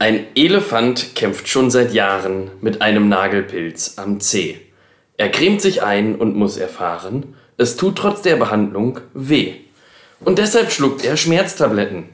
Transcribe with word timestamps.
Ein 0.00 0.28
Elefant 0.34 1.14
kämpft 1.14 1.46
schon 1.46 1.70
seit 1.70 1.92
Jahren 1.92 2.50
mit 2.62 2.80
einem 2.80 3.10
Nagelpilz 3.10 3.98
am 3.98 4.18
Zeh. 4.18 4.56
Er 5.18 5.28
cremt 5.28 5.60
sich 5.60 5.82
ein 5.82 6.14
und 6.14 6.34
muss 6.34 6.56
erfahren, 6.56 7.34
es 7.58 7.76
tut 7.76 7.96
trotz 7.96 8.22
der 8.22 8.36
Behandlung 8.36 9.00
weh. 9.12 9.56
Und 10.20 10.38
deshalb 10.38 10.72
schluckt 10.72 11.04
er 11.04 11.18
Schmerztabletten. 11.18 12.04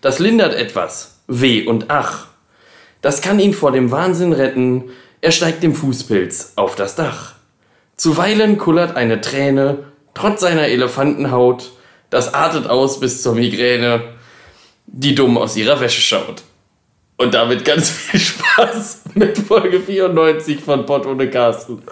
Das 0.00 0.20
lindert 0.20 0.54
etwas. 0.54 1.18
Weh 1.26 1.66
und 1.66 1.90
ach. 1.90 2.28
Das 3.02 3.20
kann 3.20 3.38
ihn 3.38 3.52
vor 3.52 3.72
dem 3.72 3.90
Wahnsinn 3.90 4.32
retten. 4.32 4.84
Er 5.20 5.30
steigt 5.30 5.62
dem 5.62 5.74
Fußpilz 5.74 6.54
auf 6.56 6.76
das 6.76 6.94
Dach. 6.94 7.34
Zuweilen 7.96 8.56
kullert 8.56 8.96
eine 8.96 9.20
Träne, 9.20 9.84
trotz 10.14 10.40
seiner 10.40 10.68
Elefantenhaut. 10.68 11.72
Das 12.08 12.32
artet 12.32 12.68
aus 12.68 13.00
bis 13.00 13.22
zur 13.22 13.34
Migräne, 13.34 14.14
die 14.86 15.14
dumm 15.14 15.36
aus 15.36 15.56
ihrer 15.58 15.78
Wäsche 15.80 16.00
schaut. 16.00 16.42
Und 17.16 17.34
damit 17.34 17.64
ganz 17.64 17.90
viel 17.90 18.20
Spaß 18.20 19.02
mit 19.14 19.38
Folge 19.38 19.80
94 19.80 20.60
von 20.60 20.84
Pott 20.84 21.06
ohne 21.06 21.30
Carsten. 21.30 21.82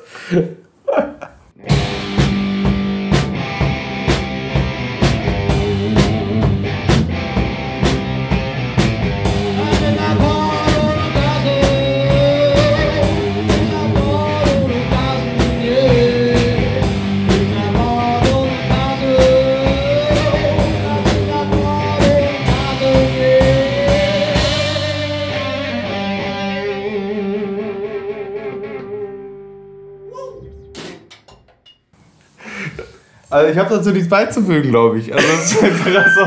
Also 33.33 33.51
ich 33.51 33.57
habe 33.57 33.75
dazu 33.75 33.91
nichts 33.93 34.11
beizufügen, 34.11 34.69
glaube 34.71 34.99
ich. 34.99 35.11
Also 35.15 35.27
das 35.27 35.53
ist 35.53 35.63
einfach 35.63 36.07
so. 36.15 36.27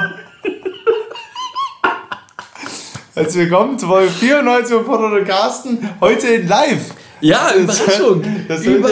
Herzlich 3.13 3.43
willkommen 3.43 3.77
zu 3.77 3.85
Folge 3.85 4.09
94 4.09 4.75
von 4.75 4.85
Porto 4.85 5.05
und 5.05 5.23
Carsten. 5.23 5.87
Heute 6.01 6.27
in 6.29 6.47
live. 6.47 6.95
Ja, 7.21 7.51
Überraschung. 7.55 8.23
Das 8.47 8.65
Über 8.65 8.89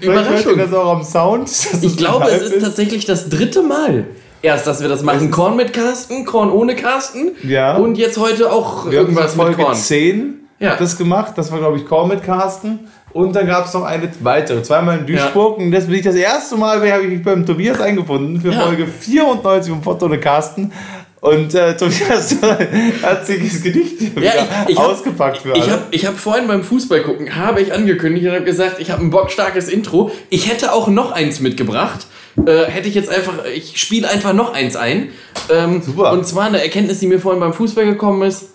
Überraschung. 0.00 0.56
Das 0.56 0.72
auch 0.72 0.90
am 0.90 1.04
Sound. 1.04 1.50
Ich 1.82 1.98
glaube, 1.98 2.30
es 2.30 2.40
ist 2.50 2.62
tatsächlich 2.62 3.04
das 3.04 3.28
dritte 3.28 3.60
Mal. 3.60 4.06
Erst, 4.40 4.66
dass 4.66 4.80
wir 4.80 4.88
das 4.88 5.02
machen. 5.02 5.30
Korn 5.30 5.54
mit 5.56 5.74
Carsten, 5.74 6.24
Korn 6.24 6.50
ohne 6.50 6.74
Carsten. 6.74 7.32
Ja. 7.42 7.76
Und 7.76 7.98
jetzt 7.98 8.16
heute 8.16 8.50
auch 8.50 8.90
Wir 8.90 9.00
haben 9.00 9.08
irgendwas 9.08 9.34
Folge 9.34 9.58
mit 9.58 9.66
Korn. 9.66 9.76
10 9.76 10.48
Ja. 10.60 10.76
das 10.76 10.96
gemacht. 10.96 11.34
Das 11.36 11.52
war, 11.52 11.58
glaube 11.58 11.76
ich, 11.76 11.86
Call 11.86 12.06
mit 12.06 12.24
Carsten. 12.24 12.88
Und 13.12 13.34
dann 13.34 13.46
gab 13.46 13.66
es 13.66 13.74
noch 13.74 13.82
eine 13.82 14.08
weitere, 14.20 14.62
zweimal 14.62 14.98
in 14.98 15.06
Duisburg. 15.06 15.58
Und 15.58 15.72
das 15.72 15.86
bin 15.86 15.96
ich 15.96 16.02
das 16.02 16.14
erste 16.14 16.56
Mal, 16.56 16.76
habe 16.92 17.02
ich 17.02 17.10
mich 17.10 17.22
beim 17.22 17.44
Tobias 17.44 17.80
eingefunden 17.80 18.40
für 18.40 18.52
Ja. 18.52 18.60
Folge 18.60 18.86
94 18.86 19.72
von 19.72 19.82
Foto 19.82 20.06
und 20.06 20.20
Carsten. 20.20 20.72
Und 21.20 21.54
äh, 21.54 21.76
Tobias 21.76 22.36
hat 23.02 23.26
sich 23.26 23.52
das 23.52 23.62
Gedicht 23.62 24.00
Ja, 24.18 24.32
ich, 24.66 24.70
ich 24.70 24.78
hab, 24.78 24.86
ausgepackt 24.86 25.38
für 25.38 25.54
Ich 25.54 25.68
habe 25.68 25.82
ich 25.90 26.06
hab 26.06 26.16
vorhin 26.16 26.46
beim 26.46 26.62
Fußball 26.62 27.02
gucken, 27.02 27.36
habe 27.36 27.60
ich 27.60 27.74
angekündigt 27.74 28.26
und 28.26 28.32
habe 28.32 28.44
gesagt, 28.44 28.76
ich 28.78 28.90
habe 28.90 29.02
ein 29.02 29.10
bockstarkes 29.10 29.68
Intro. 29.68 30.10
Ich 30.30 30.48
hätte 30.48 30.72
auch 30.72 30.88
noch 30.88 31.12
eins 31.12 31.40
mitgebracht. 31.40 32.06
Äh, 32.46 32.66
hätte 32.66 32.88
ich 32.88 32.94
jetzt 32.94 33.10
einfach, 33.10 33.44
ich 33.44 33.78
spiele 33.78 34.08
einfach 34.08 34.32
noch 34.32 34.54
eins 34.54 34.76
ein. 34.76 35.08
Ähm, 35.52 35.82
Super. 35.82 36.12
Und 36.12 36.26
zwar 36.26 36.44
eine 36.44 36.62
Erkenntnis, 36.62 37.00
die 37.00 37.06
mir 37.06 37.20
vorhin 37.20 37.40
beim 37.40 37.52
Fußball 37.52 37.84
gekommen 37.84 38.22
ist. 38.22 38.50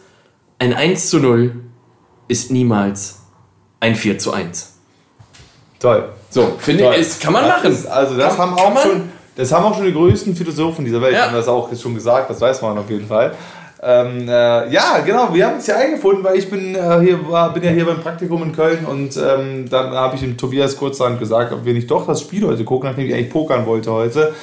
Ein 0.57 0.73
1 0.73 1.09
zu 1.09 1.19
0 1.19 1.51
ist 2.29 2.49
niemals 2.49 3.24
ein 3.79 3.95
4 3.95 4.17
zu 4.17 4.31
1. 4.33 4.73
Toll. 5.79 6.09
So, 6.29 6.53
finde 6.57 6.89
ich, 6.93 7.01
ist, 7.01 7.21
kann 7.21 7.33
man 7.33 7.43
Das 7.45 7.57
machen. 7.57 7.71
Ist, 7.71 7.85
also 7.87 8.17
das 8.17 8.35
Kann- 8.35 8.51
haben 8.51 8.59
auch 8.75 8.81
schon, 8.81 9.09
das 9.35 9.51
haben 9.51 9.65
auch 9.65 9.75
schon 9.75 9.85
die 9.85 9.93
größten 9.93 10.35
Philosophen 10.35 10.85
dieser 10.85 11.01
Welt, 11.01 11.13
Ja. 11.13 11.25
haben 11.27 11.33
das 11.35 11.47
auch 11.47 11.69
schon 11.75 11.93
gesagt, 11.95 12.29
das 12.29 12.41
weiß 12.41 12.61
man 12.61 12.77
auf 12.77 12.89
jeden 12.89 13.07
Fall. 13.07 13.33
Ähm, 13.83 14.27
äh, 14.27 14.71
ja, 14.71 14.99
genau, 15.05 15.31
wir 15.33 15.45
haben 15.45 15.55
uns 15.55 15.65
hier 15.65 15.77
eingefunden, 15.77 16.23
weil 16.23 16.37
ich 16.37 16.49
bin, 16.49 16.73
äh, 16.73 16.99
hier, 17.01 17.29
war, 17.29 17.53
bin 17.53 17.61
ja 17.61 17.69
hier 17.69 17.85
beim 17.85 17.99
Praktikum 18.01 18.41
in 18.41 18.51
Köln 18.55 18.83
und 18.85 19.15
ähm, 19.17 19.69
dann 19.69 19.91
habe 19.91 20.15
ich 20.15 20.21
dem 20.21 20.37
Tobias 20.37 20.75
kurzerhand 20.75 21.19
gesagt, 21.19 21.51
ob 21.53 21.65
wir 21.65 21.73
nicht 21.73 21.91
doch 21.91 22.07
das 22.07 22.21
Spiel 22.21 22.47
heute 22.47 22.63
gucken, 22.63 22.89
nachdem 22.89 23.05
ich 23.07 23.13
eigentlich 23.13 23.29
pokern 23.29 23.65
wollte 23.67 23.91
heute. 23.91 24.33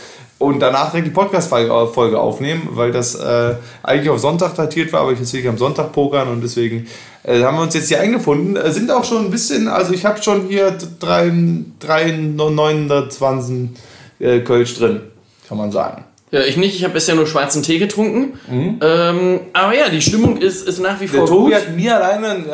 Und 0.42 0.60
danach 0.60 0.90
direkt 0.90 1.06
die 1.06 1.12
Podcast-Folge 1.12 2.18
aufnehmen, 2.18 2.68
weil 2.72 2.90
das 2.92 3.14
äh, 3.14 3.54
eigentlich 3.82 4.10
auf 4.10 4.18
Sonntag 4.18 4.54
datiert 4.54 4.92
war, 4.92 5.00
aber 5.02 5.12
ich 5.12 5.18
jetzt 5.20 5.32
wirklich 5.32 5.48
am 5.48 5.58
Sonntag 5.58 5.92
pokern 5.92 6.28
und 6.28 6.42
deswegen 6.42 6.86
äh, 7.22 7.42
haben 7.42 7.56
wir 7.56 7.62
uns 7.62 7.74
jetzt 7.74 7.88
hier 7.88 8.00
eingefunden. 8.00 8.56
Äh, 8.56 8.72
sind 8.72 8.90
auch 8.90 9.04
schon 9.04 9.24
ein 9.26 9.30
bisschen, 9.30 9.68
also 9.68 9.92
ich 9.92 10.04
habe 10.04 10.20
schon 10.22 10.48
hier 10.48 10.76
drei, 10.98 11.32
drei 11.78 12.10
920 12.10 13.68
äh, 14.20 14.40
Kölsch 14.40 14.74
drin, 14.76 15.00
kann 15.48 15.58
man 15.58 15.70
sagen. 15.72 16.04
Ja, 16.30 16.40
ich 16.40 16.56
nicht, 16.56 16.74
ich 16.74 16.82
habe 16.84 16.94
bisher 16.94 17.14
nur 17.14 17.26
schwarzen 17.26 17.62
Tee 17.62 17.78
getrunken. 17.78 18.38
Ähm, 18.50 19.40
aber 19.52 19.76
ja, 19.76 19.90
die 19.90 20.00
Stimmung 20.00 20.38
ist, 20.38 20.66
ist 20.66 20.78
nach 20.80 20.98
wie 20.98 21.06
Der 21.06 21.18
vor 21.20 21.28
Tobi 21.28 21.50
gut. 21.52 21.60
hat 21.60 21.76
mir 21.76 21.94
alleine 21.94 22.28
ein, 22.30 22.48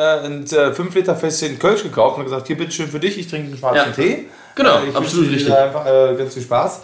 äh, 0.51 0.59
ein 0.59 0.73
5 0.73 0.93
Liter 0.95 1.15
Fässchen 1.15 1.57
Kölsch 1.57 1.83
gekauft 1.83 2.17
und 2.17 2.25
gesagt, 2.25 2.47
hier 2.47 2.57
bitteschön 2.57 2.87
für 2.89 2.99
dich, 2.99 3.17
ich 3.17 3.27
trinke 3.29 3.47
einen 3.47 3.57
schwarzen 3.57 3.77
Ja. 3.87 3.91
Tee. 3.93 4.25
Genau, 4.55 4.79
Äh, 4.79 4.89
ich 4.89 4.95
absolut 4.95 5.29
wünsche 5.31 5.45
dir 5.45 5.51
richtig. 5.51 5.53
Einfach 5.55 5.85
äh, 5.85 6.15
ganz 6.17 6.33
viel 6.33 6.43
Spaß. 6.43 6.81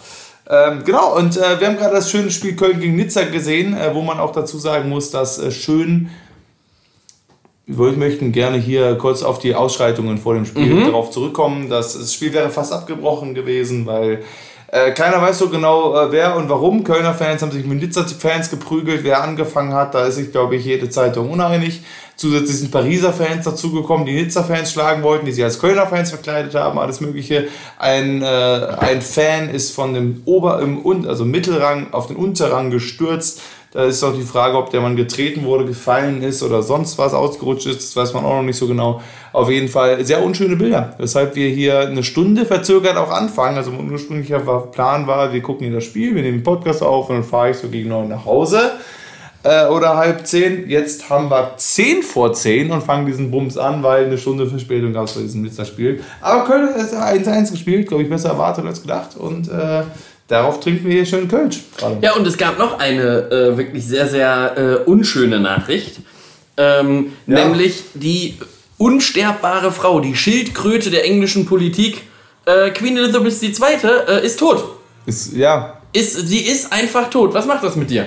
Ähm, 0.48 0.84
genau, 0.84 1.16
und 1.16 1.36
äh, 1.36 1.58
wir 1.60 1.66
haben 1.66 1.76
gerade 1.76 1.94
das 1.94 2.10
schöne 2.10 2.30
Spiel 2.30 2.54
Köln 2.54 2.78
gegen 2.80 2.96
Nizza 2.96 3.24
gesehen, 3.24 3.76
äh, 3.76 3.94
wo 3.94 4.02
man 4.02 4.20
auch 4.20 4.32
dazu 4.32 4.58
sagen 4.58 4.88
muss, 4.88 5.10
dass 5.10 5.38
äh, 5.38 5.50
schön 5.50 6.10
wir 7.68 7.90
möchten 7.92 8.30
gerne 8.30 8.58
hier 8.58 8.96
kurz 8.96 9.24
auf 9.24 9.40
die 9.40 9.56
Ausschreitungen 9.56 10.18
vor 10.18 10.34
dem 10.34 10.46
Spiel 10.46 10.72
Mhm. 10.72 10.84
darauf 10.84 11.10
zurückkommen. 11.10 11.68
Das, 11.68 11.98
das 11.98 12.14
Spiel 12.14 12.32
wäre 12.32 12.48
fast 12.50 12.72
abgebrochen 12.72 13.34
gewesen, 13.34 13.86
weil 13.86 14.22
äh, 14.70 14.92
keiner 14.92 15.20
weiß 15.20 15.38
so 15.38 15.48
genau, 15.48 15.96
äh, 16.00 16.12
wer 16.12 16.36
und 16.36 16.48
warum. 16.48 16.84
Kölner 16.84 17.12
Fans 17.14 17.42
haben 17.42 17.50
sich 17.50 17.66
mit 17.66 17.80
Nizza-Fans 17.80 18.50
geprügelt, 18.50 19.02
wer 19.02 19.22
angefangen 19.22 19.74
hat. 19.74 19.94
Da 19.94 20.06
ist 20.06 20.14
sich, 20.14 20.30
glaube 20.30 20.54
ich, 20.54 20.64
jede 20.64 20.88
Zeitung 20.90 21.28
uneinig. 21.30 21.82
Zusätzlich 22.16 22.56
sind 22.56 22.70
Pariser 22.70 23.12
Fans 23.12 23.44
dazugekommen, 23.44 24.06
die 24.06 24.14
Nizza-Fans 24.14 24.72
schlagen 24.72 25.02
wollten, 25.02 25.26
die 25.26 25.32
sich 25.32 25.44
als 25.44 25.58
Kölner 25.58 25.86
Fans 25.86 26.10
verkleidet 26.10 26.54
haben, 26.54 26.78
alles 26.78 27.02
Mögliche. 27.02 27.48
Ein, 27.78 28.22
äh, 28.22 28.26
ein 28.26 29.02
Fan 29.02 29.50
ist 29.50 29.74
von 29.74 29.92
dem 29.92 30.22
Ober-, 30.24 30.60
im, 30.60 31.06
also 31.06 31.26
Mittelrang 31.26 31.92
auf 31.92 32.06
den 32.06 32.16
Unterrang 32.16 32.70
gestürzt. 32.70 33.42
Da 33.72 33.84
ist 33.84 34.02
doch 34.02 34.14
die 34.16 34.22
Frage, 34.22 34.56
ob 34.56 34.70
der 34.70 34.80
Mann 34.80 34.96
getreten 34.96 35.44
wurde, 35.44 35.66
gefallen 35.66 36.22
ist 36.22 36.42
oder 36.42 36.62
sonst 36.62 36.96
was 36.96 37.12
ausgerutscht 37.12 37.66
ist. 37.66 37.82
Das 37.82 37.96
weiß 37.96 38.14
man 38.14 38.24
auch 38.24 38.36
noch 38.36 38.42
nicht 38.42 38.56
so 38.56 38.66
genau. 38.66 39.02
Auf 39.34 39.50
jeden 39.50 39.68
Fall 39.68 40.02
sehr 40.02 40.24
unschöne 40.24 40.56
Bilder. 40.56 40.94
Weshalb 40.96 41.36
wir 41.36 41.50
hier 41.50 41.80
eine 41.80 42.02
Stunde 42.02 42.46
verzögert 42.46 42.96
auch 42.96 43.10
anfangen. 43.10 43.58
Also 43.58 43.72
mein 43.72 43.92
ursprünglicher 43.92 44.38
Plan 44.38 45.06
war, 45.06 45.34
wir 45.34 45.42
gucken 45.42 45.66
hier 45.66 45.74
das 45.74 45.84
Spiel, 45.84 46.14
wir 46.14 46.22
nehmen 46.22 46.38
den 46.38 46.44
Podcast 46.44 46.82
auf 46.82 47.10
und 47.10 47.16
dann 47.16 47.24
fahre 47.24 47.50
ich 47.50 47.58
so 47.58 47.68
gegen 47.68 47.90
neun 47.90 48.08
nach 48.08 48.24
Hause. 48.24 48.70
Äh, 49.46 49.66
oder 49.68 49.96
halb 49.96 50.26
zehn. 50.26 50.68
Jetzt 50.68 51.08
haben 51.08 51.30
wir 51.30 51.54
zehn 51.56 52.02
vor 52.02 52.32
zehn 52.32 52.72
und 52.72 52.82
fangen 52.82 53.06
diesen 53.06 53.30
Bums 53.30 53.56
an, 53.56 53.80
weil 53.82 54.06
eine 54.06 54.18
Stunde 54.18 54.46
Verspätung 54.48 54.92
gab 54.92 55.04
es 55.04 55.12
bei 55.12 55.20
diesem 55.20 55.42
Blitzerspiel. 55.42 56.02
Aber 56.20 56.44
Köln 56.44 56.68
hat 56.74 56.92
1-1 56.92 57.52
gespielt, 57.52 57.86
glaube 57.86 58.02
ich, 58.02 58.10
besser 58.10 58.30
erwartet 58.30 58.66
als 58.66 58.82
gedacht. 58.82 59.16
Und 59.16 59.48
äh, 59.48 59.82
darauf 60.26 60.58
trinken 60.58 60.88
wir 60.88 60.94
hier 60.94 61.06
schön 61.06 61.28
Kölsch. 61.28 61.60
gerade. 61.78 61.98
Ja, 62.00 62.14
und 62.14 62.26
es 62.26 62.36
gab 62.36 62.58
noch 62.58 62.80
eine 62.80 63.30
äh, 63.30 63.56
wirklich 63.56 63.86
sehr, 63.86 64.08
sehr 64.08 64.56
äh, 64.56 64.90
unschöne 64.90 65.38
Nachricht. 65.38 66.00
Ähm, 66.56 67.12
Ja. 67.26 67.44
Nämlich 67.44 67.84
die 67.94 68.38
unsterbbare 68.78 69.70
Frau, 69.70 70.00
die 70.00 70.16
Schildkröte 70.16 70.90
der 70.90 71.04
englischen 71.04 71.46
Politik, 71.46 72.02
äh, 72.46 72.70
Queen 72.70 72.96
Elizabeth 72.96 73.40
II., 73.42 73.54
äh, 74.08 74.26
ist 74.26 74.40
tot. 74.40 74.64
Ist, 75.06 75.34
ja, 75.34 75.78
Ist, 75.92 76.26
sie 76.26 76.40
ist 76.40 76.72
einfach 76.72 77.10
tot. 77.10 77.32
Was 77.32 77.46
macht 77.46 77.62
das 77.62 77.76
mit 77.76 77.90
dir? 77.90 78.06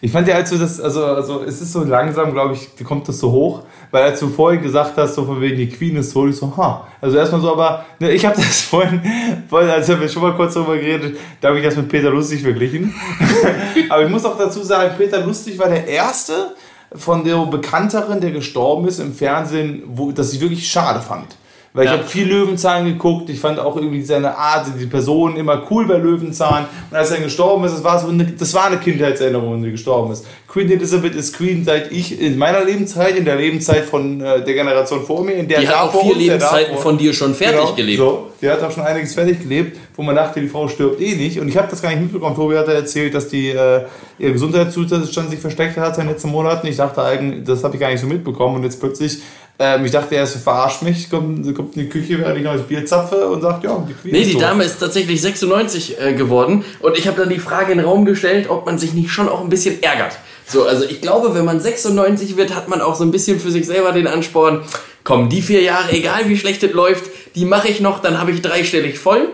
Ich 0.00 0.12
fand 0.12 0.28
ja, 0.28 0.36
als 0.36 0.50
du 0.50 0.58
das, 0.58 0.80
also, 0.80 1.04
also 1.04 1.42
es 1.42 1.60
ist 1.60 1.72
so 1.72 1.82
langsam, 1.82 2.32
glaube 2.32 2.54
ich, 2.54 2.84
kommt 2.84 3.08
das 3.08 3.18
so 3.18 3.32
hoch, 3.32 3.64
weil 3.90 4.04
als 4.04 4.20
du 4.20 4.28
vorhin 4.28 4.62
gesagt 4.62 4.96
hast, 4.96 5.16
so 5.16 5.24
von 5.24 5.40
wegen 5.40 5.56
die 5.56 5.68
Queen 5.68 5.96
ist 5.96 6.12
tot, 6.12 6.30
ich 6.30 6.36
so, 6.36 6.56
ha. 6.56 6.86
Also 7.00 7.16
erstmal 7.16 7.40
so, 7.40 7.52
aber 7.52 7.84
ne, 7.98 8.12
ich 8.12 8.24
habe 8.24 8.36
das 8.36 8.60
vorhin, 8.70 9.02
vorhin, 9.48 9.70
als 9.70 9.88
wir 9.88 10.08
schon 10.08 10.22
mal 10.22 10.34
kurz 10.34 10.54
darüber 10.54 10.76
geredet, 10.76 11.18
da 11.40 11.48
habe 11.48 11.58
ich 11.58 11.64
das 11.64 11.76
mit 11.76 11.88
Peter 11.88 12.10
Lustig 12.10 12.42
verglichen. 12.42 12.94
aber 13.88 14.04
ich 14.04 14.10
muss 14.10 14.24
auch 14.24 14.38
dazu 14.38 14.62
sagen, 14.62 14.94
Peter 14.96 15.20
Lustig 15.24 15.58
war 15.58 15.68
der 15.68 15.88
Erste 15.88 16.54
von 16.94 17.24
der 17.24 17.44
Bekannteren, 17.46 18.20
der 18.20 18.30
gestorben 18.30 18.86
ist 18.86 19.00
im 19.00 19.12
Fernsehen, 19.12 19.82
wo, 19.88 20.12
das 20.12 20.32
ich 20.32 20.40
wirklich 20.40 20.68
schade 20.68 21.00
fand. 21.00 21.36
Weil 21.74 21.84
Ja. 21.84 21.92
ich 21.94 21.98
habe 22.00 22.08
viel 22.08 22.26
Löwenzahn 22.28 22.86
geguckt. 22.86 23.28
Ich 23.30 23.38
fand 23.40 23.58
auch 23.58 23.76
irgendwie 23.76 24.02
seine 24.02 24.36
Art, 24.36 24.66
die 24.80 24.86
Person 24.86 25.36
immer 25.36 25.62
cool 25.70 25.86
bei 25.86 25.98
Löwenzahn. 25.98 26.64
Und 26.90 26.96
als 26.96 27.10
er 27.10 27.16
dann 27.16 27.24
gestorben 27.24 27.64
ist, 27.64 27.74
das 27.74 27.84
war 27.84 27.98
so 28.00 28.08
eine, 28.08 28.24
das 28.24 28.54
war 28.54 28.66
eine 28.66 28.78
Kindheitserinnerung, 28.78 29.52
wenn 29.54 29.62
sie 29.62 29.70
gestorben 29.72 30.12
ist. 30.12 30.26
Queen 30.48 30.70
Elizabeth 30.70 31.14
ist 31.14 31.36
Queen 31.36 31.62
seit 31.64 31.92
ich 31.92 32.20
in 32.20 32.38
meiner 32.38 32.64
Lebenszeit, 32.64 33.16
in 33.16 33.24
der 33.26 33.36
Lebenszeit 33.36 33.84
von 33.84 34.18
äh, 34.20 34.42
der 34.42 34.54
Generation 34.54 35.04
vor 35.04 35.22
mir, 35.22 35.32
in 35.34 35.46
der 35.46 35.60
Die 35.60 35.68
hat 35.68 35.76
auch 35.76 36.00
vier 36.02 36.16
Lebenszeiten 36.16 36.78
von 36.78 36.96
dir 36.96 37.12
schon 37.12 37.34
fertig 37.34 37.58
Genau, 37.60 37.72
gelebt. 37.74 37.98
So, 37.98 38.26
die 38.40 38.48
hat 38.48 38.62
auch 38.62 38.70
schon 38.70 38.82
einiges 38.84 39.14
fertig 39.14 39.40
gelebt. 39.42 39.76
wo 39.94 40.02
man 40.04 40.14
dachte, 40.14 40.40
die 40.40 40.46
Frau 40.48 40.68
stirbt 40.68 41.00
eh 41.00 41.16
nicht. 41.16 41.40
Und 41.40 41.48
ich 41.48 41.56
habe 41.56 41.66
das 41.68 41.82
gar 41.82 41.88
nicht 41.90 42.00
mitbekommen. 42.00 42.34
Tobi 42.36 42.56
hat 42.56 42.68
erzählt, 42.68 43.12
dass 43.14 43.28
die 43.28 43.48
äh, 43.48 43.80
ihr 44.18 44.32
Gesundheitszustand 44.32 45.30
sich 45.30 45.40
versteckt 45.40 45.76
hat 45.76 45.98
in 45.98 46.04
den 46.04 46.10
letzten 46.12 46.30
Monaten. 46.30 46.66
Ich 46.68 46.76
dachte 46.76 47.02
eigentlich, 47.02 47.44
das 47.44 47.64
habe 47.64 47.74
ich 47.74 47.80
gar 47.80 47.90
nicht 47.90 48.00
so 48.00 48.06
mitbekommen. 48.06 48.56
Und 48.56 48.62
jetzt 48.62 48.78
plötzlich 48.80 49.18
ähm, 49.58 49.84
ich 49.84 49.90
dachte 49.90 50.14
erst, 50.14 50.36
verarscht 50.36 50.82
mich, 50.82 51.10
kommt, 51.10 51.54
kommt 51.54 51.76
in 51.76 51.82
die 51.82 51.88
Küche, 51.88 52.18
während 52.18 52.38
ich 52.38 52.44
noch 52.44 52.52
das 52.52 52.62
Bier 52.62 52.86
zapfe 52.86 53.28
und 53.28 53.40
sagt, 53.40 53.64
ja, 53.64 53.84
die 53.88 53.94
Queen 53.94 54.12
Nee, 54.12 54.24
die 54.24 54.32
so. 54.32 54.40
Dame 54.40 54.64
ist 54.64 54.78
tatsächlich 54.78 55.20
96 55.20 56.00
äh, 56.00 56.12
geworden 56.14 56.64
und 56.80 56.96
ich 56.96 57.06
habe 57.08 57.20
dann 57.20 57.28
die 57.28 57.38
Frage 57.40 57.72
in 57.72 57.78
den 57.78 57.86
Raum 57.86 58.04
gestellt, 58.04 58.48
ob 58.48 58.66
man 58.66 58.78
sich 58.78 58.94
nicht 58.94 59.10
schon 59.10 59.28
auch 59.28 59.40
ein 59.40 59.48
bisschen 59.48 59.82
ärgert. 59.82 60.18
So, 60.46 60.64
also 60.64 60.84
ich 60.84 61.00
glaube, 61.00 61.34
wenn 61.34 61.44
man 61.44 61.60
96 61.60 62.36
wird, 62.36 62.54
hat 62.54 62.68
man 62.68 62.80
auch 62.80 62.94
so 62.94 63.04
ein 63.04 63.10
bisschen 63.10 63.40
für 63.40 63.50
sich 63.50 63.66
selber 63.66 63.92
den 63.92 64.06
Ansporn, 64.06 64.62
komm, 65.04 65.28
die 65.28 65.42
vier 65.42 65.62
Jahre, 65.62 65.92
egal 65.92 66.28
wie 66.28 66.38
schlecht 66.38 66.62
es 66.62 66.72
läuft, 66.72 67.04
die 67.34 67.44
mache 67.44 67.68
ich 67.68 67.80
noch, 67.80 68.00
dann 68.00 68.18
habe 68.18 68.30
ich 68.30 68.40
dreistellig 68.42 68.98
voll 68.98 69.28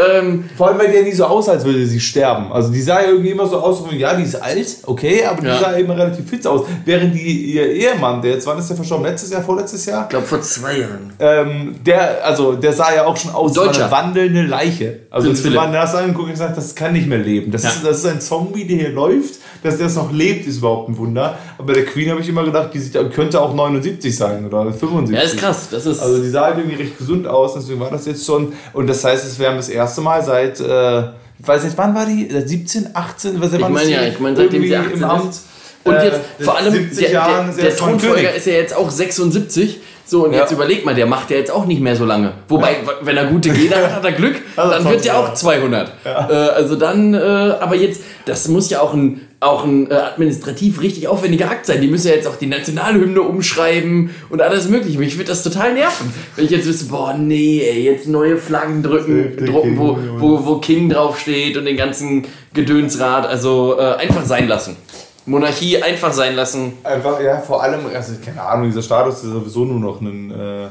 ähm, 0.00 0.44
Vor 0.56 0.68
allem, 0.68 0.78
weil 0.78 0.90
die 0.90 0.96
ja 0.96 1.02
nicht 1.02 1.16
so 1.16 1.24
aussah, 1.24 1.52
als 1.52 1.64
würde 1.64 1.84
sie 1.86 2.00
sterben. 2.00 2.52
Also 2.52 2.70
die 2.70 2.80
sah 2.80 3.00
ja 3.00 3.08
irgendwie 3.08 3.30
immer 3.30 3.46
so 3.46 3.58
aus, 3.58 3.82
ja, 3.92 4.14
die 4.14 4.22
ist 4.22 4.36
alt, 4.36 4.78
okay, 4.86 5.24
aber 5.24 5.40
die 5.40 5.48
ja. 5.48 5.58
sah 5.58 5.72
immer 5.72 5.96
relativ 5.96 6.28
fit 6.28 6.46
aus. 6.46 6.66
Während 6.84 7.14
die, 7.14 7.54
ihr 7.54 7.70
Ehemann, 7.70 8.22
der 8.22 8.32
jetzt, 8.32 8.46
wann 8.46 8.58
ist 8.58 8.68
der 8.68 8.76
verstorben? 8.76 9.06
Letztes 9.06 9.30
Jahr, 9.30 9.42
vorletztes 9.42 9.86
Jahr? 9.86 10.04
Ich 10.04 10.08
glaube 10.10 10.26
vor 10.26 10.40
zwei 10.42 10.78
Jahren. 10.78 11.12
Ähm, 11.18 11.76
der, 11.84 12.24
also, 12.24 12.54
der 12.54 12.72
sah 12.72 12.94
ja 12.94 13.04
auch 13.06 13.16
schon 13.16 13.32
aus 13.32 13.54
wie 13.54 13.60
eine 13.60 13.90
wandelnde 13.90 14.42
Leiche. 14.42 15.00
Also 15.10 15.44
wenn 15.44 15.54
man 15.54 15.72
das 15.72 15.94
anguckt 15.94 16.30
und 16.30 16.36
sagt, 16.36 16.56
das 16.56 16.74
kann 16.74 16.92
nicht 16.92 17.08
mehr 17.08 17.18
leben. 17.18 17.50
Das, 17.50 17.64
ja. 17.64 17.70
ist, 17.70 17.84
das 17.84 17.98
ist 17.98 18.06
ein 18.06 18.20
Zombie, 18.20 18.66
der 18.66 18.76
hier 18.76 18.90
läuft. 18.90 19.40
Dass 19.62 19.76
der 19.76 19.88
es 19.88 19.96
noch 19.96 20.10
lebt, 20.10 20.46
ist 20.46 20.58
überhaupt 20.58 20.88
ein 20.88 20.96
Wunder. 20.96 21.38
Aber 21.58 21.74
der 21.74 21.84
Queen 21.84 22.10
habe 22.10 22.20
ich 22.20 22.28
immer 22.28 22.44
gedacht, 22.44 22.70
die 22.72 22.78
sieht, 22.78 22.94
könnte 23.12 23.40
auch 23.40 23.54
79 23.54 24.16
sein 24.16 24.46
oder 24.46 24.72
75. 24.72 25.14
Ja, 25.14 25.22
ist 25.22 25.36
krass. 25.36 25.68
Das 25.70 25.84
ist 25.84 26.00
also 26.00 26.22
die 26.22 26.30
sah 26.30 26.46
halt 26.46 26.58
irgendwie 26.58 26.76
recht 26.76 26.96
gesund 26.96 27.26
aus, 27.26 27.54
deswegen 27.54 27.80
war 27.80 27.90
das 27.90 28.06
jetzt 28.06 28.24
schon. 28.24 28.54
Und 28.72 28.86
das 28.86 29.04
heißt, 29.04 29.24
es 29.26 29.38
wäre 29.38 29.54
das 29.54 29.68
erste 29.68 29.89
Mal 29.98 30.22
seit 30.22 30.60
äh, 30.60 31.02
ich 31.42 31.48
weiß 31.48 31.64
nicht, 31.64 31.78
wann 31.78 31.94
war 31.94 32.04
die? 32.04 32.28
17, 32.30 32.90
18? 32.92 33.40
Was 33.40 33.52
ich 33.52 33.60
meine 33.60 33.90
ja, 33.90 34.02
ich 34.02 34.20
meine 34.20 34.36
seitdem 34.36 34.62
sie 34.62 34.76
18 34.76 34.92
im 34.92 35.04
Amt. 35.04 35.30
Ist. 35.30 35.46
Und 35.84 35.94
jetzt 35.94 36.20
äh, 36.38 36.44
vor 36.44 36.56
allem 36.56 36.72
der, 36.74 37.08
der, 37.08 37.44
der 37.58 37.76
Thronfolger 37.76 38.34
ist 38.34 38.46
ja 38.46 38.52
jetzt 38.52 38.76
auch 38.76 38.90
76. 38.90 39.80
So, 40.04 40.24
und 40.24 40.32
ja. 40.32 40.40
jetzt 40.40 40.52
überleg 40.52 40.84
mal, 40.84 40.94
der 40.94 41.06
macht 41.06 41.30
ja 41.30 41.36
jetzt 41.36 41.52
auch 41.52 41.66
nicht 41.66 41.80
mehr 41.80 41.96
so 41.96 42.04
lange. 42.04 42.32
Wobei, 42.48 42.72
ja. 42.72 42.78
wenn 43.02 43.16
er 43.16 43.26
gute 43.26 43.50
Gene 43.50 43.76
hat, 43.76 43.92
hat 43.92 44.04
er 44.04 44.12
Glück, 44.12 44.42
also 44.56 44.72
dann 44.72 44.84
wird 44.90 45.04
der 45.04 45.18
auch 45.18 45.32
200. 45.32 45.92
Ja. 46.04 46.28
Äh, 46.28 46.34
also 46.50 46.76
dann, 46.76 47.14
äh, 47.14 47.18
aber 47.18 47.76
jetzt, 47.76 48.02
das 48.26 48.48
muss 48.48 48.68
ja 48.70 48.80
auch 48.80 48.92
ein, 48.92 49.20
auch 49.40 49.64
ein 49.64 49.90
äh, 49.90 49.94
administrativ 49.94 50.82
richtig 50.82 51.08
aufwendiger 51.08 51.50
Akt 51.50 51.64
sein. 51.64 51.80
Die 51.80 51.88
müssen 51.88 52.08
ja 52.08 52.14
jetzt 52.14 52.28
auch 52.28 52.36
die 52.36 52.46
Nationalhymne 52.46 53.22
umschreiben 53.22 54.10
und 54.28 54.42
alles 54.42 54.68
mögliche. 54.68 54.98
Mich 54.98 55.16
würde 55.16 55.30
das 55.30 55.42
total 55.42 55.72
nerven, 55.72 56.12
wenn 56.36 56.44
ich 56.44 56.50
jetzt 56.50 56.66
wüsste, 56.66 56.84
boah, 56.86 57.14
nee, 57.14 57.62
ey, 57.66 57.82
jetzt 57.82 58.06
neue 58.06 58.36
Flaggen 58.36 58.82
drücken, 58.82 59.46
drucken, 59.46 59.78
wo, 59.78 59.98
wo, 60.18 60.46
wo 60.46 60.58
King 60.58 60.90
draufsteht 60.90 61.56
und 61.56 61.64
den 61.64 61.78
ganzen 61.78 62.26
Gedönsrad. 62.52 63.26
Also 63.26 63.78
äh, 63.78 63.94
einfach 63.94 64.26
sein 64.26 64.46
lassen. 64.46 64.76
Monarchie 65.24 65.82
einfach 65.82 66.12
sein 66.12 66.34
lassen. 66.34 66.74
Einfach, 66.82 67.20
ja, 67.22 67.38
vor 67.38 67.62
allem, 67.62 67.80
also 67.94 68.14
keine 68.22 68.42
Ahnung, 68.42 68.66
dieser 68.66 68.82
Status 68.82 69.16
ist 69.24 69.30
sowieso 69.30 69.64
nur 69.64 69.80
noch 69.80 70.00
ein, 70.02 70.30
äh, 70.30 70.68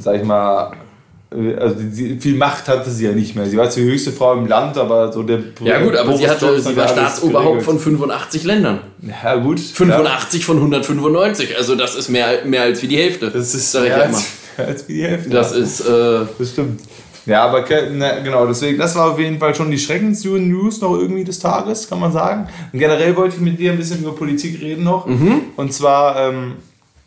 sag 0.00 0.16
ich 0.16 0.24
mal, 0.24 0.72
also 1.30 1.76
die, 1.78 2.18
viel 2.18 2.34
Macht 2.34 2.66
hatte 2.66 2.90
sie 2.90 3.04
ja 3.04 3.12
nicht 3.12 3.36
mehr. 3.36 3.46
Sie 3.46 3.56
war 3.56 3.68
die 3.68 3.82
höchste 3.82 4.10
Frau 4.10 4.34
im 4.34 4.46
Land, 4.46 4.76
aber 4.76 5.12
so 5.12 5.22
der. 5.22 5.38
Ja, 5.62 5.80
gut, 5.80 5.96
aber 5.96 6.16
sie, 6.16 6.28
hatte, 6.28 6.60
sie 6.60 6.76
war 6.76 6.88
Staatsoberhaupt 6.88 7.62
von 7.62 7.78
85 7.78 8.44
Ländern. 8.44 8.80
Ja, 9.00 9.36
gut. 9.36 9.60
85 9.60 10.40
ja. 10.40 10.46
von 10.46 10.56
195, 10.56 11.56
also 11.56 11.76
das 11.76 11.94
ist 11.94 12.08
mehr, 12.08 12.44
mehr 12.44 12.62
als 12.62 12.82
wie 12.82 12.88
die 12.88 12.96
Hälfte. 12.96 13.30
Das 13.30 13.54
ist 13.54 13.70
sag 13.70 13.84
ich 13.84 13.90
mehr, 13.90 14.02
als, 14.06 14.24
mehr 14.58 14.66
als 14.66 14.88
wie 14.88 14.94
die 14.94 15.04
Hälfte. 15.04 15.30
Das 15.30 15.52
ist. 15.52 15.80
Äh, 15.80 16.26
das 16.36 16.50
stimmt. 16.50 16.80
Ja, 17.26 17.44
aber 17.44 17.60
ne, 17.60 18.22
genau, 18.24 18.46
deswegen, 18.46 18.78
das 18.78 18.96
war 18.96 19.12
auf 19.12 19.18
jeden 19.18 19.38
Fall 19.38 19.54
schon 19.54 19.70
die 19.70 19.78
Schreckens-News 19.78 20.80
noch 20.80 20.98
irgendwie 20.98 21.22
des 21.22 21.38
Tages, 21.38 21.88
kann 21.88 22.00
man 22.00 22.10
sagen. 22.10 22.48
Und 22.72 22.78
generell 22.78 23.14
wollte 23.14 23.36
ich 23.36 23.40
mit 23.40 23.58
dir 23.58 23.72
ein 23.72 23.78
bisschen 23.78 24.00
über 24.00 24.16
Politik 24.16 24.60
reden 24.60 24.84
noch. 24.84 25.06
Mhm. 25.06 25.42
Und 25.56 25.72
zwar, 25.72 26.28
ähm, 26.28 26.54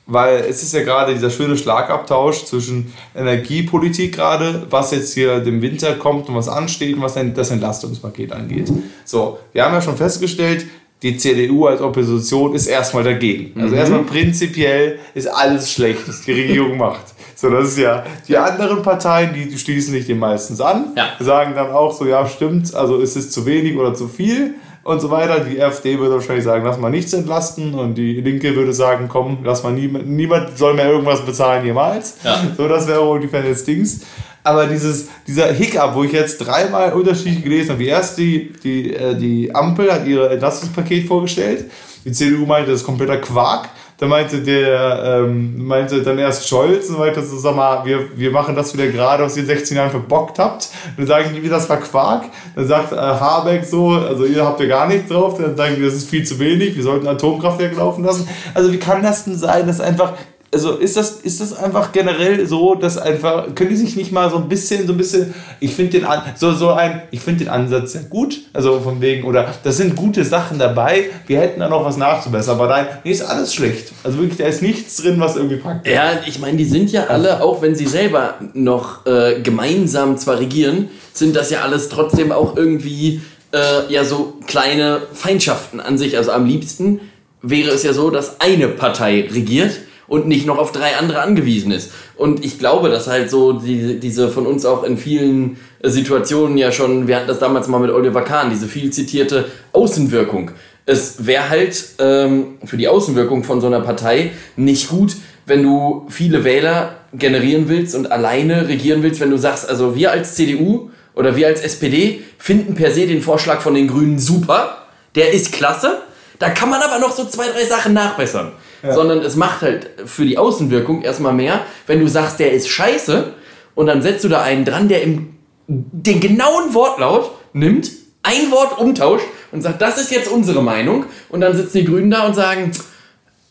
weil 0.06 0.40
es 0.50 0.64
ist 0.64 0.74
ja 0.74 0.84
gerade 0.84 1.14
dieser 1.14 1.30
schöne 1.30 1.58
Schlagabtausch 1.58 2.46
zwischen 2.46 2.94
Energiepolitik 3.16 4.16
gerade, 4.16 4.68
was 4.70 4.92
jetzt 4.92 5.14
hier 5.14 5.40
dem 5.40 5.62
Winter 5.62 5.94
kommt 5.96 6.28
und 6.28 6.36
was 6.36 6.50
ansteht 6.50 6.96
und 6.96 7.02
was 7.02 7.16
das 7.34 7.52
Entlastungspaket 7.52 8.34
angeht. 8.34 8.72
So, 9.06 9.40
wir 9.54 9.64
haben 9.64 9.74
ja 9.74 9.82
schon 9.82 9.96
festgestellt, 9.96 10.66
die 11.02 11.18
CDU 11.18 11.66
als 11.66 11.82
Opposition 11.82 12.56
ist 12.56 12.68
erstmal 12.68 13.04
dagegen. 13.04 13.60
Also 13.60 13.74
mhm. 13.74 13.80
erstmal 13.80 14.04
prinzipiell 14.04 15.00
ist 15.14 15.28
alles 15.28 15.72
schlecht, 15.72 16.08
was 16.08 16.22
die 16.22 16.32
Regierung 16.32 16.78
macht. 16.78 17.04
So, 17.36 17.50
das 17.50 17.70
ist 17.70 17.80
ja, 17.80 18.06
die 18.28 18.38
anderen 18.38 18.82
Parteien, 18.82 19.34
die 19.34 19.58
schließen 19.58 19.92
sich 19.92 20.06
dem 20.06 20.20
meistens 20.20 20.62
an, 20.62 20.94
ja. 20.96 21.08
sagen 21.20 21.54
dann 21.56 21.72
auch 21.72 21.92
so, 21.92 22.06
ja, 22.06 22.26
stimmt, 22.26 22.74
also 22.74 23.00
ist 23.00 23.18
es 23.18 23.32
zu 23.32 23.46
wenig 23.46 23.76
oder 23.76 23.94
zu 23.94 24.08
viel 24.08 24.56
und 24.84 25.00
so 25.00 25.10
weiter. 25.10 25.40
Die 25.40 25.62
AfD 25.62 25.98
würde 25.98 26.16
wahrscheinlich 26.16 26.46
sagen, 26.46 26.66
lass 26.66 26.78
mal 26.78 26.90
nichts 26.90 27.14
entlasten 27.14 27.74
und 27.74 27.96
die 27.96 28.22
Linke 28.22 28.56
würde 28.56 28.74
sagen, 28.74 29.08
komm, 29.10 29.40
lass 29.44 29.64
mal 29.64 29.74
nie, 29.74 29.88
niemand 29.88 30.58
soll 30.58 30.74
mehr 30.74 30.90
irgendwas 30.90 31.26
bezahlen 31.26 31.66
jemals. 31.66 32.18
Ja. 32.24 32.42
So, 32.56 32.68
das 32.68 32.88
wäre 32.88 33.02
ungefähr 33.02 33.44
das 33.44 33.64
Dings. 33.64 34.02
Aber 34.44 34.68
dieses, 34.68 35.08
dieser 35.26 35.48
Hiccup, 35.54 35.96
wo 35.96 36.04
ich 36.04 36.12
jetzt 36.12 36.40
dreimal 36.40 36.92
unterschiedlich 36.92 37.44
gelesen 37.44 37.72
habe, 37.72 37.80
wie 37.80 37.88
erst 37.88 38.18
die, 38.18 38.52
die, 38.62 38.94
äh, 38.94 39.16
die 39.16 39.56
Ampel 39.56 39.92
hat 39.92 40.06
ihr 40.06 40.30
Entlastungspaket 40.32 41.08
vorgestellt, 41.08 41.72
die 42.04 42.12
CDU 42.12 42.46
meinte, 42.46 42.72
das 42.72 42.82
ist 42.82 42.86
kompletter 42.86 43.18
Quark. 43.18 43.70
Da 44.04 44.10
meinte 44.10 44.40
der, 44.40 45.22
ähm, 45.24 45.66
meinte 45.66 46.02
dann 46.04 46.20
erst 46.20 46.50
Scholz 46.50 46.90
und 46.90 47.00
meinte 47.00 47.24
so, 47.24 47.38
sag 47.38 47.56
mal, 47.56 47.86
wir, 47.86 48.18
wir 48.18 48.32
machen 48.32 48.54
das 48.54 48.74
wieder 48.74 48.88
gerade, 48.88 49.24
was 49.24 49.38
ihr 49.38 49.44
in 49.44 49.48
16 49.48 49.78
Jahren 49.78 49.92
verbockt 49.92 50.40
habt. 50.40 50.68
Dann 50.98 51.08
sage 51.08 51.30
ich, 51.32 51.42
wie 51.42 51.48
das 51.48 51.70
war 51.70 51.78
Quark. 51.78 52.26
Dann 52.54 52.68
sagt 52.68 52.92
äh, 52.92 52.98
Habeck 52.98 53.64
so, 53.64 53.92
also 53.92 54.26
ihr 54.26 54.44
habt 54.44 54.60
ja 54.60 54.66
gar 54.66 54.90
nichts 54.90 55.10
drauf. 55.10 55.38
Dann 55.40 55.56
sagen 55.56 55.78
wir, 55.78 55.86
das 55.86 55.96
ist 55.96 56.10
viel 56.10 56.26
zu 56.26 56.38
wenig, 56.38 56.76
wir 56.76 56.84
sollten 56.84 57.08
Atomkraftwerk 57.08 57.78
laufen 57.78 58.04
lassen. 58.04 58.28
Also 58.54 58.74
wie 58.74 58.78
kann 58.78 59.02
das 59.02 59.24
denn 59.24 59.38
sein, 59.38 59.68
dass 59.68 59.80
einfach 59.80 60.12
also 60.54 60.74
ist 60.74 60.96
das, 60.96 61.22
ist 61.22 61.42
das 61.42 61.54
einfach 61.54 61.92
generell 61.92 62.46
so, 62.46 62.76
dass 62.76 62.98
einfach, 62.98 63.54
können 63.56 63.72
die 63.72 63.76
sich 63.76 63.96
nicht 63.96 64.12
mal 64.12 64.30
so 64.30 64.38
ein 64.38 64.48
bisschen, 64.48 64.86
so 64.86 64.94
ein 64.94 64.98
bisschen, 64.98 65.34
ich 65.60 65.74
finde 65.74 66.00
den, 66.00 66.08
so, 66.36 66.54
so 66.54 66.70
ein, 66.70 67.02
ich 67.12 67.20
finde 67.20 67.46
den 67.46 67.50
Ansatz 67.50 67.94
sehr 67.94 68.04
gut, 68.04 68.40
also 68.54 68.80
von 68.80 69.02
wegen, 69.02 69.24
oder 69.24 69.54
das 69.64 69.78
sind 69.78 69.96
gute 69.96 70.24
Sachen 70.24 70.60
dabei, 70.60 71.06
wir 71.26 71.40
hätten 71.40 71.60
da 71.60 71.68
noch 71.68 71.84
was 71.84 71.98
nachzubessern, 71.98 72.56
aber 72.56 72.68
nein, 72.68 72.88
nee, 73.04 73.12
ist 73.12 73.24
alles 73.24 73.54
schlecht. 73.54 73.92
Also 74.04 74.20
wirklich, 74.20 74.38
da 74.38 74.46
ist 74.46 74.62
nichts 74.62 74.98
drin, 74.98 75.20
was 75.20 75.36
irgendwie 75.36 75.58
praktisch 75.58 75.92
ist. 75.92 75.98
Ja, 75.98 76.12
ich 76.26 76.40
meine, 76.40 76.58
die 76.58 76.66
sind 76.66 76.92
ja 76.92 77.08
alle, 77.08 77.42
auch 77.42 77.62
wenn 77.62 77.76
sie 77.76 77.88
selber 77.88 78.36
noch 78.54 79.06
äh, 79.06 79.42
gemeinsam 79.42 80.18
zwar 80.18 80.40
regieren, 80.40 80.90
sind 81.14 81.36
das 81.36 81.50
ja 81.50 81.62
alles 81.62 81.90
trotzdem 81.90 82.32
auch 82.32 82.56
irgendwie, 82.56 83.22
äh, 83.54 83.92
ja, 83.92 84.06
so 84.06 84.36
kleine 84.46 85.02
Feindschaften 85.14 85.80
an 85.80 85.98
sich. 85.98 86.18
Also 86.18 86.32
am 86.32 86.46
liebsten 86.46 87.00
wäre 87.42 87.72
es 87.72 87.84
ja 87.84 87.94
so, 87.94 88.10
dass 88.10 88.40
eine 88.40 88.68
Partei 88.68 89.28
regiert 89.32 89.72
und 90.08 90.28
nicht 90.28 90.46
noch 90.46 90.58
auf 90.58 90.72
drei 90.72 90.96
andere 90.98 91.22
angewiesen 91.22 91.72
ist. 91.72 91.92
Und 92.16 92.44
ich 92.44 92.60
glaube, 92.60 92.90
dass 92.90 93.08
halt 93.08 93.30
so 93.30 93.54
die, 93.54 94.00
diese 94.00 94.30
von 94.30 94.46
uns 94.46 94.66
auch 94.66 94.84
in 94.84 94.98
vielen 94.98 95.58
Situationen 95.82 96.58
ja 96.58 96.72
schon, 96.72 97.08
wir 97.08 97.16
hatten 97.16 97.28
das 97.28 97.40
damals 97.40 97.68
mal 97.68 97.80
mit 97.80 97.92
Oliver 97.92 98.22
Kahn, 98.22 98.50
diese 98.50 98.68
viel 98.68 98.92
zitierte 98.92 99.46
Außenwirkung. 99.72 100.52
Es 100.86 101.26
wäre 101.26 101.50
halt 101.50 101.84
ähm, 102.00 102.58
für 102.66 102.78
die 102.78 102.88
Außenwirkung 102.88 103.44
von 103.44 103.62
so 103.62 103.68
einer 103.68 103.80
Partei 103.80 104.32
nicht 104.56 104.90
gut, 104.90 105.16
wenn 105.46 105.64
du 105.64 106.06
viele 106.10 106.44
Wähler 106.44 106.96
generieren 107.14 107.70
willst 107.70 107.96
und 107.96 108.12
alleine 108.12 108.68
regieren 108.68 109.04
willst, 109.04 109.20
wenn 109.20 109.30
du 109.30 109.38
sagst, 109.38 109.70
also 109.70 109.96
wir 109.96 110.12
als 110.12 110.36
CDU 110.36 110.90
oder 111.16 111.36
wir 111.36 111.48
als 111.48 111.62
SPD 111.62 112.22
finden 112.38 112.76
per 112.76 112.92
se 112.92 113.08
den 113.08 113.22
Vorschlag 113.22 113.62
von 113.62 113.76
den 113.76 113.88
Grünen 113.88 114.20
super, 114.20 114.88
der 115.16 115.32
ist 115.32 115.52
klasse, 115.52 116.02
da 116.40 116.50
kann 116.50 116.70
man 116.70 116.82
aber 116.82 117.00
noch 117.00 117.12
so 117.12 117.26
zwei, 117.26 117.48
drei 117.48 117.66
Sachen 117.66 117.94
nachbessern 117.94 118.54
sondern 118.92 119.20
es 119.20 119.36
macht 119.36 119.62
halt 119.62 119.90
für 120.06 120.26
die 120.26 120.38
Außenwirkung 120.38 121.02
erstmal 121.02 121.34
mehr, 121.34 121.62
wenn 121.88 122.00
du 122.00 122.08
sagst, 122.08 122.40
der 122.40 122.52
ist 122.52 122.68
scheiße 122.68 123.34
und 123.76 123.88
dann 123.88 124.02
setzt 124.02 124.24
du 124.24 124.30
da 124.30 124.42
einen 124.42 124.66
dran, 124.66 124.90
der 124.90 125.04
im, 125.04 125.36
den 125.68 126.20
genauen 126.20 126.74
Wortlaut 126.74 127.32
nimmt, 127.54 127.90
ein 128.24 128.52
Wort 128.52 128.80
umtauscht 128.80 129.26
und 129.52 129.62
sagt, 129.62 129.82
das 129.82 129.98
ist 129.98 130.12
jetzt 130.12 130.30
unsere 130.30 130.62
Meinung 130.62 131.06
und 131.30 131.42
dann 131.42 131.56
sitzen 131.56 131.80
die 131.80 131.86
Grünen 131.86 132.12
da 132.12 132.26
und 132.26 132.36
sagen, 132.36 132.72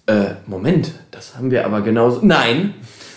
äh, 0.07 0.35
Moment, 0.47 0.93
das 1.11 1.37
haben 1.37 1.51
wir 1.51 1.65
aber 1.65 1.81
genauso. 1.81 2.21
Nein, 2.23 2.75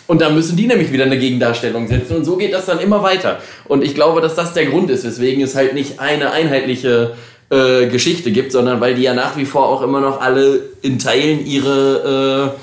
und 0.07 0.21
dann 0.21 0.35
müssen 0.35 0.55
die 0.55 0.67
nämlich 0.67 0.91
wieder 0.91 1.05
eine 1.05 1.17
Gegendarstellung 1.17 1.87
setzen. 1.87 2.17
Und 2.17 2.25
so 2.25 2.37
geht 2.37 2.53
das 2.53 2.67
dann 2.67 2.79
immer 2.79 3.01
weiter. 3.01 3.39
Und 3.67 3.83
ich 3.83 3.95
glaube, 3.95 4.21
dass 4.21 4.35
das 4.35 4.53
der 4.53 4.67
Grund 4.67 4.89
ist, 4.91 5.03
weswegen 5.03 5.43
es 5.43 5.55
halt 5.55 5.73
nicht 5.73 5.99
eine 5.99 6.31
einheitliche 6.31 7.15
äh, 7.55 7.87
Geschichte 7.87 8.31
gibt, 8.31 8.51
sondern 8.51 8.81
weil 8.81 8.95
die 8.95 9.03
ja 9.03 9.13
nach 9.13 9.37
wie 9.37 9.45
vor 9.45 9.67
auch 9.67 9.81
immer 9.81 10.01
noch 10.01 10.19
alle 10.19 10.61
in 10.81 10.99
Teilen 10.99 11.45
ihre 11.45 12.53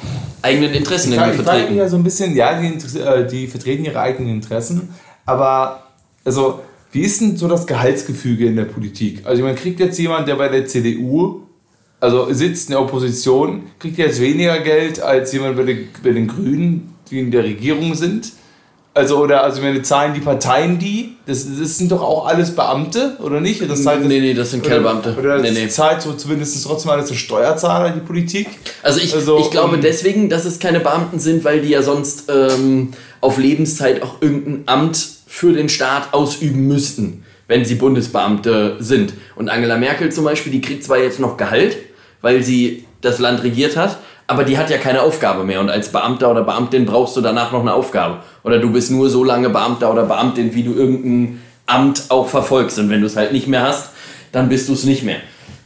äh, 0.42 0.46
eigenen 0.46 0.72
Interessen 0.72 1.12
ich 1.12 1.18
irgendwie 1.18 1.42
vertreten. 1.42 1.76
ja 1.76 1.88
so 1.88 1.96
ein 1.96 2.04
bisschen, 2.04 2.36
ja, 2.36 2.60
die, 2.60 2.98
äh, 2.98 3.26
die 3.26 3.46
vertreten 3.46 3.84
ihre 3.84 4.00
eigenen 4.00 4.30
Interessen, 4.34 4.90
aber 5.24 5.84
also 6.24 6.60
wie 6.92 7.02
ist 7.02 7.20
denn 7.20 7.36
so 7.36 7.48
das 7.48 7.66
Gehaltsgefüge 7.66 8.46
in 8.46 8.56
der 8.56 8.66
Politik? 8.66 9.22
Also 9.24 9.42
man 9.42 9.56
kriegt 9.56 9.80
jetzt 9.80 9.98
jemand, 9.98 10.28
der 10.28 10.34
bei 10.34 10.48
der 10.48 10.66
CDU 10.66 11.42
also 12.02 12.32
sitzt 12.32 12.68
in 12.68 12.72
der 12.72 12.80
Opposition, 12.80 13.62
kriegt 13.78 13.96
jetzt 13.96 14.20
weniger 14.20 14.58
Geld 14.58 15.00
als 15.00 15.32
jemand 15.32 15.56
bei 15.56 15.62
den, 15.62 15.88
bei 16.02 16.10
den 16.10 16.26
Grünen, 16.26 16.94
die 17.08 17.20
in 17.20 17.30
der 17.30 17.44
Regierung 17.44 17.94
sind. 17.94 18.32
Also, 18.94 19.18
oder, 19.18 19.42
also, 19.42 19.62
wenn 19.62 19.82
zahlen 19.82 20.12
die 20.12 20.20
Parteien 20.20 20.78
die? 20.78 21.16
Das, 21.24 21.46
das 21.58 21.78
sind 21.78 21.90
doch 21.90 22.02
auch 22.02 22.26
alles 22.26 22.54
Beamte, 22.54 23.16
oder 23.20 23.40
nicht? 23.40 23.62
Das 23.68 23.82
zahlt, 23.82 24.04
nee, 24.04 24.20
nee, 24.20 24.34
das 24.34 24.50
sind 24.50 24.62
keine 24.62 24.82
Beamte. 24.82 25.16
Oder 25.18 25.38
nee, 25.38 25.48
das 25.48 25.58
nee. 25.58 25.68
zahlt 25.68 26.02
so 26.02 26.12
zumindest 26.12 26.62
trotzdem 26.62 26.90
alles 26.90 27.08
der 27.08 27.14
Steuerzahler, 27.14 27.90
die 27.90 28.00
Politik. 28.00 28.48
Also, 28.82 29.00
ich, 29.00 29.14
also, 29.14 29.38
ich 29.38 29.50
glaube 29.50 29.76
um, 29.76 29.80
deswegen, 29.80 30.28
dass 30.28 30.44
es 30.44 30.58
keine 30.58 30.80
Beamten 30.80 31.18
sind, 31.20 31.42
weil 31.42 31.62
die 31.62 31.70
ja 31.70 31.82
sonst 31.82 32.30
ähm, 32.30 32.92
auf 33.22 33.38
Lebenszeit 33.38 34.02
auch 34.02 34.20
irgendein 34.20 34.64
Amt 34.66 35.08
für 35.26 35.54
den 35.54 35.70
Staat 35.70 36.12
ausüben 36.12 36.66
müssten, 36.68 37.24
wenn 37.48 37.64
sie 37.64 37.76
Bundesbeamte 37.76 38.76
sind. 38.80 39.14
Und 39.36 39.48
Angela 39.48 39.78
Merkel 39.78 40.12
zum 40.12 40.24
Beispiel, 40.24 40.52
die 40.52 40.60
kriegt 40.60 40.84
zwar 40.84 40.98
jetzt 40.98 41.18
noch 41.18 41.38
Gehalt, 41.38 41.78
weil 42.20 42.42
sie 42.42 42.84
das 43.00 43.18
Land 43.18 43.42
regiert 43.42 43.78
hat, 43.78 43.96
aber 44.32 44.44
die 44.44 44.56
hat 44.56 44.70
ja 44.70 44.78
keine 44.78 45.02
Aufgabe 45.02 45.44
mehr. 45.44 45.60
Und 45.60 45.68
als 45.68 45.90
Beamter 45.92 46.30
oder 46.30 46.42
Beamtin 46.42 46.86
brauchst 46.86 47.14
du 47.16 47.20
danach 47.20 47.52
noch 47.52 47.60
eine 47.60 47.74
Aufgabe. 47.74 48.20
Oder 48.44 48.58
du 48.58 48.72
bist 48.72 48.90
nur 48.90 49.10
so 49.10 49.24
lange 49.24 49.50
Beamter 49.50 49.92
oder 49.92 50.04
Beamtin, 50.04 50.54
wie 50.54 50.62
du 50.62 50.72
irgendein 50.72 51.42
Amt 51.66 52.04
auch 52.08 52.28
verfolgst. 52.28 52.78
Und 52.78 52.88
wenn 52.88 53.02
du 53.02 53.06
es 53.06 53.16
halt 53.16 53.32
nicht 53.32 53.46
mehr 53.46 53.62
hast, 53.62 53.90
dann 54.32 54.48
bist 54.48 54.70
du 54.70 54.72
es 54.72 54.84
nicht 54.84 55.02
mehr. 55.02 55.18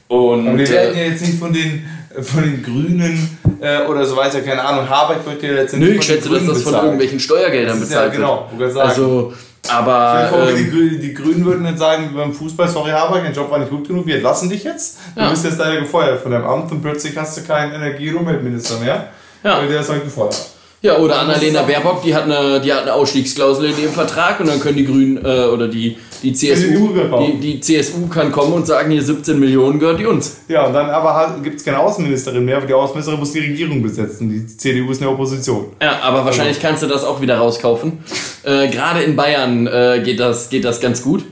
Und, 0.08 0.48
aber 0.48 0.58
wir 0.58 0.68
werden 0.68 0.98
ja 0.98 1.04
jetzt 1.04 1.24
nicht 1.24 1.38
von 1.38 1.52
den, 1.52 1.86
von 2.20 2.42
den 2.42 2.62
Grünen 2.64 3.38
äh, 3.60 3.86
oder 3.86 4.04
so 4.04 4.16
weiter, 4.16 4.40
keine 4.40 4.64
Ahnung, 4.64 4.88
Habeck 4.88 5.24
wird 5.24 5.42
ja 5.44 5.52
letztendlich. 5.52 5.92
Nö, 5.92 5.98
ich 5.98 6.04
schätze, 6.04 6.28
dass 6.28 6.44
das 6.44 6.62
von 6.62 6.74
irgendwelchen 6.74 7.20
Steuergeldern 7.20 7.78
bezahlt 7.78 8.12
ja, 8.12 8.18
genau, 8.18 8.50
wird. 8.56 8.76
Also 8.76 9.32
aber. 9.70 10.28
Vor, 10.28 10.48
ähm, 10.48 10.56
die, 10.56 10.70
Grünen, 10.70 11.00
die, 11.00 11.14
Grünen 11.14 11.44
würden 11.44 11.66
jetzt 11.66 11.78
sagen, 11.78 12.10
beim 12.14 12.32
Fußball, 12.32 12.68
sorry 12.68 12.90
Haber, 12.90 13.20
dein 13.20 13.34
Job 13.34 13.50
war 13.50 13.58
nicht 13.58 13.70
gut 13.70 13.86
genug, 13.88 14.06
wir 14.06 14.16
entlassen 14.16 14.48
dich 14.48 14.64
jetzt. 14.64 14.98
Du 15.14 15.20
ja. 15.20 15.30
bist 15.30 15.44
jetzt 15.44 15.58
leider 15.58 15.80
gefeuert 15.80 16.20
von 16.20 16.32
deinem 16.32 16.44
Amt 16.44 16.70
und 16.72 16.82
plötzlich 16.82 17.16
hast 17.16 17.36
du 17.36 17.42
keinen 17.42 17.72
Energie- 17.72 18.10
und 18.10 18.16
Umweltminister 18.16 18.78
mehr. 18.78 19.08
Ja. 19.42 19.58
Weil 19.58 19.68
der 19.68 19.80
ist 19.80 19.90
halt 19.90 20.04
gefeuert. 20.04 20.55
Ja, 20.86 20.98
oder 20.98 21.18
Annalena 21.18 21.62
Baerbock, 21.62 22.02
die 22.02 22.14
hat, 22.14 22.24
eine, 22.24 22.60
die 22.60 22.72
hat 22.72 22.82
eine 22.82 22.94
Ausstiegsklausel 22.94 23.70
in 23.70 23.78
ihrem 23.82 23.92
Vertrag 23.92 24.38
und 24.38 24.46
dann 24.46 24.60
können 24.60 24.76
die 24.76 24.86
Grünen 24.86 25.16
äh, 25.16 25.46
oder 25.46 25.66
die, 25.66 25.96
die 26.22 26.32
CSU, 26.32 26.90
die, 27.18 27.40
die 27.40 27.60
CSU 27.60 28.06
kann 28.06 28.30
kommen 28.30 28.52
und 28.52 28.68
sagen, 28.68 28.92
hier 28.92 29.02
17 29.02 29.36
Millionen 29.38 29.80
gehört 29.80 29.98
die 29.98 30.06
uns. 30.06 30.42
Ja, 30.46 30.66
und 30.66 30.74
dann 30.74 30.88
aber 30.88 31.40
gibt 31.42 31.56
es 31.56 31.64
keine 31.64 31.80
Außenministerin 31.80 32.44
mehr, 32.44 32.60
weil 32.60 32.68
die 32.68 32.74
Außenministerin 32.74 33.18
muss 33.18 33.32
die 33.32 33.40
Regierung 33.40 33.82
besetzen. 33.82 34.30
Die 34.30 34.46
CDU 34.46 34.92
ist 34.92 34.98
in 34.98 35.04
der 35.04 35.12
Opposition. 35.12 35.66
Ja, 35.82 35.98
aber 36.02 36.24
wahrscheinlich 36.24 36.60
kannst 36.60 36.84
du 36.84 36.86
das 36.86 37.02
auch 37.02 37.20
wieder 37.20 37.38
rauskaufen. 37.38 37.98
Äh, 38.44 38.68
Gerade 38.68 39.02
in 39.02 39.16
Bayern 39.16 39.66
äh, 39.66 40.02
geht, 40.04 40.20
das, 40.20 40.50
geht 40.50 40.64
das 40.64 40.80
ganz 40.80 41.02
gut. 41.02 41.24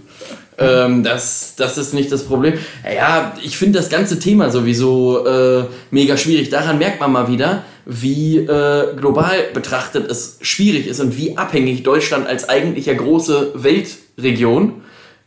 Ähm, 0.58 1.02
das, 1.02 1.54
das 1.56 1.78
ist 1.78 1.94
nicht 1.94 2.12
das 2.12 2.24
Problem. 2.24 2.54
Ja, 2.84 3.34
ich 3.42 3.56
finde 3.56 3.78
das 3.78 3.88
ganze 3.88 4.18
Thema 4.18 4.50
sowieso 4.50 5.26
äh, 5.26 5.64
mega 5.90 6.16
schwierig. 6.16 6.50
Daran 6.50 6.78
merkt 6.78 7.00
man 7.00 7.12
mal 7.12 7.28
wieder, 7.28 7.64
wie 7.86 8.38
äh, 8.38 8.94
global 8.96 9.36
betrachtet 9.52 10.10
es 10.10 10.38
schwierig 10.40 10.86
ist 10.86 11.00
und 11.00 11.16
wie 11.16 11.36
abhängig 11.36 11.82
Deutschland 11.82 12.26
als 12.26 12.48
eigentlich 12.48 12.86
ja 12.86 12.94
große 12.94 13.52
Weltregion 13.54 14.82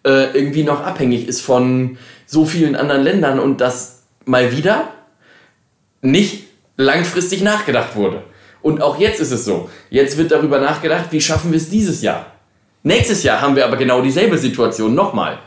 äh, 0.05 0.31
irgendwie 0.33 0.63
noch 0.63 0.83
abhängig 0.83 1.27
ist 1.27 1.41
von 1.41 1.97
so 2.25 2.45
vielen 2.45 2.75
anderen 2.75 3.03
Ländern 3.03 3.39
und 3.39 3.61
dass 3.61 4.03
mal 4.25 4.55
wieder 4.55 4.89
nicht 6.01 6.45
langfristig 6.77 7.41
nachgedacht 7.41 7.95
wurde. 7.95 8.23
Und 8.61 8.81
auch 8.81 8.99
jetzt 8.99 9.19
ist 9.19 9.31
es 9.31 9.45
so. 9.45 9.69
Jetzt 9.89 10.17
wird 10.17 10.31
darüber 10.31 10.59
nachgedacht, 10.59 11.05
wie 11.11 11.21
schaffen 11.21 11.51
wir 11.51 11.57
es 11.57 11.69
dieses 11.69 12.01
Jahr. 12.01 12.33
Nächstes 12.83 13.23
Jahr 13.23 13.41
haben 13.41 13.55
wir 13.55 13.65
aber 13.65 13.77
genau 13.77 14.01
dieselbe 14.01 14.37
Situation 14.37 14.93
nochmal. 14.95 15.39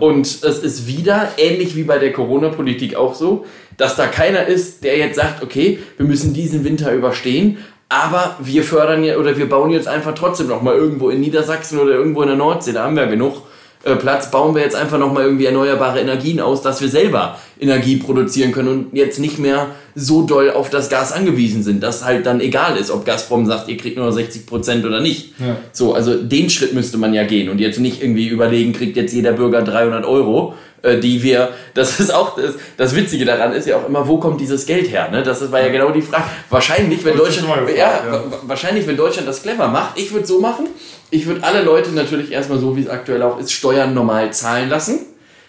Und 0.00 0.26
es 0.26 0.58
ist 0.58 0.86
wieder 0.86 1.30
ähnlich 1.38 1.74
wie 1.74 1.84
bei 1.84 1.98
der 1.98 2.12
Corona-Politik 2.12 2.96
auch 2.96 3.14
so, 3.14 3.46
dass 3.78 3.96
da 3.96 4.06
keiner 4.06 4.46
ist, 4.46 4.84
der 4.84 4.98
jetzt 4.98 5.16
sagt, 5.16 5.42
okay, 5.42 5.78
wir 5.96 6.06
müssen 6.06 6.34
diesen 6.34 6.64
Winter 6.64 6.92
überstehen, 6.92 7.58
aber 7.88 8.36
wir 8.40 8.62
fördern 8.62 9.02
ja 9.02 9.16
oder 9.16 9.36
wir 9.38 9.48
bauen 9.48 9.70
jetzt 9.70 9.88
einfach 9.88 10.14
trotzdem 10.14 10.48
noch 10.48 10.60
mal 10.62 10.74
irgendwo 10.74 11.08
in 11.08 11.20
Niedersachsen 11.20 11.78
oder 11.78 11.92
irgendwo 11.94 12.22
in 12.22 12.28
der 12.28 12.36
Nordsee, 12.36 12.72
da 12.72 12.84
haben 12.84 12.94
wir 12.94 13.06
genug 13.06 13.42
Platz, 13.82 14.30
bauen 14.30 14.54
wir 14.54 14.62
jetzt 14.62 14.76
einfach 14.76 14.98
noch 14.98 15.10
mal 15.10 15.24
irgendwie 15.24 15.46
erneuerbare 15.46 16.00
Energien 16.00 16.38
aus, 16.40 16.60
dass 16.60 16.82
wir 16.82 16.88
selber 16.88 17.38
Energie 17.58 17.96
produzieren 17.96 18.52
können 18.52 18.68
und 18.68 18.86
jetzt 18.92 19.18
nicht 19.18 19.38
mehr 19.38 19.68
so 19.94 20.22
doll 20.22 20.50
auf 20.50 20.68
das 20.68 20.90
Gas 20.90 21.12
angewiesen 21.12 21.62
sind, 21.62 21.82
dass 21.82 22.04
halt 22.04 22.26
dann 22.26 22.40
egal 22.40 22.76
ist, 22.76 22.90
ob 22.90 23.06
Gazprom 23.06 23.46
sagt, 23.46 23.68
ihr 23.68 23.78
kriegt 23.78 23.96
nur 23.96 24.12
60 24.12 24.46
Prozent 24.46 24.84
oder 24.84 25.00
nicht. 25.00 25.32
Ja. 25.38 25.56
So, 25.72 25.94
also 25.94 26.14
den 26.14 26.50
Schritt 26.50 26.74
müsste 26.74 26.98
man 26.98 27.14
ja 27.14 27.24
gehen 27.24 27.48
und 27.48 27.58
jetzt 27.58 27.80
nicht 27.80 28.02
irgendwie 28.02 28.28
überlegen, 28.28 28.74
kriegt 28.74 28.96
jetzt 28.96 29.14
jeder 29.14 29.32
Bürger 29.32 29.62
300 29.62 30.04
Euro, 30.04 30.52
äh, 30.52 30.69
die 31.00 31.22
wir, 31.22 31.50
das 31.74 32.00
ist 32.00 32.12
auch, 32.12 32.36
das, 32.36 32.54
das 32.76 32.96
Witzige 32.96 33.24
daran 33.24 33.52
ist 33.52 33.66
ja 33.66 33.76
auch 33.76 33.86
immer, 33.86 34.06
wo 34.06 34.18
kommt 34.18 34.40
dieses 34.40 34.66
Geld 34.66 34.90
her? 34.90 35.10
Ne? 35.10 35.22
Das 35.22 35.50
war 35.52 35.60
ja 35.60 35.68
genau 35.68 35.90
die 35.90 36.02
Frage. 36.02 36.24
Wahrscheinlich, 36.48 37.04
wenn 37.04 37.16
Deutschland, 37.16 37.48
gefragt, 37.48 37.76
ja, 37.76 38.02
ja. 38.06 38.24
wahrscheinlich, 38.42 38.86
wenn 38.86 38.96
Deutschland 38.96 39.28
das 39.28 39.42
clever 39.42 39.68
macht, 39.68 39.98
ich 39.98 40.12
würde 40.12 40.26
so 40.26 40.40
machen, 40.40 40.68
ich 41.10 41.26
würde 41.26 41.44
alle 41.44 41.62
Leute 41.62 41.90
natürlich 41.90 42.32
erstmal 42.32 42.58
so, 42.58 42.76
wie 42.76 42.82
es 42.82 42.88
aktuell 42.88 43.22
auch 43.22 43.38
ist, 43.38 43.52
Steuern 43.52 43.94
normal 43.94 44.32
zahlen 44.32 44.68
lassen 44.68 45.00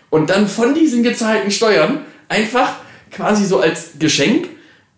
und 0.09 0.29
dann 0.29 0.47
von 0.47 0.73
diesen 0.73 1.03
gezahlten 1.03 1.51
Steuern 1.51 2.05
einfach 2.27 2.73
quasi 3.11 3.45
so 3.45 3.59
als 3.59 3.91
Geschenk 3.99 4.49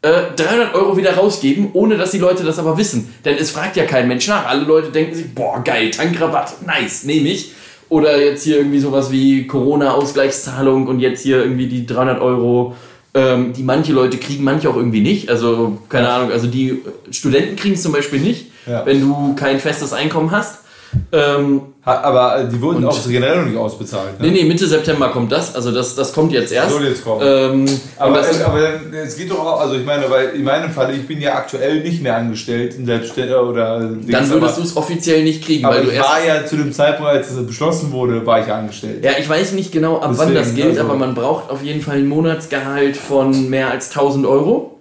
300 0.03 0.73
äh, 0.73 0.75
Euro 0.75 0.97
wieder 0.97 1.15
rausgeben, 1.15 1.69
ohne 1.73 1.97
dass 1.97 2.11
die 2.11 2.17
Leute 2.17 2.43
das 2.43 2.59
aber 2.59 2.77
wissen. 2.77 3.13
Denn 3.23 3.37
es 3.37 3.51
fragt 3.51 3.77
ja 3.77 3.85
kein 3.85 4.07
Mensch 4.07 4.27
nach. 4.27 4.45
Alle 4.45 4.63
Leute 4.63 4.91
denken 4.91 5.15
sich, 5.15 5.33
boah, 5.33 5.63
geil, 5.63 5.91
Tankrabatt, 5.91 6.61
nice, 6.65 7.03
nehme 7.03 7.29
ich. 7.29 7.53
Oder 7.93 8.19
jetzt 8.19 8.43
hier 8.43 8.57
irgendwie 8.57 8.79
sowas 8.79 9.11
wie 9.11 9.45
Corona-Ausgleichszahlung 9.45 10.87
und 10.87 10.99
jetzt 10.99 11.21
hier 11.21 11.43
irgendwie 11.43 11.67
die 11.67 11.85
300 11.85 12.19
Euro, 12.21 12.75
ähm, 13.13 13.53
die 13.53 13.61
manche 13.61 13.93
Leute 13.93 14.17
kriegen, 14.17 14.43
manche 14.43 14.67
auch 14.67 14.75
irgendwie 14.75 15.01
nicht. 15.01 15.29
Also, 15.29 15.77
keine 15.89 16.09
Ahnung, 16.09 16.31
also 16.31 16.47
die 16.47 16.81
Studenten 17.11 17.55
kriegen 17.55 17.75
es 17.75 17.83
zum 17.83 17.91
Beispiel 17.91 18.19
nicht, 18.19 18.47
ja. 18.65 18.83
wenn 18.87 18.99
du 18.99 19.35
kein 19.35 19.59
festes 19.59 19.93
Einkommen 19.93 20.31
hast. 20.31 20.62
Ähm, 21.11 21.61
aber 21.85 22.39
äh, 22.39 22.47
die 22.47 22.61
wurden 22.61 22.85
auch 22.85 22.97
generell 23.07 23.39
noch 23.39 23.45
nicht 23.45 23.57
ausbezahlt. 23.57 24.19
Ne? 24.19 24.27
Nee, 24.27 24.41
nee, 24.41 24.43
Mitte 24.45 24.65
September 24.67 25.09
kommt 25.09 25.31
das. 25.31 25.53
Also 25.53 25.71
das, 25.71 25.95
das 25.95 26.13
kommt 26.13 26.31
jetzt 26.31 26.53
erst. 26.53 26.71
Soll 26.71 26.85
jetzt 26.85 27.03
kommen. 27.03 27.21
Ähm, 27.23 27.65
aber, 27.99 28.21
es, 28.21 28.41
aber 28.41 28.69
es 29.03 29.17
geht 29.17 29.29
doch 29.29 29.39
auch, 29.39 29.59
also 29.59 29.75
ich 29.75 29.85
meine, 29.85 30.09
weil 30.09 30.29
in 30.29 30.43
meinem 30.43 30.71
Fall, 30.71 30.95
ich 30.95 31.05
bin 31.05 31.19
ja 31.19 31.35
aktuell 31.35 31.81
nicht 31.81 32.01
mehr 32.01 32.15
angestellt 32.15 32.75
in 32.75 32.85
Selbstständiger 32.85 33.43
oder 33.45 33.81
Dings, 33.81 34.07
Dann 34.07 34.29
würdest 34.29 34.57
du 34.57 34.61
es 34.61 34.77
offiziell 34.77 35.23
nicht 35.23 35.43
kriegen. 35.43 35.65
Aber 35.65 35.75
weil 35.75 35.89
ich 35.89 35.99
war 35.99 36.23
ja 36.25 36.45
zu 36.45 36.55
dem 36.55 36.71
Zeitpunkt, 36.71 37.11
als 37.11 37.31
es 37.31 37.45
beschlossen 37.45 37.91
wurde, 37.91 38.25
war 38.25 38.41
ich 38.41 38.51
angestellt. 38.51 39.03
Ja, 39.03 39.11
ich 39.19 39.27
weiß 39.27 39.51
nicht 39.51 39.71
genau, 39.71 39.97
ab 39.97 40.11
Deswegen, 40.11 40.29
wann 40.29 40.35
das 40.35 40.55
gilt, 40.55 40.67
also 40.69 40.81
aber 40.81 40.95
man 40.95 41.13
braucht 41.15 41.49
auf 41.49 41.61
jeden 41.63 41.81
Fall 41.81 41.97
ein 41.97 42.07
Monatsgehalt 42.07 42.95
von 42.95 43.49
mehr 43.49 43.69
als 43.69 43.89
1000 43.89 44.25
Euro, 44.25 44.79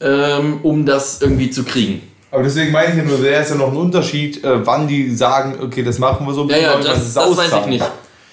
ähm, 0.00 0.60
um 0.62 0.86
das 0.86 1.20
irgendwie 1.20 1.50
zu 1.50 1.64
kriegen. 1.64 2.07
Aber 2.30 2.42
deswegen 2.42 2.72
meine 2.72 2.90
ich 2.90 2.98
ja 2.98 3.04
nur, 3.04 3.22
wäre 3.22 3.42
es 3.42 3.48
ja 3.48 3.56
noch 3.56 3.68
ein 3.68 3.76
Unterschied, 3.76 4.44
äh, 4.44 4.66
wann 4.66 4.86
die 4.86 5.14
sagen, 5.14 5.56
okay, 5.62 5.82
das 5.82 5.98
machen 5.98 6.26
wir 6.26 6.34
so. 6.34 6.48
Ja, 6.48 6.58
ja, 6.58 6.76
das, 6.76 7.14
das, 7.14 7.36
weiß 7.36 7.52
ich 7.62 7.66
nicht. 7.66 7.84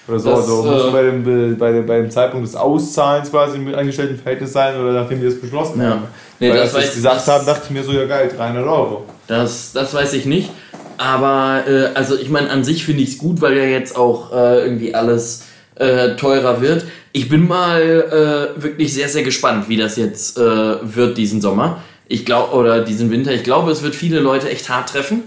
Oder 0.06 0.18
so, 0.20 0.30
das, 0.30 0.40
also 0.40 0.62
muss 0.62 0.84
äh, 0.84 0.90
bei, 0.90 1.02
dem, 1.02 1.58
bei, 1.58 1.72
dem, 1.72 1.86
bei 1.86 1.96
dem 1.96 2.10
Zeitpunkt 2.10 2.46
des 2.46 2.54
Auszahlens 2.54 3.30
quasi 3.30 3.56
im 3.56 3.74
angestellten 3.74 4.18
Verhältnis 4.18 4.52
sein 4.52 4.78
oder 4.78 4.92
nachdem 4.92 5.20
wir 5.20 5.28
es 5.28 5.40
beschlossen 5.40 5.80
ja. 5.80 5.90
haben. 5.90 6.04
Nee, 6.38 6.50
Weil 6.50 6.58
das 6.58 6.74
als 6.74 6.88
wir 6.88 6.94
gesagt 6.94 7.16
das, 7.16 7.28
haben, 7.28 7.46
dachte 7.46 7.62
ich 7.64 7.70
mir 7.70 7.82
so, 7.82 7.92
ja 7.92 8.04
geil, 8.04 8.30
300 8.36 8.64
Euro. 8.66 9.06
Das, 9.26 9.72
das 9.72 9.94
weiß 9.94 10.12
ich 10.12 10.26
nicht. 10.26 10.50
Aber 10.98 11.64
äh, 11.66 11.86
also 11.94 12.16
ich 12.16 12.28
meine, 12.28 12.50
an 12.50 12.64
sich 12.64 12.84
finde 12.84 13.02
ich 13.02 13.10
es 13.10 13.18
gut, 13.18 13.40
weil 13.40 13.56
ja 13.56 13.64
jetzt 13.64 13.96
auch 13.96 14.32
äh, 14.32 14.64
irgendwie 14.64 14.94
alles 14.94 15.44
äh, 15.76 16.16
teurer 16.16 16.60
wird. 16.60 16.84
Ich 17.12 17.28
bin 17.30 17.48
mal 17.48 17.80
äh, 17.82 18.62
wirklich 18.62 18.92
sehr, 18.92 19.08
sehr 19.08 19.22
gespannt, 19.22 19.68
wie 19.68 19.78
das 19.78 19.96
jetzt 19.96 20.36
wird 20.36 21.16
diesen 21.16 21.40
Sommer 21.40 21.80
ich 22.08 22.24
glaube, 22.24 22.54
oder 22.54 22.82
diesen 22.82 23.10
Winter, 23.10 23.32
ich 23.32 23.44
glaube, 23.44 23.70
es 23.70 23.82
wird 23.82 23.94
viele 23.94 24.20
Leute 24.20 24.48
echt 24.48 24.68
hart 24.68 24.90
treffen. 24.90 25.24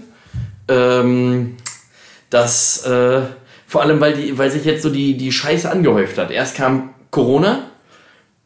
Ähm, 0.68 1.56
das, 2.30 2.84
äh, 2.86 3.20
vor 3.66 3.82
allem, 3.82 4.00
weil, 4.00 4.14
die, 4.14 4.38
weil 4.38 4.50
sich 4.50 4.64
jetzt 4.64 4.82
so 4.82 4.90
die, 4.90 5.16
die 5.16 5.32
Scheiße 5.32 5.70
angehäuft 5.70 6.18
hat. 6.18 6.30
Erst 6.30 6.56
kam 6.56 6.90
Corona, 7.10 7.64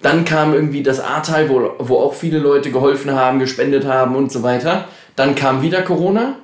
dann 0.03 0.25
kam 0.25 0.53
irgendwie 0.53 0.83
das 0.83 1.01
Ahrtal, 1.01 1.49
wo, 1.49 1.73
wo 1.79 1.99
auch 1.99 2.15
viele 2.15 2.39
Leute 2.39 2.71
geholfen 2.71 3.13
haben, 3.15 3.39
gespendet 3.39 3.87
haben 3.87 4.17
und 4.17 4.31
so 4.33 4.43
weiter. 4.43 4.87
Dann 5.17 5.35
kam 5.35 5.63
wieder 5.63 5.83
Corona. 5.83 6.37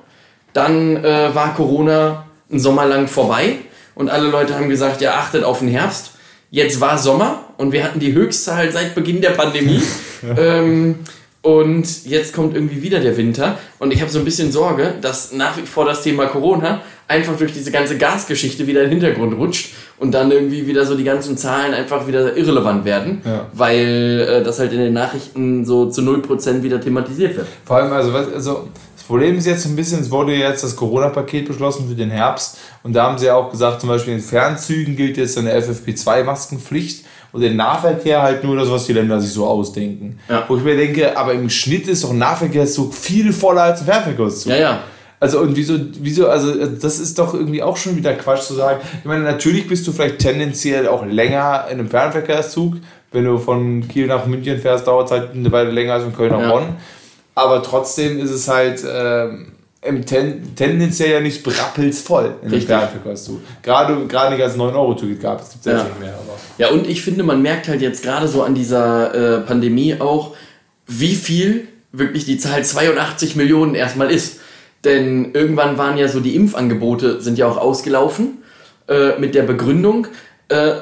Dann 0.53 0.97
äh, 0.97 1.33
war 1.33 1.53
Corona 1.53 2.25
einen 2.49 2.59
Sommer 2.59 2.85
lang 2.85 3.07
vorbei 3.07 3.57
und 3.95 4.09
alle 4.09 4.29
Leute 4.29 4.55
haben 4.55 4.69
gesagt, 4.69 5.01
ja, 5.01 5.13
achtet 5.15 5.43
auf 5.43 5.59
den 5.59 5.69
Herbst. 5.69 6.11
Jetzt 6.49 6.81
war 6.81 6.97
Sommer 6.97 7.45
und 7.57 7.71
wir 7.71 7.83
hatten 7.83 7.99
die 7.99 8.13
Höchstzahl 8.13 8.71
seit 8.71 8.93
Beginn 8.93 9.21
der 9.21 9.29
Pandemie. 9.29 9.81
ähm, 10.37 10.99
und 11.41 12.05
jetzt 12.05 12.33
kommt 12.33 12.55
irgendwie 12.55 12.83
wieder 12.83 12.99
der 12.99 13.17
Winter 13.17 13.57
und 13.79 13.91
ich 13.91 14.01
habe 14.01 14.11
so 14.11 14.19
ein 14.19 14.25
bisschen 14.25 14.51
Sorge, 14.51 14.93
dass 15.01 15.33
nach 15.33 15.57
wie 15.57 15.61
vor 15.61 15.85
das 15.85 16.03
Thema 16.03 16.27
Corona 16.27 16.81
einfach 17.07 17.35
durch 17.35 17.51
diese 17.51 17.71
ganze 17.71 17.97
Gasgeschichte 17.97 18.67
wieder 18.67 18.83
in 18.83 18.89
den 18.89 19.01
Hintergrund 19.01 19.37
rutscht 19.37 19.73
und 19.97 20.11
dann 20.11 20.31
irgendwie 20.31 20.67
wieder 20.67 20.85
so 20.85 20.95
die 20.95 21.03
ganzen 21.03 21.37
Zahlen 21.37 21.73
einfach 21.73 22.07
wieder 22.07 22.37
irrelevant 22.37 22.85
werden, 22.85 23.21
ja. 23.25 23.47
weil 23.53 24.27
äh, 24.27 24.43
das 24.43 24.59
halt 24.59 24.71
in 24.71 24.79
den 24.79 24.93
Nachrichten 24.93 25.65
so 25.65 25.89
zu 25.89 26.01
0% 26.01 26.63
wieder 26.63 26.79
thematisiert 26.79 27.35
wird. 27.35 27.47
Vor 27.65 27.77
allem, 27.77 27.91
also, 27.91 28.13
was, 28.13 28.31
also 28.31 28.69
das 28.95 29.03
Problem 29.03 29.37
ist 29.37 29.47
jetzt 29.47 29.65
ein 29.65 29.75
bisschen, 29.75 29.99
es 29.99 30.11
wurde 30.11 30.33
jetzt 30.33 30.63
das 30.63 30.75
Corona-Paket 30.75 31.47
beschlossen 31.47 31.89
für 31.89 31.95
den 31.95 32.11
Herbst 32.11 32.59
und 32.83 32.93
da 32.93 33.03
haben 33.03 33.17
sie 33.17 33.29
auch 33.29 33.49
gesagt, 33.49 33.81
zum 33.81 33.89
Beispiel 33.89 34.13
in 34.13 34.21
Fernzügen 34.21 34.95
gilt 34.95 35.17
jetzt 35.17 35.37
eine 35.37 35.53
FFP2-Maskenpflicht 35.59 37.03
und 37.31 37.41
der 37.41 37.51
Nahverkehr 37.51 38.21
halt 38.21 38.43
nur 38.43 38.55
das, 38.55 38.69
was 38.69 38.85
die 38.85 38.93
Länder 38.93 39.19
sich 39.19 39.31
so 39.31 39.45
ausdenken. 39.45 40.19
Ja. 40.27 40.45
Wo 40.47 40.57
ich 40.57 40.63
mir 40.63 40.75
denke, 40.75 41.17
aber 41.17 41.33
im 41.33 41.49
Schnitt 41.49 41.87
ist 41.87 42.03
doch 42.03 42.11
ein 42.11 42.17
Nahverkehrszug 42.17 42.93
viel 42.93 43.31
voller 43.31 43.63
als 43.63 43.81
ein 43.81 43.85
Fernverkehrszug. 43.85 44.51
Ja, 44.51 44.57
ja. 44.57 44.83
Also 45.19 45.39
und 45.39 45.55
wieso, 45.55 45.75
wieso, 45.99 46.27
also 46.27 46.65
das 46.65 46.99
ist 46.99 47.19
doch 47.19 47.35
irgendwie 47.35 47.61
auch 47.61 47.77
schon 47.77 47.95
wieder 47.95 48.13
Quatsch 48.15 48.41
zu 48.41 48.55
sagen. 48.55 48.81
Ich 48.99 49.05
meine, 49.05 49.23
natürlich 49.23 49.67
bist 49.67 49.85
du 49.85 49.91
vielleicht 49.91 50.17
tendenziell 50.17 50.87
auch 50.87 51.05
länger 51.05 51.65
in 51.69 51.79
einem 51.79 51.89
Fernverkehrszug. 51.89 52.77
Wenn 53.11 53.25
du 53.25 53.37
von 53.37 53.87
Kiel 53.87 54.07
nach 54.07 54.25
München 54.25 54.59
fährst, 54.59 54.87
dauert 54.87 55.05
es 55.05 55.11
halt 55.11 55.35
eine 55.35 55.51
Weile 55.51 55.69
länger 55.69 55.93
als 55.93 56.03
von 56.03 56.15
Köln 56.15 56.31
nach 56.31 56.41
ja. 56.41 56.51
Bonn. 56.51 56.75
Aber 57.35 57.61
trotzdem 57.61 58.19
ist 58.19 58.31
es 58.31 58.47
halt 58.47 58.83
ähm, 58.83 59.51
im 59.83 60.05
ten, 60.05 60.55
tendenziell 60.55 61.11
ja 61.11 61.19
nicht 61.19 61.43
brappelsvoll 61.43 62.35
in 62.43 62.51
dem 62.51 62.61
Fernverkehrszug. 62.61 63.41
Gerade, 63.63 64.05
gerade 64.05 64.35
nicht 64.35 64.43
als 64.43 64.55
9-Euro-Ticket 64.55 65.21
gab, 65.21 65.41
es 65.41 65.49
gibt 65.49 65.65
es 65.65 65.73
ja. 65.73 65.83
nicht 65.83 65.99
mehr. 65.99 66.13
Aber. 66.13 66.37
Ja, 66.57 66.69
und 66.69 66.87
ich 66.87 67.01
finde, 67.01 67.23
man 67.23 67.41
merkt 67.41 67.67
halt 67.67 67.81
jetzt 67.81 68.03
gerade 68.03 68.27
so 68.27 68.43
an 68.43 68.53
dieser 68.53 69.39
äh, 69.39 69.41
Pandemie 69.41 69.95
auch, 69.99 70.35
wie 70.85 71.15
viel 71.15 71.67
wirklich 71.91 72.25
die 72.25 72.37
Zahl 72.37 72.63
82 72.63 73.35
Millionen 73.35 73.73
erstmal 73.73 74.11
ist. 74.11 74.39
Denn 74.83 75.33
irgendwann 75.33 75.77
waren 75.77 75.97
ja 75.97 76.07
so 76.07 76.19
die 76.19 76.35
Impfangebote 76.35 77.21
sind 77.21 77.37
ja 77.37 77.47
auch 77.47 77.57
ausgelaufen 77.57 78.43
äh, 78.87 79.19
mit 79.19 79.35
der 79.35 79.43
Begründung, 79.43 80.07
äh, 80.49 80.73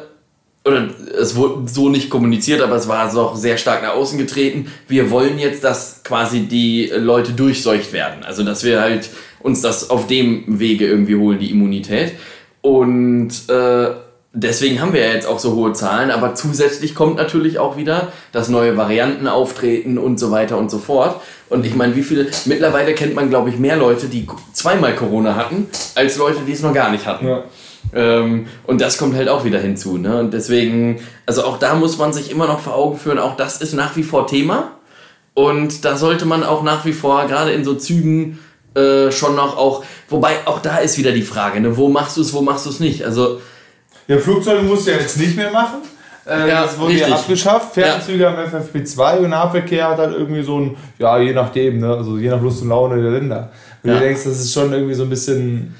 oder 0.66 0.90
es 1.20 1.36
wurde 1.36 1.70
so 1.70 1.90
nicht 1.90 2.10
kommuniziert, 2.10 2.62
aber 2.62 2.76
es 2.76 2.88
war 2.88 3.12
doch 3.14 3.36
sehr 3.36 3.58
stark 3.58 3.82
nach 3.82 3.94
außen 3.94 4.18
getreten. 4.18 4.72
Wir 4.88 5.10
wollen 5.10 5.40
jetzt, 5.40 5.64
dass 5.64 6.04
quasi 6.04 6.42
die 6.42 6.92
Leute 6.96 7.32
durchseucht 7.32 7.94
werden. 7.94 8.24
Also 8.24 8.44
dass 8.44 8.64
wir 8.64 8.82
halt 8.82 9.10
uns 9.40 9.62
das 9.62 9.90
auf 9.90 10.08
dem 10.08 10.60
Wege 10.60 10.86
irgendwie 10.86 11.16
holen, 11.16 11.40
die 11.40 11.52
Immunität. 11.52 12.14
Und 12.62 13.32
äh, 13.48 13.88
deswegen 14.34 14.82
haben 14.82 14.94
wir 14.94 15.06
ja 15.06 15.14
jetzt 15.14 15.28
auch 15.28 15.40
so 15.40 15.56
hohe 15.56 15.74
Zahlen, 15.74 16.12
aber 16.12 16.36
zusätzlich 16.36 16.94
kommt 16.94 17.16
natürlich 17.16 17.58
auch 17.58 17.78
wieder, 17.78 18.12
dass 18.32 18.50
neue 18.50 18.78
Varianten 18.78 19.28
auftreten 19.28 19.98
und 19.98 20.20
so 20.20 20.32
weiter 20.32 20.58
und 20.58 20.70
so 20.70 20.78
fort. 20.78 21.22
Und 21.50 21.66
ich 21.66 21.76
meine, 21.76 21.96
wie 21.96 22.04
viele, 22.04 22.28
mittlerweile 22.46 22.94
kennt 22.94 23.16
man, 23.16 23.30
glaube 23.30 23.50
ich, 23.50 23.58
mehr 23.58 23.78
Leute, 23.78 24.08
die 24.08 24.28
zweimal 24.54 24.96
Corona 24.96 25.36
hatten, 25.36 25.68
als 25.96 26.18
Leute, 26.18 26.42
die 26.46 26.52
es 26.52 26.62
noch 26.62 26.74
gar 26.74 26.92
nicht 26.92 27.06
hatten. 27.06 27.28
Ja. 27.28 27.44
Ähm, 27.94 28.48
und 28.66 28.82
das 28.82 28.98
kommt 28.98 29.16
halt 29.16 29.30
auch 29.30 29.46
wieder 29.46 29.60
hinzu. 29.60 29.98
Ne? 29.98 30.20
Und 30.20 30.34
deswegen, 30.34 31.00
also 31.26 31.44
auch 31.44 31.58
da 31.58 31.76
muss 31.76 31.98
man 31.98 32.14
sich 32.14 32.32
immer 32.32 32.48
noch 32.48 32.60
vor 32.60 32.76
Augen 32.76 32.98
führen, 32.98 33.20
auch 33.20 33.36
das 33.36 33.62
ist 33.62 33.74
nach 33.74 33.96
wie 33.96 34.04
vor 34.04 34.28
Thema. 34.28 34.72
Und 35.34 35.86
da 35.86 35.96
sollte 35.96 36.26
man 36.26 36.44
auch 36.44 36.64
nach 36.64 36.86
wie 36.86 36.94
vor, 36.94 37.26
gerade 37.28 37.52
in 37.52 37.64
so 37.64 37.76
Zügen, 37.76 38.40
äh, 38.76 39.12
schon 39.12 39.36
noch 39.36 39.58
auch, 39.58 39.84
wobei 40.10 40.36
auch 40.46 40.60
da 40.60 40.78
ist 40.78 40.98
wieder 40.98 41.12
die 41.12 41.24
Frage, 41.24 41.60
ne? 41.60 41.76
wo 41.78 41.90
machst 41.90 42.18
du 42.18 42.22
es, 42.22 42.34
wo 42.34 42.42
machst 42.42 42.66
du 42.66 42.70
es 42.70 42.80
nicht? 42.80 43.04
Also 43.04 43.40
ja, 44.08 44.18
Flugzeuge 44.18 44.64
musst 44.64 44.88
du 44.88 44.92
ja 44.92 44.98
jetzt 44.98 45.18
nicht 45.18 45.36
mehr 45.36 45.52
machen. 45.52 45.78
Äh, 46.26 46.50
ja, 46.50 46.64
das 46.64 46.78
wurde 46.78 46.94
richtig. 46.94 47.10
ja 47.10 47.16
abgeschafft. 47.16 47.74
Fernzüge 47.74 48.24
ja. 48.24 48.32
haben 48.32 48.44
FFP2 48.44 49.18
und 49.20 49.30
Nahverkehr 49.30 49.90
hat 49.90 49.98
halt 49.98 50.14
irgendwie 50.14 50.44
so 50.44 50.60
ein, 50.60 50.78
ja, 50.98 51.20
je 51.20 51.34
nachdem, 51.34 51.80
ne? 51.80 51.96
also 51.96 52.18
je 52.18 52.30
nach 52.30 52.42
Lust 52.42 52.62
und 52.62 52.70
Laune 52.70 53.02
der 53.02 53.12
Länder. 53.12 53.52
Und 53.84 53.90
ja. 53.90 53.96
du 53.96 54.02
denkst, 54.02 54.24
das 54.26 54.40
ist 54.40 54.54
schon 54.54 54.72
irgendwie 54.74 54.94
so 54.94 55.04
ein 55.04 55.10
bisschen. 55.10 55.76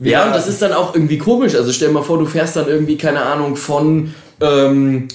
Ja, 0.00 0.26
und 0.26 0.34
das 0.34 0.48
ist 0.48 0.62
dann 0.62 0.72
auch 0.72 0.94
irgendwie 0.94 1.18
komisch. 1.18 1.54
Also 1.54 1.72
stell 1.72 1.88
dir 1.88 1.94
mal 1.94 2.02
vor, 2.02 2.18
du 2.18 2.26
fährst 2.26 2.56
dann 2.56 2.68
irgendwie, 2.68 2.96
keine 2.96 3.22
Ahnung, 3.22 3.56
von, 3.56 4.14
ähm, 4.40 5.08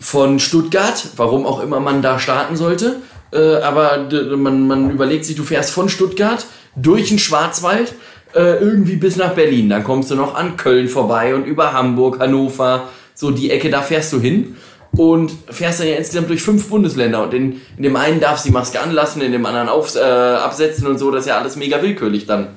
von 0.00 0.40
Stuttgart, 0.40 1.04
warum 1.16 1.46
auch 1.46 1.62
immer 1.62 1.78
man 1.80 2.02
da 2.02 2.18
starten 2.18 2.56
sollte. 2.56 2.96
Äh, 3.32 3.56
aber 3.56 4.08
man, 4.36 4.66
man 4.66 4.90
überlegt 4.90 5.24
sich, 5.24 5.36
du 5.36 5.44
fährst 5.44 5.70
von 5.70 5.88
Stuttgart 5.88 6.44
durch 6.74 7.08
den 7.08 7.18
Schwarzwald 7.18 7.94
äh, 8.34 8.56
irgendwie 8.58 8.96
bis 8.96 9.16
nach 9.16 9.34
Berlin. 9.34 9.70
Dann 9.70 9.84
kommst 9.84 10.10
du 10.10 10.16
noch 10.16 10.34
an 10.34 10.56
Köln 10.56 10.88
vorbei 10.88 11.34
und 11.34 11.44
über 11.44 11.72
Hamburg, 11.72 12.18
Hannover, 12.18 12.88
so 13.14 13.30
die 13.30 13.50
Ecke, 13.50 13.70
da 13.70 13.82
fährst 13.82 14.12
du 14.12 14.20
hin 14.20 14.56
und 14.96 15.32
fährst 15.48 15.80
dann 15.80 15.88
ja 15.88 15.94
insgesamt 15.94 16.28
durch 16.28 16.42
fünf 16.42 16.68
Bundesländer. 16.68 17.22
Und 17.22 17.34
in, 17.34 17.60
in 17.76 17.82
dem 17.82 17.96
einen 17.96 18.20
darfst 18.20 18.44
du 18.44 18.48
die 18.48 18.52
Maske 18.54 18.80
anlassen, 18.80 19.22
in 19.22 19.32
dem 19.32 19.46
anderen 19.46 19.68
auf, 19.68 19.94
äh, 19.94 20.00
absetzen 20.00 20.86
und 20.86 20.98
so. 20.98 21.10
Das 21.10 21.22
ist 21.22 21.28
ja 21.28 21.38
alles 21.38 21.56
mega 21.56 21.80
willkürlich 21.80 22.26
dann. 22.26 22.48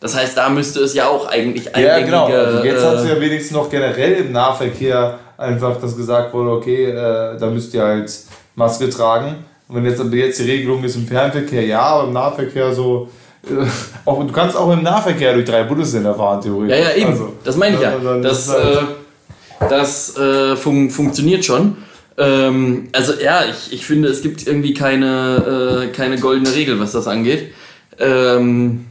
Das 0.00 0.14
heißt, 0.14 0.36
da 0.36 0.48
müsste 0.48 0.80
es 0.80 0.94
ja 0.94 1.08
auch 1.08 1.26
eigentlich 1.26 1.70
Ja, 1.76 2.00
genau. 2.00 2.26
Also 2.26 2.64
jetzt 2.64 2.82
äh, 2.82 2.86
hat 2.86 3.00
sie 3.00 3.08
ja 3.08 3.20
wenigstens 3.20 3.56
noch 3.56 3.70
generell 3.70 4.12
im 4.14 4.32
Nahverkehr 4.32 5.18
einfach 5.38 5.80
das 5.80 5.96
gesagt 5.96 6.32
wurde, 6.34 6.50
okay, 6.50 6.90
äh, 6.90 7.38
da 7.38 7.46
müsst 7.50 7.74
ihr 7.74 7.82
halt 7.82 8.10
Maske 8.54 8.88
tragen. 8.88 9.36
Und 9.68 9.76
wenn 9.76 9.84
jetzt, 9.84 10.02
jetzt 10.12 10.38
die 10.38 10.50
Regelung 10.50 10.84
ist 10.84 10.96
im 10.96 11.06
Fernverkehr, 11.06 11.64
ja, 11.64 11.80
aber 11.80 12.04
im 12.04 12.12
Nahverkehr 12.12 12.72
so, 12.72 13.08
auch, 14.04 14.24
du 14.24 14.32
kannst 14.32 14.56
auch 14.56 14.72
im 14.72 14.82
Nahverkehr 14.82 15.34
durch 15.34 15.44
drei 15.44 15.64
Bundesländer 15.64 16.14
fahren, 16.14 16.40
theoretisch. 16.40 16.76
Ja, 16.76 16.84
ja, 16.84 16.96
eben. 16.96 17.10
Also, 17.10 17.32
das 17.44 17.56
meine 17.56 17.76
ich 17.76 17.82
ja. 17.82 17.92
Das, 18.22 18.48
halt 18.48 18.78
äh, 19.60 19.68
das 19.68 20.16
äh, 20.16 20.56
fun 20.56 20.90
funktioniert 20.90 21.44
schon. 21.44 21.76
Ähm, 22.18 22.88
also 22.92 23.12
ja, 23.22 23.44
ich, 23.44 23.72
ich 23.72 23.86
finde, 23.86 24.08
es 24.08 24.22
gibt 24.22 24.46
irgendwie 24.46 24.74
keine, 24.74 25.88
äh, 25.90 25.94
keine 25.94 26.18
goldene 26.18 26.54
Regel, 26.54 26.80
was 26.80 26.92
das 26.92 27.06
angeht. 27.06 27.52
Ähm, 27.98 28.85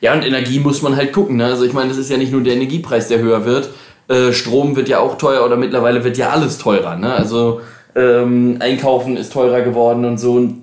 ja, 0.00 0.12
und 0.12 0.22
Energie 0.22 0.60
muss 0.60 0.82
man 0.82 0.96
halt 0.96 1.12
gucken. 1.12 1.36
Ne? 1.36 1.46
Also 1.46 1.64
ich 1.64 1.72
meine, 1.72 1.88
das 1.88 1.98
ist 1.98 2.10
ja 2.10 2.16
nicht 2.16 2.32
nur 2.32 2.42
der 2.42 2.54
Energiepreis, 2.54 3.08
der 3.08 3.18
höher 3.18 3.44
wird. 3.44 3.70
Äh, 4.08 4.32
Strom 4.32 4.76
wird 4.76 4.88
ja 4.88 5.00
auch 5.00 5.18
teuer 5.18 5.44
oder 5.44 5.56
mittlerweile 5.56 6.04
wird 6.04 6.16
ja 6.16 6.30
alles 6.30 6.58
teurer. 6.58 6.96
Ne? 6.96 7.12
Also 7.12 7.60
ähm, 7.94 8.56
Einkaufen 8.60 9.16
ist 9.16 9.32
teurer 9.32 9.62
geworden 9.62 10.04
und 10.04 10.18
so. 10.18 10.34
Und 10.34 10.62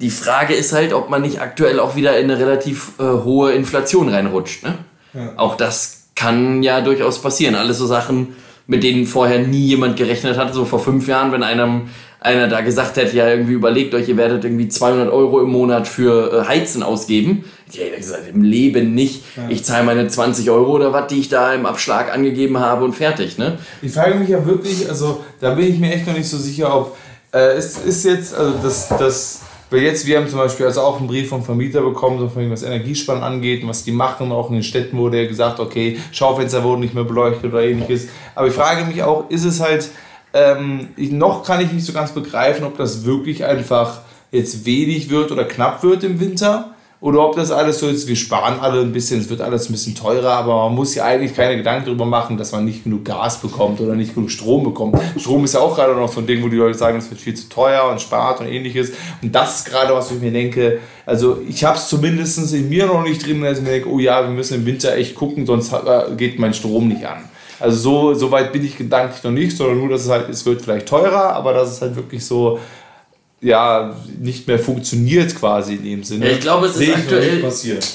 die 0.00 0.10
Frage 0.10 0.54
ist 0.54 0.72
halt, 0.72 0.92
ob 0.92 1.08
man 1.10 1.22
nicht 1.22 1.40
aktuell 1.40 1.80
auch 1.80 1.96
wieder 1.96 2.18
in 2.18 2.30
eine 2.30 2.38
relativ 2.38 2.92
äh, 2.98 3.02
hohe 3.02 3.52
Inflation 3.52 4.08
reinrutscht. 4.08 4.62
Ne? 4.62 4.74
Ja. 5.14 5.32
Auch 5.36 5.56
das 5.56 6.08
kann 6.14 6.62
ja 6.62 6.80
durchaus 6.80 7.22
passieren. 7.22 7.54
Alles 7.54 7.78
so 7.78 7.86
Sachen, 7.86 8.36
mit 8.66 8.82
denen 8.82 9.06
vorher 9.06 9.40
nie 9.40 9.66
jemand 9.66 9.96
gerechnet 9.96 10.36
hat. 10.36 10.54
So 10.54 10.64
vor 10.64 10.78
fünf 10.80 11.08
Jahren, 11.08 11.32
wenn 11.32 11.42
einem 11.42 11.88
einer 12.24 12.48
da 12.48 12.62
gesagt 12.62 12.96
hätte, 12.96 13.14
ja 13.16 13.28
irgendwie 13.28 13.52
überlegt 13.52 13.94
euch, 13.94 14.08
ihr 14.08 14.16
werdet 14.16 14.44
irgendwie 14.44 14.68
200 14.68 15.12
Euro 15.12 15.42
im 15.42 15.50
Monat 15.50 15.86
für 15.86 16.32
äh, 16.32 16.48
Heizen 16.48 16.82
ausgeben. 16.82 17.44
Ich 17.70 17.78
hätte 17.78 17.96
gesagt, 17.96 18.22
im 18.32 18.42
Leben 18.42 18.94
nicht. 18.94 19.22
Ja. 19.36 19.42
Ich 19.50 19.64
zahle 19.64 19.84
meine 19.84 20.08
20 20.08 20.50
Euro 20.50 20.72
oder 20.72 20.92
was, 20.92 21.08
die 21.08 21.20
ich 21.20 21.28
da 21.28 21.52
im 21.52 21.66
Abschlag 21.66 22.12
angegeben 22.12 22.58
habe 22.58 22.84
und 22.84 22.94
fertig. 22.94 23.36
Ne? 23.36 23.58
Ich 23.82 23.92
frage 23.92 24.14
mich 24.14 24.30
ja 24.30 24.44
wirklich, 24.46 24.88
also 24.88 25.22
da 25.40 25.54
bin 25.54 25.68
ich 25.68 25.78
mir 25.78 25.92
echt 25.92 26.06
noch 26.06 26.16
nicht 26.16 26.28
so 26.28 26.38
sicher, 26.38 26.74
ob 26.74 26.96
äh, 27.32 27.56
es 27.56 27.76
ist 27.78 28.04
jetzt, 28.04 28.34
also 28.34 28.54
das, 28.62 28.88
das 28.88 29.40
weil 29.68 29.82
jetzt, 29.82 30.06
wir 30.06 30.16
haben 30.16 30.28
zum 30.28 30.38
Beispiel 30.38 30.66
also 30.66 30.80
auch 30.82 30.98
einen 30.98 31.08
Brief 31.08 31.28
vom 31.28 31.42
Vermieter 31.42 31.82
bekommen, 31.82 32.18
so 32.18 32.28
von 32.28 32.50
was 32.50 32.62
Energiespann 32.62 33.22
angeht 33.22 33.62
und 33.62 33.68
was 33.68 33.84
die 33.84 33.92
machen. 33.92 34.32
Auch 34.32 34.48
in 34.48 34.54
den 34.54 34.62
Städten 34.62 34.96
wurde 34.96 35.20
ja 35.20 35.28
gesagt, 35.28 35.58
okay, 35.58 35.98
Schaufenster 36.12 36.62
wurden 36.62 36.80
nicht 36.80 36.94
mehr 36.94 37.04
beleuchtet 37.04 37.52
oder 37.52 37.64
ähnliches. 37.64 38.08
Aber 38.34 38.46
ich 38.46 38.54
frage 38.54 38.84
mich 38.84 39.02
auch, 39.02 39.28
ist 39.30 39.44
es 39.44 39.60
halt, 39.60 39.90
ähm, 40.34 40.88
noch 40.96 41.44
kann 41.44 41.60
ich 41.60 41.72
nicht 41.72 41.86
so 41.86 41.92
ganz 41.92 42.12
begreifen, 42.12 42.64
ob 42.64 42.76
das 42.76 43.04
wirklich 43.04 43.44
einfach 43.44 44.00
jetzt 44.32 44.66
wenig 44.66 45.08
wird 45.08 45.30
oder 45.30 45.44
knapp 45.44 45.82
wird 45.82 46.02
im 46.02 46.20
Winter 46.20 46.74
oder 47.04 47.20
ob 47.20 47.36
das 47.36 47.50
alles 47.50 47.80
so 47.80 47.86
ist, 47.86 48.08
wir 48.08 48.16
sparen 48.16 48.60
alle 48.60 48.80
ein 48.80 48.90
bisschen, 48.90 49.20
es 49.20 49.28
wird 49.28 49.42
alles 49.42 49.68
ein 49.68 49.72
bisschen 49.72 49.94
teurer, 49.94 50.32
aber 50.32 50.64
man 50.64 50.74
muss 50.74 50.94
ja 50.94 51.04
eigentlich 51.04 51.36
keine 51.36 51.56
Gedanken 51.56 51.84
darüber 51.84 52.06
machen, 52.06 52.38
dass 52.38 52.52
man 52.52 52.64
nicht 52.64 52.84
genug 52.84 53.04
Gas 53.04 53.42
bekommt 53.42 53.78
oder 53.80 53.94
nicht 53.94 54.14
genug 54.14 54.30
Strom 54.30 54.64
bekommt. 54.64 54.98
Strom 55.18 55.44
ist 55.44 55.52
ja 55.52 55.60
auch 55.60 55.76
gerade 55.76 55.94
noch 55.94 56.10
so 56.10 56.20
ein 56.20 56.26
Ding, 56.26 56.42
wo 56.42 56.48
die 56.48 56.56
Leute 56.56 56.78
sagen, 56.78 56.96
es 56.96 57.10
wird 57.10 57.20
viel 57.20 57.34
zu 57.34 57.50
teuer 57.50 57.90
und 57.90 58.00
spart 58.00 58.40
und 58.40 58.46
ähnliches. 58.46 58.92
Und 59.20 59.34
das 59.34 59.58
ist 59.58 59.64
gerade, 59.66 59.94
was 59.94 60.10
ich 60.12 60.20
mir 60.20 60.32
denke, 60.32 60.80
also 61.04 61.42
ich 61.46 61.62
habe 61.62 61.76
es 61.76 61.88
zumindest 61.88 62.54
in 62.54 62.70
mir 62.70 62.86
noch 62.86 63.02
nicht 63.02 63.24
drin, 63.24 63.42
dass 63.42 63.58
ich 63.58 63.64
mir 63.64 63.72
denke, 63.72 63.90
oh 63.90 63.98
ja, 63.98 64.22
wir 64.22 64.30
müssen 64.30 64.54
im 64.54 64.64
Winter 64.64 64.96
echt 64.96 65.14
gucken, 65.14 65.44
sonst 65.44 65.74
geht 66.16 66.38
mein 66.38 66.54
Strom 66.54 66.88
nicht 66.88 67.04
an. 67.04 67.28
Also 67.60 67.78
so, 67.78 68.14
so 68.14 68.30
weit 68.30 68.52
bin 68.52 68.64
ich 68.64 68.76
gedanklich 68.76 69.22
noch 69.22 69.30
nicht, 69.30 69.56
sondern 69.56 69.78
nur, 69.78 69.88
dass 69.88 70.02
es 70.02 70.10
halt, 70.10 70.28
es 70.28 70.44
wird 70.44 70.62
vielleicht 70.62 70.86
teurer, 70.86 71.32
aber 71.34 71.52
dass 71.52 71.70
es 71.70 71.80
halt 71.80 71.96
wirklich 71.96 72.24
so 72.24 72.58
ja 73.40 73.94
nicht 74.18 74.48
mehr 74.48 74.58
funktioniert 74.58 75.36
quasi 75.36 75.74
in 75.74 75.84
dem 75.84 76.04
Sinne. 76.04 76.26
Ja, 76.26 76.32
ich 76.32 76.40
glaube, 76.40 76.66
es 76.66 76.76
ist 76.76 76.94
aktuell. 76.94 77.42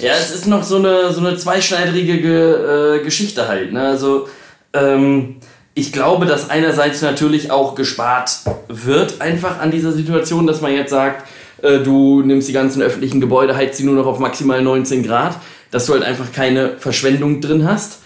Ja, 0.01 0.13
es 0.13 0.31
ist 0.31 0.47
noch 0.47 0.63
so 0.63 0.77
eine, 0.77 1.11
so 1.11 1.19
eine 1.19 1.35
zweischneidige 1.37 2.99
äh, 2.99 3.03
Geschichte 3.03 3.47
halt. 3.47 3.73
Ne? 3.73 3.81
Also, 3.81 4.27
ähm, 4.73 5.37
ich 5.73 5.91
glaube, 5.91 6.25
dass 6.25 6.49
einerseits 6.49 7.01
natürlich 7.01 7.51
auch 7.51 7.73
gespart 7.73 8.31
wird, 8.67 9.21
einfach 9.21 9.59
an 9.59 9.71
dieser 9.71 9.91
Situation, 9.91 10.45
dass 10.45 10.61
man 10.61 10.73
jetzt 10.73 10.91
sagt, 10.91 11.27
äh, 11.63 11.79
du 11.79 12.21
nimmst 12.21 12.47
die 12.47 12.53
ganzen 12.53 12.81
öffentlichen 12.81 13.21
Gebäude, 13.21 13.55
heizt 13.55 13.77
sie 13.77 13.85
nur 13.85 13.95
noch 13.95 14.05
auf 14.05 14.19
maximal 14.19 14.61
19 14.61 15.03
Grad, 15.03 15.37
dass 15.71 15.85
du 15.85 15.93
halt 15.93 16.03
einfach 16.03 16.31
keine 16.31 16.77
Verschwendung 16.77 17.41
drin 17.41 17.67
hast. 17.67 17.99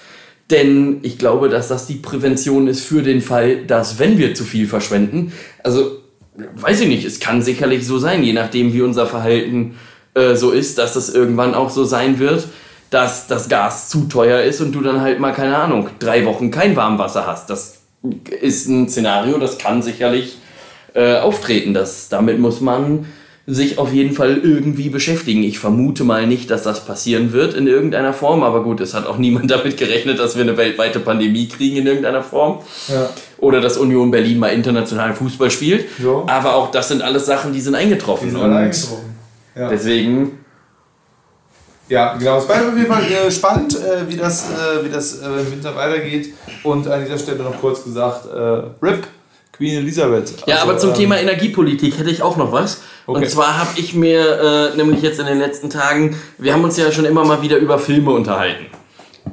Denn 0.50 1.00
ich 1.04 1.18
glaube, 1.18 1.50
dass 1.50 1.68
das 1.68 1.88
die 1.88 1.96
Prävention 1.96 2.68
ist 2.68 2.84
für 2.84 3.02
den 3.02 3.22
Fall, 3.22 3.66
dass 3.66 4.00
wenn 4.00 4.18
wir 4.18 4.36
zu 4.36 4.44
viel 4.44 4.68
verschwenden, 4.68 5.32
also 5.64 6.00
weiß 6.56 6.82
ich 6.82 6.88
nicht, 6.88 7.06
es 7.06 7.20
kann 7.20 7.42
sicherlich 7.42 7.86
so 7.88 7.98
sein, 7.98 8.24
je 8.24 8.34
nachdem, 8.34 8.74
wie 8.74 8.82
unser 8.82 9.06
Verhalten 9.06 9.76
äh, 10.16 10.36
so 10.36 10.52
ist, 10.52 10.78
dass 10.78 10.94
das 10.94 11.10
irgendwann 11.10 11.54
auch 11.54 11.70
so 11.70 11.86
sein 11.86 12.20
wird, 12.20 12.48
dass 12.90 13.28
das 13.28 13.50
Gas 13.50 13.90
zu 13.90 14.06
teuer 14.06 14.42
ist 14.42 14.62
und 14.62 14.72
du 14.74 14.82
dann 14.82 15.02
halt 15.02 15.20
mal, 15.20 15.32
keine 15.32 15.58
Ahnung, 15.58 15.90
drei 16.00 16.26
Wochen 16.26 16.52
kein 16.52 16.76
Warmwasser 16.76 17.26
hast. 17.26 17.50
Das 17.50 17.80
ist 18.42 18.68
ein 18.68 18.90
Szenario, 18.90 19.38
das 19.38 19.58
kann 19.58 19.82
sicherlich 19.82 20.38
äh, 20.94 21.18
auftreten. 21.18 21.74
Das, 21.74 22.10
damit 22.10 22.40
muss 22.40 22.62
man 22.62 23.06
sich 23.46 23.78
auf 23.78 23.92
jeden 23.92 24.14
Fall 24.16 24.38
irgendwie 24.38 24.90
beschäftigen. 24.90 25.44
Ich 25.44 25.60
vermute 25.60 26.06
mal 26.06 26.26
nicht, 26.26 26.50
dass 26.50 26.64
das 26.64 26.86
passieren 26.86 27.34
wird 27.34 27.54
in 27.54 27.68
irgendeiner 27.68 28.14
Form, 28.14 28.42
aber 28.42 28.64
gut, 28.64 28.80
es 28.80 28.94
hat 28.94 29.06
auch 29.06 29.18
niemand 29.20 29.52
damit 29.52 29.76
gerechnet, 29.78 30.20
dass 30.20 30.36
wir 30.36 30.44
eine 30.44 30.56
weltweite 30.56 31.00
Pandemie 31.00 31.48
kriegen 31.48 31.78
in 31.78 31.88
irgendeiner 31.88 32.24
Form. 32.24 32.60
Ja. 32.88 33.10
Oder 33.40 33.60
dass 33.60 33.78
Union 33.78 34.12
Berlin 34.12 34.40
mal 34.40 34.54
internationalen 34.54 35.14
Fußball 35.14 35.52
spielt. 35.52 35.86
So. 36.02 36.26
Aber 36.28 36.56
auch 36.56 36.72
das 36.72 36.88
sind 36.88 37.02
alles 37.02 37.26
Sachen, 37.26 37.52
die 37.52 37.60
sind 37.60 37.76
eingetroffen. 37.76 38.30
Die 38.30 38.36
sind 38.36 38.42
eingetroffen. 38.42 39.16
Ja. 39.56 39.70
Deswegen 39.70 40.40
Ja, 41.90 42.16
genau. 42.16 42.38
Es 42.38 42.48
bleibt 42.48 42.66
auf 42.66 42.78
jeden 42.78 42.92
Fall 42.92 43.04
äh, 43.04 43.30
spannend, 43.30 43.76
äh, 43.76 44.10
wie 44.10 44.16
das, 44.16 44.46
äh, 44.50 44.86
wie 44.86 44.90
das 44.90 45.20
äh, 45.20 45.26
im 45.26 45.52
Winter 45.52 45.76
weitergeht. 45.76 46.34
Und 46.64 46.88
an 46.88 47.04
dieser 47.04 47.18
Stelle 47.18 47.44
noch 47.44 47.60
kurz 47.60 47.84
gesagt, 47.84 48.26
äh, 48.26 48.86
RIP, 48.86 49.06
Queen 49.54 49.78
Elisabeth. 49.78 50.34
Ja, 50.48 50.56
Also, 50.56 50.68
aber 50.70 50.78
zum 50.80 50.90
ähm, 50.92 50.96
Thema 50.96 51.20
Energiepolitik 51.20 51.98
hätte 52.00 52.10
ich 52.10 52.22
auch 52.22 52.38
noch 52.38 52.52
was. 52.52 52.82
Okay. 53.06 53.20
Und 53.20 53.30
zwar 53.30 53.58
habe 53.60 53.70
ich 53.78 53.94
mir 53.94 54.72
äh, 54.74 54.78
nämlich 54.78 55.02
jetzt 55.02 55.20
in 55.20 55.26
den 55.26 55.38
letzten 55.40 55.70
Tagen, 55.70 56.16
wir 56.38 56.54
haben 56.54 56.64
uns 56.64 56.76
ja 56.78 56.92
schon 56.92 57.06
immer 57.06 57.24
mal 57.24 57.42
wieder 57.42 57.58
über 57.58 57.78
Filme 57.80 58.12
unterhalten. 58.12 58.66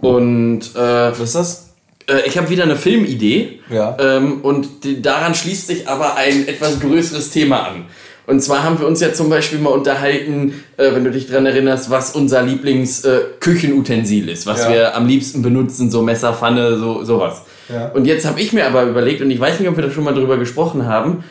Und 0.00 0.60
äh, 0.74 0.78
Was 1.12 1.20
ist 1.20 1.34
das? 1.34 1.66
äh, 2.08 2.26
ich 2.26 2.36
habe 2.36 2.50
wieder 2.50 2.64
eine 2.64 2.76
Filmidee. 2.76 3.60
Ja. 3.70 3.96
Ähm, 3.98 4.40
und 4.42 4.84
die, 4.84 5.00
daran 5.00 5.34
schließt 5.34 5.66
sich 5.68 5.88
aber 5.88 6.16
ein 6.16 6.46
etwas 6.48 6.80
größeres 6.80 7.30
Thema 7.30 7.66
an. 7.68 7.84
Und 8.26 8.40
zwar 8.42 8.62
haben 8.62 8.78
wir 8.78 8.86
uns 8.86 9.00
ja 9.00 9.12
zum 9.12 9.28
Beispiel 9.30 9.58
mal 9.58 9.70
unterhalten, 9.70 10.62
äh, 10.76 10.92
wenn 10.94 11.04
du 11.04 11.10
dich 11.10 11.26
dran 11.28 11.46
erinnerst, 11.46 11.90
was 11.90 12.14
unser 12.14 12.42
Lieblings-Küchenutensil 12.42 14.28
ist, 14.28 14.46
was 14.46 14.64
Ja. 14.64 14.70
wir 14.72 14.96
am 14.96 15.06
liebsten 15.06 15.42
benutzen, 15.42 15.90
so 15.90 16.02
Messer, 16.02 16.34
Pfanne, 16.34 16.76
so, 16.78 17.02
sowas. 17.04 17.42
Ja. 17.72 17.88
Und 17.88 18.04
jetzt 18.06 18.26
habe 18.26 18.40
ich 18.40 18.52
mir 18.52 18.66
aber 18.66 18.84
überlegt, 18.84 19.20
und 19.22 19.30
ich 19.30 19.38
weiß 19.40 19.60
nicht, 19.60 19.68
ob 19.68 19.76
wir 19.76 19.84
da 19.84 19.90
schon 19.90 20.04
mal 20.04 20.14
drüber 20.14 20.36
gesprochen 20.36 20.86
haben, 20.86 21.24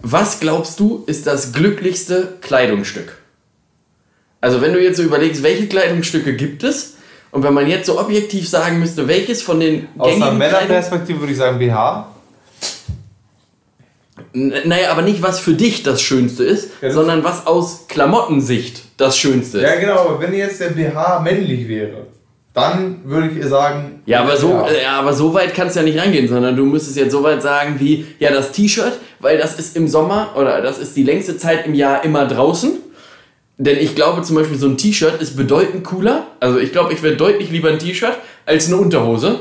was 0.00 0.40
glaubst 0.40 0.80
du, 0.80 1.04
ist 1.06 1.26
das 1.26 1.52
glücklichste 1.52 2.34
Kleidungsstück? 2.40 3.16
Also 4.40 4.60
wenn 4.62 4.72
du 4.72 4.80
jetzt 4.82 4.96
so 4.96 5.02
überlegst, 5.02 5.42
welche 5.42 5.66
Kleidungsstücke 5.66 6.34
gibt 6.34 6.62
es? 6.64 6.94
Und 7.32 7.42
wenn 7.44 7.54
man 7.54 7.68
jetzt 7.68 7.86
so 7.86 8.00
objektiv 8.00 8.48
sagen 8.48 8.80
müsste, 8.80 9.06
welches 9.06 9.42
von 9.42 9.60
den 9.60 9.86
Aus 9.98 10.14
einer 10.16 10.32
Männerperspektive 10.32 11.20
würde 11.20 11.32
ich 11.32 11.38
sagen 11.38 11.58
BH. 11.58 12.08
N- 14.34 14.54
Naja, 14.64 14.90
aber 14.92 15.02
nicht, 15.02 15.22
was 15.22 15.40
für 15.40 15.54
dich 15.54 15.82
das 15.82 16.02
Schönste 16.02 16.44
ist, 16.44 16.70
Ja, 16.80 16.88
das- 16.88 16.94
sondern 16.94 17.24
was 17.24 17.46
aus 17.46 17.86
Klamottensicht 17.88 18.82
das 18.96 19.16
Schönste 19.18 19.58
ist. 19.58 19.64
Ja, 19.64 19.76
genau, 19.76 19.98
aber 20.08 20.20
wenn 20.20 20.34
jetzt 20.34 20.60
der 20.60 20.70
BH 20.70 21.20
männlich 21.20 21.68
wäre, 21.68 22.06
dann 22.52 23.02
würde 23.04 23.28
ich 23.28 23.36
ihr 23.36 23.48
sagen. 23.48 24.02
Ja, 24.06 24.22
aber 24.22 24.36
so, 24.36 24.66
äh, 24.68 24.82
ja, 24.82 24.98
aber 24.98 25.12
so 25.12 25.32
weit 25.34 25.54
kannst 25.54 25.76
du 25.76 25.80
ja 25.80 25.86
nicht 25.86 25.98
rangehen, 25.98 26.26
sondern 26.26 26.56
du 26.56 26.64
müsstest 26.64 26.96
jetzt 26.96 27.12
so 27.12 27.22
weit 27.22 27.42
sagen 27.42 27.76
wie, 27.78 28.06
ja, 28.18 28.32
das 28.32 28.50
T-Shirt, 28.52 28.98
weil 29.20 29.38
das 29.38 29.58
ist 29.58 29.76
im 29.76 29.86
Sommer 29.86 30.34
oder 30.36 30.60
das 30.60 30.78
ist 30.78 30.96
die 30.96 31.04
längste 31.04 31.36
Zeit 31.36 31.66
im 31.66 31.74
Jahr 31.74 32.04
immer 32.04 32.26
draußen. 32.26 32.72
Denn 33.58 33.78
ich 33.78 33.94
glaube 33.94 34.22
zum 34.22 34.36
Beispiel, 34.36 34.58
so 34.58 34.66
ein 34.66 34.78
T-Shirt 34.78 35.20
ist 35.20 35.36
bedeutend 35.36 35.84
cooler. 35.84 36.26
Also 36.40 36.58
ich 36.58 36.72
glaube, 36.72 36.92
ich 36.92 37.02
wäre 37.02 37.14
deutlich 37.14 37.50
lieber 37.50 37.68
ein 37.68 37.78
T-Shirt 37.78 38.16
als 38.46 38.66
eine 38.66 38.78
Unterhose. 38.78 39.40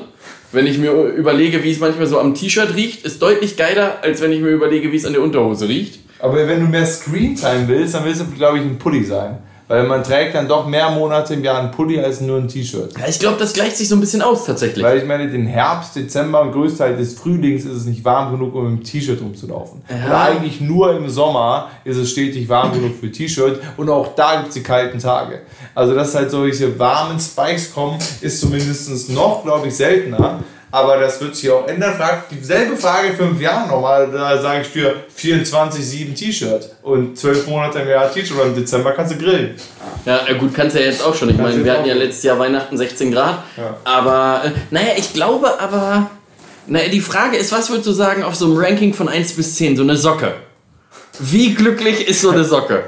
Wenn 0.52 0.67
ich 0.67 0.78
mir 0.78 0.91
überlege, 0.91 1.63
wie 1.63 1.72
es 1.72 1.80
manchmal 1.80 2.08
so 2.08 2.19
am 2.19 2.36
T-Shirt 2.36 2.76
riecht, 2.76 3.06
ist 3.06 3.22
deutlich 3.22 3.56
geiler, 3.56 4.00
als 4.02 4.22
wenn 4.22 4.32
ich 4.32 4.41
mir 4.41 4.50
überlege, 4.50 4.91
wie 4.91 4.98
es 4.98 5.06
an 5.06 5.13
der 5.13 5.22
Unterhose 5.22 5.67
riecht. 5.67 6.00
Aber 6.19 6.36
wenn 6.48 6.60
du 6.60 6.65
mehr 6.65 6.86
Screentime 6.86 7.67
willst, 7.67 7.93
dann 7.93 8.04
willst 8.04 8.22
du, 8.22 8.26
glaube 8.36 8.58
ich, 8.58 8.63
ein 8.63 8.78
Pulli 8.78 9.04
sein. 9.04 9.38
Weil 9.69 9.84
man 9.84 10.03
trägt 10.03 10.34
dann 10.34 10.47
doch 10.47 10.65
mehr 10.65 10.89
Monate 10.89 11.36
im 11.36 11.43
Jahr 11.43 11.60
ein 11.60 11.69
Pulli 11.69 11.99
als 11.99 12.21
nur 12.21 12.39
ein 12.39 12.47
T-Shirt. 12.47 12.91
Ja, 12.97 13.08
ich 13.08 13.19
glaube, 13.19 13.38
das 13.38 13.53
gleicht 13.53 13.77
sich 13.77 13.88
so 13.88 13.95
ein 13.95 13.99
bisschen 14.01 14.23
aus 14.23 14.45
tatsächlich. 14.45 14.84
Weil 14.84 14.97
ich 14.97 15.05
meine, 15.05 15.29
den 15.29 15.45
Herbst, 15.45 15.95
Dezember 15.95 16.41
und 16.41 16.53
Größteil 16.53 16.97
des 16.97 17.13
Frühlings 17.13 17.65
ist 17.65 17.77
es 17.77 17.86
nicht 17.86 18.03
warm 18.03 18.32
genug, 18.32 18.55
um 18.55 18.65
im 18.65 18.84
T-Shirt 18.84 19.21
rumzulaufen. 19.21 19.84
Ja. 19.88 20.08
Oder 20.08 20.21
eigentlich 20.21 20.60
nur 20.60 20.97
im 20.97 21.08
Sommer 21.08 21.69
ist 21.84 21.97
es 21.97 22.10
stetig 22.10 22.49
warm 22.49 22.73
genug 22.73 22.93
für 22.99 23.12
T-Shirt 23.12 23.62
und 23.77 23.91
auch 23.91 24.15
da 24.15 24.38
gibt 24.38 24.47
es 24.47 24.55
die 24.55 24.63
kalten 24.63 24.97
Tage. 24.97 25.41
Also, 25.75 25.93
dass 25.93 26.15
halt 26.15 26.32
solche 26.32 26.79
warmen 26.79 27.19
Spikes 27.19 27.71
kommen, 27.71 27.99
ist 28.21 28.41
zumindest 28.41 29.12
noch, 29.12 29.43
glaube 29.43 29.67
ich, 29.67 29.75
seltener. 29.75 30.39
Aber 30.71 30.97
das 30.97 31.19
wird 31.19 31.36
sich 31.36 31.49
auch 31.49 31.67
ändern. 31.67 31.95
Frag 31.95 32.29
dieselbe 32.29 32.75
Frage 32.75 33.10
in 33.10 33.15
fünf 33.15 33.41
Jahren 33.41 33.69
nochmal. 33.69 34.10
Da 34.12 34.39
sage 34.39 34.62
ich 34.62 34.71
dir 34.71 34.95
24-7 35.17 36.15
T-Shirt 36.15 36.69
und 36.84 37.17
zwölf 37.17 37.47
Monate 37.47 37.79
im 37.79 37.89
Jahr 37.89 38.12
T-Shirt 38.12 38.38
und 38.39 38.49
im 38.49 38.55
Dezember 38.55 38.91
kannst 38.91 39.13
du 39.13 39.17
grillen. 39.17 39.55
Ja, 40.05 40.21
gut, 40.34 40.53
kannst 40.53 40.75
du 40.75 40.79
ja 40.79 40.86
jetzt 40.86 41.03
auch 41.03 41.15
schon. 41.15 41.29
Ich 41.29 41.38
Kannst 41.38 41.53
meine, 41.53 41.65
wir 41.65 41.73
hatten 41.73 41.88
ja 41.88 41.95
letztes 41.95 42.23
Jahr 42.23 42.38
Weihnachten 42.38 42.77
16 42.77 43.12
Grad. 43.12 43.43
Ja. 43.58 43.77
Aber, 43.84 44.43
äh, 44.45 44.51
naja, 44.69 44.91
ich 44.95 45.12
glaube 45.13 45.60
aber, 45.60 46.12
naja, 46.67 46.89
die 46.89 47.01
Frage 47.01 47.38
ist, 47.38 47.51
was 47.51 47.69
würdest 47.69 47.88
du 47.88 47.91
sagen 47.91 48.23
auf 48.23 48.36
so 48.36 48.45
einem 48.45 48.58
Ranking 48.58 48.93
von 48.93 49.10
1 49.10 49.34
bis 49.34 49.55
10, 49.55 49.75
so 49.75 49.84
eine 49.84 49.97
Socke? 49.97 50.36
Wie 51.17 51.55
glücklich 51.55 52.08
ist 52.08 52.21
so 52.21 52.29
eine 52.29 52.43
Socke? 52.43 52.84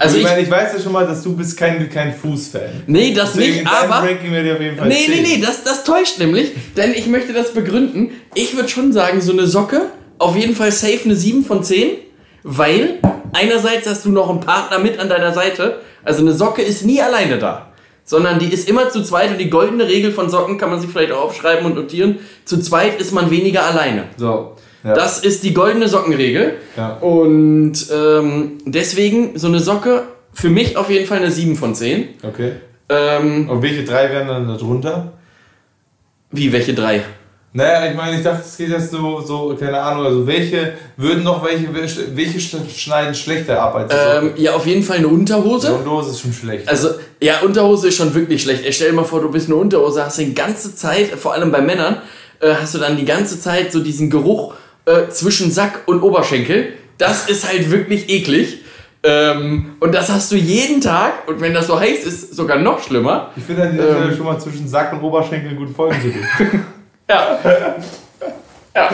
Also 0.00 0.16
ich 0.16 0.22
ich, 0.22 0.28
meine, 0.28 0.40
ich 0.40 0.50
weiß 0.50 0.72
ja 0.72 0.80
schon 0.80 0.92
mal, 0.92 1.06
dass 1.06 1.22
du 1.22 1.36
bist 1.36 1.58
kein, 1.58 1.90
kein 1.90 2.14
Fußfan. 2.14 2.84
nee, 2.86 3.12
das 3.12 3.34
Deswegen 3.34 3.58
nicht, 3.58 3.66
aber... 3.66 4.08
Ranking 4.08 4.32
werde 4.32 4.48
ich 4.48 4.54
auf 4.54 4.60
jeden 4.60 4.76
Fall 4.78 4.88
Nee, 4.88 5.06
nee, 5.08 5.14
10. 5.14 5.22
nee, 5.22 5.40
das, 5.44 5.62
das 5.62 5.84
täuscht 5.84 6.18
nämlich, 6.18 6.52
denn 6.74 6.92
ich 6.94 7.06
möchte 7.06 7.34
das 7.34 7.52
begründen. 7.52 8.10
Ich 8.34 8.56
würde 8.56 8.70
schon 8.70 8.94
sagen, 8.94 9.20
so 9.20 9.32
eine 9.32 9.46
Socke, 9.46 9.82
auf 10.18 10.36
jeden 10.36 10.56
Fall 10.56 10.72
safe 10.72 11.00
eine 11.04 11.14
7 11.14 11.44
von 11.44 11.62
10, 11.62 11.98
weil 12.44 12.98
einerseits 13.34 13.86
hast 13.86 14.06
du 14.06 14.10
noch 14.10 14.30
einen 14.30 14.40
Partner 14.40 14.78
mit 14.78 14.98
an 14.98 15.10
deiner 15.10 15.34
Seite, 15.34 15.80
also 16.02 16.22
eine 16.22 16.32
Socke 16.32 16.62
ist 16.62 16.86
nie 16.86 17.02
alleine 17.02 17.38
da, 17.38 17.72
sondern 18.04 18.38
die 18.38 18.50
ist 18.50 18.70
immer 18.70 18.88
zu 18.88 19.02
zweit 19.02 19.30
und 19.30 19.38
die 19.38 19.50
goldene 19.50 19.86
Regel 19.86 20.12
von 20.12 20.30
Socken 20.30 20.56
kann 20.56 20.70
man 20.70 20.80
sich 20.80 20.90
vielleicht 20.90 21.12
auch 21.12 21.24
aufschreiben 21.24 21.66
und 21.66 21.74
notieren, 21.74 22.20
zu 22.46 22.58
zweit 22.58 22.98
ist 22.98 23.12
man 23.12 23.30
weniger 23.30 23.66
alleine. 23.66 24.04
So. 24.16 24.56
Ja. 24.84 24.94
Das 24.94 25.18
ist 25.18 25.44
die 25.44 25.52
goldene 25.54 25.88
Sockenregel. 25.88 26.54
Ja. 26.76 26.94
Und 26.96 27.74
ähm, 27.94 28.58
deswegen 28.64 29.38
so 29.38 29.46
eine 29.48 29.60
Socke 29.60 30.04
für 30.32 30.48
mich 30.48 30.76
auf 30.76 30.88
jeden 30.90 31.06
Fall 31.06 31.18
eine 31.18 31.30
7 31.30 31.56
von 31.56 31.74
10. 31.74 32.08
okay. 32.22 32.52
Ähm, 32.88 33.48
Und 33.48 33.62
welche 33.62 33.84
drei 33.84 34.10
wären 34.10 34.26
dann 34.28 34.48
da 34.48 34.56
drunter? 34.56 35.12
wie, 36.32 36.52
welche 36.52 36.74
drei? 36.74 37.02
Naja, 37.52 37.90
ich 37.90 37.96
meine, 37.96 38.16
ich 38.16 38.22
dachte, 38.22 38.42
es 38.46 38.56
geht 38.56 38.68
jetzt 38.68 38.92
so, 38.92 39.20
so, 39.20 39.56
keine 39.58 39.80
Ahnung, 39.80 40.06
also 40.06 40.24
welche 40.26 40.74
würden 40.96 41.24
noch, 41.24 41.44
welche, 41.44 41.66
welche 42.14 42.38
sch- 42.38 42.70
schneiden 42.76 43.12
schlechter 43.12 43.60
ab 43.60 43.74
als 43.74 43.92
Ähm, 43.92 44.32
ja, 44.36 44.52
auf 44.54 44.64
jeden 44.66 44.84
Fall 44.84 44.98
eine 44.98 45.08
Unterhose. 45.08 45.66
So 45.66 45.78
Dose 45.78 46.10
ist 46.10 46.20
schon 46.20 46.32
schlecht. 46.32 46.68
Also, 46.68 46.90
ja, 47.20 47.40
Unterhose 47.40 47.88
ist 47.88 47.96
schon 47.96 48.14
wirklich 48.14 48.42
schlecht. 48.42 48.64
Ey, 48.64 48.72
stell 48.72 48.90
dir 48.90 48.94
mal 48.96 49.04
vor, 49.04 49.20
du 49.20 49.32
bist 49.32 49.46
eine 49.48 49.56
Unterhose, 49.56 50.04
hast 50.04 50.18
die 50.18 50.32
ganze 50.32 50.76
Zeit, 50.76 51.08
vor 51.08 51.32
allem 51.32 51.50
bei 51.50 51.60
Männern, 51.60 51.96
äh, 52.38 52.54
hast 52.54 52.74
du 52.76 52.78
dann 52.78 52.96
die 52.96 53.04
ganze 53.04 53.40
Zeit 53.40 53.72
so 53.72 53.80
diesen 53.80 54.10
Geruch 54.10 54.54
äh, 54.86 55.08
zwischen 55.10 55.50
Sack 55.50 55.82
und 55.86 56.02
Oberschenkel. 56.02 56.74
Das 56.98 57.28
ist 57.28 57.48
halt 57.48 57.70
wirklich 57.70 58.08
eklig. 58.10 58.58
Ähm, 59.02 59.76
und 59.80 59.94
das 59.94 60.10
hast 60.10 60.30
du 60.30 60.36
jeden 60.36 60.80
Tag. 60.82 61.26
Und 61.26 61.40
wenn 61.40 61.54
das 61.54 61.66
so 61.68 61.80
heiß 61.80 62.04
ist, 62.04 62.34
sogar 62.34 62.58
noch 62.58 62.82
schlimmer. 62.82 63.30
ich 63.36 63.42
finde 63.44 63.62
an 63.62 63.72
dieser 63.72 63.88
ähm, 63.88 63.96
Stelle 63.96 64.16
schon 64.16 64.26
mal 64.26 64.38
zwischen 64.38 64.68
Sack 64.68 64.92
und 64.92 65.00
Oberschenkel 65.02 65.54
guten 65.54 65.74
Folgentitel. 65.74 66.18
Ja. 67.08 67.38
ja. 68.74 68.90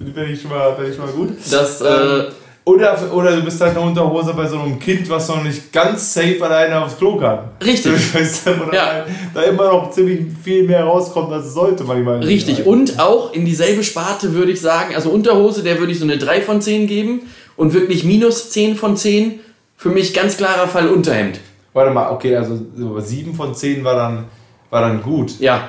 Die 0.00 0.04
finde 0.12 0.24
ich, 0.32 0.40
schon 0.40 0.50
mal- 0.50 0.74
finde 0.74 0.90
ich 0.90 0.96
schon 0.96 1.04
mal 1.06 1.12
gut. 1.12 1.36
Das, 1.50 1.80
äh, 1.82 1.84
Ähm, 1.86 2.24
oder, 2.64 2.96
oder 3.12 3.36
du 3.36 3.42
bist 3.42 3.60
halt 3.60 3.76
eine 3.76 3.80
Unterhose 3.84 4.34
bei 4.34 4.46
so 4.46 4.58
einem 4.60 4.78
Kind, 4.78 5.08
was 5.10 5.28
noch 5.28 5.42
nicht 5.42 5.72
ganz 5.72 6.14
safe 6.14 6.38
alleine 6.42 6.80
aufs 6.84 6.96
Klo 6.96 7.16
kann. 7.16 7.40
Richtig. 7.64 7.92
Weißt 8.14 8.46
du, 8.46 8.50
wo 8.60 8.64
Ja. 8.72 9.04
da, 9.04 9.06
da 9.34 9.42
immer 9.42 9.64
noch 9.72 9.90
ziemlich 9.90 10.26
viel 10.44 10.62
mehr 10.64 10.84
rauskommt, 10.84 11.32
als 11.32 11.46
es 11.46 11.54
sollte 11.54 11.82
manchmal. 11.84 12.20
Richtig. 12.22 12.64
Und 12.64 13.00
auch 13.00 13.32
in 13.32 13.44
dieselbe 13.44 13.82
Sparte 13.82 14.32
würde 14.34 14.52
ich 14.52 14.60
sagen, 14.60 14.94
also 14.94 15.10
Unterhose, 15.10 15.62
der 15.62 15.78
würde 15.80 15.92
ich 15.92 15.98
so 15.98 16.04
eine 16.04 16.18
3 16.18 16.42
von 16.42 16.60
10 16.60 16.86
geben. 16.86 17.22
Und 17.56 17.74
wirklich 17.74 18.04
minus 18.04 18.50
10 18.50 18.76
von 18.76 18.96
10. 18.96 19.40
Für 19.76 19.88
mich 19.88 20.14
ganz 20.14 20.36
klarer 20.36 20.68
Fall 20.68 20.88
Unterhemd. 20.88 21.40
Warte 21.72 21.90
mal, 21.90 22.10
okay, 22.10 22.36
also 22.36 22.58
7 22.98 23.34
von 23.34 23.54
10 23.54 23.82
war 23.82 23.96
dann, 23.96 24.24
war 24.70 24.82
dann 24.82 25.02
gut. 25.02 25.38
Ja. 25.40 25.68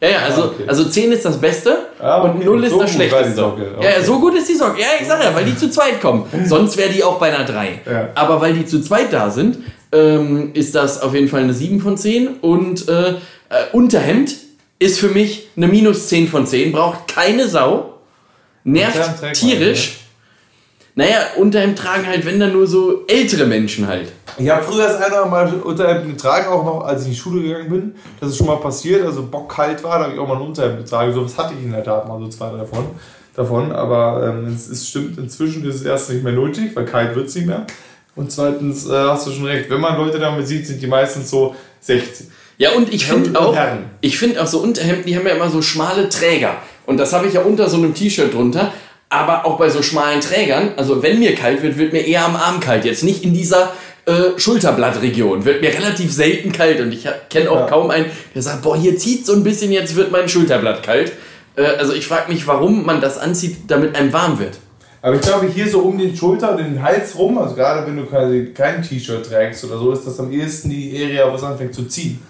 Ja, 0.00 0.08
ja, 0.10 0.18
also, 0.26 0.42
Ah, 0.42 0.46
okay. 0.46 0.64
also 0.68 0.84
10 0.84 1.10
ist 1.12 1.24
das 1.24 1.36
Beste 1.40 1.76
Ah, 1.98 2.22
und 2.22 2.36
okay. 2.36 2.44
0 2.44 2.64
ist 2.64 2.70
So 2.72 2.80
das 2.82 2.92
Schlechteste. 2.92 3.34
Socke. 3.34 3.62
Ja, 3.80 3.88
Okay. 3.90 4.02
so 4.04 4.20
gut 4.20 4.34
ist 4.36 4.48
die 4.48 4.54
Socke. 4.54 4.80
Ja, 4.80 4.86
ich 5.00 5.06
sag 5.08 5.22
ja, 5.24 5.34
weil 5.34 5.44
die 5.44 5.56
zu 5.56 5.68
zweit 5.70 6.00
kommen. 6.00 6.24
Sonst 6.46 6.76
wäre 6.76 6.90
die 6.90 7.02
auch 7.02 7.18
bei 7.18 7.34
einer 7.34 7.44
3. 7.44 7.80
Ja. 7.90 8.08
Aber 8.14 8.40
weil 8.40 8.52
die 8.54 8.64
zu 8.64 8.80
zweit 8.80 9.12
da 9.12 9.28
sind, 9.30 9.58
ähm, 9.90 10.50
ist 10.54 10.74
das 10.76 11.02
auf 11.02 11.14
jeden 11.14 11.28
Fall 11.28 11.42
eine 11.42 11.52
7 11.52 11.80
von 11.80 11.96
10. 11.96 12.28
Und 12.40 12.88
äh, 12.88 13.08
äh, 13.10 13.14
Unterhemd 13.72 14.34
ist 14.78 15.00
für 15.00 15.08
mich 15.08 15.48
eine 15.56 15.66
minus 15.66 16.06
10 16.08 16.28
von 16.28 16.46
10. 16.46 16.70
Braucht 16.70 17.08
keine 17.08 17.48
Sau. 17.48 17.94
Nervt 18.62 19.34
tierisch. 19.34 19.98
Naja, 20.98 21.18
Unterhemd 21.36 21.78
tragen 21.78 22.08
halt, 22.08 22.26
wenn 22.26 22.40
dann 22.40 22.52
nur 22.52 22.66
so 22.66 23.04
ältere 23.06 23.46
Menschen 23.46 23.86
halt. 23.86 24.10
Ich 24.36 24.50
habe 24.50 24.64
früher 24.64 24.82
das 24.82 24.96
eine 24.96 25.06
oder 25.06 25.22
andere 25.22 25.30
Mal 25.30 25.54
Unterhemd 25.60 26.08
getragen, 26.08 26.48
auch 26.48 26.64
noch 26.64 26.80
als 26.80 27.02
ich 27.02 27.06
in 27.06 27.12
die 27.12 27.18
Schule 27.20 27.40
gegangen 27.40 27.70
bin. 27.70 27.94
Das 28.18 28.30
ist 28.30 28.36
schon 28.36 28.48
mal 28.48 28.56
passiert, 28.56 29.06
also 29.06 29.22
bockkalt 29.22 29.84
war, 29.84 30.00
da 30.00 30.06
habe 30.06 30.14
ich 30.14 30.18
auch 30.18 30.26
mal 30.26 30.34
ein 30.34 30.42
Unterhemd 30.42 30.78
getragen. 30.78 31.14
So 31.14 31.24
was 31.24 31.38
hatte 31.38 31.54
ich 31.56 31.64
in 31.64 31.70
der 31.70 31.84
Tat 31.84 32.08
mal, 32.08 32.18
so 32.18 32.26
zwei 32.26 32.50
davon. 32.50 32.86
davon. 33.32 33.70
Aber 33.70 34.26
ähm, 34.26 34.52
es, 34.52 34.68
es 34.68 34.88
stimmt, 34.88 35.18
inzwischen 35.18 35.64
ist 35.68 35.76
es 35.76 35.82
erst 35.82 36.10
nicht 36.10 36.24
mehr 36.24 36.32
nötig, 36.32 36.74
weil 36.74 36.84
kalt 36.84 37.14
wird 37.14 37.28
es 37.28 37.34
nicht 37.36 37.46
mehr. 37.46 37.64
Und 38.16 38.32
zweitens 38.32 38.88
äh, 38.88 38.92
hast 38.92 39.28
du 39.28 39.30
schon 39.30 39.44
recht, 39.44 39.70
wenn 39.70 39.80
man 39.80 39.96
Leute 39.96 40.18
damit 40.18 40.48
sieht, 40.48 40.66
sind 40.66 40.82
die 40.82 40.88
meistens 40.88 41.30
so 41.30 41.54
60. 41.82 42.26
Ja, 42.56 42.72
und 42.72 42.92
ich 42.92 43.06
finde 43.06 43.40
auch, 43.40 43.54
Herren. 43.54 43.84
ich 44.00 44.18
finde 44.18 44.42
auch 44.42 44.48
so 44.48 44.58
Unterhemden, 44.58 45.04
die 45.06 45.16
haben 45.16 45.28
ja 45.28 45.34
immer 45.34 45.48
so 45.48 45.62
schmale 45.62 46.08
Träger. 46.08 46.56
Und 46.86 46.96
das 46.96 47.12
habe 47.12 47.28
ich 47.28 47.34
ja 47.34 47.42
unter 47.42 47.68
so 47.68 47.76
einem 47.76 47.94
T-Shirt 47.94 48.34
drunter. 48.34 48.72
Aber 49.10 49.46
auch 49.46 49.56
bei 49.58 49.70
so 49.70 49.82
schmalen 49.82 50.20
Trägern, 50.20 50.72
also 50.76 51.02
wenn 51.02 51.18
mir 51.18 51.34
kalt 51.34 51.62
wird, 51.62 51.78
wird 51.78 51.92
mir 51.92 52.06
eher 52.06 52.24
am 52.26 52.36
Arm 52.36 52.60
kalt. 52.60 52.84
Jetzt 52.84 53.02
nicht 53.04 53.24
in 53.24 53.32
dieser 53.32 53.72
äh, 54.04 54.38
Schulterblattregion. 54.38 55.44
Wird 55.44 55.62
mir 55.62 55.72
relativ 55.72 56.12
selten 56.12 56.52
kalt. 56.52 56.80
Und 56.80 56.92
ich 56.92 57.06
kenne 57.30 57.50
auch 57.50 57.60
Ja. 57.60 57.66
kaum 57.66 57.90
einen, 57.90 58.06
der 58.34 58.42
sagt, 58.42 58.62
boah, 58.62 58.76
hier 58.76 58.96
zieht 58.98 59.24
so 59.24 59.32
ein 59.32 59.42
bisschen, 59.42 59.72
jetzt 59.72 59.96
wird 59.96 60.10
mein 60.12 60.28
Schulterblatt 60.28 60.82
kalt. 60.82 61.12
Äh, 61.56 61.62
also 61.62 61.94
ich 61.94 62.06
frage 62.06 62.30
mich, 62.32 62.46
warum 62.46 62.84
man 62.84 63.00
das 63.00 63.16
anzieht, 63.18 63.56
damit 63.68 63.96
einem 63.96 64.12
warm 64.12 64.38
wird. 64.38 64.58
Aber 65.00 65.14
ich 65.14 65.20
glaube, 65.22 65.46
hier 65.46 65.68
so 65.70 65.80
um 65.80 65.96
den 65.96 66.14
Schulter 66.16 66.50
und 66.50 66.58
den 66.58 66.82
Hals 66.82 67.16
rum, 67.16 67.38
also 67.38 67.54
gerade 67.54 67.86
wenn 67.86 67.96
du 67.96 68.04
quasi 68.04 68.50
kein 68.52 68.82
T-Shirt 68.82 69.24
trägst 69.26 69.64
oder 69.64 69.78
so, 69.78 69.92
ist 69.92 70.06
das 70.06 70.18
am 70.20 70.30
ehesten 70.32 70.70
die 70.70 70.92
Area, 71.02 71.30
wo 71.30 71.36
es 71.36 71.42
anfängt 71.44 71.72
zu 71.72 71.84
ziehen. 71.84 72.20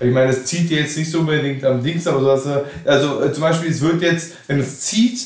Ich 0.00 0.10
meine, 0.10 0.30
es 0.30 0.44
zieht 0.46 0.70
dir 0.70 0.80
jetzt 0.80 0.96
nicht 0.96 1.10
so 1.10 1.18
unbedingt 1.20 1.64
am 1.64 1.82
Dings, 1.82 2.06
aber 2.06 2.20
so, 2.20 2.26
dass, 2.26 2.44
du- 2.44 2.64
also 2.84 3.22
äh, 3.22 3.32
zum 3.32 3.42
Beispiel, 3.42 3.70
es 3.70 3.80
wird 3.80 4.00
jetzt, 4.02 4.32
wenn 4.46 4.60
es 4.60 4.80
zieht, 4.80 5.18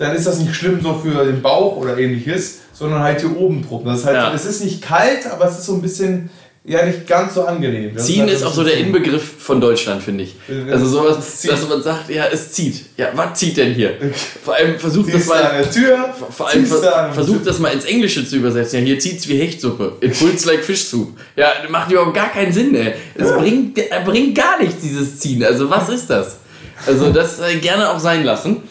dann 0.00 0.16
ist 0.16 0.26
das 0.26 0.38
nicht 0.38 0.54
schlimm 0.54 0.80
so 0.82 0.94
für 0.94 1.26
den 1.26 1.42
Bauch 1.42 1.76
oder 1.76 1.98
ähnliches, 1.98 2.60
sondern 2.72 3.02
halt 3.02 3.20
hier 3.20 3.36
oben 3.36 3.62
drum. 3.66 3.84
Das 3.84 4.00
ist 4.00 4.06
halt, 4.06 4.16
Ja. 4.16 4.32
es 4.34 4.46
ist 4.46 4.64
nicht 4.64 4.80
kalt, 4.80 5.26
aber 5.30 5.44
es 5.44 5.58
ist 5.58 5.66
so 5.66 5.74
ein 5.74 5.82
bisschen, 5.82 6.30
ja, 6.64 6.86
nicht 6.86 7.06
ganz 7.06 7.34
so 7.34 7.44
angenehm. 7.44 7.94
Das 7.94 8.06
Ziehen 8.06 8.22
halt 8.22 8.32
ist 8.32 8.42
auch 8.42 8.52
so 8.54 8.64
der 8.64 8.78
Inbegriff 8.78 9.22
von 9.38 9.60
Deutschland, 9.60 10.02
finde 10.02 10.24
ich. 10.24 10.36
Also 10.70 10.86
sowas, 10.86 11.40
zieht. 11.40 11.50
dass 11.52 11.68
man 11.68 11.82
sagt, 11.82 12.08
ja, 12.08 12.24
es 12.32 12.50
zieht. 12.52 12.86
Ja, 12.96 13.08
was 13.14 13.38
zieht 13.38 13.58
denn 13.58 13.74
hier? 13.74 13.92
Vor 14.44 14.54
allem 14.54 14.78
versucht 14.78 15.12
das 15.12 15.26
mal. 15.26 15.42
an 15.42 15.56
der 15.58 15.70
Tür, 15.70 16.14
Vor 16.30 16.48
allem 16.48 16.64
ver 16.64 17.12
versucht 17.12 17.46
das 17.46 17.58
mal 17.58 17.68
ins 17.68 17.84
Englische 17.84 18.26
zu 18.26 18.36
übersetzen. 18.36 18.78
Ja, 18.80 18.84
hier 18.86 18.98
zieht's 18.98 19.28
wie 19.28 19.36
Hechtsuppe. 19.36 19.96
It 20.00 20.18
pulls 20.18 20.46
like 20.46 20.64
fish 20.64 20.84
soup. 20.84 21.08
Ja, 21.36 21.48
macht 21.68 21.90
überhaupt 21.92 22.14
gar 22.14 22.30
keinen 22.32 22.52
Sinn, 22.54 22.74
ey. 22.74 22.94
Es 23.16 23.30
bringt, 23.32 23.76
äh, 23.76 23.84
bringt 24.02 24.34
gar 24.34 24.58
nichts, 24.62 24.80
dieses 24.82 25.18
Ziehen. 25.18 25.44
Also, 25.44 25.68
was 25.68 25.90
ist 25.90 26.08
das? 26.08 26.38
Also, 26.86 27.10
das 27.12 27.38
äh, 27.40 27.56
gerne 27.56 27.90
auch 27.90 27.98
sein 28.00 28.24
lassen. 28.24 28.62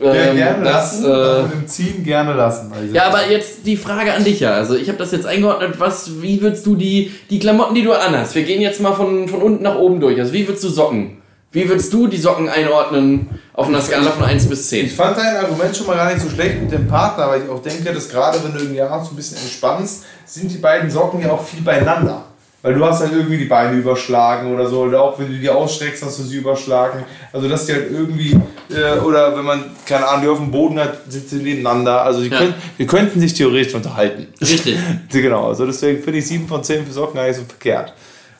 Ja, 0.00 0.12
Ähm, 0.12 0.36
gerne 0.36 0.64
das, 0.64 1.02
lassen, 1.02 1.04
äh, 1.04 1.42
mit 1.42 1.52
dem 1.52 1.66
Ziehen 1.68 2.04
gerne 2.04 2.32
lassen. 2.34 2.72
Also 2.72 2.94
ja, 2.94 3.06
aber 3.06 3.30
jetzt 3.30 3.64
die 3.66 3.76
Frage 3.76 4.12
an 4.12 4.24
dich 4.24 4.40
ja. 4.40 4.52
Also 4.54 4.74
ich 4.74 4.88
habe 4.88 4.98
das 4.98 5.12
jetzt 5.12 5.26
eingeordnet. 5.26 5.74
Was, 5.78 6.20
wie 6.20 6.40
würdest 6.42 6.66
du 6.66 6.74
die, 6.74 7.12
die 7.30 7.38
Klamotten, 7.38 7.74
die 7.74 7.82
du 7.82 7.92
anhast? 7.92 8.34
Wir 8.34 8.42
gehen 8.42 8.60
jetzt 8.60 8.80
mal 8.80 8.92
von, 8.92 9.28
von 9.28 9.40
unten 9.42 9.62
nach 9.62 9.76
oben 9.76 10.00
durch. 10.00 10.18
Also 10.18 10.32
wie 10.32 10.46
würdest 10.46 10.64
du 10.64 10.68
Socken? 10.68 11.18
Wie 11.52 11.68
würdest 11.68 11.92
du 11.92 12.08
die 12.08 12.16
Socken 12.16 12.48
einordnen 12.48 13.28
auf 13.52 13.68
einer 13.68 13.80
Skala 13.80 14.10
von 14.10 14.24
1 14.24 14.48
bis 14.48 14.68
10? 14.70 14.86
Ich 14.86 14.92
fand 14.92 15.16
dein 15.16 15.36
Argument 15.36 15.76
schon 15.76 15.86
mal 15.86 15.94
gar 15.94 16.12
nicht 16.12 16.20
so 16.20 16.28
schlecht 16.28 16.60
mit 16.60 16.72
dem 16.72 16.88
Partner, 16.88 17.28
weil 17.28 17.42
ich 17.42 17.48
auch 17.48 17.62
denke, 17.62 17.92
dass 17.92 18.08
gerade 18.08 18.42
wenn 18.42 18.52
du 18.52 18.58
irgendwie 18.58 18.80
abends 18.80 19.08
so 19.08 19.14
ein 19.14 19.16
bisschen 19.16 19.38
entspannst, 19.38 20.04
sind 20.26 20.50
die 20.50 20.58
beiden 20.58 20.90
Socken 20.90 21.20
ja 21.20 21.30
auch 21.30 21.44
viel 21.44 21.62
beieinander. 21.62 22.24
Weil 22.64 22.72
du 22.72 22.82
hast 22.82 23.00
halt 23.00 23.12
irgendwie 23.12 23.36
die 23.36 23.44
Beine 23.44 23.76
überschlagen 23.76 24.50
oder 24.54 24.66
so, 24.66 24.84
oder 24.84 25.02
auch 25.02 25.18
wenn 25.18 25.30
du 25.30 25.38
die 25.38 25.50
ausstreckst, 25.50 26.02
hast 26.02 26.18
du 26.18 26.22
sie 26.22 26.38
überschlagen. 26.38 27.04
Also 27.30 27.46
dass 27.46 27.66
die 27.66 27.74
halt 27.74 27.90
irgendwie, 27.90 28.40
äh, 28.70 28.98
oder 29.00 29.36
wenn 29.36 29.44
man, 29.44 29.64
keine 29.84 30.08
Ahnung, 30.08 30.22
die 30.22 30.28
auf 30.30 30.38
dem 30.38 30.50
Boden 30.50 30.80
hat, 30.80 30.96
sitzen 31.06 31.42
nebeneinander. 31.42 32.00
Also 32.02 32.22
die 32.22 32.30
Ja. 32.30 32.38
können, 32.38 32.54
wir 32.78 32.86
könnten 32.86 33.20
sich 33.20 33.34
theoretisch 33.34 33.74
unterhalten. 33.74 34.28
Richtig. 34.40 34.78
genau, 35.12 35.48
also 35.48 35.66
deswegen 35.66 36.02
finde 36.02 36.20
ich 36.20 36.26
7 36.26 36.48
von 36.48 36.64
10 36.64 36.86
für 36.86 36.92
Socken 36.92 37.16
gar 37.16 37.26
nicht 37.26 37.36
so 37.36 37.42
verkehrt, 37.46 37.92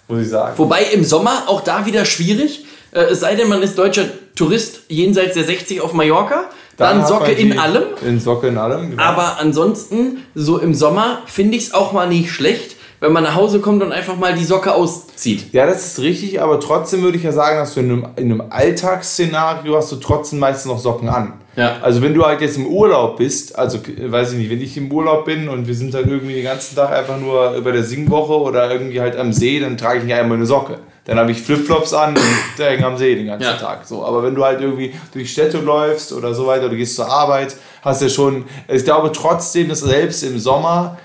muss 0.08 0.22
ich 0.22 0.30
sagen. 0.30 0.54
Wobei 0.56 0.84
im 0.84 1.04
Sommer 1.04 1.42
auch 1.46 1.60
da 1.60 1.84
wieder 1.84 2.06
schwierig. 2.06 2.64
Äh, 2.92 3.00
es 3.00 3.20
sei 3.20 3.34
denn, 3.34 3.46
man 3.46 3.62
ist 3.62 3.76
deutscher 3.76 4.06
Tourist 4.34 4.84
jenseits 4.88 5.34
der 5.34 5.44
60 5.44 5.82
auf 5.82 5.92
Mallorca. 5.92 6.44
Dann, 6.78 7.02
hat 7.02 7.08
Socke 7.08 7.32
in 7.32 7.58
allem. 7.58 7.82
In 8.00 8.18
Socke 8.18 8.48
in 8.48 8.56
allem, 8.56 8.92
genau. 8.92 9.02
Aber 9.02 9.38
ansonsten, 9.38 10.24
so 10.34 10.56
im 10.56 10.72
Sommer, 10.72 11.20
finde 11.26 11.58
ich 11.58 11.64
es 11.64 11.74
auch 11.74 11.92
mal 11.92 12.08
nicht 12.08 12.30
schlecht, 12.32 12.76
wenn 13.04 13.12
man 13.12 13.22
nach 13.24 13.34
Hause 13.34 13.60
kommt 13.60 13.82
und 13.82 13.92
einfach 13.92 14.16
mal 14.16 14.34
die 14.34 14.44
Socke 14.44 14.72
auszieht. 14.74 15.52
Ja, 15.52 15.66
das 15.66 15.84
ist 15.86 15.98
richtig, 16.00 16.40
aber 16.40 16.58
trotzdem 16.58 17.02
würde 17.02 17.18
ich 17.18 17.22
ja 17.24 17.32
sagen, 17.32 17.58
dass 17.58 17.74
du 17.74 17.80
in 17.80 17.90
einem, 17.90 18.06
in 18.16 18.32
einem 18.32 18.42
Alltagsszenario 18.48 19.76
hast 19.76 19.92
du 19.92 19.96
trotzdem 19.96 20.38
meistens 20.38 20.72
noch 20.72 20.78
Socken 20.78 21.10
an. 21.10 21.34
Ja. 21.54 21.76
Also 21.82 22.00
wenn 22.00 22.14
du 22.14 22.24
halt 22.24 22.40
jetzt 22.40 22.56
im 22.56 22.66
Urlaub 22.66 23.18
bist, 23.18 23.58
also 23.58 23.78
weiß 23.78 24.32
ich 24.32 24.38
nicht, 24.38 24.50
wenn 24.50 24.62
ich 24.62 24.76
im 24.78 24.90
Urlaub 24.90 25.26
bin 25.26 25.50
und 25.50 25.68
wir 25.68 25.74
sind 25.74 25.94
halt 25.94 26.06
irgendwie 26.06 26.34
den 26.34 26.44
ganzen 26.44 26.76
Tag 26.76 26.92
einfach 26.92 27.18
nur 27.18 27.52
über 27.52 27.72
der 27.72 27.84
Singwoche 27.84 28.40
oder 28.40 28.70
irgendwie 28.72 29.00
halt 29.02 29.18
am 29.18 29.34
See, 29.34 29.60
dann 29.60 29.76
trage 29.76 29.98
ich 29.98 30.04
nicht 30.04 30.14
einmal 30.14 30.38
eine 30.38 30.46
Socke. 30.46 30.78
Dann 31.04 31.18
habe 31.18 31.30
ich 31.30 31.42
Flipflops 31.42 31.92
an 31.92 32.14
und 32.16 32.64
hängt 32.64 32.82
am 32.82 32.96
See 32.96 33.14
den 33.16 33.26
ganzen 33.26 33.44
Ja. 33.44 33.56
Tag. 33.56 33.86
So, 33.86 34.02
aber 34.02 34.22
wenn 34.22 34.34
du 34.34 34.42
halt 34.42 34.62
irgendwie 34.62 34.94
durch 35.12 35.30
Städte 35.30 35.58
läufst 35.58 36.14
oder 36.14 36.32
so 36.34 36.46
weiter, 36.46 36.62
oder 36.62 36.70
du 36.70 36.76
gehst 36.76 36.96
zur 36.96 37.06
Arbeit, 37.10 37.54
hast 37.82 38.00
du 38.00 38.06
ja 38.06 38.10
schon, 38.10 38.44
ich 38.66 38.82
glaube 38.82 39.12
trotzdem, 39.12 39.68
dass 39.68 39.80
selbst 39.80 40.22
im 40.22 40.38
Sommer 40.38 40.96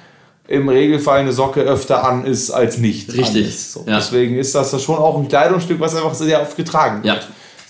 im 0.50 0.68
Regelfall 0.68 1.20
eine 1.20 1.32
Socke 1.32 1.62
öfter 1.62 2.04
an 2.08 2.26
ist 2.26 2.50
als 2.52 2.78
nicht. 2.80 3.14
Richtig, 3.14 3.48
ist. 3.48 3.74
So. 3.74 3.84
ja. 3.88 3.98
Deswegen 3.98 4.36
ist 4.38 4.56
das 4.56 4.82
schon 4.84 4.98
auch 4.98 5.18
ein 5.18 5.28
Kleidungsstück, 5.28 5.80
was 5.80 5.96
einfach 5.96 6.14
sehr 6.16 6.42
oft 6.42 6.58
getragen 6.58 7.04
wird. 7.04 7.16
Ja. 7.16 7.22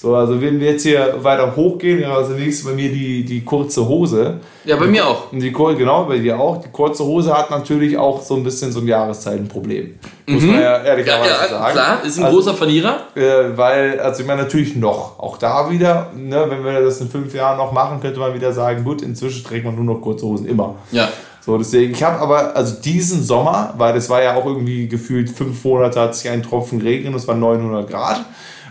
So, 0.02 0.16
also 0.16 0.42
wenn 0.42 0.62
wir 0.62 0.72
jetzt 0.72 0.84
hier 0.84 1.16
weiter 1.22 1.54
hochgehen, 1.58 2.00
ja, 2.00 2.16
also 2.16 2.32
nächstes 2.32 2.66
bei 2.66 2.72
mir 2.72 2.90
die, 2.90 3.26
die 3.26 3.44
kurze 3.44 3.86
Hose. 3.86 4.38
Ja, 4.64 4.78
bei 4.78 4.86
mir 4.86 5.06
auch. 5.06 5.24
Die, 5.34 5.52
genau, 5.52 6.06
bei 6.06 6.20
dir 6.20 6.40
auch. 6.40 6.62
Die 6.62 6.70
kurze 6.70 7.04
Hose 7.04 7.38
hat 7.38 7.52
natürlich 7.52 7.98
auch 7.98 8.22
so 8.22 8.38
ein 8.38 8.44
bisschen 8.46 8.72
so 8.72 8.80
ein 8.80 8.88
Jahreszeitenproblem. 8.88 9.96
Muss 10.26 10.44
man 10.44 10.56
ja 10.56 10.62
Ja, 10.62 10.84
ehrlicherweise 10.86 11.30
ja 11.32 11.50
sagen. 11.50 11.74
klar, 11.74 11.98
ist 12.06 12.18
ein 12.18 12.24
Also, 12.24 12.38
großer 12.38 12.54
Verlierer. 12.54 13.00
äh, 13.16 13.58
weil, 13.58 14.00
also 14.00 14.22
ich 14.22 14.28
meine 14.28 14.44
natürlich 14.44 14.78
noch, 14.78 15.20
auch 15.20 15.36
da 15.38 15.70
wieder, 15.70 16.14
ne, 16.16 16.46
wenn 16.48 16.64
wir 16.64 16.80
das 16.80 17.02
in 17.02 17.10
fünf 17.10 17.36
Jahren 17.36 17.58
noch 17.58 17.74
machen, 17.74 18.00
könnte 18.00 18.22
man 18.22 18.34
wieder 18.34 18.54
sagen, 18.54 18.86
gut, 18.86 19.02
inzwischen 19.02 19.44
trägt 19.44 19.66
man 19.66 19.76
nur 19.76 19.84
noch 19.84 20.00
kurze 20.02 20.26
Hosen, 20.26 20.46
immer. 20.48 20.76
Ja. 20.94 21.10
So, 21.46 21.58
deswegen, 21.58 21.94
ich 21.94 22.04
habe 22.04 22.20
aber, 22.20 22.56
also 22.56 22.82
diesen 22.82 23.24
Sommer, 23.24 23.74
weil 23.78 23.94
das 23.94 24.10
war 24.10 24.22
ja 24.22 24.36
auch 24.36 24.46
irgendwie 24.46 24.88
gefühlt 24.88 25.30
fünf 25.30 25.64
Monate, 25.64 26.00
hat 26.00 26.16
sich 26.16 26.30
ein 26.30 26.44
Tropfen 26.44 26.80
geregnet 26.80 27.14
und 27.14 27.20
es 27.20 27.28
waren 27.28 27.40
900 27.40 27.90
Grad. 27.90 28.26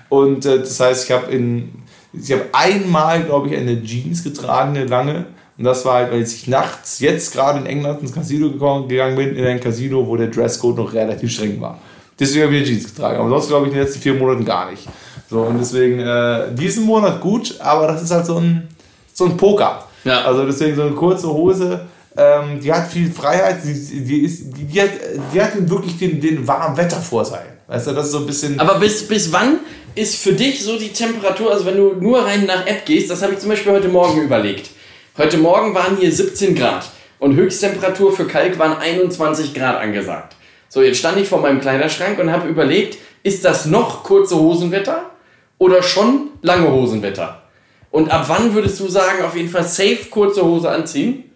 Und 0.09 0.46
äh, 0.46 0.59
das 0.59 0.78
heißt, 0.78 1.07
ich 1.07 1.12
habe 1.12 1.31
in, 1.33 1.72
ich 2.12 2.31
habe 2.33 2.44
einmal, 2.52 3.24
glaube 3.24 3.48
ich, 3.48 3.57
eine 3.57 3.83
Jeans 3.83 4.22
getragen, 4.22 4.76
eine 4.76 4.87
lange. 4.87 5.26
Und 5.57 5.64
das 5.64 5.85
war 5.85 5.94
halt, 5.94 6.12
weil 6.12 6.22
ich 6.22 6.46
nachts 6.46 7.00
jetzt 7.00 7.33
gerade 7.33 7.59
in 7.59 7.66
England 7.66 8.00
ins 8.00 8.12
Casino 8.12 8.50
gekommen, 8.50 8.88
gegangen 8.88 9.16
bin, 9.16 9.35
in 9.35 9.44
ein 9.44 9.61
Casino, 9.61 10.07
wo 10.07 10.16
der 10.16 10.28
Dresscode 10.28 10.76
noch 10.76 10.92
relativ 10.92 11.33
streng 11.33 11.61
war. 11.61 11.78
Deswegen 12.18 12.44
habe 12.44 12.57
ich 12.57 12.62
eine 12.62 12.68
Jeans 12.68 12.94
getragen. 12.94 13.18
Aber 13.18 13.28
sonst 13.28 13.48
glaube 13.48 13.66
ich 13.66 13.72
in 13.72 13.78
den 13.78 13.85
letzten 13.85 14.00
vier 14.00 14.14
Monaten 14.14 14.44
gar 14.44 14.70
nicht. 14.70 14.88
So, 15.31 15.40
und 15.40 15.59
deswegen 15.59 16.00
äh, 16.00 16.54
diesen 16.54 16.85
Monat 16.85 17.20
gut, 17.20 17.57
aber 17.61 17.88
das 17.88 18.02
ist 18.02 18.11
halt 18.11 18.26
so 18.26 18.37
ein, 18.37 18.68
so 19.12 19.24
ein 19.24 19.37
Poker. 19.37 19.85
Ja. 20.04 20.22
Also 20.22 20.46
deswegen 20.46 20.74
so 20.76 20.83
eine 20.83 20.92
kurze 20.92 21.28
Hose, 21.28 21.81
ähm, 22.18 22.61
die 22.61 22.72
hat 22.72 22.90
viel 22.90 23.11
Freiheit, 23.12 23.59
die, 23.64 24.04
die, 24.04 24.24
ist, 24.24 24.42
die, 24.57 24.83
hat, 24.83 24.90
die 25.33 25.40
hat 25.40 25.52
wirklich 25.70 25.96
den, 25.98 26.20
den 26.20 26.46
warmen 26.46 26.76
Wettervorteil. 26.76 27.46
Weißt 27.68 27.87
du, 27.87 27.92
das 27.92 28.07
ist 28.07 28.12
so 28.12 28.18
ein 28.18 28.26
bisschen. 28.26 28.59
Aber 28.59 28.81
bis, 28.81 29.07
bis 29.07 29.33
wann 29.33 29.61
ist 29.94 30.16
für 30.16 30.33
dich 30.33 30.64
so 30.64 30.76
die 30.76 30.88
Temperatur, 30.88 31.52
also 31.52 31.64
wenn 31.64 31.76
du 31.76 31.94
nur 31.94 32.24
rein 32.24 32.44
nach 32.46 32.66
App 32.66 32.85
gehst, 32.85 33.09
das 33.11 33.22
habe 33.22 33.35
ich 33.35 33.38
zum 33.38 33.50
Beispiel 33.50 33.72
heute 33.72 33.88
Morgen 33.88 34.20
überlegt. 34.20 34.70
Heute 35.16 35.38
Morgen 35.38 35.74
waren 35.74 35.96
hier 35.96 36.11
17 36.11 36.57
Grad 36.57 36.90
und 37.20 37.37
Höchsttemperatur 37.37 38.12
für 38.12 38.26
Kalk 38.26 38.59
waren 38.59 38.76
21 38.78 39.54
Grad 39.54 39.81
angesagt. 39.81 40.35
So, 40.68 40.83
jetzt 40.83 40.98
stand 40.98 41.18
ich 41.18 41.28
vor 41.28 41.40
meinem 41.40 41.61
Kleiderschrank 41.61 42.18
und 42.18 42.33
habe 42.33 42.48
überlegt, 42.48 42.98
ist 43.22 43.44
das 43.44 43.66
noch 43.66 44.02
kurze 44.02 44.37
Hosenwetter 44.37 45.11
oder 45.59 45.83
schon 45.83 46.31
lange 46.42 46.70
Hosenwetter? 46.70 47.42
Und 47.90 48.11
ab 48.11 48.24
wann 48.28 48.54
würdest 48.54 48.81
du 48.81 48.88
sagen, 48.88 49.22
auf 49.22 49.37
jeden 49.37 49.48
Fall 49.48 49.64
safe 49.64 50.07
kurze 50.11 50.44
Hose 50.44 50.68
anziehen? 50.68 51.27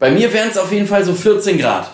Bei 0.00 0.10
mir 0.10 0.32
wären 0.32 0.48
es 0.50 0.58
auf 0.58 0.72
jeden 0.72 0.86
Fall 0.88 1.04
so 1.04 1.14
14 1.14 1.58
Grad. 1.58 1.88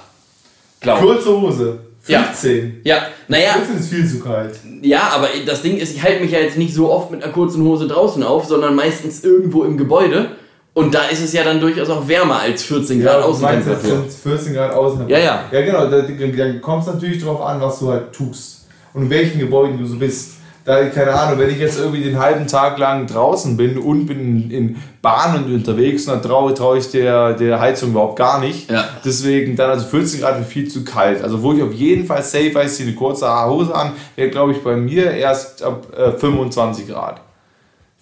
Glaube 0.80 1.00
ich. 1.00 1.06
kurze 1.06 1.40
Hose. 1.40 1.78
Ja. 2.06 2.22
15. 2.22 2.80
Ja, 2.84 2.98
naja, 3.26 3.56
Das 3.58 3.80
ist 3.80 3.88
viel 3.92 4.08
zu 4.08 4.20
kalt. 4.20 4.54
ja, 4.80 5.10
aber 5.12 5.28
das 5.44 5.60
Ding 5.62 5.76
ist, 5.76 5.92
ich 5.94 6.02
halte 6.02 6.22
mich 6.22 6.30
ja 6.30 6.38
jetzt 6.38 6.56
nicht 6.56 6.72
so 6.72 6.90
oft 6.90 7.10
mit 7.10 7.22
einer 7.22 7.32
kurzen 7.32 7.64
Hose 7.64 7.88
draußen 7.88 8.22
auf, 8.22 8.44
sondern 8.46 8.76
meistens 8.76 9.24
irgendwo 9.24 9.64
im 9.64 9.76
Gebäude. 9.76 10.30
Und 10.72 10.94
da 10.94 11.06
ist 11.06 11.20
es 11.22 11.32
ja 11.32 11.42
dann 11.42 11.58
durchaus 11.58 11.88
auch 11.90 12.06
wärmer 12.06 12.38
als 12.40 12.62
14 12.62 13.02
Grad 13.02 13.24
du 13.24 13.28
meinst, 13.38 13.66
jetzt 13.66 13.78
Außentemperatur. 13.78 14.10
sind 14.10 14.32
14 14.32 14.54
Grad 14.54 14.72
außen. 14.72 15.08
Ja, 15.08 15.18
ja. 15.18 15.44
Ja, 15.50 15.60
genau. 15.62 15.86
Da, 15.90 16.02
dann 16.02 16.60
kommt 16.60 16.82
es 16.86 16.94
natürlich 16.94 17.18
darauf 17.18 17.40
an, 17.40 17.60
was 17.60 17.78
du 17.80 17.88
halt 17.90 18.12
tust. 18.12 18.66
Und 18.94 19.02
in 19.04 19.10
welchen 19.10 19.40
Gebäuden 19.40 19.78
du 19.78 19.86
so 19.86 19.96
bist. 19.96 20.32
Da, 20.66 20.84
keine 20.86 21.12
Ahnung, 21.12 21.38
wenn 21.38 21.48
ich 21.48 21.58
jetzt 21.58 21.78
irgendwie 21.78 22.02
den 22.02 22.18
halben 22.18 22.48
Tag 22.48 22.76
lang 22.78 23.06
draußen 23.06 23.56
bin 23.56 23.78
und 23.78 24.06
bin 24.06 24.50
in, 24.50 24.76
Bahnen 25.00 25.54
unterwegs, 25.54 26.06
dann 26.06 26.20
traue 26.20 26.52
trau 26.54 26.74
ich 26.74 26.90
der, 26.90 27.34
der 27.34 27.60
Heizung 27.60 27.90
überhaupt 27.90 28.16
gar 28.16 28.40
nicht. 28.40 28.68
Ja. 28.68 28.84
Deswegen 29.04 29.54
dann 29.54 29.70
also 29.70 29.86
14 29.86 30.20
Grad 30.20 30.38
wird 30.38 30.48
viel 30.48 30.68
zu 30.68 30.82
kalt. 30.84 31.22
Also 31.22 31.40
wo 31.40 31.52
ich 31.52 31.62
auf 31.62 31.72
jeden 31.72 32.04
Fall 32.04 32.24
safe 32.24 32.52
weiß, 32.52 32.76
ziehe 32.76 32.88
eine 32.88 32.96
kurze 32.96 33.28
Hose 33.46 33.72
an, 33.72 33.92
wäre 34.16 34.28
glaube 34.30 34.50
ich 34.50 34.64
bei 34.64 34.74
mir 34.74 35.12
erst 35.12 35.62
ab 35.62 35.86
äh, 35.96 36.10
25 36.10 36.88
Grad. 36.88 37.20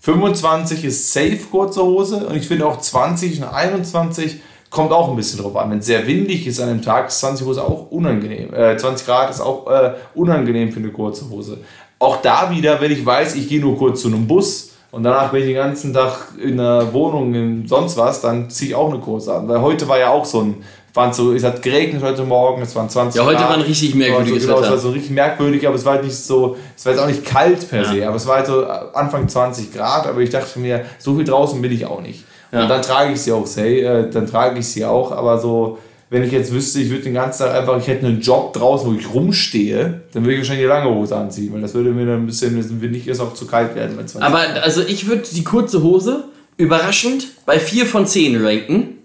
25 0.00 0.86
ist 0.86 1.12
safe 1.12 1.40
kurze 1.50 1.82
Hose 1.82 2.26
und 2.26 2.34
ich 2.34 2.48
finde 2.48 2.66
auch 2.66 2.78
20 2.78 3.42
und 3.42 3.48
21 3.48 4.40
kommt 4.70 4.92
auch 4.92 5.08
ein 5.08 5.16
bisschen 5.16 5.40
drauf 5.40 5.56
an. 5.56 5.70
Wenn 5.70 5.78
es 5.78 5.86
sehr 5.86 6.06
windig 6.06 6.46
ist 6.46 6.60
an 6.60 6.68
dem 6.68 6.82
Tag, 6.82 7.08
ist 7.08 7.20
20 7.20 7.46
Hose 7.46 7.62
auch 7.62 7.90
unangenehm. 7.90 8.52
Äh, 8.52 8.76
20 8.76 9.06
Grad 9.06 9.30
ist 9.30 9.40
auch 9.40 9.70
äh, 9.70 9.92
unangenehm 10.14 10.72
für 10.72 10.80
eine 10.80 10.90
kurze 10.90 11.28
Hose. 11.30 11.58
Auch 11.98 12.16
da 12.22 12.50
wieder, 12.50 12.80
wenn 12.80 12.92
ich 12.92 13.04
weiß, 13.04 13.34
ich 13.36 13.48
gehe 13.48 13.60
nur 13.60 13.78
kurz 13.78 14.02
zu 14.02 14.08
einem 14.08 14.26
Bus 14.26 14.70
und 14.90 15.02
danach 15.04 15.30
bin 15.30 15.40
ich 15.40 15.46
den 15.46 15.56
ganzen 15.56 15.92
Tag 15.92 16.28
in 16.42 16.58
einer 16.60 16.92
Wohnung, 16.92 17.34
in 17.34 17.66
sonst 17.66 17.96
was, 17.96 18.20
dann 18.20 18.50
ziehe 18.50 18.70
ich 18.70 18.74
auch 18.76 18.90
eine 18.90 18.98
kurze 19.00 19.34
an. 19.34 19.48
Weil 19.48 19.60
heute 19.60 19.88
war 19.88 19.98
ja 19.98 20.10
auch 20.10 20.24
so 20.24 20.40
ein, 20.40 20.56
waren 20.92 21.12
so, 21.12 21.32
es 21.32 21.42
hat 21.42 21.62
geregnet 21.62 22.02
heute 22.02 22.22
Morgen, 22.24 22.62
es 22.62 22.74
waren 22.76 22.88
20 22.88 23.18
Ja, 23.18 23.26
heute 23.26 23.38
Grad. 23.38 23.48
war 23.48 23.56
ein 23.56 23.62
richtig 23.62 23.94
merkwürdiges 23.94 24.42
genau, 24.44 24.56
Es 24.58 24.62
war 24.62 24.70
Wetter. 24.72 24.80
so 24.80 24.90
richtig 24.90 25.10
merkwürdig, 25.10 25.66
aber 25.66 25.76
es 25.76 25.84
war 25.84 25.94
halt 25.94 26.04
nicht 26.04 26.16
so, 26.16 26.56
es 26.76 26.84
war 26.86 26.92
jetzt 26.92 27.02
auch 27.02 27.06
nicht 27.08 27.24
kalt 27.24 27.68
per 27.68 27.84
se, 27.84 28.06
aber 28.06 28.16
es 28.16 28.26
war 28.26 28.36
halt 28.36 28.46
so 28.46 28.64
Anfang 28.64 29.28
20 29.28 29.72
Grad, 29.72 30.06
aber 30.06 30.20
ich 30.20 30.30
dachte 30.30 30.58
mir, 30.60 30.84
so 30.98 31.14
viel 31.16 31.24
draußen 31.24 31.60
bin 31.60 31.72
ich 31.72 31.86
auch 31.86 32.00
nicht. 32.00 32.24
Ja. 32.52 32.62
Und 32.62 32.68
dann 32.68 32.82
trage 32.82 33.12
ich 33.12 33.20
sie 33.22 33.32
auch, 33.32 33.46
say, 33.46 33.80
äh, 33.80 34.08
dann 34.10 34.26
trage 34.28 34.58
ich 34.60 34.68
sie 34.68 34.84
auch, 34.84 35.10
aber 35.10 35.38
so, 35.38 35.78
wenn 36.14 36.22
ich 36.22 36.30
jetzt 36.30 36.52
wüsste, 36.52 36.78
ich 36.78 36.90
würde 36.90 37.02
den 37.02 37.14
ganzen 37.14 37.42
Tag 37.42 37.56
einfach, 37.56 37.76
ich 37.76 37.88
hätte 37.88 38.06
einen 38.06 38.20
Job 38.20 38.52
draußen, 38.52 38.88
wo 38.88 38.96
ich 38.96 39.12
rumstehe, 39.12 40.02
dann 40.12 40.22
würde 40.22 40.34
ich 40.34 40.38
wahrscheinlich 40.38 40.62
die 40.62 40.68
lange 40.68 40.88
Hose 40.88 41.16
anziehen, 41.16 41.52
weil 41.52 41.60
das 41.60 41.74
würde 41.74 41.90
mir 41.90 42.06
dann 42.06 42.22
ein 42.22 42.26
bisschen, 42.26 42.56
wenn 42.56 42.80
windig 42.80 43.08
ist, 43.08 43.18
auch 43.18 43.34
zu 43.34 43.48
kalt 43.48 43.74
werden. 43.74 43.96
Bei 43.96 44.04
20 44.04 44.22
Aber 44.22 44.62
also 44.62 44.82
ich 44.82 45.08
würde 45.08 45.24
die 45.32 45.42
kurze 45.42 45.82
Hose 45.82 46.26
überraschend 46.56 47.26
bei 47.46 47.58
4 47.58 47.86
von 47.86 48.06
10 48.06 48.46
ranken. 48.46 48.98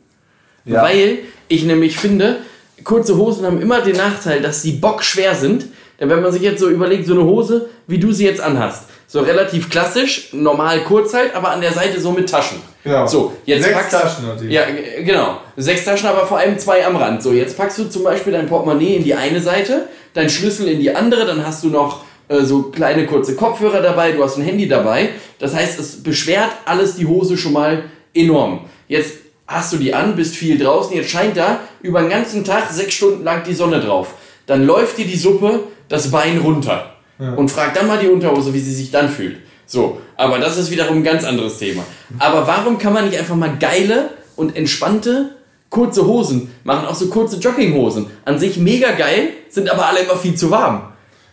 Ja. 0.65 0.83
Weil 0.83 1.17
ich 1.47 1.63
nämlich 1.63 1.97
finde, 1.97 2.41
kurze 2.83 3.17
Hosen 3.17 3.43
haben 3.43 3.59
immer 3.59 3.81
den 3.81 3.95
Nachteil, 3.95 4.43
dass 4.43 4.61
sie 4.61 4.73
bockschwer 4.73 5.33
sind. 5.33 5.65
Denn 5.99 6.09
wenn 6.09 6.21
man 6.21 6.31
sich 6.31 6.41
jetzt 6.41 6.59
so 6.59 6.69
überlegt, 6.69 7.05
so 7.05 7.13
eine 7.13 7.23
Hose, 7.23 7.69
wie 7.87 7.97
du 7.97 8.11
sie 8.11 8.25
jetzt 8.25 8.41
anhast, 8.41 8.85
so 9.07 9.21
relativ 9.21 9.69
klassisch, 9.69 10.29
normal 10.33 10.81
kurz 10.81 11.13
halt, 11.13 11.35
aber 11.35 11.49
an 11.49 11.61
der 11.61 11.73
Seite 11.73 11.99
so 11.99 12.11
mit 12.11 12.29
Taschen. 12.29 12.61
Genau. 12.83 13.07
So, 13.07 13.33
jetzt 13.45 13.63
Sechs 13.63 13.75
packst 13.75 13.91
Taschen 13.91 14.27
natürlich. 14.27 14.53
Ja, 14.53 14.63
genau. 15.03 15.39
Sechs 15.57 15.83
Taschen, 15.83 16.07
aber 16.07 16.25
vor 16.25 16.37
allem 16.37 16.57
zwei 16.57 16.85
am 16.85 16.95
Rand. 16.95 17.21
So, 17.21 17.33
jetzt 17.33 17.57
packst 17.57 17.79
du 17.79 17.89
zum 17.89 18.03
Beispiel 18.03 18.33
dein 18.33 18.47
Portemonnaie 18.47 18.95
in 18.95 19.03
die 19.03 19.15
eine 19.15 19.41
Seite, 19.41 19.87
dein 20.13 20.29
Schlüssel 20.29 20.67
in 20.67 20.79
die 20.79 20.95
andere, 20.95 21.25
dann 21.25 21.45
hast 21.45 21.63
du 21.63 21.69
noch 21.69 22.03
äh, 22.29 22.43
so 22.43 22.63
kleine 22.63 23.07
kurze 23.07 23.35
Kopfhörer 23.35 23.81
dabei, 23.81 24.11
du 24.11 24.23
hast 24.23 24.37
ein 24.37 24.43
Handy 24.43 24.67
dabei. 24.67 25.09
Das 25.39 25.55
heißt, 25.55 25.79
es 25.79 26.03
beschwert 26.03 26.51
alles 26.65 26.95
die 26.95 27.07
Hose 27.07 27.37
schon 27.37 27.53
mal 27.53 27.83
enorm. 28.13 28.61
Jetzt 28.87 29.15
hast 29.47 29.73
du 29.73 29.77
die 29.77 29.93
an, 29.93 30.15
bist 30.15 30.35
viel 30.35 30.57
draußen, 30.57 30.95
jetzt 30.95 31.09
scheint 31.09 31.35
da 31.35 31.59
über 31.81 32.01
den 32.01 32.09
ganzen 32.09 32.43
Tag 32.43 32.69
sechs 32.71 32.93
Stunden 32.93 33.23
lang 33.23 33.43
die 33.43 33.55
Sonne 33.55 33.79
drauf. 33.79 34.13
Dann 34.45 34.65
läuft 34.65 34.97
dir 34.97 35.05
die 35.05 35.17
Suppe 35.17 35.61
das 35.89 36.09
Bein 36.11 36.37
runter. 36.39 36.91
Und 37.35 37.51
frag 37.51 37.73
dann 37.73 37.87
mal 37.87 37.97
die 37.99 38.07
Unterhose, 38.07 38.53
wie 38.53 38.59
sie 38.61 38.73
sich 38.73 38.91
dann 38.91 39.09
fühlt. 39.09 39.39
So, 39.65 39.99
aber 40.15 40.39
das 40.39 40.57
ist 40.57 40.71
wiederum 40.71 40.97
ein 40.99 41.03
ganz 41.03 41.25
anderes 41.25 41.57
Thema. 41.57 41.83
Aber 42.17 42.47
warum 42.47 42.77
kann 42.77 42.93
man 42.93 43.05
nicht 43.09 43.19
einfach 43.19 43.35
mal 43.35 43.57
geile 43.59 44.11
und 44.37 44.55
entspannte 44.55 45.31
kurze 45.69 46.07
Hosen 46.07 46.49
machen? 46.63 46.87
Auch 46.87 46.95
so 46.95 47.07
kurze 47.09 47.37
Jogginghosen. 47.37 48.05
An 48.23 48.39
sich 48.39 48.57
mega 48.57 48.91
geil, 48.93 49.29
sind 49.49 49.69
aber 49.69 49.85
alle 49.87 49.99
immer 49.99 50.15
viel 50.15 50.33
zu 50.35 50.49
warm. 50.49 50.83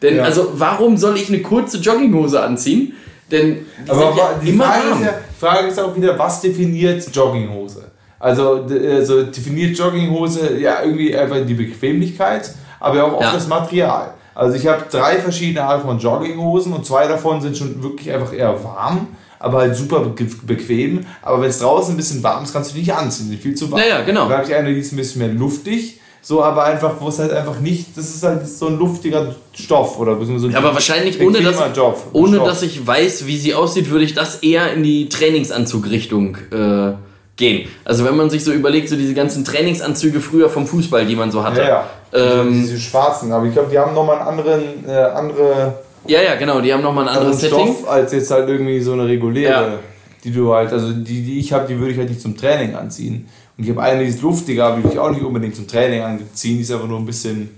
Denn 0.03 0.17
Ja. 0.17 0.25
also, 0.25 0.51
warum 0.55 0.97
soll 0.97 1.17
ich 1.17 1.29
eine 1.29 1.41
kurze 1.41 1.79
Jogginghose 1.79 2.43
anziehen? 2.43 2.93
Denn 3.31 3.65
die 3.87 3.91
Aber 3.91 4.13
ja 4.17 4.31
die 4.43 4.51
immer 4.51 4.65
Frage 4.65 4.91
warm. 4.91 5.01
ist, 5.01 5.07
ja, 5.07 5.15
Frage 5.39 5.69
ist 5.69 5.79
auch 5.81 5.97
wieder, 5.97 6.19
was 6.19 6.41
definiert 6.41 7.09
Jogginghose? 7.15 7.85
Also, 8.19 8.67
also 8.93 9.23
definiert 9.23 9.79
Jogginghose 9.79 10.59
ja 10.59 10.83
irgendwie 10.83 11.17
einfach 11.17 11.37
die 11.47 11.55
Bequemlichkeit, 11.55 12.51
aber 12.81 13.05
auch 13.05 13.13
oft 13.15 13.23
Ja. 13.23 13.33
das 13.33 13.47
Material. 13.47 14.15
Also 14.37 14.55
ich 14.55 14.67
habe 14.67 14.85
drei 14.91 15.19
verschiedene 15.19 15.65
Arten 15.65 15.87
von 15.87 15.99
Jogginghosen 15.99 16.75
und 16.75 16.85
zwei 16.85 17.09
davon 17.09 17.41
sind 17.41 17.57
schon 17.57 17.83
wirklich 17.83 18.13
einfach 18.13 18.35
eher 18.35 18.63
warm, 18.63 19.09
aber 19.39 19.61
halt 19.61 19.75
super 19.75 20.01
be 20.01 20.27
bequem. 20.43 21.07
Aber 21.23 21.41
wenn 21.41 21.49
es 21.49 21.59
draußen 21.59 21.95
ein 21.95 21.97
bisschen 21.97 22.23
warm 22.23 22.45
ist, 22.45 22.53
kannst 22.53 22.71
du 22.71 22.75
die 22.75 22.81
nicht 22.81 22.93
anziehen, 22.93 23.27
die 23.31 23.33
sind 23.33 23.43
viel 23.43 23.55
zu 23.55 23.71
warm. 23.71 23.81
Ja, 23.81 23.89
ja, 23.89 24.03
genau. 24.03 24.29
Dann 24.29 24.39
habe 24.39 24.47
ich 24.47 24.55
eine, 24.55 24.75
die 24.75 24.81
ist 24.81 24.93
ein 24.93 24.97
bisschen 24.97 25.21
mehr 25.21 25.33
luftig, 25.33 26.01
so 26.21 26.43
aber 26.43 26.65
einfach, 26.65 27.01
wo 27.01 27.09
es 27.09 27.19
halt 27.19 27.33
einfach 27.33 27.61
nicht, 27.61 27.97
das 27.97 28.15
ist 28.15 28.23
halt 28.25 28.47
so 28.47 28.67
ein 28.67 28.79
luftiger 28.79 29.35
Stoff 29.55 29.99
oder 29.99 30.23
so 30.23 30.33
ein 30.33 30.51
Ja, 30.51 30.59
aber 30.59 30.75
wahrscheinlich 30.75 31.19
ohne 31.19 31.41
dass, 31.41 31.57
Job, 31.75 31.99
ohne 32.13 32.37
Stoff. 32.37 32.49
dass 32.49 32.63
ich 32.63 32.87
weiß, 32.87 33.27
wie 33.27 33.39
sie 33.39 33.55
aussieht, 33.55 33.89
würde 33.89 34.05
ich 34.05 34.13
das 34.13 34.41
eher 34.43 34.71
in 34.75 34.83
die 34.83 35.09
Trainingsanzugrichtung 35.09 36.37
äh, 36.53 36.93
gehen. 37.37 37.69
Also 37.85 38.05
wenn 38.05 38.17
man 38.17 38.31
sich 38.31 38.43
so 38.45 38.53
überlegt, 38.53 38.89
so 38.89 38.97
diese 38.97 39.15
ganzen 39.15 39.45
Trainingsanzüge 39.45 40.21
früher 40.21 40.49
vom 40.49 40.67
Fußball, 40.67 41.05
die 41.07 41.17
man 41.17 41.31
so 41.31 41.45
hatte. 41.45 41.61
Ja, 41.61 41.69
ja. 41.69 42.41
Ähm, 42.43 42.53
diese 42.63 42.79
schwarzen, 42.81 43.31
aber 43.33 43.47
ich 43.47 43.53
glaube, 43.53 43.69
die 43.71 43.79
haben 43.79 43.95
nochmal 43.95 44.19
einen 44.19 44.29
anderen, 44.29 44.89
äh, 44.89 44.93
andere, 44.93 45.75
Ja, 46.07 46.23
ja, 46.23 46.37
genau, 46.37 46.61
die 46.61 46.73
haben 46.73 46.83
nochmal 46.83 47.09
ein 47.09 47.15
anderen 47.15 47.37
Setting. 47.37 47.59
Stoff 47.75 47.89
als 47.89 48.13
jetzt 48.13 48.31
halt 48.31 48.49
irgendwie 48.49 48.81
so 48.81 48.93
eine 48.95 49.07
reguläre, 49.07 49.51
Ja. 49.51 49.79
die 50.25 50.31
du 50.33 50.55
halt, 50.55 50.73
also 50.73 50.93
die, 50.93 51.23
die 51.23 51.39
ich 51.41 51.53
habe, 51.53 51.67
die 51.67 51.79
würde 51.79 51.93
ich 51.93 51.99
halt 51.99 52.09
nicht 52.09 52.23
zum 52.23 52.37
Training 52.37 52.75
anziehen. 52.75 53.29
Und 53.59 53.65
ich 53.65 53.71
habe 53.71 53.83
eine, 53.83 54.03
die 54.05 54.11
ist 54.11 54.23
luftiger, 54.23 54.67
aber 54.67 54.77
die 54.79 54.85
würde 54.85 54.95
ich 54.95 55.01
auch 55.01 55.11
nicht 55.11 55.23
unbedingt 55.23 55.57
zum 55.57 55.67
Training 55.67 56.03
anziehen, 56.03 56.57
die 56.57 56.63
ist 56.63 56.71
einfach 56.73 56.87
nur 56.89 56.99
ein 56.99 57.07
bisschen, 57.07 57.51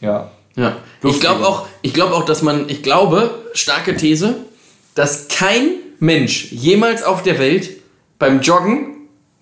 ja. 0.00 0.30
Ja. 0.56 0.76
Ich 0.98 1.02
Luftiger. 1.04 1.34
glaube 1.34 1.46
auch, 1.46 1.66
ich 1.82 1.92
glaube 1.94 2.14
auch, 2.14 2.24
dass 2.24 2.42
man, 2.42 2.64
ich 2.68 2.82
glaube, 2.82 3.30
starke 3.52 3.96
These, 3.96 4.36
dass 4.94 5.28
kein 5.28 5.68
Mensch 6.00 6.50
jemals 6.52 7.02
auf 7.02 7.22
der 7.22 7.38
Welt 7.38 7.70
beim 8.18 8.40
Joggen 8.40 8.93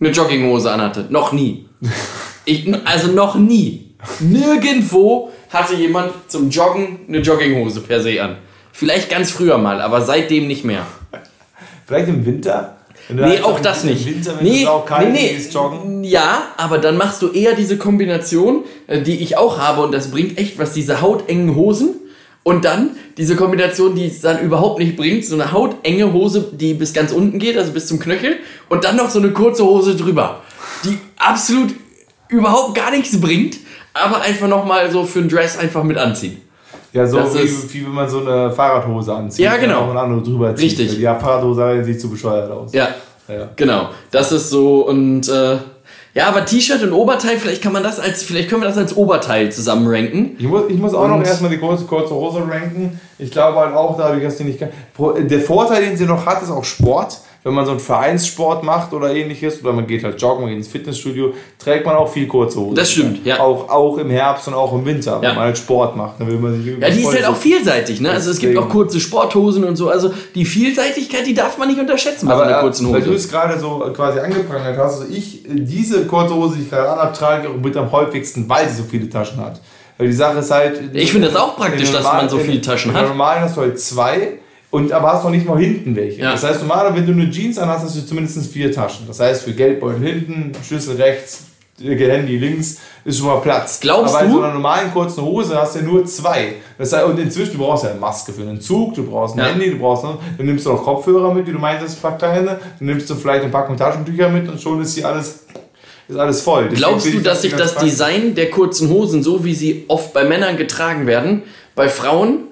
eine 0.03 0.11
Jogginghose 0.13 0.71
anhatte. 0.71 1.07
Noch 1.11 1.33
nie. 1.33 1.67
Ich, 2.45 2.69
also 2.85 3.13
noch 3.13 3.37
nie. 3.37 3.95
Nirgendwo 4.19 5.31
hatte 5.51 5.75
jemand 5.75 6.13
zum 6.27 6.51
Joggen 6.51 7.01
eine 7.07 7.19
Jogginghose 7.19 7.83
per 7.83 8.01
se 8.01 8.21
an. 8.21 8.37
Vielleicht 8.73 9.09
ganz 9.09 9.31
früher 9.31 9.59
mal, 9.59 9.81
aber 9.81 10.01
seitdem 10.01 10.49
nicht 10.49 10.65
mehr. 10.65 10.85
Vielleicht 11.87 12.09
im 12.09 12.27
Winter? 12.27 12.79
Nee, 13.09 13.23
halt 13.23 13.45
auch 13.45 13.61
das 13.61 13.85
nicht. 13.85 14.07
Winter, 14.07 14.39
wenn 14.39 14.45
nee, 14.45 14.63
es 14.63 14.69
auch 14.69 14.87
kalt 14.87 15.13
nee, 15.13 15.39
nee. 15.39 16.09
Ja, 16.09 16.49
aber 16.57 16.79
dann 16.79 16.97
machst 16.97 17.23
du 17.23 17.31
eher 17.31 17.55
diese 17.55 17.77
Kombination, 17.77 18.65
äh, 18.89 19.03
die 19.03 19.21
ich 19.23 19.37
auch 19.37 19.59
habe 19.59 19.83
und 19.83 19.93
das 19.93 20.11
bringt 20.11 20.39
echt 20.39 20.59
was, 20.59 20.73
diese 20.73 21.01
hautengen 21.01 21.55
Hosen 21.55 21.95
und 22.45 22.65
dann 22.65 22.91
diese 23.17 23.37
Kombination, 23.37 23.95
die 23.95 24.07
es 24.07 24.21
dann 24.21 24.41
überhaupt 24.41 24.79
nicht 24.79 24.97
bringt, 24.97 25.25
so 25.25 25.35
eine 25.35 25.53
hautenge 25.53 26.13
Hose, 26.13 26.49
die 26.53 26.75
bis 26.75 26.93
ganz 26.93 27.13
unten 27.13 27.39
geht, 27.39 27.57
also 27.57 27.73
bis 27.73 27.87
zum 27.87 27.99
Knöchel 27.99 28.37
und 28.69 28.85
dann 28.85 28.97
noch 28.97 29.11
so 29.11 29.19
eine 29.19 29.31
kurze 29.31 29.65
Hose 29.65 29.95
drüber, 29.97 30.41
die 30.85 30.99
absolut 31.19 31.71
überhaupt 32.29 32.75
gar 32.75 32.91
nichts 32.91 33.21
bringt, 33.21 33.59
aber 33.95 34.23
einfach 34.23 34.49
nochmal 34.49 34.91
so 34.91 35.05
für 35.05 35.21
ein 35.21 35.29
Dress 35.29 35.59
einfach 35.59 35.85
mit 35.85 35.99
anziehen. 35.99 36.41
Ja, 36.95 37.07
so 37.07 37.19
wie, 37.35 37.39
ist- 37.41 37.73
wie 37.73 37.85
wenn 37.85 37.93
man 37.93 38.09
so 38.09 38.21
eine 38.21 38.51
Fahrradhose 38.51 39.15
anzieht. 39.15 39.45
Ja, 39.45 39.57
genau. 39.57 39.85
Und 39.85 39.91
eine 39.91 40.01
andere 40.01 40.23
drüber 40.23 40.55
zieht. 40.55 40.79
Richtig. 40.79 40.99
Ja, 40.99 41.15
Fahrradhose 41.19 41.83
sieht 41.85 42.01
zu 42.01 42.11
bescheuert 42.11 42.51
aus. 42.51 42.73
Ja, 42.73 42.89
Ja. 43.29 43.49
Genau, 43.57 43.89
das 44.11 44.33
ist 44.33 44.51
so 44.51 44.87
und 44.89 45.27
äh, 45.29 45.57
ja, 46.15 46.29
aber 46.29 46.45
T-Shirt 46.45 46.83
und 46.83 46.93
Oberteil, 46.93 47.39
vielleicht 47.39 47.63
kann 47.63 47.73
man 47.73 47.83
das 47.83 47.99
als, 47.99 48.23
vielleicht 48.23 48.49
können 48.51 48.63
wir 48.63 48.69
das 48.69 48.77
als 48.79 48.97
Oberteil 48.97 49.51
zusammen 49.51 49.87
ranken. 49.89 50.37
Ich 50.39 50.47
muss, 50.47 50.63
ich 50.69 50.77
muss 50.79 50.93
auch 50.95 51.09
noch 51.09 51.17
Und- 51.17 51.27
erstmal 51.27 51.51
die 51.51 51.59
kurze, 51.59 51.85
kurze 51.85 52.15
Hose 52.15 52.41
ranken. 52.41 53.01
Ich 53.19 53.31
glaube 53.31 53.59
halt 53.59 53.75
auch, 53.75 53.97
dadurch, 53.97 54.23
dass 54.23 54.37
die 54.37 54.45
nicht 54.45 54.59
kann. 54.59 54.69
Der 55.29 55.41
Vorteil, 55.41 55.83
den 55.85 55.97
sie 55.97 56.05
noch 56.05 56.27
hat, 56.27 56.43
ist 56.43 56.51
auch 56.51 56.65
Sport. 56.65 57.19
Wenn 57.45 57.55
man 57.55 57.65
so 57.65 57.73
einen 57.73 57.81
Vereinssport 57.81 58.63
macht 58.63 58.93
oder 58.93 59.13
ähnliches, 59.13 59.65
oder 59.65 59.73
man 59.73 59.89
geht 59.89 60.05
halt 60.05 60.21
joggen, 60.23 60.43
man 60.43 60.51
geht 60.51 60.59
ins 60.59 60.69
Fitnessstudio, 60.69 61.35
trägt 61.59 61.85
man 61.85 61.97
auch 61.97 62.09
viel 62.09 62.29
kurze 62.29 62.61
Hose. 62.61 62.77
Das 62.77 62.93
stimmt, 62.93 63.27
ja. 63.27 63.41
Auch, 63.41 63.69
auch 63.69 63.99
im 63.99 64.11
Herbst 64.11 64.47
und 64.47 64.55
auch 64.55 64.73
im 64.73 64.85
Winter, 64.85 65.17
wenn 65.21 65.31
Ja. 65.31 65.35
man 65.35 65.45
halt 65.45 65.59
Sport 65.59 65.97
macht. 65.97 66.21
Dann 66.21 66.29
will 66.29 66.39
man 66.39 66.55
sich 66.63 66.79
Ja, 66.79 66.89
die 66.89 67.01
ist 67.01 67.13
halt 67.13 67.27
auch 67.27 67.37
vielseitig, 67.37 68.01
ne? 68.01 68.11
Also 68.13 68.31
es 68.31 68.39
gibt 68.39 68.57
auch 68.57 68.69
kurze 68.69 69.01
Sporthosen 69.01 69.65
und 69.65 69.75
so. 69.75 69.89
Also 69.89 70.13
die 70.37 70.45
Vielseitigkeit, 70.45 71.27
die 71.27 71.35
darf 71.35 71.59
man 71.59 71.67
nicht 71.67 71.81
unterschätzen 71.81 72.29
bei 72.29 72.37
so 72.37 72.43
einer 72.43 72.59
äh, 72.59 72.61
kurzen 72.61 72.93
weil 72.93 73.01
du 73.01 73.09
Hose. 73.09 73.17
es 73.17 73.29
gerade 73.29 73.59
so 73.59 73.91
quasi 73.93 74.21
angeprangert 74.21 74.79
hast, 74.79 75.01
also 75.01 75.13
ich, 75.13 75.45
äh, 75.45 75.49
diese 75.55 76.07
kurze 76.07 76.35
Hose, 76.37 76.57
die 76.59 76.63
ich 76.63 76.71
gerade 76.71 76.91
anhabe, 76.91 77.13
trage 77.13 77.49
mit 77.49 77.77
am 77.77 77.91
häufigsten, 77.91 78.49
weil 78.49 78.69
sie 78.69 78.77
so 78.77 78.85
viele 78.89 79.11
Taschen 79.11 79.39
hat. 79.39 79.61
Weil 79.99 80.07
die 80.07 80.13
Sache 80.13 80.39
ist 80.39 80.51
halt. 80.53 80.81
Ich 80.95 81.11
finde 81.11 81.27
das 81.29 81.37
auch 81.37 81.57
praktisch, 81.57 81.91
dass 81.91 82.05
man 82.05 82.29
so 82.29 82.39
viele 82.39 82.61
Taschen 82.61 82.95
hat. 82.95 83.09
normalen 83.09 83.43
hast 83.43 83.57
du 83.57 83.63
halt 83.63 83.81
zwei. 83.81 84.39
Und 84.73 84.91
aber 84.91 85.13
hast 85.13 85.23
noch 85.23 85.31
nicht 85.31 85.47
mal 85.47 85.59
hinten 85.59 85.95
welche. 85.95 86.23
Ja. 86.23 86.33
Das 86.33 86.45
heißt, 86.45 86.61
normalerweise, 86.61 86.97
wenn 86.97 87.07
du 87.07 87.13
eine 87.13 87.31
Jeans 87.31 87.59
anhast, 87.59 87.85
hast 87.85 87.95
du 87.95 88.07
zumindest 88.07 88.51
vier 88.51 88.73
Taschen. 88.73 89.07
Das 89.07 89.21
heißt, 89.21 89.43
für 89.43 89.53
Geldbeutel 89.53 90.03
hinten, 90.03 90.53
Schlüssel 90.67 90.97
rechts, 90.97 91.45
äh, 91.79 91.95
Handy 91.95 92.39
links, 92.39 92.79
ist 93.05 93.19
schon 93.19 93.27
mal 93.27 93.41
Platz. 93.43 93.81
Glaubst 93.81 94.15
aber 94.15 94.25
in 94.25 94.31
du? 94.31 94.39
so 94.39 94.43
einer 94.43 94.55
normalen 94.55 94.91
kurzen 94.91 95.23
Hose 95.25 95.61
hast 95.61 95.75
du 95.75 95.81
ja 95.81 95.85
nur 95.85 96.07
zwei. 96.07 96.55
Das 96.79 96.91
heißt, 96.91 97.05
und 97.05 97.19
inzwischen, 97.19 97.53
du 97.53 97.59
brauchst 97.59 97.85
ja 97.85 97.91
eine 97.91 98.01
Maske 98.01 98.33
für 98.33 98.41
einen 98.43 98.63
Zug, 98.63 98.95
du 98.95 99.05
brauchst 99.05 99.35
ein 99.35 99.41
Ja. 99.41 99.45
Handy, 99.49 99.73
du 99.73 99.79
brauchst 99.79 100.05
noch, 100.05 100.19
dann 100.39 100.47
nimmst 100.47 100.65
du 100.65 100.71
noch 100.71 100.83
Kopfhörer 100.83 101.35
mit, 101.35 101.47
wie 101.47 101.53
du 101.53 101.59
meintest, 101.59 102.01
pack 102.01 102.19
kleine, 102.19 102.47
dann 102.47 102.59
nimmst 102.81 103.11
du 103.11 103.15
vielleicht 103.15 103.43
eine 103.43 103.53
Packung 103.53 103.77
Taschentücher 103.77 104.31
mit 104.31 104.49
und 104.49 104.59
schon 104.59 104.81
ist 104.81 104.95
hier 104.95 105.07
alles, 105.07 105.41
ist 106.09 106.17
alles 106.17 106.41
voll. 106.41 106.63
Deswegen 106.71 106.79
Glaubst 106.79 107.13
du, 107.13 107.21
dass 107.21 107.43
sich 107.43 107.55
das 107.55 107.75
praktisch. 107.75 107.91
Design 107.91 108.35
der 108.35 108.49
kurzen 108.49 108.89
Hosen, 108.89 109.23
so 109.23 109.45
wie 109.45 109.55
sie 109.55 109.85
oft 109.89 110.15
bei 110.15 110.25
Männern 110.25 110.57
getragen 110.57 111.07
werden, 111.07 111.43
bei 111.75 111.91
Frauen 111.91 112.45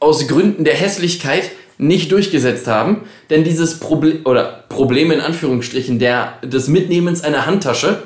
aus 0.00 0.28
Gründen 0.28 0.64
der 0.64 0.74
Hässlichkeit 0.74 1.50
nicht 1.78 2.12
durchgesetzt 2.12 2.66
haben? 2.66 3.02
Denn 3.30 3.44
dieses 3.44 3.80
Problem 3.80 4.24
oder 4.24 4.64
Problem 4.68 5.10
in 5.10 5.20
Anführungsstrichen 5.20 5.98
der, 5.98 6.38
des 6.42 6.68
Mitnehmens 6.68 7.22
einer 7.22 7.46
Handtasche 7.46 8.02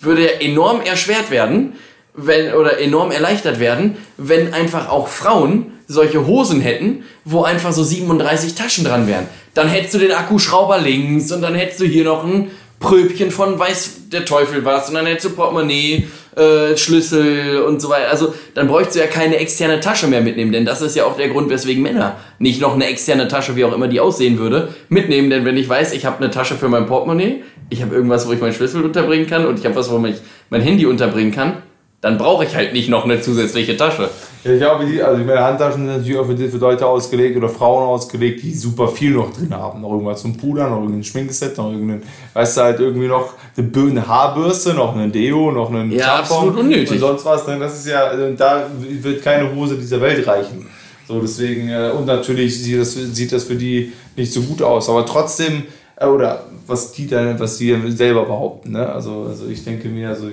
würde 0.00 0.40
enorm 0.40 0.80
erschwert 0.80 1.30
werden, 1.30 1.74
wenn, 2.14 2.52
oder 2.54 2.78
enorm 2.78 3.10
erleichtert 3.10 3.58
werden, 3.58 3.96
wenn 4.16 4.52
einfach 4.52 4.90
auch 4.90 5.08
Frauen 5.08 5.72
solche 5.88 6.26
Hosen 6.26 6.60
hätten, 6.60 7.04
wo 7.24 7.42
einfach 7.42 7.72
so 7.72 7.82
37 7.82 8.54
Taschen 8.54 8.84
dran 8.84 9.06
wären. 9.06 9.26
Dann 9.54 9.68
hättest 9.68 9.94
du 9.94 9.98
den 9.98 10.12
Akkuschrauber 10.12 10.78
links 10.78 11.30
und 11.32 11.42
dann 11.42 11.54
hättest 11.54 11.80
du 11.80 11.84
hier 11.84 12.04
noch 12.04 12.24
ein 12.24 12.50
Pröbchen 12.82 13.30
von 13.30 13.58
weiß 13.58 14.08
der 14.12 14.26
Teufel 14.26 14.64
was 14.64 14.88
und 14.88 14.96
dann 14.96 15.06
hättest 15.06 15.26
du 15.26 15.30
Portemonnaie, 15.30 16.08
äh, 16.36 16.76
Schlüssel 16.76 17.62
und 17.62 17.80
so 17.80 17.88
weiter. 17.88 18.10
Also 18.10 18.34
dann 18.54 18.68
bräuchtest 18.68 18.96
du 18.96 19.00
ja 19.00 19.06
keine 19.06 19.36
externe 19.36 19.80
Tasche 19.80 20.08
mehr 20.08 20.20
mitnehmen, 20.20 20.52
denn 20.52 20.66
das 20.66 20.82
ist 20.82 20.96
ja 20.96 21.04
auch 21.04 21.16
der 21.16 21.28
Grund, 21.28 21.48
weswegen 21.48 21.82
Männer 21.82 22.16
nicht 22.38 22.60
noch 22.60 22.74
eine 22.74 22.86
externe 22.86 23.28
Tasche, 23.28 23.56
wie 23.56 23.64
auch 23.64 23.72
immer 23.72 23.88
die 23.88 24.00
aussehen 24.00 24.38
würde, 24.38 24.74
mitnehmen. 24.88 25.30
Denn 25.30 25.44
wenn 25.44 25.56
ich 25.56 25.68
weiß, 25.68 25.92
ich 25.92 26.04
habe 26.04 26.18
eine 26.18 26.30
Tasche 26.30 26.56
für 26.56 26.68
mein 26.68 26.86
Portemonnaie, 26.86 27.42
ich 27.70 27.80
habe 27.82 27.94
irgendwas, 27.94 28.28
wo 28.28 28.32
ich 28.32 28.40
meinen 28.40 28.52
Schlüssel 28.52 28.84
unterbringen 28.84 29.26
kann 29.26 29.46
und 29.46 29.58
ich 29.58 29.64
habe 29.64 29.76
was, 29.76 29.90
wo 29.90 30.04
ich 30.04 30.16
mein 30.50 30.60
Handy 30.60 30.84
unterbringen 30.84 31.32
kann, 31.32 31.62
dann 32.02 32.18
brauche 32.18 32.44
ich 32.44 32.54
halt 32.54 32.72
nicht 32.74 32.88
noch 32.90 33.04
eine 33.04 33.20
zusätzliche 33.20 33.76
Tasche. 33.76 34.10
Ja, 34.44 34.52
ich 34.52 34.58
glaube, 34.58 34.84
die, 34.84 35.00
also 35.00 35.22
meine 35.22 35.38
Handtaschen 35.44 35.86
sind 35.86 35.96
natürlich 35.98 36.18
auch 36.18 36.26
für, 36.26 36.34
die- 36.34 36.48
für 36.48 36.56
Leute 36.58 36.84
ausgelegt 36.84 37.36
oder 37.36 37.48
Frauen 37.48 37.86
ausgelegt, 37.88 38.42
die 38.42 38.52
super 38.52 38.88
viel 38.88 39.12
noch 39.12 39.32
drin 39.32 39.54
haben. 39.54 39.80
Noch 39.80 39.92
irgendwas 39.92 40.20
zum 40.20 40.36
Pudern, 40.36 40.70
noch 40.70 40.80
irgendein 40.80 41.04
Schminkset, 41.04 41.56
noch 41.56 41.70
irgendein, 41.70 42.02
weißt 42.34 42.56
du, 42.56 42.60
halt 42.62 42.80
irgendwie 42.80 43.06
noch 43.06 43.34
eine, 43.56 43.70
eine 43.90 44.06
Haarbürste, 44.08 44.74
noch 44.74 44.96
ein 44.96 45.12
Deo, 45.12 45.52
noch 45.52 45.70
einen 45.70 45.92
Ja, 45.92 46.16
absolut 46.16 46.56
unnötig. 46.58 46.90
und 46.90 46.98
sonst 46.98 47.24
was. 47.24 47.46
Denn 47.46 47.60
das 47.60 47.78
ist 47.78 47.86
ja, 47.86 48.02
also 48.06 48.32
da 48.36 48.66
wird 48.80 49.22
keine 49.22 49.54
Hose 49.54 49.76
dieser 49.76 50.00
Welt 50.00 50.26
reichen. 50.26 50.66
So, 51.06 51.20
deswegen, 51.20 51.68
äh, 51.68 51.92
und 51.96 52.06
natürlich 52.06 52.60
sieht 52.62 52.80
das, 52.80 52.94
sieht 52.94 53.30
das 53.30 53.44
für 53.44 53.54
die 53.56 53.92
nicht 54.16 54.32
so 54.32 54.40
gut 54.42 54.60
aus. 54.60 54.88
Aber 54.88 55.06
trotzdem, 55.06 55.62
Äh, 55.94 56.06
oder 56.06 56.46
was 56.66 56.90
die 56.92 57.06
dann, 57.06 57.38
was 57.38 57.58
die 57.58 57.76
selber 57.90 58.24
behaupten. 58.24 58.72
Ne? 58.72 58.88
Also, 58.88 59.26
also 59.28 59.46
ich 59.46 59.62
denke 59.62 59.88
mir, 59.88 60.08
also 60.08 60.28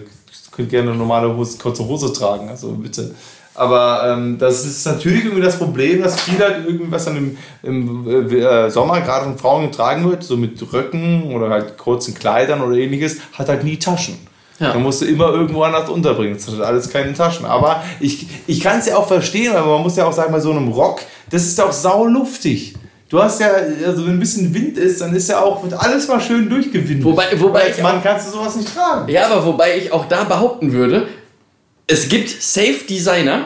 ich 0.60 0.70
könnte 0.70 0.72
gerne 0.72 0.92
eine 0.92 1.00
normale 1.00 1.36
Hose, 1.36 1.58
kurze 1.58 1.88
Hose 1.88 2.12
tragen, 2.12 2.50
also 2.50 2.72
bitte. 2.72 3.16
Aber 3.56 4.04
ähm, 4.06 4.38
das 4.38 4.66
ist 4.66 4.86
natürlich 4.86 5.26
irgendwie 5.26 5.44
das 5.44 5.58
Problem, 5.58 6.02
dass 6.02 6.22
viel 6.22 6.40
halt 6.40 6.66
irgendwas 6.66 7.06
dann 7.06 7.18
im, 7.18 7.38
im 7.64 8.32
äh, 8.32 8.70
Sommer 8.70 9.02
gerade 9.02 9.26
von 9.26 9.38
Frauen 9.38 9.70
getragen 9.70 10.10
wird, 10.10 10.24
so 10.24 10.38
mit 10.38 10.62
Röcken 10.72 11.34
oder 11.34 11.50
halt 11.50 11.78
kurzen 11.78 12.14
Kleidern 12.14 12.62
oder 12.62 12.76
ähnliches, 12.76 13.18
hat 13.34 13.50
halt 13.50 13.64
nie 13.64 13.78
Taschen. 13.78 14.18
Ja. 14.60 14.74
Da 14.74 14.80
musst 14.80 15.02
du 15.02 15.06
immer 15.06 15.30
irgendwo 15.30 15.64
anders 15.64 15.90
unterbringen. 15.90 16.36
Das 16.36 16.48
hat 16.48 16.62
alles 16.62 16.90
keine 16.90 17.14
Taschen. 17.14 17.46
Aber 17.46 17.84
ich, 18.00 18.28
ich 18.48 18.60
kann 18.60 18.80
es 18.80 18.88
ja 18.88 18.98
auch 18.98 19.08
verstehen, 19.08 19.54
weil 19.54 19.64
man 19.64 19.82
muss 19.82 19.96
ja 19.96 20.06
auch 20.06 20.14
sagen, 20.14 20.32
bei 20.32 20.40
so 20.40 20.52
einem 20.52 20.68
Rock, 20.70 21.02
das 21.30 21.44
ist 21.44 21.60
auch 21.62 21.72
sauluftig. 21.72 22.76
Du 23.10 23.22
hast 23.22 23.42
ja, 23.42 23.50
also 23.86 24.06
wenn 24.06 24.14
ein 24.14 24.20
bisschen 24.20 24.54
Wind 24.54 24.78
ist, 24.78 25.02
dann 25.02 25.16
ist 25.16 25.30
ja 25.30 25.42
auch, 25.42 25.64
wird 25.64 25.74
alles 25.74 26.08
mal 26.08 26.22
schön 26.22 26.48
durchgewindet. 26.48 27.04
Wobei, 27.04 27.28
wobei 27.38 27.64
Als 27.64 27.82
Mann 27.82 28.04
kannst 28.04 28.28
du 28.28 28.32
sowas 28.34 28.56
nicht 28.56 28.72
tragen. 28.72 29.12
Ja, 29.12 29.28
aber 29.28 29.44
wobei 29.46 29.78
ich 29.78 29.92
auch 29.92 30.08
da 30.08 30.26
behaupten 30.26 30.72
würde, 30.74 31.08
es 31.88 32.08
gibt 32.08 32.30
Safe 32.30 32.86
Designer 32.88 33.46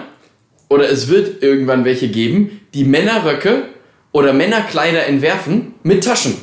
oder 0.68 0.90
es 0.90 1.08
wird 1.08 1.42
irgendwann 1.42 1.86
welche 1.86 2.10
geben, 2.10 2.60
die 2.74 2.84
Männerröcke 2.84 3.64
oder 4.12 4.34
Männerkleider 4.34 5.06
entwerfen 5.06 5.76
mit 5.84 6.04
Taschen. 6.04 6.36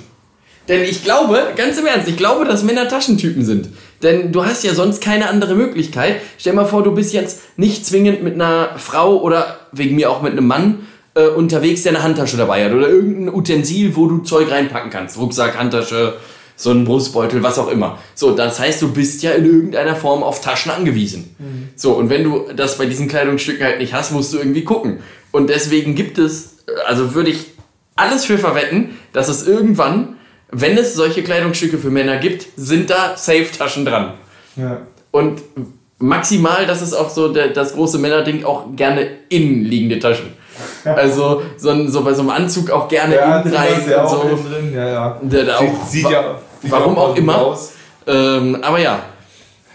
Denn 0.68 0.82
ich 0.82 1.04
glaube, 1.04 1.48
ganz 1.56 1.78
im 1.78 1.86
Ernst, 1.86 2.08
ich 2.08 2.16
glaube, 2.16 2.46
dass 2.46 2.62
Männer 2.62 2.88
Taschentypen 2.88 3.44
sind. 3.44 3.68
Denn 4.02 4.32
du 4.32 4.46
hast 4.46 4.64
ja 4.64 4.72
sonst 4.72 5.02
keine 5.02 5.28
andere 5.28 5.56
Möglichkeit. 5.56 6.22
Stell 6.38 6.52
dir 6.52 6.56
mal 6.56 6.64
vor, 6.64 6.82
du 6.82 6.94
bist 6.94 7.12
jetzt 7.12 7.58
nicht 7.58 7.84
zwingend 7.84 8.22
mit 8.22 8.34
einer 8.34 8.78
Frau 8.78 9.20
oder 9.20 9.58
wegen 9.72 9.96
mir 9.96 10.10
auch 10.10 10.22
mit 10.22 10.32
einem 10.32 10.46
Mann 10.46 10.86
äh, 11.14 11.26
unterwegs, 11.26 11.82
der 11.82 11.92
eine 11.92 12.02
Handtasche 12.02 12.36
dabei 12.36 12.64
hat 12.64 12.72
oder 12.72 12.88
irgendein 12.88 13.34
Utensil, 13.34 13.96
wo 13.96 14.06
du 14.06 14.18
Zeug 14.18 14.50
reinpacken 14.50 14.90
kannst. 14.90 15.18
Rucksack, 15.18 15.58
Handtasche, 15.58 16.14
so 16.56 16.70
ein 16.70 16.84
Brustbeutel, 16.84 17.42
was 17.42 17.58
auch 17.58 17.68
immer. 17.68 17.98
So, 18.14 18.32
das 18.32 18.60
heißt, 18.60 18.82
du 18.82 18.92
bist 18.92 19.22
ja 19.22 19.32
in 19.32 19.46
irgendeiner 19.46 19.96
Form 19.96 20.22
auf 20.22 20.40
Taschen 20.40 20.70
angewiesen. 20.70 21.34
Mhm. 21.38 21.68
So, 21.74 21.92
und 21.92 22.10
wenn 22.10 22.24
du 22.24 22.44
das 22.54 22.76
bei 22.78 22.86
diesen 22.86 23.08
Kleidungsstücken 23.08 23.64
halt 23.64 23.78
nicht 23.78 23.94
hast, 23.94 24.12
musst 24.12 24.32
du 24.32 24.38
irgendwie 24.38 24.64
gucken. 24.64 25.00
Und 25.32 25.48
deswegen 25.48 25.94
gibt 25.94 26.18
es, 26.18 26.58
also 26.86 27.14
würde 27.14 27.30
ich 27.30 27.46
alles 27.96 28.24
für 28.24 28.38
verwetten, 28.38 28.98
dass 29.12 29.28
es 29.28 29.46
irgendwann, 29.46 30.16
wenn 30.50 30.76
es 30.76 30.94
solche 30.94 31.22
Kleidungsstücke 31.22 31.78
für 31.78 31.90
Männer 31.90 32.18
gibt, 32.18 32.46
sind 32.56 32.90
da 32.90 33.16
Safe-Taschen 33.16 33.84
dran. 33.84 34.14
Ja. 34.56 34.82
Und 35.10 35.42
maximal, 35.98 36.66
das 36.66 36.82
ist 36.82 36.92
auch 36.92 37.10
so 37.10 37.32
der, 37.32 37.48
das 37.48 37.74
große 37.74 37.98
Männerding, 37.98 38.44
auch 38.44 38.74
gerne 38.76 39.06
innenliegende 39.28 39.98
Taschen. 39.98 40.39
Also 40.84 41.42
so, 41.56 41.88
so 41.88 42.04
bei 42.04 42.14
so 42.14 42.22
einem 42.22 42.30
Anzug 42.30 42.70
auch 42.70 42.88
gerne 42.88 43.16
ja, 43.16 43.40
innen 43.40 43.54
rein. 43.54 43.68
Ja, 43.88 44.02
und 44.02 44.08
so. 44.08 44.48
drin. 44.48 44.72
Ja, 44.74 44.88
ja. 44.88 45.20
Der, 45.22 45.44
der 45.44 45.58
auch, 45.58 45.86
sieht 45.86 46.08
ja, 46.08 46.38
sieht 46.62 46.70
warum 46.70 46.96
auch, 46.96 47.10
auch 47.10 47.16
immer. 47.16 47.38
Aus. 47.38 47.72
Ähm, 48.06 48.58
aber 48.62 48.78
ja. 48.78 49.00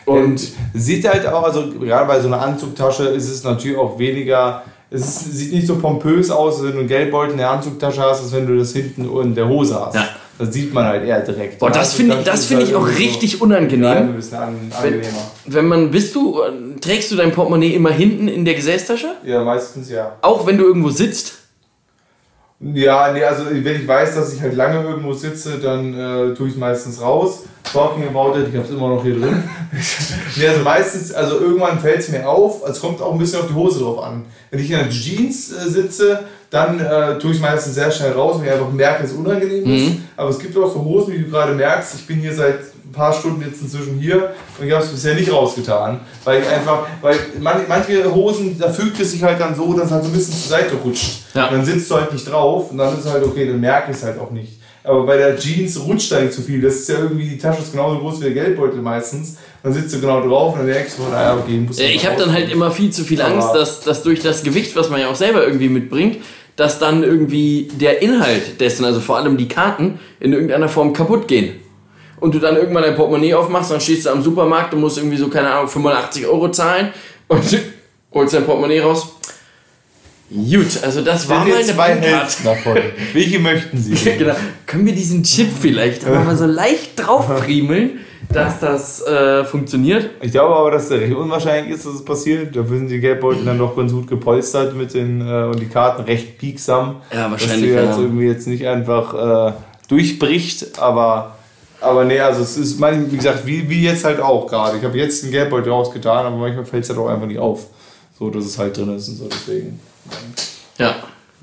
Und 0.06 0.40
sieht 0.74 1.08
halt 1.08 1.28
auch, 1.28 1.44
also 1.44 1.68
gerade 1.80 2.08
bei 2.08 2.20
so 2.20 2.28
einer 2.28 2.42
Anzugtasche 2.42 3.06
ist 3.06 3.30
es 3.30 3.44
natürlich 3.44 3.78
auch 3.78 3.98
weniger, 3.98 4.64
es 4.92 5.02
ist, 5.02 5.34
sieht 5.34 5.54
nicht 5.54 5.68
so 5.68 5.78
pompös 5.78 6.30
aus, 6.30 6.64
wenn 6.64 6.74
du 6.74 6.80
einen 6.80 6.88
Geldbeutel 6.88 7.32
in 7.32 7.38
der 7.38 7.50
Anzugtasche 7.50 8.02
hast, 8.02 8.22
als 8.22 8.32
wenn 8.32 8.46
du 8.46 8.58
das 8.58 8.72
hinten 8.72 9.10
in 9.20 9.34
der 9.34 9.48
Hose 9.48 9.84
hast. 9.84 9.96
Ja. 9.96 10.08
Das 10.38 10.54
sieht 10.54 10.74
man 10.74 10.86
halt 10.86 11.06
eher 11.06 11.22
direkt. 11.22 11.60
Boah, 11.60 11.72
das 11.72 11.94
finde 11.94 12.18
das 12.24 12.46
find 12.46 12.64
ich 12.64 12.76
auch 12.76 12.88
richtig 12.88 13.42
unangenehm. 13.42 13.86
Ein 13.86 14.16
bisschen 14.16 14.38
angenehmer. 14.38 14.72
Wenn, 14.82 15.54
wenn 15.54 15.68
man, 15.68 15.92
bist 15.92 16.14
du, 16.14 16.42
trägst 16.82 17.12
du 17.12 17.16
dein 17.16 17.32
Portemonnaie 17.32 17.74
immer 17.74 17.92
hinten 17.92 18.28
in 18.28 18.44
der 18.44 18.56
Gesäßtasche? 18.56 19.16
Ja, 19.24 19.44
meistens 19.44 19.90
ja. 19.90 20.18
Auch 20.22 20.46
wenn 20.46 20.58
du 20.58 20.66
irgendwo 20.66 20.90
sitzt? 20.90 21.46
Ja, 22.60 23.12
nee, 23.12 23.24
also 23.24 23.46
wenn 23.52 23.82
ich 23.82 23.88
weiß, 23.88 24.16
dass 24.16 24.34
ich 24.34 24.42
halt 24.42 24.56
lange 24.56 24.82
irgendwo 24.82 25.14
sitze, 25.14 25.60
dann 25.60 25.94
äh, 25.94 26.34
tue 26.34 26.48
ich 26.48 26.54
es 26.54 26.60
meistens 26.60 27.02
raus. 27.02 27.44
Talking 27.64 28.08
about 28.08 28.38
it, 28.40 28.48
ich 28.50 28.56
habe 28.56 28.66
es 28.66 28.72
immer 28.72 28.90
noch 28.90 29.04
hier 29.04 29.20
drin. 29.20 29.44
nee, 30.38 30.48
also 30.48 30.62
meistens, 30.64 31.12
also 31.12 31.40
irgendwann 31.40 31.80
fällt 31.80 32.00
es 32.00 32.10
mir 32.10 32.28
auf, 32.28 32.66
es 32.68 32.80
kommt 32.80 33.02
auch 33.02 33.12
ein 33.12 33.18
bisschen 33.18 33.42
auf 33.42 33.48
die 33.48 33.54
Hose 33.54 33.80
drauf 33.80 34.02
an. 34.02 34.26
Wenn 34.52 34.60
ich 34.62 34.72
in 34.72 34.78
der 34.78 34.90
Jeans 34.90 35.52
äh, 35.52 35.70
sitze, 35.70 36.24
dann 36.56 36.80
äh, 36.80 37.20
tue 37.20 37.34
ich 37.34 37.42
meistens 37.42 37.76
sehr 37.76 37.92
schnell 37.92 38.14
raus, 38.14 38.38
wenn 38.40 38.48
ich 38.48 38.54
einfach 38.54 38.72
merke, 38.72 39.04
dass 39.04 39.12
es 39.12 39.18
unangenehm 39.18 39.64
ist. 39.66 39.90
Mhm. 39.90 40.04
Aber 40.16 40.30
es 40.30 40.40
gibt 40.40 40.58
auch 40.58 40.72
so 40.72 40.84
Hosen, 40.84 41.14
wie 41.14 41.20
du 41.20 41.30
gerade 41.30 41.54
merkst, 41.54 41.96
ich 41.96 42.08
bin 42.08 42.20
hier 42.20 42.34
seit 42.34 42.60
ein 42.86 42.92
paar 42.94 43.12
Stunden 43.12 43.42
jetzt 43.42 43.62
inzwischen 43.62 44.00
hier 44.00 44.32
und 44.58 44.66
ich 44.66 44.72
habe 44.72 44.84
es 44.84 44.90
bisher 44.90 45.16
nicht 45.16 45.32
rausgetan. 45.32 46.00
Weil 46.24 46.42
ich 46.42 46.48
einfach, 46.48 46.88
weil 47.02 47.18
manche 47.68 48.14
Hosen, 48.14 48.58
da 48.58 48.70
fügt 48.72 49.00
es 49.02 49.12
sich 49.12 49.22
halt 49.22 49.40
dann 49.40 49.54
so, 49.54 49.74
dass 49.74 49.88
es 49.88 49.92
halt 49.92 50.04
so 50.04 50.10
ein 50.10 50.14
bisschen 50.14 50.34
zur 50.34 50.50
Seite 50.50 50.76
rutscht. 50.76 51.24
Ja. 51.34 51.48
Und 51.48 51.58
dann 51.58 51.66
sitzt 51.66 51.92
du 51.92 51.96
halt 51.96 52.14
nicht 52.14 52.32
drauf 52.32 52.72
und 52.72 52.78
dann 52.78 52.94
ist 52.98 53.06
es 53.06 53.12
halt 53.12 53.26
okay, 53.26 53.48
dann 53.48 53.60
merke 53.60 53.92
ich 53.92 53.98
es 53.98 54.04
halt 54.04 54.18
auch 54.18 54.32
nicht. 54.32 54.54
Aber 54.86 55.04
bei 55.06 55.18
der 55.18 55.36
Jeans 55.36 55.80
rutscht 55.84 56.12
da 56.12 56.22
nicht 56.22 56.34
zu 56.34 56.42
viel. 56.42 56.62
Das 56.62 56.76
ist 56.76 56.90
ja 56.90 57.00
irgendwie, 57.00 57.28
die 57.28 57.38
Tasche 57.38 57.62
ist 57.62 57.72
genauso 57.72 58.00
groß 58.00 58.20
wie 58.20 58.26
der 58.26 58.34
Geldbeutel 58.34 58.82
meistens. 58.82 59.38
Dann 59.64 59.74
sitzt 59.74 59.96
du 59.96 60.00
genau 60.00 60.22
drauf 60.22 60.54
und 60.54 60.60
dann 60.60 60.68
merkst 60.68 61.00
du, 61.00 61.04
naja, 61.12 61.36
okay, 61.36 61.58
muss 61.58 61.80
Ich 61.80 62.06
habe 62.06 62.18
dann 62.18 62.32
halt 62.32 62.52
immer 62.52 62.70
viel 62.70 62.92
zu 62.92 63.04
viel 63.04 63.20
Angst, 63.20 63.50
dass, 63.56 63.82
dass 63.82 64.04
durch 64.04 64.22
das 64.22 64.44
Gewicht, 64.44 64.76
was 64.76 64.92
man 64.92 65.02
ja 65.02 65.10
auch 65.10 65.16
selber 65.16 65.44
irgendwie 65.44 65.70
mitbringt, 65.70 66.18
dass 66.56 66.80
dann 66.80 67.04
irgendwie 67.04 67.68
der 67.74 68.02
Inhalt 68.02 68.60
dessen, 68.62 68.86
also 68.86 69.00
vor 69.00 69.18
allem 69.18 69.38
die 69.38 69.48
Karten, 69.48 70.00
in 70.20 70.34
irgendeiner 70.34 70.70
Form 70.70 70.94
kaputt 70.94 71.28
gehen. 71.28 71.60
Und 72.20 72.34
du 72.34 72.40
dann 72.40 72.56
irgendwann 72.56 72.84
dein 72.84 72.96
Portemonnaie 72.96 73.34
aufmachst, 73.34 73.72
dann 73.72 73.82
stehst 73.82 74.06
du 74.06 74.10
am 74.10 74.22
Supermarkt 74.22 74.74
und 74.74 74.82
musst 74.82 74.98
irgendwie 74.98 75.18
so, 75.18 75.28
keine 75.28 75.52
Ahnung, 75.52 75.68
85 75.68 76.26
Euro 76.28 76.50
zahlen 76.50 76.94
und 77.28 77.44
holst 78.14 78.34
dein 78.34 78.46
Portemonnaie 78.46 78.80
raus. 78.80 79.16
Gut, 80.30 80.84
also 80.84 81.02
das 81.02 81.30
war 81.30 81.46
meine 81.46 81.62
zwei 81.62 81.96
Hälften 81.96 82.46
davon. 82.46 82.78
Welche 83.14 83.40
möchten 83.40 83.78
Sie? 83.78 83.94
genau. 84.18 84.36
Können 84.66 84.88
wir 84.88 84.96
diesen 84.96 85.24
Chip 85.24 85.50
vielleicht 85.60 86.08
mal 86.08 86.36
so 86.36 86.46
leicht 86.46 86.92
draufriemeln? 86.96 88.00
dass 88.34 88.60
das 88.60 89.06
äh, 89.06 89.44
funktioniert. 89.46 90.10
Ich 90.22 90.32
glaube 90.32 90.56
aber, 90.56 90.72
dass 90.72 90.86
es 90.86 90.92
recht 90.92 91.14
unwahrscheinlich 91.14 91.76
ist, 91.76 91.86
dass 91.86 91.94
es 91.94 92.06
passiert. 92.06 92.56
Da 92.56 92.64
sind 92.64 92.90
die 92.90 93.00
Geldbeutel 93.00 93.46
dann 93.46 93.58
doch 93.58 93.76
ganz 93.76 93.92
gut 93.92 94.08
gepolstert 94.08 94.76
mit 94.76 94.94
den 94.94 95.22
äh, 95.22 95.44
und 95.44 95.60
die 95.60 95.68
Karten 95.68 96.04
recht 96.04 96.38
pieksam. 96.38 97.02
Ja, 97.14 97.30
wahrscheinlich. 97.30 97.74
Dass 97.74 97.82
die 97.82 97.88
jetzt 97.88 98.00
irgendwie 98.00 98.26
jetzt 98.26 98.48
nicht 98.48 98.68
einfach 98.68 99.52
äh, 99.52 99.54
durchbricht, 99.88 100.80
aber 100.80 101.36
aber 101.82 102.06
nee, 102.06 102.20
also 102.20 102.42
es 102.42 102.58
ist, 102.58 102.80
mein, 102.80 103.12
wie 103.12 103.18
gesagt, 103.18 103.46
wie, 103.46 103.70
wie 103.70 103.84
jetzt 103.84 104.06
halt 104.06 104.20
auch 104.20 104.48
gerade. 104.48 104.78
Ich 104.78 104.84
habe 104.84 104.98
jetzt 104.98 105.24
den 105.24 105.32
Geldbeutel 105.32 105.72
rausgetan, 105.72 106.26
aber 106.26 106.36
manchmal 106.36 106.66
fällt 106.66 106.84
es 106.84 106.90
halt 106.90 106.98
auch 106.98 107.10
einfach 107.10 107.28
nicht 107.28 107.38
auf. 107.38 107.68
So, 108.18 108.30
dass 108.30 108.46
es 108.46 108.58
halt 108.58 108.76
drin 108.76 108.96
ist 108.96 109.08
und 109.10 109.18
so, 109.18 109.28
deswegen. 109.30 109.80
Ja. 110.78 110.96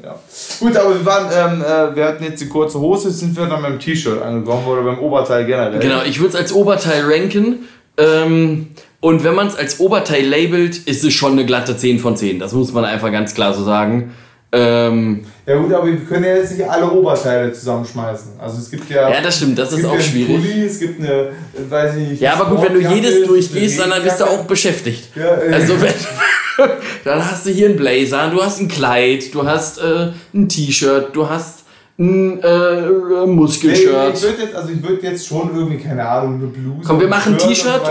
Ja. 0.02 0.18
Gut, 0.58 0.76
aber 0.76 0.94
wir 0.94 1.06
waren, 1.06 1.26
ähm, 1.32 1.62
äh, 1.62 1.94
wir 1.94 2.06
hatten 2.06 2.24
jetzt 2.24 2.40
die 2.40 2.48
kurze 2.48 2.80
Hose, 2.80 3.10
sind 3.10 3.36
wir 3.36 3.46
dann 3.46 3.62
beim 3.62 3.78
T-Shirt 3.78 4.20
angekommen 4.20 4.66
oder 4.66 4.82
beim 4.82 4.98
Oberteil 4.98 5.46
generell. 5.46 5.78
Genau, 5.78 6.02
ich 6.02 6.18
würde 6.18 6.30
es 6.30 6.34
als 6.34 6.52
Oberteil 6.52 7.04
ranken. 7.04 7.68
Ähm, 7.96 8.68
und 9.00 9.22
wenn 9.22 9.34
man 9.34 9.46
es 9.46 9.54
als 9.54 9.80
Oberteil 9.80 10.26
labelt, 10.26 10.76
ist 10.76 11.04
es 11.04 11.12
schon 11.12 11.32
eine 11.32 11.46
glatte 11.46 11.76
10 11.76 11.98
von 11.98 12.16
10. 12.16 12.38
Das 12.38 12.52
muss 12.52 12.72
man 12.72 12.84
einfach 12.84 13.12
ganz 13.12 13.34
klar 13.34 13.54
so 13.54 13.64
sagen. 13.64 14.12
Ähm, 14.54 15.24
ja 15.46 15.56
gut, 15.56 15.72
aber 15.72 15.86
wir 15.86 15.96
können 15.96 16.24
ja 16.24 16.36
jetzt 16.36 16.56
nicht 16.56 16.68
alle 16.68 16.90
Oberteile 16.90 17.52
zusammenschmeißen. 17.52 18.32
Also 18.38 18.58
es 18.58 18.70
gibt 18.70 18.88
ja. 18.90 19.08
Ja, 19.08 19.20
das 19.22 19.36
stimmt, 19.38 19.58
das 19.58 19.72
ist 19.72 19.84
auch 19.84 19.98
schwierig. 19.98 20.36
Pulli, 20.36 20.66
es 20.66 20.78
gibt 20.78 21.00
eine, 21.00 21.30
weiß 21.70 21.96
ich 21.96 22.08
nicht. 22.10 22.20
Ja, 22.20 22.34
aber 22.34 22.54
gut, 22.54 22.62
wenn 22.68 22.74
du 22.74 22.94
jedes 22.94 23.26
durchgehst, 23.26 23.80
dann 23.80 23.90
bist 24.02 24.20
du 24.20 24.24
auch 24.24 24.44
beschäftigt. 24.44 25.08
Ja, 25.16 25.36
äh. 25.38 25.54
Also 25.54 25.80
wenn, 25.80 25.88
dann 27.04 27.30
hast 27.30 27.46
du 27.46 27.50
hier 27.50 27.68
einen 27.68 27.76
Blazer, 27.76 28.30
du 28.30 28.42
hast 28.42 28.60
ein 28.60 28.68
Kleid, 28.68 29.34
du 29.34 29.46
hast 29.46 29.78
äh, 29.78 30.12
ein 30.34 30.48
T-Shirt, 30.48 31.14
du 31.14 31.28
hast 31.28 31.62
ein 31.98 32.42
äh, 32.42 33.26
Muskelshirt. 33.26 33.92
Nee, 33.92 34.14
ich 34.14 34.22
würde 34.22 34.42
jetzt, 34.42 34.54
also 34.54 34.68
ich 34.70 34.82
würde 34.82 35.02
jetzt 35.02 35.26
schon 35.26 35.54
irgendwie, 35.54 35.78
keine 35.78 36.06
Ahnung, 36.06 36.34
eine 36.34 36.46
Bluse. 36.46 36.86
Komm, 36.86 37.00
wir 37.00 37.08
machen 37.08 37.34
ein 37.34 37.38
T-Shirt. 37.38 37.82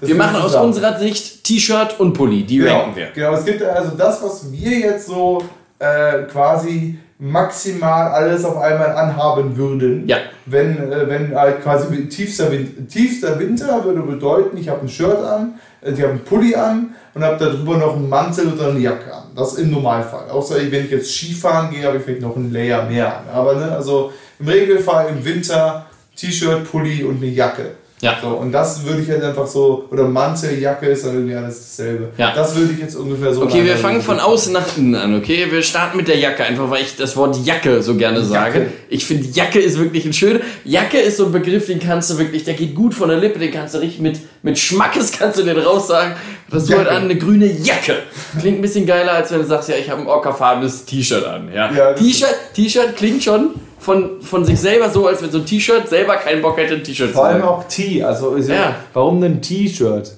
Wir 0.00 0.14
machen 0.14 0.36
aus 0.36 0.54
unserer 0.54 0.98
Sicht 0.98 1.44
T-Shirt 1.44 1.98
und 1.98 2.12
Pulli, 2.12 2.44
die 2.44 2.58
genau, 2.58 2.80
ranken 2.80 2.96
wir. 2.96 3.08
Genau, 3.14 3.34
es 3.34 3.44
gibt 3.44 3.62
also 3.62 3.92
das, 3.96 4.22
was 4.22 4.52
wir 4.52 4.78
jetzt 4.78 5.06
so 5.06 5.42
äh, 5.78 6.22
quasi 6.30 6.98
maximal 7.18 8.08
alles 8.08 8.44
auf 8.44 8.58
einmal 8.58 8.90
anhaben 8.90 9.56
würden. 9.56 10.06
Ja. 10.06 10.18
Wenn, 10.44 10.76
äh, 10.76 11.08
wenn 11.08 11.34
halt 11.34 11.62
quasi 11.62 12.08
tiefster, 12.08 12.50
Win 12.50 12.86
tiefster 12.88 13.38
Winter 13.38 13.84
würde 13.84 14.02
bedeuten, 14.02 14.56
ich 14.58 14.68
habe 14.68 14.82
ein 14.82 14.88
Shirt 14.88 15.24
an, 15.24 15.54
äh, 15.54 15.65
ich 15.82 16.00
habe 16.00 16.10
einen 16.10 16.24
Pulli 16.24 16.54
an 16.54 16.94
und 17.14 17.22
habe 17.22 17.36
darüber 17.38 17.76
noch 17.76 17.96
einen 17.96 18.08
Mantel 18.08 18.52
oder 18.52 18.68
eine 18.68 18.80
Jacke 18.80 19.12
an. 19.12 19.24
Das 19.34 19.54
im 19.54 19.70
Normalfall. 19.70 20.30
Außer 20.30 20.56
wenn 20.70 20.84
ich 20.84 20.90
jetzt 20.90 21.10
Skifahren 21.10 21.70
gehe, 21.70 21.84
habe 21.84 21.98
ich 21.98 22.02
vielleicht 22.02 22.22
noch 22.22 22.36
einen 22.36 22.52
Layer 22.52 22.84
mehr 22.88 23.18
an. 23.18 23.28
Aber 23.32 23.54
ne, 23.54 23.72
also 23.72 24.12
im 24.38 24.48
Regelfall 24.48 25.08
im 25.08 25.24
Winter 25.24 25.86
T-Shirt, 26.16 26.70
Pulli 26.70 27.04
und 27.04 27.16
eine 27.16 27.30
Jacke. 27.30 27.72
Ja. 28.02 28.18
So, 28.20 28.28
und 28.28 28.52
das 28.52 28.84
würde 28.84 29.00
ich 29.00 29.08
jetzt 29.08 29.24
einfach 29.24 29.46
so, 29.46 29.88
oder 29.90 30.04
Mantel, 30.04 30.58
Jacke 30.58 30.86
ist 30.86 31.06
dann 31.06 31.14
irgendwie 31.14 31.34
alles 31.34 31.60
dasselbe. 31.60 32.10
Ja. 32.18 32.34
Das 32.34 32.54
würde 32.54 32.74
ich 32.74 32.78
jetzt 32.78 32.94
ungefähr 32.94 33.32
so 33.32 33.42
Okay, 33.42 33.64
wir 33.64 33.76
fangen 33.76 34.02
von 34.02 34.20
außen 34.20 34.52
nach 34.52 34.76
innen 34.76 34.94
an, 34.94 35.16
okay? 35.16 35.46
Wir 35.50 35.62
starten 35.62 35.96
mit 35.96 36.06
der 36.06 36.18
Jacke, 36.18 36.44
einfach 36.44 36.68
weil 36.68 36.82
ich 36.82 36.96
das 36.96 37.16
Wort 37.16 37.38
Jacke 37.42 37.82
so 37.82 37.94
gerne 37.94 38.22
sage. 38.22 38.58
Jacke. 38.58 38.72
Ich 38.90 39.06
finde, 39.06 39.26
Jacke 39.28 39.60
ist 39.60 39.78
wirklich 39.78 40.04
ein 40.04 40.12
schöner. 40.12 40.40
Jacke 40.64 40.98
ist 40.98 41.16
so 41.16 41.26
ein 41.26 41.32
Begriff, 41.32 41.66
den 41.66 41.80
kannst 41.80 42.10
du 42.10 42.18
wirklich, 42.18 42.44
der 42.44 42.52
geht 42.52 42.74
gut 42.74 42.92
von 42.92 43.08
der 43.08 43.16
Lippe, 43.16 43.38
den 43.38 43.50
kannst 43.50 43.74
du 43.74 43.78
richtig 43.78 44.00
mit, 44.00 44.20
mit 44.42 44.58
Schmackes 44.58 45.12
kannst 45.18 45.38
du 45.38 45.42
den 45.42 45.58
raussagen. 45.58 46.16
Das 46.50 46.68
wird 46.68 46.86
an 46.88 47.04
eine 47.04 47.16
grüne 47.16 47.46
Jacke. 47.46 48.02
Klingt 48.38 48.58
ein 48.58 48.62
bisschen 48.62 48.84
geiler, 48.84 49.12
als 49.12 49.32
wenn 49.32 49.40
du 49.40 49.46
sagst, 49.46 49.70
ja, 49.70 49.76
ich 49.76 49.88
habe 49.88 50.02
ein 50.02 50.06
ockerfarbenes 50.06 50.84
T-Shirt 50.84 51.24
an. 51.24 51.48
Ja. 51.52 51.72
ja 51.72 51.94
T-Shirt, 51.94 52.36
T-Shirt 52.54 52.94
klingt 52.94 53.24
schon 53.24 53.54
von, 53.86 54.20
von 54.20 54.44
sich 54.44 54.60
selber 54.60 54.90
so, 54.90 55.06
als 55.06 55.22
wenn 55.22 55.30
so 55.30 55.38
ein 55.38 55.46
T-Shirt 55.46 55.88
selber 55.88 56.16
keinen 56.16 56.42
Bock 56.42 56.56
hätte, 56.58 56.74
ein 56.74 56.82
T-Shirt 56.82 57.08
zu 57.10 57.14
Vor 57.14 57.24
allem 57.26 57.42
auch 57.42 57.62
T. 57.68 58.02
Also 58.02 58.34
ist 58.34 58.48
ja. 58.48 58.74
Warum 58.92 59.20
denn 59.20 59.40
T-Shirt? 59.40 60.12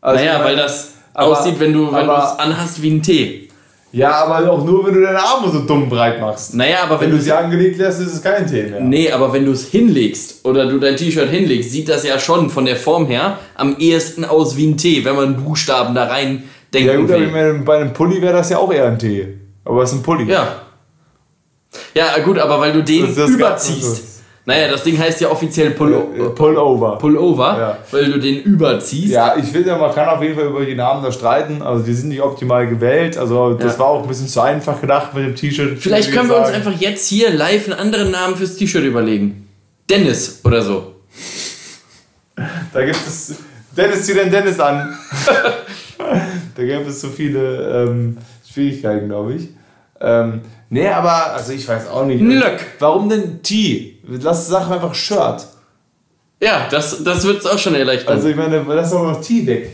Also 0.00 0.18
Naja, 0.24 0.32
meine- 0.38 0.44
weil 0.44 0.56
das 0.56 0.94
aber- 1.12 1.38
aussieht, 1.38 1.60
wenn 1.60 1.72
du 1.74 1.86
es 1.88 2.38
anhast 2.38 2.80
wie 2.82 2.90
ein 2.96 3.02
Tee. 3.02 3.48
Ja, 3.92 4.10
aber 4.24 4.50
auch 4.50 4.64
nur, 4.64 4.86
wenn 4.86 4.94
du 4.94 5.02
deine 5.02 5.20
Arme 5.22 5.52
so 5.52 5.60
dumm 5.60 5.88
breit 5.88 6.20
machst. 6.20 6.54
Naja, 6.54 6.78
aber 6.84 6.98
Wenn 7.00 7.10
wenn 7.10 7.16
du 7.18 7.22
sie 7.22 7.30
angelegt 7.30 7.78
lässt, 7.78 8.00
ist 8.00 8.14
es 8.14 8.22
kein 8.22 8.44
Tee 8.46 8.64
mehr. 8.64 8.80
Nee, 8.80 9.12
aber 9.12 9.32
wenn 9.32 9.44
du 9.44 9.52
es 9.52 9.68
hinlegst 9.68 10.44
oder 10.46 10.66
du 10.66 10.78
dein 10.80 10.96
T-Shirt 10.96 11.28
hinlegst, 11.28 11.70
sieht 11.70 11.88
das 11.90 12.04
ja 12.04 12.18
schon 12.18 12.48
von 12.50 12.64
der 12.64 12.74
Form 12.76 13.06
her 13.06 13.38
am 13.54 13.76
ehesten 13.78 14.24
aus 14.24 14.56
wie 14.56 14.66
ein 14.66 14.76
T, 14.78 15.04
wenn 15.04 15.14
man 15.14 15.36
Buchstaben 15.44 15.94
da 15.94 16.04
rein 16.06 16.42
denken 16.72 16.88
Ja 16.88 16.96
gut, 16.96 17.10
aber 17.12 17.54
bei 17.64 17.76
einem 17.80 17.92
Pulli 17.92 18.20
wäre 18.22 18.32
das 18.32 18.48
ja 18.50 18.58
auch 18.58 18.72
eher 18.72 18.86
ein 18.86 18.98
Tee. 18.98 19.28
Aber 19.64 19.82
es 19.84 19.92
ist 19.92 19.98
ein 19.98 20.02
Pulli. 20.02 20.24
Ja. 20.30 20.62
Ja, 21.94 22.18
gut, 22.24 22.38
aber 22.38 22.60
weil 22.60 22.72
du 22.72 22.82
den 22.82 23.14
Das- 23.14 23.28
überziehst. 23.30 24.10
Naja, 24.46 24.68
das 24.70 24.82
Ding 24.82 24.98
heißt 24.98 25.22
ja 25.22 25.30
offiziell 25.30 25.70
Pull 25.70 25.94
Äh, 25.94 26.28
Pullover. 26.34 26.98
Pullover, 26.98 27.56
Ja. 27.58 27.78
weil 27.90 28.12
du 28.12 28.18
den 28.20 28.42
überziehst. 28.42 29.10
Ja, 29.14 29.36
ich 29.38 29.46
finde, 29.46 29.74
man 29.76 29.94
kann 29.94 30.06
auf 30.06 30.20
jeden 30.22 30.34
Fall 30.34 30.44
über 30.48 30.62
die 30.66 30.74
Namen 30.74 31.02
da 31.02 31.10
streiten. 31.10 31.62
Also 31.62 31.82
die 31.82 31.94
sind 31.94 32.10
nicht 32.10 32.20
optimal 32.20 32.66
gewählt. 32.66 33.16
Also 33.16 33.54
das 33.54 33.72
Ja. 33.74 33.78
war 33.78 33.86
auch 33.86 34.02
ein 34.02 34.08
bisschen 34.08 34.28
zu 34.28 34.42
einfach 34.42 34.82
gedacht 34.82 35.14
mit 35.14 35.24
dem 35.24 35.34
T-Shirt. 35.34 35.78
Vielleicht 35.78 36.12
können 36.12 36.28
wir 36.28 36.36
uns 36.36 36.48
einfach 36.50 36.72
jetzt 36.78 37.08
hier 37.08 37.30
live 37.30 37.70
einen 37.70 37.78
anderen 37.80 38.10
Namen 38.10 38.36
fürs 38.36 38.56
T-Shirt 38.56 38.84
überlegen. 38.84 39.48
Dennis 39.88 40.40
oder 40.44 40.60
so. 40.60 40.92
Da 42.72 42.84
gibt 42.84 42.98
es. 43.06 43.36
Dennis, 43.74 44.04
zieh 44.04 44.12
den 44.14 44.30
Dennis 44.30 44.60
an. 44.60 44.94
da 46.54 46.62
gibt 46.64 46.86
es 46.88 47.00
so 47.00 47.08
viele 47.08 47.84
ähm, 47.88 48.18
Schwierigkeiten, 48.52 49.08
glaube 49.08 49.34
ich. 49.34 49.48
Ähm, 50.00 50.42
nee, 50.74 50.88
aber, 50.88 51.34
also 51.34 51.52
ich 51.52 51.66
weiß 51.66 51.88
auch 51.88 52.04
nicht. 52.04 52.20
Nlöck. 52.20 52.60
Warum 52.78 53.08
denn 53.08 53.42
T? 53.42 53.98
Lass 54.06 54.48
Sachen 54.48 54.74
einfach 54.74 54.94
Shirt. 54.94 55.46
Ja, 56.40 56.66
das, 56.70 57.02
das 57.02 57.24
wird 57.24 57.40
es 57.40 57.46
auch 57.46 57.58
schon 57.58 57.74
erleichtern. 57.74 58.16
Also 58.16 58.28
ich 58.28 58.36
meine, 58.36 58.64
lass 58.68 58.90
doch 58.90 59.02
noch 59.02 59.20
T 59.20 59.46
weg. 59.46 59.70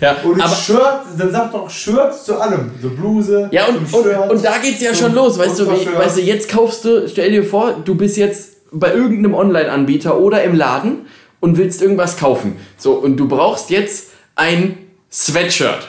ja, 0.00 0.16
Und 0.22 0.40
aber, 0.40 0.54
Shirt, 0.54 1.00
dann 1.18 1.32
sag 1.32 1.52
doch 1.52 1.68
Shirt 1.68 2.14
zu 2.14 2.40
allem. 2.40 2.70
So 2.80 2.90
Bluse, 2.90 3.48
ja 3.50 3.66
und, 3.66 3.92
und, 3.92 4.30
und 4.30 4.44
da 4.44 4.58
geht's 4.58 4.80
ja 4.80 4.94
schon 4.94 5.14
los. 5.14 5.38
Weißt 5.38 5.58
du, 5.58 5.66
wie, 5.66 5.86
weißt 5.98 6.18
du, 6.18 6.20
jetzt 6.20 6.48
kaufst 6.48 6.84
du, 6.84 7.08
stell 7.08 7.30
dir 7.30 7.44
vor, 7.44 7.74
du 7.84 7.94
bist 7.94 8.16
jetzt 8.16 8.70
bei 8.70 8.94
irgendeinem 8.94 9.34
Online-Anbieter 9.34 10.18
oder 10.18 10.42
im 10.44 10.54
Laden 10.54 11.06
und 11.40 11.58
willst 11.58 11.82
irgendwas 11.82 12.16
kaufen. 12.16 12.56
So, 12.76 12.92
und 12.92 13.16
du 13.16 13.26
brauchst 13.26 13.70
jetzt 13.70 14.10
ein 14.36 14.78
Sweatshirt. 15.10 15.88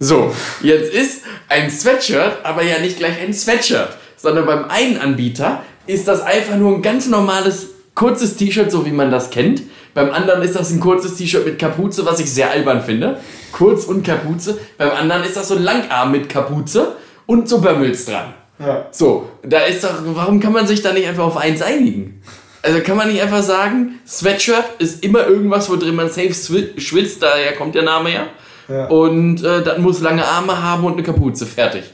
So, 0.00 0.32
jetzt 0.62 0.94
ist 0.94 1.22
ein 1.48 1.70
Sweatshirt 1.70 2.44
aber 2.44 2.62
ja 2.62 2.78
nicht 2.78 2.98
gleich 2.98 3.20
ein 3.20 3.34
Sweatshirt, 3.34 3.96
sondern 4.16 4.46
beim 4.46 4.64
einen 4.66 4.98
Anbieter 4.98 5.64
ist 5.86 6.06
das 6.06 6.20
einfach 6.20 6.56
nur 6.56 6.76
ein 6.76 6.82
ganz 6.82 7.08
normales 7.08 7.68
kurzes 7.94 8.36
T-Shirt, 8.36 8.70
so 8.70 8.86
wie 8.86 8.92
man 8.92 9.10
das 9.10 9.30
kennt. 9.30 9.62
Beim 9.94 10.10
anderen 10.10 10.42
ist 10.42 10.54
das 10.54 10.70
ein 10.70 10.78
kurzes 10.78 11.16
T-Shirt 11.16 11.44
mit 11.44 11.58
Kapuze, 11.58 12.06
was 12.06 12.20
ich 12.20 12.32
sehr 12.32 12.50
albern 12.50 12.82
finde. 12.82 13.18
Kurz 13.50 13.84
und 13.84 14.04
Kapuze. 14.04 14.58
Beim 14.76 14.90
anderen 14.90 15.24
ist 15.24 15.36
das 15.36 15.48
so 15.48 15.56
ein 15.56 15.64
Langarm 15.64 16.12
mit 16.12 16.28
Kapuze 16.28 16.92
und 17.26 17.48
Bömmels 17.60 18.04
dran. 18.04 18.34
Ja. 18.60 18.86
So, 18.92 19.28
da 19.42 19.62
ist 19.62 19.82
doch, 19.82 19.94
warum 20.04 20.38
kann 20.38 20.52
man 20.52 20.68
sich 20.68 20.80
da 20.80 20.92
nicht 20.92 21.08
einfach 21.08 21.24
auf 21.24 21.36
eins 21.36 21.60
einigen? 21.60 22.22
Also 22.62 22.80
kann 22.80 22.96
man 22.96 23.08
nicht 23.08 23.20
einfach 23.20 23.42
sagen, 23.42 23.98
Sweatshirt 24.06 24.64
ist 24.78 25.02
immer 25.02 25.26
irgendwas, 25.26 25.68
wo 25.68 25.74
drin 25.74 25.96
man 25.96 26.08
safe 26.08 26.34
schwitzt, 26.76 27.22
daher 27.22 27.54
kommt 27.54 27.74
der 27.74 27.82
Name 27.82 28.12
ja. 28.12 28.28
Ja. 28.68 28.86
Und 28.86 29.42
äh, 29.42 29.62
das 29.62 29.78
muss 29.78 30.00
lange 30.00 30.24
Arme 30.24 30.62
haben 30.62 30.84
und 30.84 30.94
eine 30.94 31.02
Kapuze, 31.02 31.46
fertig. 31.46 31.84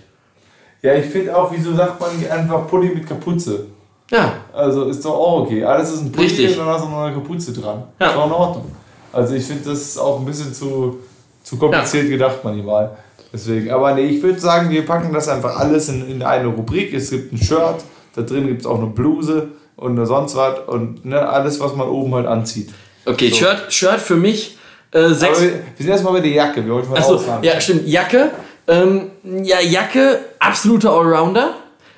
Ja, 0.83 0.95
ich 0.95 1.07
finde 1.07 1.35
auch, 1.37 1.51
wieso 1.53 1.75
sagt 1.75 2.01
man 2.01 2.11
einfach 2.31 2.67
Pulli 2.67 2.89
mit 2.95 3.07
Kapuze? 3.07 3.67
Ja, 4.11 4.35
Also 4.53 4.85
ist 4.85 5.05
doch 5.05 5.15
auch 5.15 5.41
okay. 5.43 5.65
Alles 5.65 5.93
ist 5.93 6.03
ein 6.03 6.13
Pulli 6.13 6.27
Richtig. 6.27 6.53
und 6.53 6.67
dann 6.67 6.75
hast 6.75 6.85
du 6.85 6.89
noch 6.91 7.05
eine 7.05 7.15
Kapuze 7.15 7.53
dran. 7.53 7.85
Ja. 7.99 8.11
Ist 8.11 8.17
auch 8.17 8.27
in 8.27 8.33
Ordnung. 8.33 8.73
Also 9.13 9.35
ich 9.35 9.45
finde 9.45 9.71
das 9.71 9.81
ist 9.81 9.99
auch 9.99 10.19
ein 10.19 10.27
bisschen 10.27 10.53
zu, 10.53 10.99
zu 11.43 11.57
kompliziert 11.57 12.09
gedacht 12.09 12.41
manchmal. 12.43 12.91
Deswegen, 13.33 13.71
aber 13.71 13.95
nee, 13.95 14.03
ich 14.07 14.23
würde 14.23 14.39
sagen, 14.39 14.71
wir 14.71 14.85
packen 14.85 15.13
das 15.13 15.29
einfach 15.29 15.57
alles 15.59 15.89
in, 15.89 16.09
in 16.09 16.23
eine 16.23 16.49
Rubrik. 16.49 16.93
Es 16.93 17.11
gibt 17.11 17.33
ein 17.33 17.39
Shirt, 17.39 17.83
da 18.15 18.23
drin 18.23 18.47
gibt 18.47 18.61
es 18.61 18.67
auch 18.67 18.79
eine 18.79 18.89
Bluse 18.89 19.49
und 19.77 20.05
sonst 20.07 20.37
was 20.37 20.61
und 20.67 21.05
ne, 21.05 21.27
alles, 21.29 21.59
was 21.61 21.75
man 21.75 21.89
oben 21.89 22.15
halt 22.15 22.27
anzieht. 22.27 22.73
okay, 23.07 23.31
So. 23.31 23.37
Shirt, 23.37 23.73
Shirt 23.73 24.01
für 24.01 24.17
mich 24.17 24.59
äh, 24.95 25.09
sechs. 25.15 25.43
wir, 25.43 25.51
wir 25.51 25.61
sind 25.79 25.89
erstmal 25.89 26.15
bei 26.15 26.21
der 26.21 26.31
Jacke. 26.33 26.65
Wir 26.65 26.73
wollten 26.73 26.91
mal 26.91 26.99
Achso, 26.99 27.21
ja, 27.43 27.61
stimmt. 27.61 27.87
Jacke. 27.87 28.31
Ähm, 28.67 29.11
ja, 29.43 29.61
Jacke, 29.61 30.21
absoluter 30.39 30.91
Allrounder, 30.93 31.55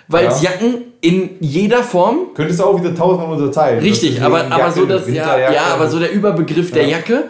weil 0.09 0.25
Ja. 0.25 0.37
Jacken 0.41 0.75
in 1.01 1.37
jeder 1.41 1.85
Form 1.85 2.35
Könntest 2.35 2.59
du 2.59 2.65
auch 2.65 2.81
wieder 2.81 2.93
tausendmal 2.95 3.37
unterteilen. 3.41 3.79
Richtig, 3.79 4.21
aber, 4.21 4.51
aber 4.51 4.73
so 4.73 4.85
das, 4.85 5.09
ja, 5.09 5.39
ja, 5.39 5.63
aber 5.73 5.89
so 5.89 6.01
der 6.01 6.11
Überbegriff 6.11 6.73
der 6.73 6.83
Ja. 6.83 6.97
Jacke, 6.99 7.25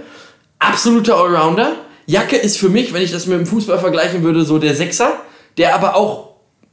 absoluter 0.58 1.16
Allrounder. 1.18 1.72
Jacke 2.06 2.36
ist 2.36 2.56
für 2.56 2.68
mich, 2.70 2.94
wenn 2.94 3.02
ich 3.02 3.12
das 3.12 3.26
mit 3.26 3.38
dem 3.38 3.46
Fußball 3.46 3.78
vergleichen 3.78 4.22
würde, 4.22 4.42
so 4.44 4.58
der 4.58 4.74
Sechser, 4.74 5.12
der 5.58 5.74
aber 5.74 5.96
auch 5.96 6.30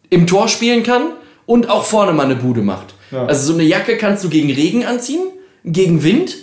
im 0.10 0.28
Tor 0.28 0.48
spielen 0.48 0.84
kann 0.84 1.12
und 1.46 1.70
auch 1.70 1.84
vorne 1.84 2.14
mal 2.14 2.24
eine 2.26 2.36
Bude 2.36 2.62
macht. 2.62 2.94
Ja. 3.12 3.26
Also 3.26 3.48
so 3.48 3.54
eine 3.54 3.64
Jacke 3.64 3.98
kannst 3.98 4.24
du 4.24 4.30
gegen 4.30 4.52
Regen 4.52 4.86
anziehen, 4.86 5.28
gegen 5.66 6.04
Wind, 6.04 6.36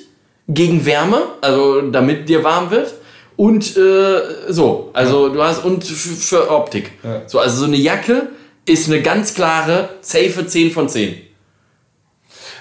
gegen 0.52 0.84
Wärme, 0.84 1.22
also 1.40 1.80
damit 1.82 2.28
dir 2.28 2.44
warm 2.44 2.70
wird. 2.70 2.94
Und 3.36 3.76
äh, 3.76 4.20
so, 4.48 4.90
also 4.92 5.30
du 5.30 5.42
hast 5.42 5.64
und 5.64 5.84
für 5.84 6.50
Optik. 6.50 6.92
Ja. 7.02 7.22
So, 7.26 7.38
also 7.38 7.60
so 7.60 7.64
eine 7.64 7.76
Jacke 7.76 8.28
ist 8.66 8.88
eine 8.88 9.00
ganz 9.00 9.34
klare, 9.34 9.88
safe 10.02 10.46
10 10.46 10.70
von 10.72 10.88
10. 10.88 11.16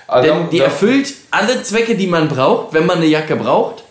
Also 0.07 0.27
Denn 0.27 0.49
die 0.49 0.59
erfüllt 0.59 1.13
alle 1.31 1.61
Zwecke, 1.63 1.95
die 1.95 2.07
man 2.07 2.29
braucht, 2.29 2.73
wenn 2.73 2.85
man 2.85 2.97
eine 2.97 3.07
Jacke 3.07 3.35
braucht. 3.35 3.83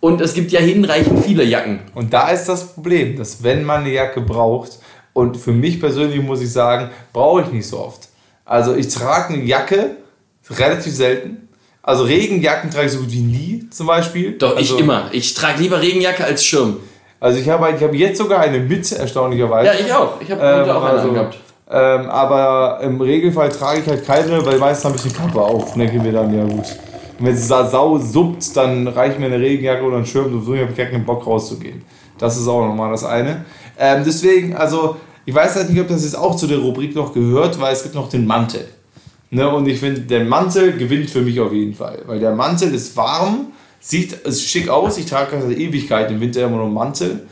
Und 0.00 0.20
es 0.20 0.32
gibt 0.32 0.52
ja 0.52 0.60
hinreichend 0.60 1.24
viele 1.24 1.42
Jacken. 1.42 1.80
Und 1.94 2.12
da 2.12 2.30
ist 2.30 2.44
das 2.44 2.74
Problem, 2.74 3.16
dass 3.16 3.42
wenn 3.42 3.64
man 3.64 3.80
eine 3.80 3.92
Jacke 3.92 4.20
braucht, 4.20 4.78
und 5.18 5.36
für 5.36 5.50
mich 5.50 5.80
persönlich 5.80 6.22
muss 6.22 6.40
ich 6.40 6.52
sagen, 6.52 6.90
brauche 7.12 7.42
ich 7.42 7.48
nicht 7.48 7.66
so 7.66 7.80
oft. 7.80 8.08
Also 8.44 8.76
ich 8.76 8.86
trage 8.86 9.34
eine 9.34 9.42
Jacke 9.42 9.96
relativ 10.48 10.94
selten. 10.94 11.47
Also 11.88 12.04
Regenjacken 12.04 12.70
trage 12.70 12.84
ich 12.84 12.92
so 12.92 12.98
gut 12.98 13.10
wie 13.10 13.20
nie 13.20 13.66
zum 13.70 13.86
Beispiel. 13.86 14.32
Doch, 14.32 14.54
also, 14.54 14.74
ich 14.74 14.78
immer. 14.78 15.08
Ich 15.10 15.32
trage 15.32 15.62
lieber 15.62 15.80
Regenjacke 15.80 16.22
als 16.22 16.44
Schirm. 16.44 16.76
Also 17.18 17.38
ich 17.38 17.48
habe, 17.48 17.66
ich 17.74 17.82
habe 17.82 17.96
jetzt 17.96 18.18
sogar 18.18 18.40
eine 18.40 18.58
mit, 18.58 18.92
erstaunlicherweise. 18.92 19.68
Ja, 19.68 19.86
ich 19.86 19.94
auch. 19.94 20.20
Ich 20.20 20.30
habe 20.30 20.38
Ähm, 20.42 20.68
auch 20.70 20.82
eine 20.82 20.98
also, 20.98 21.08
angehabt. 21.08 21.38
ähm, 21.70 22.10
aber 22.10 22.80
im 22.82 23.00
Regelfall 23.00 23.48
trage 23.48 23.80
ich 23.80 23.86
halt 23.86 24.04
keine, 24.06 24.44
weil 24.44 24.58
meistens 24.58 24.84
habe 24.84 24.96
ich 24.96 25.02
die 25.02 25.18
Kappe 25.18 25.40
auf. 25.40 25.72
Und 25.72 25.78
denke 25.80 25.98
mir 25.98 26.12
dann, 26.12 26.36
ja 26.36 26.44
gut. 26.44 26.66
Und 27.18 27.26
wenn 27.26 27.32
es 27.34 27.48
da 27.48 27.66
sau 27.66 27.96
suppt, 27.96 28.54
dann 28.54 28.86
reicht 28.86 29.18
mir 29.18 29.24
eine 29.24 29.40
Regenjacke 29.40 29.82
oder 29.82 29.96
ein 29.96 30.04
Schirm. 30.04 30.44
So 30.44 30.54
habe 30.54 30.68
ich 30.70 30.76
gar 30.76 30.86
keinen 30.88 31.06
Bock 31.06 31.26
rauszugehen. 31.26 31.82
Das 32.18 32.36
ist 32.36 32.46
auch 32.48 32.66
nochmal 32.66 32.90
das 32.90 33.02
eine. 33.04 33.46
Ähm, 33.78 34.02
deswegen, 34.04 34.54
also, 34.54 34.96
ich 35.24 35.34
weiß 35.34 35.56
halt 35.56 35.70
nicht, 35.70 35.80
ob 35.80 35.88
das 35.88 36.04
jetzt 36.04 36.18
auch 36.18 36.36
zu 36.36 36.46
der 36.46 36.58
Rubrik 36.58 36.94
noch 36.94 37.14
gehört, 37.14 37.58
weil 37.58 37.72
es 37.72 37.82
gibt 37.82 37.94
noch 37.94 38.10
den 38.10 38.26
Mantel. 38.26 38.68
Ne, 39.30 39.48
und 39.48 39.68
ich 39.68 39.80
finde, 39.80 40.00
der 40.00 40.24
Mantel 40.24 40.76
gewinnt 40.78 41.10
für 41.10 41.20
mich 41.20 41.38
auf 41.38 41.52
jeden 41.52 41.74
Fall. 41.74 42.02
Weil 42.06 42.18
der 42.18 42.32
Mantel 42.32 42.74
ist 42.74 42.96
warm, 42.96 43.52
sieht 43.78 44.12
ist 44.12 44.48
schick 44.48 44.68
aus. 44.68 44.96
Ich 44.96 45.06
trage 45.06 45.40
seit 45.40 45.56
Ewigkeit 45.56 46.10
im 46.10 46.20
Winter 46.20 46.44
immer 46.44 46.56
nur 46.56 46.66
einen 46.66 46.74
Mantel. 46.74 47.26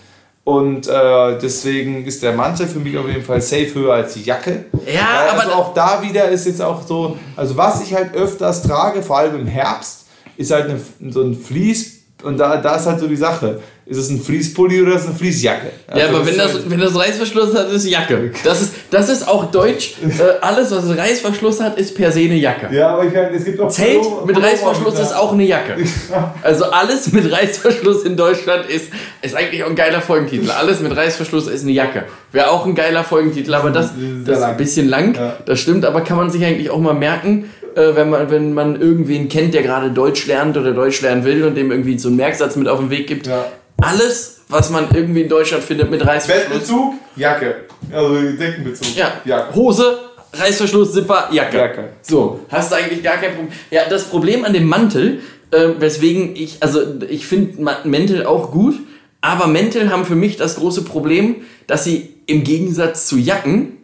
Und 0.44 0.86
äh, 0.86 1.38
deswegen 1.40 2.04
ist 2.04 2.22
der 2.22 2.32
Mantel 2.32 2.68
für 2.68 2.78
mich 2.78 2.96
auf 2.96 3.08
jeden 3.08 3.24
Fall 3.24 3.40
safe 3.40 3.74
höher 3.74 3.94
als 3.94 4.14
die 4.14 4.22
Jacke. 4.22 4.66
Ja, 4.86 5.00
Weil 5.22 5.28
aber 5.30 5.40
also 5.40 5.52
auch 5.54 5.74
da 5.74 6.00
wieder 6.02 6.28
ist 6.28 6.46
jetzt 6.46 6.62
auch 6.62 6.86
so, 6.86 7.18
also 7.34 7.56
was 7.56 7.82
ich 7.82 7.92
halt 7.92 8.14
öfters 8.14 8.62
trage, 8.62 9.02
vor 9.02 9.18
allem 9.18 9.40
im 9.40 9.46
Herbst, 9.48 10.06
ist 10.36 10.52
halt 10.52 10.68
eine, 10.68 11.12
so 11.12 11.22
ein 11.22 11.34
Fleece. 11.34 11.94
Und 12.22 12.38
da, 12.38 12.58
da 12.58 12.76
ist 12.76 12.86
halt 12.86 13.00
so 13.00 13.08
die 13.08 13.16
Sache. 13.16 13.60
Ist 13.88 13.98
es 13.98 14.10
ein 14.10 14.20
Fleece-Pulli 14.20 14.82
oder 14.82 14.96
ist 14.96 15.02
es 15.02 15.06
eine 15.10 15.14
Fleece-Jacke? 15.16 15.66
ja, 15.88 15.94
Also 16.06 16.16
aber 16.16 16.26
wenn 16.26 16.36
das, 16.36 16.58
wenn 16.68 16.80
das 16.80 16.96
Reißverschluss 16.98 17.54
hat, 17.54 17.70
ist 17.70 17.86
Jacke. 17.88 18.32
Das 18.42 18.60
ist, 18.60 18.72
das 18.90 19.08
ist 19.08 19.28
auch 19.28 19.48
deutsch. 19.52 19.94
Äh, 20.02 20.22
alles, 20.40 20.72
was 20.72 20.88
Reißverschluss 20.98 21.60
hat, 21.60 21.78
ist 21.78 21.94
per 21.94 22.10
se 22.10 22.18
eine 22.20 22.34
Jacke. 22.34 22.74
Ja, 22.74 22.88
aber 22.94 23.04
ich 23.04 23.12
meine, 23.14 23.30
es 23.36 23.44
gibt 23.44 23.60
auch 23.60 23.68
Zelt 23.70 24.00
Pullover- 24.02 24.26
mit 24.26 24.42
Reißverschluss 24.42 24.94
Pullover 24.94 25.02
ist 25.02 25.14
auch 25.14 25.32
eine 25.32 25.44
Jacke. 25.44 25.76
Also 26.42 26.64
alles 26.64 27.12
mit 27.12 27.30
Reißverschluss 27.30 28.02
in 28.02 28.16
Deutschland 28.16 28.68
ist, 28.68 28.86
ist 29.22 29.36
eigentlich 29.36 29.62
auch 29.62 29.68
ein 29.68 29.76
geiler 29.76 30.00
Folgentitel. 30.00 30.50
Alles 30.50 30.80
mit 30.80 30.94
Reißverschluss 30.96 31.46
ist 31.46 31.62
eine 31.62 31.70
Jacke. 31.72 32.04
Wäre 32.32 32.50
auch 32.50 32.66
ein 32.66 32.74
geiler 32.74 33.04
Folgentitel, 33.04 33.54
aber 33.54 33.70
das, 33.70 33.90
das 34.24 34.38
ist 34.38 34.44
ein 34.44 34.56
bisschen 34.56 34.88
lang. 34.88 35.14
Ja. 35.14 35.36
Das 35.46 35.60
stimmt, 35.60 35.84
aber 35.84 36.00
kann 36.00 36.16
man 36.16 36.30
sich 36.30 36.44
eigentlich 36.44 36.70
auch 36.70 36.80
mal 36.80 36.94
merken, 36.94 37.50
äh, 37.76 37.94
wenn, 37.94 38.10
man, 38.10 38.30
wenn 38.32 38.52
man 38.52 38.80
irgendwen 38.80 39.28
kennt, 39.28 39.54
der 39.54 39.62
gerade 39.62 39.90
Deutsch 39.90 40.26
lernt 40.26 40.56
oder 40.56 40.72
Deutsch 40.72 41.00
lernen 41.02 41.24
will 41.24 41.44
und 41.44 41.54
dem 41.56 41.70
irgendwie 41.70 41.96
so 41.98 42.08
einen 42.08 42.16
Merksatz 42.16 42.56
mit 42.56 42.66
auf 42.66 42.80
den 42.80 42.90
Weg 42.90 43.06
gibt. 43.06 43.28
Ja. 43.28 43.44
Alles, 43.78 44.40
was 44.48 44.70
man 44.70 44.88
irgendwie 44.94 45.22
in 45.22 45.28
Deutschland 45.28 45.62
findet 45.62 45.90
mit 45.90 46.04
Reißverschluss. 46.04 46.48
Bettbezug, 46.48 46.94
Jacke. 47.16 47.54
Also 47.92 48.14
Deckenbezug. 48.32 48.96
Ja. 48.96 49.20
Jacke. 49.24 49.54
Hose, 49.54 49.98
Reißverschluss, 50.32 50.92
Zipper, 50.92 51.28
Jacke. 51.30 51.56
Jacke. 51.56 51.88
So, 52.02 52.40
hast 52.48 52.72
du 52.72 52.76
eigentlich 52.76 53.02
gar 53.02 53.16
kein 53.16 53.34
Problem. 53.34 53.52
Ja, 53.70 53.82
das 53.88 54.04
Problem 54.04 54.44
an 54.44 54.52
dem 54.52 54.66
Mantel, 54.66 55.20
äh, 55.50 55.68
weswegen 55.78 56.34
ich, 56.34 56.62
also 56.62 56.80
ich 57.08 57.26
finde 57.26 57.62
Mäntel 57.84 58.26
auch 58.26 58.50
gut, 58.50 58.76
aber 59.20 59.46
Mäntel 59.46 59.90
haben 59.90 60.04
für 60.04 60.14
mich 60.14 60.36
das 60.36 60.56
große 60.56 60.82
Problem, 60.82 61.36
dass 61.66 61.84
sie 61.84 62.14
im 62.26 62.44
Gegensatz 62.44 63.06
zu 63.06 63.16
Jacken 63.16 63.76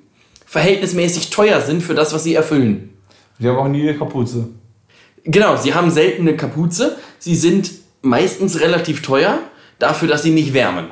verhältnismäßig 0.47 1.30
teuer 1.30 1.61
sind 1.61 1.82
für 1.82 1.95
das, 1.95 2.12
was 2.12 2.24
sie 2.24 2.34
erfüllen. 2.34 2.90
Die 3.38 3.49
haben 3.49 3.57
auch 3.57 3.68
nie 3.68 3.88
eine 3.88 3.99
Kapuze. 3.99 4.49
Genau, 5.24 5.57
sie 5.57 5.74
haben 5.74 5.90
selten 5.90 6.22
eine 6.22 6.36
Kapuze. 6.36 6.97
Sie 7.18 7.34
sind 7.34 7.70
meistens 8.03 8.61
relativ 8.61 9.03
teuer, 9.03 9.38
dafür, 9.83 10.09
dass 10.09 10.22
sie 10.22 10.30
nicht 10.30 10.55
wärmen. 10.55 10.87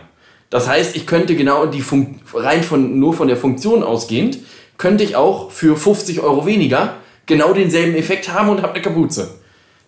Das 0.50 0.68
heißt, 0.68 0.96
ich 0.96 1.06
könnte 1.06 1.36
genau 1.36 1.66
die 1.66 1.80
Fun 1.80 2.20
rein 2.34 2.62
von 2.62 2.98
nur 2.98 3.14
von 3.14 3.28
der 3.28 3.36
Funktion 3.36 3.82
ausgehend, 3.82 4.38
könnte 4.78 5.04
ich 5.04 5.14
auch 5.14 5.50
für 5.50 5.76
50 5.76 6.20
Euro 6.20 6.46
weniger 6.46 6.94
genau 7.26 7.52
denselben 7.52 7.94
Effekt 7.94 8.32
haben 8.32 8.48
und 8.48 8.62
habe 8.62 8.74
eine 8.74 8.82
Kapuze. 8.82 9.36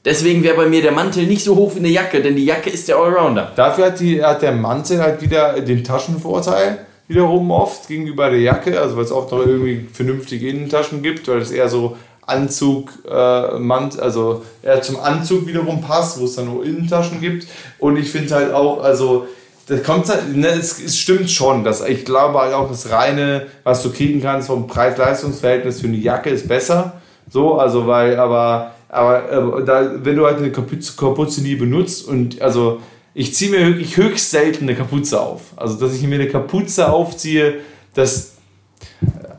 Deswegen 0.04 0.42
wäre 0.42 0.56
bei 0.56 0.68
mir 0.68 0.82
der 0.82 0.92
Mantel 0.92 1.26
nicht 1.26 1.44
so 1.44 1.56
hoch 1.56 1.74
wie 1.74 1.80
eine 1.80 1.88
Jacke, 1.88 2.20
denn 2.20 2.36
die 2.36 2.44
Jacke 2.44 2.70
ist 2.70 2.88
der 2.88 2.96
Allrounder. 2.96 3.52
Dafür 3.54 3.86
hat, 3.86 4.00
die, 4.00 4.22
hat 4.22 4.42
der 4.42 4.52
Mantel 4.52 5.00
halt 5.00 5.20
wieder 5.20 5.60
den 5.60 5.84
Taschenvorteil 5.84 6.86
wiederum 7.08 7.50
oft 7.50 7.88
gegenüber 7.88 8.30
der 8.30 8.40
Jacke, 8.40 8.80
also 8.80 8.96
weil 8.96 9.04
es 9.04 9.12
oft 9.12 9.30
noch 9.32 9.44
irgendwie 9.44 9.86
vernünftige 9.92 10.48
Innentaschen 10.48 11.02
gibt, 11.02 11.28
weil 11.28 11.38
es 11.38 11.50
eher 11.50 11.68
so 11.68 11.96
Anzug, 12.26 12.90
äh, 13.10 13.58
Mant, 13.58 13.98
also 13.98 14.42
eher 14.62 14.80
zum 14.80 15.00
Anzug 15.00 15.46
wiederum 15.46 15.82
passt, 15.82 16.20
wo 16.20 16.24
es 16.24 16.36
dann 16.36 16.46
nur 16.46 16.64
Innentaschen 16.64 17.20
gibt. 17.20 17.46
Und 17.78 17.96
ich 17.96 18.10
finde 18.10 18.34
halt 18.34 18.52
auch, 18.52 18.82
also 18.82 19.26
das 19.66 19.82
kommt 19.82 20.08
halt, 20.08 20.36
ne, 20.36 20.48
es, 20.48 20.82
es, 20.82 20.98
stimmt 20.98 21.30
schon, 21.30 21.64
dass 21.64 21.86
ich 21.86 22.04
glaube 22.04 22.38
halt 22.38 22.54
auch 22.54 22.68
das 22.68 22.90
reine, 22.90 23.46
was 23.64 23.82
du 23.82 23.92
kriegen 23.92 24.20
kannst 24.20 24.48
vom 24.48 24.66
Preis-Leistungs-Verhältnis 24.66 25.80
für 25.80 25.86
eine 25.86 25.96
Jacke 25.96 26.30
ist 26.30 26.48
besser. 26.48 27.00
So, 27.30 27.54
also 27.54 27.86
weil, 27.86 28.18
aber, 28.18 28.72
aber 28.88 29.30
äh, 29.30 29.64
da, 29.64 29.92
wenn 30.04 30.16
du 30.16 30.26
halt 30.26 30.38
eine 30.38 30.52
Kapuze, 30.52 30.92
Kapuze 30.96 31.42
nie 31.42 31.54
benutzt 31.54 32.06
und 32.06 32.40
also 32.42 32.80
ich 33.14 33.34
ziehe 33.34 33.50
mir 33.50 33.66
wirklich 33.66 33.96
höchst 33.96 34.30
selten 34.30 34.64
eine 34.64 34.74
Kapuze 34.74 35.20
auf. 35.20 35.42
Also 35.56 35.78
dass 35.78 35.94
ich 35.94 36.02
mir 36.02 36.16
eine 36.16 36.28
Kapuze 36.28 36.90
aufziehe, 36.90 37.60
das 37.94 38.31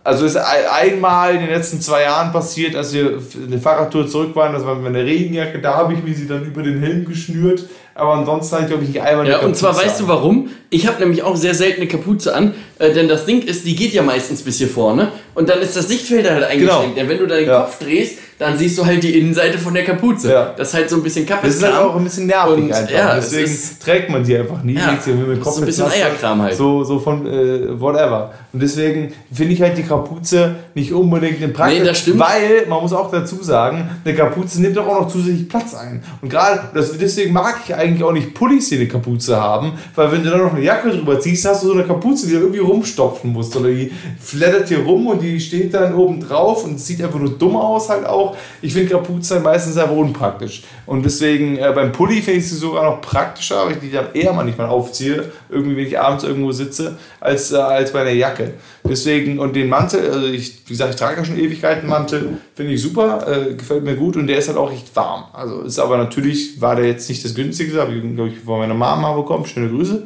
also 0.04 0.26
ist 0.26 0.36
einmal 0.36 1.36
in 1.36 1.42
den 1.42 1.50
letzten 1.50 1.80
zwei 1.80 2.04
Jahren 2.04 2.32
passiert, 2.32 2.76
als 2.76 2.94
wir 2.94 3.20
eine 3.46 3.60
Fahrradtour 3.60 4.08
zurück 4.08 4.36
waren, 4.36 4.54
das 4.54 4.66
war 4.66 4.76
mit 4.76 4.84
meiner 4.84 5.06
Regenjacke, 5.06 5.60
da 5.60 5.76
habe 5.76 5.94
ich 5.94 6.04
mir 6.04 6.14
sie 6.14 6.28
dann 6.28 6.46
über 6.46 6.62
den 6.62 6.80
Helm 6.80 7.06
geschnürt 7.06 7.64
aber 7.96 8.14
ansonsten 8.14 8.56
habe 8.56 8.64
ich, 8.64 8.70
glaube 8.70 8.84
ich, 8.84 8.90
nicht 8.90 9.02
einmal 9.02 9.26
eine 9.26 9.36
Ja, 9.36 9.40
und 9.42 9.56
zwar 9.56 9.76
weißt 9.76 10.00
an. 10.00 10.02
du 10.02 10.08
warum? 10.08 10.50
Ich 10.70 10.88
habe 10.88 11.00
nämlich 11.00 11.22
auch 11.22 11.36
sehr 11.36 11.54
selten 11.54 11.82
eine 11.82 11.88
Kapuze 11.88 12.34
an, 12.34 12.56
äh, 12.80 12.92
denn 12.92 13.08
das 13.08 13.26
Ding 13.26 13.44
ist, 13.44 13.66
die 13.66 13.76
geht 13.76 13.94
ja 13.94 14.02
meistens 14.02 14.42
bis 14.42 14.58
hier 14.58 14.68
vorne 14.68 15.12
und 15.36 15.50
dann 15.50 15.62
ist 15.62 15.76
das 15.76 15.88
Sichtfeld 15.88 16.30
halt 16.30 16.44
eingeschränkt. 16.44 16.96
Genau. 16.96 16.96
Denn 16.96 17.10
wenn 17.10 17.20
du 17.20 17.28
deinen 17.28 17.48
ja. 17.48 17.62
Kopf 17.62 17.80
drehst, 17.80 18.18
dann 18.40 18.58
siehst 18.58 18.78
du 18.78 18.86
halt 18.86 19.04
die 19.04 19.18
Innenseite 19.20 19.58
von 19.58 19.74
der 19.74 19.84
Kapuze. 19.84 20.32
Ja. 20.32 20.54
Das 20.56 20.70
ist 20.70 20.74
halt 20.74 20.90
so 20.90 20.98
ein 20.98 21.04
bisschen 21.04 21.26
kaputt. 21.26 21.50
Das 21.50 21.56
ist 21.56 21.64
halt 21.64 21.76
auch 21.76 21.96
ein 21.96 22.04
bisschen 22.04 22.28
nervig 22.28 22.64
und, 22.64 22.74
einfach. 22.74 22.92
Ja, 22.92 23.16
Deswegen 23.16 23.46
ist, 23.46 23.82
trägt 23.82 24.10
man 24.10 24.24
die 24.24 24.38
einfach 24.38 24.64
nie. 24.64 24.74
Ja, 24.76 24.98
hier 25.04 25.16
mit 25.16 25.38
dem 25.38 25.42
Kopf 25.42 25.56
so 25.56 25.62
ein 25.62 25.66
bisschen 25.66 25.86
Eierkram 25.86 26.42
halt. 26.42 26.56
So, 26.56 26.84
so 26.84 27.00
von 27.00 27.26
äh, 27.26 27.80
whatever. 27.80 28.34
Und 28.54 28.62
deswegen 28.62 29.12
finde 29.32 29.54
ich 29.54 29.62
halt 29.62 29.78
die 29.78 29.84
Kapuze 29.84 30.56
nicht 30.76 30.94
unbedingt 30.94 31.42
in 31.42 31.54
Praxis. 31.54 31.80
Nee, 31.80 31.86
das 31.86 32.00
stimmt. 32.00 32.20
Weil, 32.20 32.68
man 32.68 32.82
muss 32.82 32.94
auch 32.94 33.10
dazu 33.10 33.44
sagen, 33.44 33.90
eine 34.06 34.14
Kapuze 34.14 34.62
nimmt 34.62 34.78
doch 34.78 34.88
auch 34.88 35.02
noch 35.02 35.08
zusätzlich 35.08 35.50
Platz 35.50 35.74
ein. 35.74 36.04
Und 36.22 36.30
gerade, 36.30 36.62
deswegen 36.74 37.34
mag 37.34 37.62
ich 37.66 37.74
eigentlich 37.74 38.04
auch 38.04 38.12
nicht 38.12 38.36
Pullis, 38.36 38.70
die 38.70 38.76
eine 38.76 38.88
Kapuze 38.88 39.42
haben, 39.42 39.74
weil 39.96 40.12
wenn 40.12 40.24
du 40.24 40.30
da 40.30 40.38
noch 40.38 40.54
eine 40.54 40.64
Jacke 40.64 40.90
drüber 40.90 41.20
ziehst, 41.20 41.46
hast 41.46 41.64
du 41.64 41.68
so 41.68 41.74
eine 41.74 41.84
Kapuze, 41.84 42.28
die 42.28 42.34
du 42.34 42.40
irgendwie 42.40 42.60
rumstopfen 42.60 43.32
musst 43.32 43.56
oder 43.56 43.70
die 43.70 43.92
flattert 44.20 44.68
hier 44.68 44.80
rum 44.80 45.08
und 45.08 45.22
die 45.22 45.40
steht 45.40 45.74
dann 45.74 45.96
oben 45.96 46.20
drauf 46.20 46.64
und 46.64 46.80
sieht 46.80 47.02
einfach 47.02 47.20
nur 47.20 47.32
dumm 47.32 47.56
aus 47.56 47.90
halt 47.90 48.06
auch. 48.06 48.23
Ich 48.62 48.74
finde 48.74 48.92
Kapuzen 48.92 49.44
meistens 49.44 49.78
einfach 49.78 49.96
unpraktisch 49.96 50.64
und 50.86 51.04
deswegen 51.04 51.58
äh, 51.58 51.72
beim 51.74 51.92
Pulli 51.92 52.22
finde 52.22 52.40
ich 52.40 52.50
sie 52.50 52.56
sogar 52.56 52.84
noch 52.84 53.02
praktischer, 53.02 53.66
weil 53.66 53.74
ich 53.74 53.80
die 53.80 53.92
dann 53.92 54.14
eher 54.14 54.34
manchmal 54.34 54.68
aufziehe, 54.68 55.32
irgendwie 55.50 55.78
wenn 55.78 55.88
ich 55.88 56.00
abends 56.00 56.24
irgendwo 56.24 56.52
sitze, 56.52 56.98
als, 57.20 57.52
äh, 57.52 57.58
als 57.58 57.92
bei 57.94 58.02
einer 58.02 58.12
Jacke. 58.12 58.54
Deswegen 58.88 59.40
und 59.40 59.56
den 59.56 59.70
Mantel, 59.70 60.12
also 60.12 60.28
ich, 60.28 60.64
wie 60.66 60.74
gesagt, 60.74 60.92
ich 60.92 61.00
trage 61.00 61.18
ja 61.18 61.26
schon 61.26 61.38
Ewigkeiten 61.38 61.88
Mantel, 61.88 62.38
finde 62.56 62.74
ich 62.74 62.82
super, 62.82 63.26
äh, 63.28 63.54
gefällt 63.54 63.84
mir 63.84 63.96
gut 63.96 64.18
und 64.18 64.28
der 64.28 64.38
ist 64.38 64.48
halt 64.48 64.58
auch 64.58 64.72
echt 64.72 64.96
warm. 64.96 65.26
Also 65.34 65.62
ist 65.62 65.80
aber 65.80 65.98
natürlich, 65.98 66.60
war 66.62 66.76
der 66.76 66.88
jetzt 66.88 67.08
nicht 67.10 67.24
das 67.24 67.36
günstigste, 67.36 67.80
habe 67.80 67.94
ich 67.94 68.02
glaube 68.02 68.30
ich 68.30 68.40
von 68.40 68.60
meiner 68.60 68.74
Mama 68.74 69.14
bekommen, 69.14 69.46
schöne 69.46 69.70
Grüße. 69.70 70.04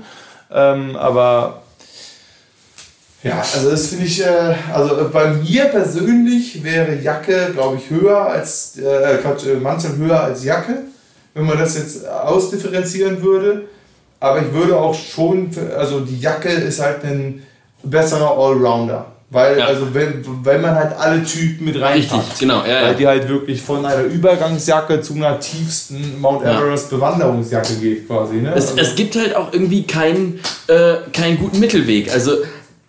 Ähm, 0.51 0.95
aber 0.95 1.63
ja, 3.28 3.40
also 3.40 3.72
das 3.72 3.88
finde 3.88 4.06
ich, 4.06 4.24
äh, 4.24 4.56
also 4.74 5.10
bei 5.12 5.28
mir 5.34 5.66
persönlich 5.66 6.64
wäre 6.64 6.96
Jacke, 6.96 7.52
glaube 7.54 7.78
ich, 7.78 7.90
höher 7.90 8.18
als, 8.18 8.78
äh, 8.78 9.16
äh, 9.16 9.56
Mantel 9.62 9.98
höher 9.98 10.22
als 10.22 10.44
Jacke, 10.44 10.84
wenn 11.34 11.46
man 11.46 11.58
das 11.58 11.78
jetzt 11.78 12.08
ausdifferenzieren 12.08 13.22
würde. 13.22 13.64
Aber 14.20 14.42
ich 14.42 14.52
würde 14.52 14.76
auch 14.76 14.96
schon, 14.96 15.52
also 15.78 16.00
die 16.00 16.20
Jacke 16.20 16.50
ist 16.50 16.82
halt 16.82 17.04
ein 17.04 17.44
besserer 17.84 18.32
Allrounder. 18.32 19.06
Weil, 19.30 19.60
ja. 19.60 19.66
also 19.66 19.94
wenn, 19.94 20.26
wenn 20.44 20.62
man 20.62 20.74
halt 20.74 20.98
alle 20.98 21.22
Typen 21.22 21.66
mit 21.66 21.82
reinpackt. 21.82 22.14
Richtig, 22.14 22.40
genau. 22.40 22.64
Ja, 22.66 22.84
weil 22.84 22.96
die 22.96 23.06
halt 23.06 23.28
wirklich 23.28 23.62
von 23.62 23.86
einer 23.86 24.04
Übergangsjacke 24.04 25.02
zu 25.02 25.16
einer 25.16 25.38
tiefsten 25.38 26.22
Mount 26.22 26.46
Everest 26.46 26.90
Bewanderungsjacke 26.90 27.74
geht 27.74 28.08
quasi. 28.08 28.36
Ne? 28.36 28.54
Es, 28.56 28.70
also 28.70 28.82
es 28.82 28.96
gibt 28.96 29.18
halt 29.18 29.36
auch 29.36 29.52
irgendwie 29.52 29.84
keinen 29.84 30.40
äh, 30.68 31.10
keinen 31.12 31.38
guten 31.40 31.60
Mittelweg. 31.60 32.10
Also 32.14 32.32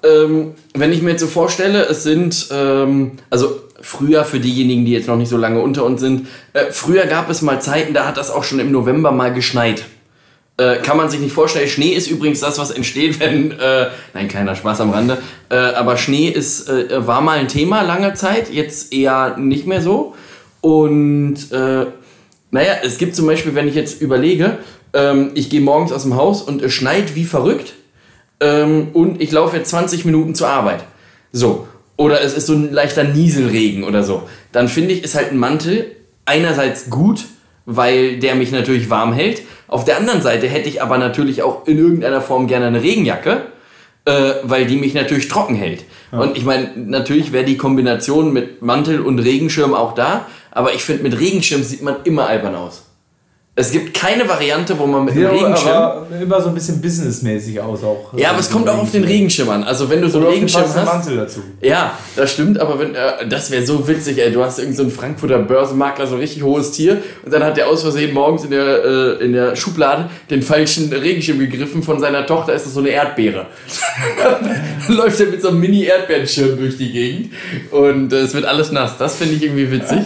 ähm, 0.03 0.53
wenn 0.75 0.93
ich 0.93 1.03
mir 1.03 1.11
jetzt 1.11 1.21
so 1.21 1.27
vorstelle, 1.27 1.85
es 1.85 2.03
sind, 2.03 2.49
ähm, 2.53 3.13
also 3.31 3.61
früher 3.81 4.25
für 4.25 4.41
diejenigen, 4.41 4.85
die 4.85 4.93
jetzt 4.93 5.09
noch 5.09 5.17
nicht 5.17 5.29
so 5.29 5.37
lange 5.37 5.61
unter 5.61 5.85
uns 5.85 6.01
sind, 6.01 6.29
äh, 6.53 6.67
früher 6.71 7.07
gab 7.07 7.31
es 7.31 7.43
mal 7.43 7.61
Zeiten, 7.61 7.95
da 7.95 8.07
hat 8.07 8.17
das 8.17 8.31
auch 8.31 8.45
schon 8.45 8.61
im 8.61 8.71
November 8.71 9.13
mal 9.13 9.33
geschneit. 9.33 9.85
Äh, 10.57 10.79
kann 10.79 10.97
man 10.97 11.09
sich 11.09 11.21
nicht 11.21 11.33
vorstellen. 11.33 11.69
Schnee 11.69 11.91
ist 11.91 12.11
übrigens 12.11 12.41
das, 12.41 12.59
was 12.59 12.73
entsteht, 12.73 13.21
wenn. 13.21 13.53
Äh, 13.53 13.87
nein, 14.13 14.27
kleiner 14.27 14.57
Spaß 14.57 14.81
am 14.81 14.91
Rande. 14.91 15.19
Äh, 15.51 15.55
aber 15.55 15.97
Schnee 15.97 16.29
ist, 16.29 16.69
äh, 16.69 17.07
war 17.07 17.21
mal 17.21 17.39
ein 17.39 17.47
Thema 17.47 17.83
lange 17.83 18.15
Zeit, 18.15 18.53
jetzt 18.53 18.93
eher 18.93 19.37
nicht 19.37 19.69
mehr 19.69 19.81
so. 19.81 20.17
Und 20.61 21.53
äh, 21.53 21.87
naja, 22.51 22.73
es 22.83 22.99
gibt 22.99 23.15
zum 23.15 23.27
Beispiel, 23.27 23.55
wenn 23.55 23.69
ich 23.69 23.77
jetzt 23.77 24.01
überlege, 24.01 24.59
ähm, 24.95 25.31
ich 25.35 25.49
gehe 25.49 25.61
morgens 25.61 25.93
aus 25.93 26.03
dem 26.03 26.17
Haus 26.17 26.43
und 26.43 26.61
es 26.61 26.73
schneit 26.73 27.15
wie 27.15 27.25
verrückt 27.25 27.75
ähm, 28.41 28.89
und 28.93 29.21
ich 29.21 29.33
laufe 29.33 29.57
jetzt 29.57 29.71
20 29.71 30.05
Minuten 30.05 30.35
zur 30.35 30.49
Arbeit. 30.49 30.85
So. 31.33 31.69
Oder 31.97 32.23
es 32.23 32.35
ist 32.35 32.47
so 32.47 32.55
ein 32.55 32.73
leichter 32.73 33.05
Nieselregen 33.05 33.83
oder 33.83 34.05
so. 34.05 34.29
Dann 34.53 34.69
finde 34.69 34.95
ich, 34.95 35.03
ist 35.03 35.17
halt 35.17 35.33
ein 35.33 35.39
Mantel 35.39 35.97
einerseits 36.25 36.91
gut, 36.91 37.25
weil 37.67 38.19
der 38.19 38.37
mich 38.37 38.53
natürlich 38.53 38.89
warm 38.89 39.13
hält 39.13 39.43
auf 39.69 39.85
der 39.85 39.99
anderen 39.99 40.23
Seite 40.23 40.49
hätte 40.49 40.69
ich 40.69 40.83
aber 40.83 40.97
natürlich 40.99 41.43
auch 41.43 41.67
in 41.67 41.79
irgendeiner 41.79 42.23
Form 42.23 42.47
gerne 42.47 42.67
eine 42.67 42.83
Regenjacke, 42.83 43.43
äh, 44.07 44.33
weil 44.43 44.67
die 44.67 44.77
mich 44.77 44.95
natürlich 44.95 45.29
trocken 45.29 45.55
hält. 45.55 45.85
Ja. 46.11 46.21
Und 46.21 46.39
ich 46.39 46.45
meine, 46.45 46.73
natürlich 46.75 47.33
wäre 47.33 47.45
die 47.45 47.59
Kombination 47.59 48.33
mit 48.33 48.63
Mantel 48.63 49.01
und 49.01 49.19
Regenschirm 49.19 49.75
auch 49.75 49.95
da, 49.95 50.27
aber 50.51 50.73
ich 50.73 50.83
finde, 50.83 51.03
mit 51.03 51.21
Regenschirm 51.21 51.63
sieht 51.63 51.83
man 51.83 51.97
immer 52.05 52.27
albern 52.27 52.55
aus. 52.55 52.87
Es 53.59 53.73
gibt 53.73 53.93
keine 53.93 54.29
Variante, 54.29 54.79
wo 54.79 54.87
man 54.87 55.05
mit 55.05 55.17
ja, 55.17 55.31
einem 55.31 55.41
Regenschirm. 55.41 55.69
Aber 55.69 56.07
immer 56.23 56.41
so 56.41 56.49
ein 56.49 56.55
bisschen 56.55 56.81
businessmäßig 56.81 57.61
aus 57.61 57.83
auch. 57.83 58.17
Ja, 58.17 58.31
aber 58.31 58.39
es 58.39 58.53
kommt 58.53 58.69
auch 58.69 58.79
auf 58.79 58.93
den 58.93 59.03
Regenschirm 59.03 59.51
an. 59.51 59.65
Also 59.65 59.91
wenn 59.91 60.01
du 60.01 60.09
so 60.09 60.19
einen 60.19 60.29
Regenschirm 60.29 60.63
hast. 60.63 60.85
Mantel 60.85 61.17
dazu. 61.17 61.41
Ja, 61.61 61.99
das 62.15 62.33
stimmt, 62.33 62.61
aber 62.61 62.79
wenn, 62.79 62.95
äh, 62.95 63.27
das 63.29 63.51
wäre 63.51 63.67
so 63.67 63.89
witzig, 63.89 64.19
ey. 64.19 64.31
Du 64.31 64.45
hast 64.45 64.61
irgendeinen 64.61 64.91
so 64.91 64.97
Frankfurter 64.97 65.41
Börsenmakler, 65.41 66.07
so 66.07 66.15
ein 66.15 66.21
richtig 66.21 66.45
hohes 66.45 66.71
Tier, 66.71 67.03
und 67.25 67.33
dann 67.33 67.43
hat 67.43 67.57
der 67.57 67.67
aus 67.67 67.83
Versehen 67.83 68.15
morgens 68.15 68.45
in 68.45 68.53
der, 68.53 68.85
äh, 68.85 69.25
in 69.25 69.33
der 69.33 69.57
Schublade 69.57 70.09
den 70.31 70.43
falschen 70.43 70.93
Regenschirm 70.93 71.41
gegriffen 71.41 71.83
von 71.83 71.99
seiner 71.99 72.27
Tochter, 72.27 72.55
ist 72.55 72.65
das 72.65 72.75
so 72.75 72.81
eine 72.81 72.91
Erdbeere. 72.91 73.47
dann 74.23 74.57
läuft 74.97 75.19
er 75.19 75.27
mit 75.27 75.43
so 75.43 75.49
einem 75.49 75.59
Mini-Erdbeerenschirm 75.59 76.59
durch 76.59 76.77
die 76.77 76.93
Gegend 76.93 77.33
und 77.73 78.13
äh, 78.13 78.21
es 78.21 78.35
wird 78.35 78.45
alles 78.45 78.71
nass. 78.71 78.99
Das 78.99 79.17
finde 79.17 79.35
ich 79.35 79.43
irgendwie 79.43 79.73
witzig. 79.73 80.05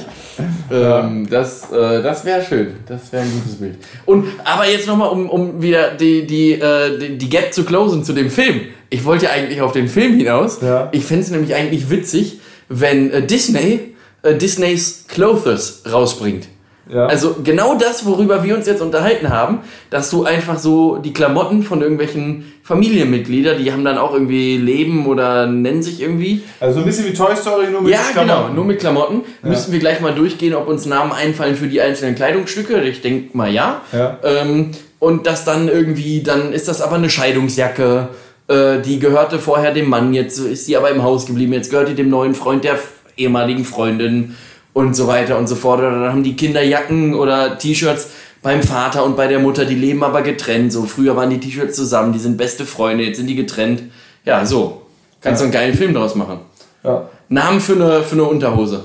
Ähm, 0.70 1.28
das 1.28 1.70
äh, 1.70 2.02
das 2.02 2.24
wäre 2.24 2.42
schön. 2.42 2.68
Das 2.86 3.12
wäre 3.12 3.22
ein 3.24 3.32
gutes 3.32 3.56
Bild. 3.56 3.76
Und 4.06 4.26
aber 4.44 4.68
jetzt 4.68 4.86
nochmal, 4.86 5.10
um, 5.10 5.28
um 5.28 5.62
wieder 5.62 5.94
die, 5.94 6.26
die, 6.26 6.52
äh, 6.52 6.98
die, 6.98 7.18
die 7.18 7.28
Gap 7.28 7.52
zu 7.52 7.64
closen 7.64 8.04
zu 8.04 8.12
dem 8.12 8.30
Film. 8.30 8.62
Ich 8.90 9.04
wollte 9.04 9.26
ja 9.26 9.32
eigentlich 9.32 9.60
auf 9.60 9.72
den 9.72 9.88
Film 9.88 10.16
hinaus. 10.16 10.60
Ja. 10.60 10.88
Ich 10.92 11.04
fände 11.04 11.22
es 11.22 11.30
nämlich 11.30 11.54
eigentlich 11.54 11.90
witzig, 11.90 12.40
wenn 12.68 13.10
äh, 13.10 13.26
Disney 13.26 13.94
äh, 14.22 14.34
Disneys 14.34 15.04
Clothes 15.08 15.82
rausbringt. 15.90 16.46
Ja. 16.88 17.06
Also 17.06 17.36
genau 17.42 17.74
das, 17.76 18.04
worüber 18.06 18.42
wir 18.42 18.56
uns 18.56 18.66
jetzt 18.66 18.82
unterhalten 18.82 19.30
haben, 19.30 19.60
dass 19.90 20.10
du 20.10 20.24
einfach 20.24 20.58
so 20.58 20.96
die 20.96 21.12
Klamotten 21.12 21.62
von 21.62 21.80
irgendwelchen 21.80 22.52
Familienmitgliedern, 22.62 23.62
die 23.62 23.72
haben 23.72 23.84
dann 23.84 23.98
auch 23.98 24.12
irgendwie 24.12 24.56
Leben 24.56 25.06
oder 25.06 25.46
nennen 25.46 25.82
sich 25.82 26.00
irgendwie. 26.00 26.42
Also 26.60 26.80
ein 26.80 26.84
bisschen 26.84 27.06
wie 27.06 27.12
Toy 27.12 27.36
Story, 27.36 27.66
nur 27.70 27.82
mit 27.82 27.92
ja, 27.92 27.98
Klamotten. 27.98 28.28
Ja, 28.28 28.42
genau, 28.42 28.54
nur 28.54 28.64
mit 28.64 28.80
Klamotten. 28.80 29.22
Ja. 29.42 29.48
Müssen 29.48 29.72
wir 29.72 29.78
gleich 29.78 30.00
mal 30.00 30.14
durchgehen, 30.14 30.54
ob 30.54 30.68
uns 30.68 30.86
Namen 30.86 31.12
einfallen 31.12 31.56
für 31.56 31.66
die 31.66 31.80
einzelnen 31.80 32.14
Kleidungsstücke. 32.14 32.80
Ich 32.82 33.00
denke 33.00 33.36
mal 33.36 33.50
ja. 33.50 33.80
ja. 33.92 34.18
Ähm, 34.22 34.72
und 34.98 35.26
das 35.26 35.44
dann 35.44 35.68
irgendwie, 35.68 36.22
dann 36.22 36.52
ist 36.52 36.68
das 36.68 36.80
aber 36.80 36.96
eine 36.96 37.10
Scheidungsjacke. 37.10 38.08
Äh, 38.48 38.80
die 38.80 38.98
gehörte 38.98 39.38
vorher 39.38 39.72
dem 39.72 39.88
Mann, 39.88 40.14
jetzt 40.14 40.38
ist 40.38 40.66
sie 40.66 40.76
aber 40.76 40.90
im 40.90 41.02
Haus 41.02 41.26
geblieben, 41.26 41.52
jetzt 41.52 41.70
gehört 41.70 41.88
die 41.88 41.94
dem 41.94 42.10
neuen 42.10 42.34
Freund 42.34 42.64
der 42.64 42.78
ehemaligen 43.16 43.64
Freundin 43.64 44.36
und 44.72 44.94
so 44.94 45.06
weiter 45.06 45.38
und 45.38 45.48
so 45.48 45.54
fort. 45.54 45.80
Oder 45.80 45.90
dann 45.90 46.08
haben 46.10 46.22
die 46.22 46.36
Kinder 46.36 46.62
Jacken 46.62 47.14
oder 47.14 47.58
T-Shirts 47.58 48.10
beim 48.42 48.62
Vater 48.62 49.04
und 49.04 49.16
bei 49.16 49.28
der 49.28 49.38
Mutter, 49.38 49.64
die 49.64 49.74
leben 49.74 50.02
aber 50.02 50.22
getrennt. 50.22 50.72
So, 50.72 50.84
früher 50.84 51.16
waren 51.16 51.30
die 51.30 51.38
T-Shirts 51.38 51.76
zusammen, 51.76 52.12
die 52.12 52.18
sind 52.18 52.36
beste 52.36 52.66
Freunde, 52.66 53.04
jetzt 53.04 53.16
sind 53.18 53.26
die 53.26 53.36
getrennt. 53.36 53.84
Ja, 54.24 54.44
so. 54.44 54.82
Kannst 55.20 55.40
du 55.40 55.44
ja. 55.44 55.46
einen 55.46 55.52
geilen 55.52 55.74
Film 55.74 55.94
draus 55.94 56.14
machen. 56.14 56.40
Ja. 56.82 57.08
Namen 57.28 57.60
für 57.60 57.74
eine, 57.74 58.02
für 58.02 58.14
eine 58.14 58.24
Unterhose. 58.24 58.84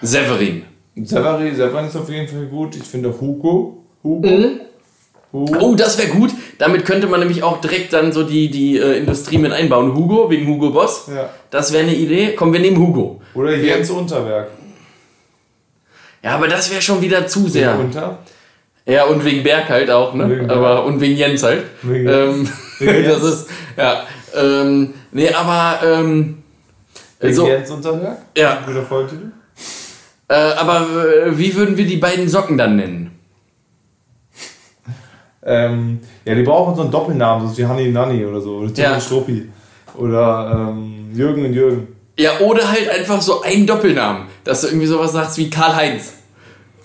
Severin. 0.00 0.64
Severin, 0.94 1.54
Severin 1.56 1.86
ist 1.86 1.96
auf 1.96 2.08
jeden 2.08 2.28
Fall 2.28 2.46
gut. 2.46 2.76
Ich 2.76 2.84
finde 2.84 3.08
Hugo. 3.20 3.84
Hugo. 4.02 4.28
Mhm. 4.28 4.60
Oh, 5.30 5.74
das 5.74 5.98
wäre 5.98 6.08
gut. 6.08 6.30
Damit 6.58 6.86
könnte 6.86 7.06
man 7.06 7.20
nämlich 7.20 7.42
auch 7.42 7.60
direkt 7.60 7.92
dann 7.92 8.12
so 8.12 8.22
die, 8.22 8.50
die 8.50 8.78
äh, 8.78 8.98
Industrie 8.98 9.36
mit 9.38 9.52
einbauen. 9.52 9.94
Hugo, 9.94 10.30
wegen 10.30 10.46
Hugo 10.46 10.70
Boss. 10.70 11.08
Ja. 11.14 11.28
Das 11.50 11.72
wäre 11.72 11.82
eine 11.82 11.94
Idee. 11.94 12.34
Komm, 12.34 12.52
wir 12.52 12.60
nehmen 12.60 12.78
Hugo. 12.78 13.20
Oder 13.34 13.54
Jens 13.54 13.90
Unterwerk. 13.90 14.48
Ja, 16.22 16.34
aber 16.34 16.48
das 16.48 16.70
wäre 16.70 16.80
schon 16.80 17.00
wieder 17.02 17.26
zu 17.26 17.46
sehr. 17.48 17.78
Unter. 17.78 18.18
Ja, 18.86 19.04
und 19.04 19.22
wegen 19.24 19.42
Berg 19.42 19.68
halt 19.68 19.90
auch, 19.90 20.14
ne? 20.14 20.30
Wegen 20.30 20.50
aber, 20.50 20.84
und 20.84 20.98
wegen 21.00 21.16
Jens 21.16 21.42
halt. 21.42 21.64
Wegen 21.82 22.08
ähm, 22.08 22.48
Wegen 22.78 23.04
das 23.04 23.22
Jens. 23.22 23.34
ist, 23.34 23.50
ja. 23.76 24.04
Ähm, 24.34 24.94
nee, 25.12 25.30
aber, 25.30 25.80
ähm, 25.84 26.42
Wegen 27.20 27.34
so, 27.34 27.46
Jens 27.46 27.70
Unterwerk. 27.70 28.18
ja. 28.36 28.62
Guter 28.64 28.82
Folgetitel. 28.82 29.30
Äh, 30.28 30.34
aber 30.34 30.86
äh, 31.26 31.38
wie 31.38 31.54
würden 31.54 31.76
wir 31.76 31.86
die 31.86 31.96
beiden 31.98 32.28
Socken 32.28 32.56
dann 32.56 32.76
nennen? 32.76 33.07
Ähm, 35.44 36.00
ja, 36.24 36.34
die 36.34 36.42
brauchen 36.42 36.74
so 36.74 36.82
einen 36.82 36.90
Doppelnamen, 36.90 37.48
so 37.48 37.56
wie 37.56 37.66
Hanni 37.66 37.88
Nanni 37.90 38.24
oder 38.24 38.40
so. 38.40 38.56
Oder 38.56 38.74
Tim 38.74 38.84
Ja. 38.84 38.94
und 38.94 39.02
Struppi. 39.02 39.48
Oder 39.96 40.68
ähm, 40.70 41.10
Jürgen 41.14 41.44
und 41.44 41.52
Jürgen. 41.54 41.88
Ja, 42.18 42.38
oder 42.40 42.68
halt 42.70 42.88
einfach 42.90 43.20
so 43.22 43.42
einen 43.42 43.66
Doppelnamen, 43.66 44.24
dass 44.44 44.62
du 44.62 44.66
irgendwie 44.68 44.86
sowas 44.86 45.12
sagst 45.12 45.38
wie 45.38 45.48
Karl-Heinz. 45.48 46.14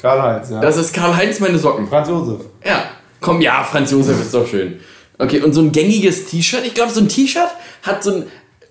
Karl-Heinz, 0.01 0.49
ja. 0.51 0.59
Das 0.59 0.77
ist 0.77 0.93
Karl-Heinz 0.93 1.39
meine 1.39 1.57
Socken. 1.57 1.87
Franz 1.87 2.09
Josef. 2.09 2.41
Ja, 2.63 2.83
komm, 3.19 3.41
ja, 3.41 3.63
Franz 3.63 3.89
Josef 3.91 4.19
ist 4.21 4.33
doch 4.33 4.45
schön. 4.47 4.79
Okay, 5.17 5.41
und 5.41 5.53
so 5.53 5.61
ein 5.61 5.71
gängiges 5.71 6.25
T-Shirt. 6.25 6.63
Ich 6.65 6.73
glaube, 6.73 6.91
so 6.91 6.99
ein 7.01 7.07
T-Shirt 7.07 7.49
hat 7.83 8.03
so 8.03 8.13
ein, 8.15 8.23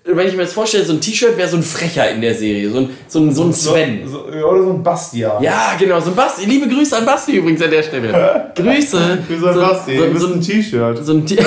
wenn 0.05 0.27
ich 0.27 0.35
mir 0.35 0.41
das 0.43 0.51
vorstelle, 0.53 0.83
so 0.83 0.93
ein 0.93 0.99
T-Shirt 0.99 1.37
wäre 1.37 1.47
so 1.47 1.55
ein 1.57 1.63
Frecher 1.63 2.09
in 2.09 2.19
der 2.21 2.35
Serie. 2.35 2.69
So 2.69 2.79
ein, 2.79 2.89
so 3.07 3.19
ein, 3.19 3.33
so 3.33 3.43
ein 3.45 3.53
Sven. 3.53 4.01
So, 4.05 4.25
so, 4.29 4.47
oder 4.47 4.63
so 4.63 4.71
ein 4.71 4.83
Bastian. 4.83 5.41
Ja, 5.41 5.75
genau, 5.79 5.99
so 6.01 6.09
ein 6.09 6.15
Basti. 6.15 6.45
Liebe 6.45 6.67
Grüße 6.67 6.97
an 6.97 7.05
Basti 7.05 7.37
übrigens 7.37 7.61
an 7.61 7.71
der 7.71 7.83
Stelle. 7.83 8.51
Grüße. 8.55 9.19
Für 9.25 9.39
so 9.39 9.47
ein 9.47 9.55
Basti. 9.55 9.97
So, 9.97 10.17
so, 10.17 10.33
ein 10.33 10.41
T-Shirt. 10.41 11.05
so 11.05 11.13
ein 11.13 11.25
T 11.25 11.37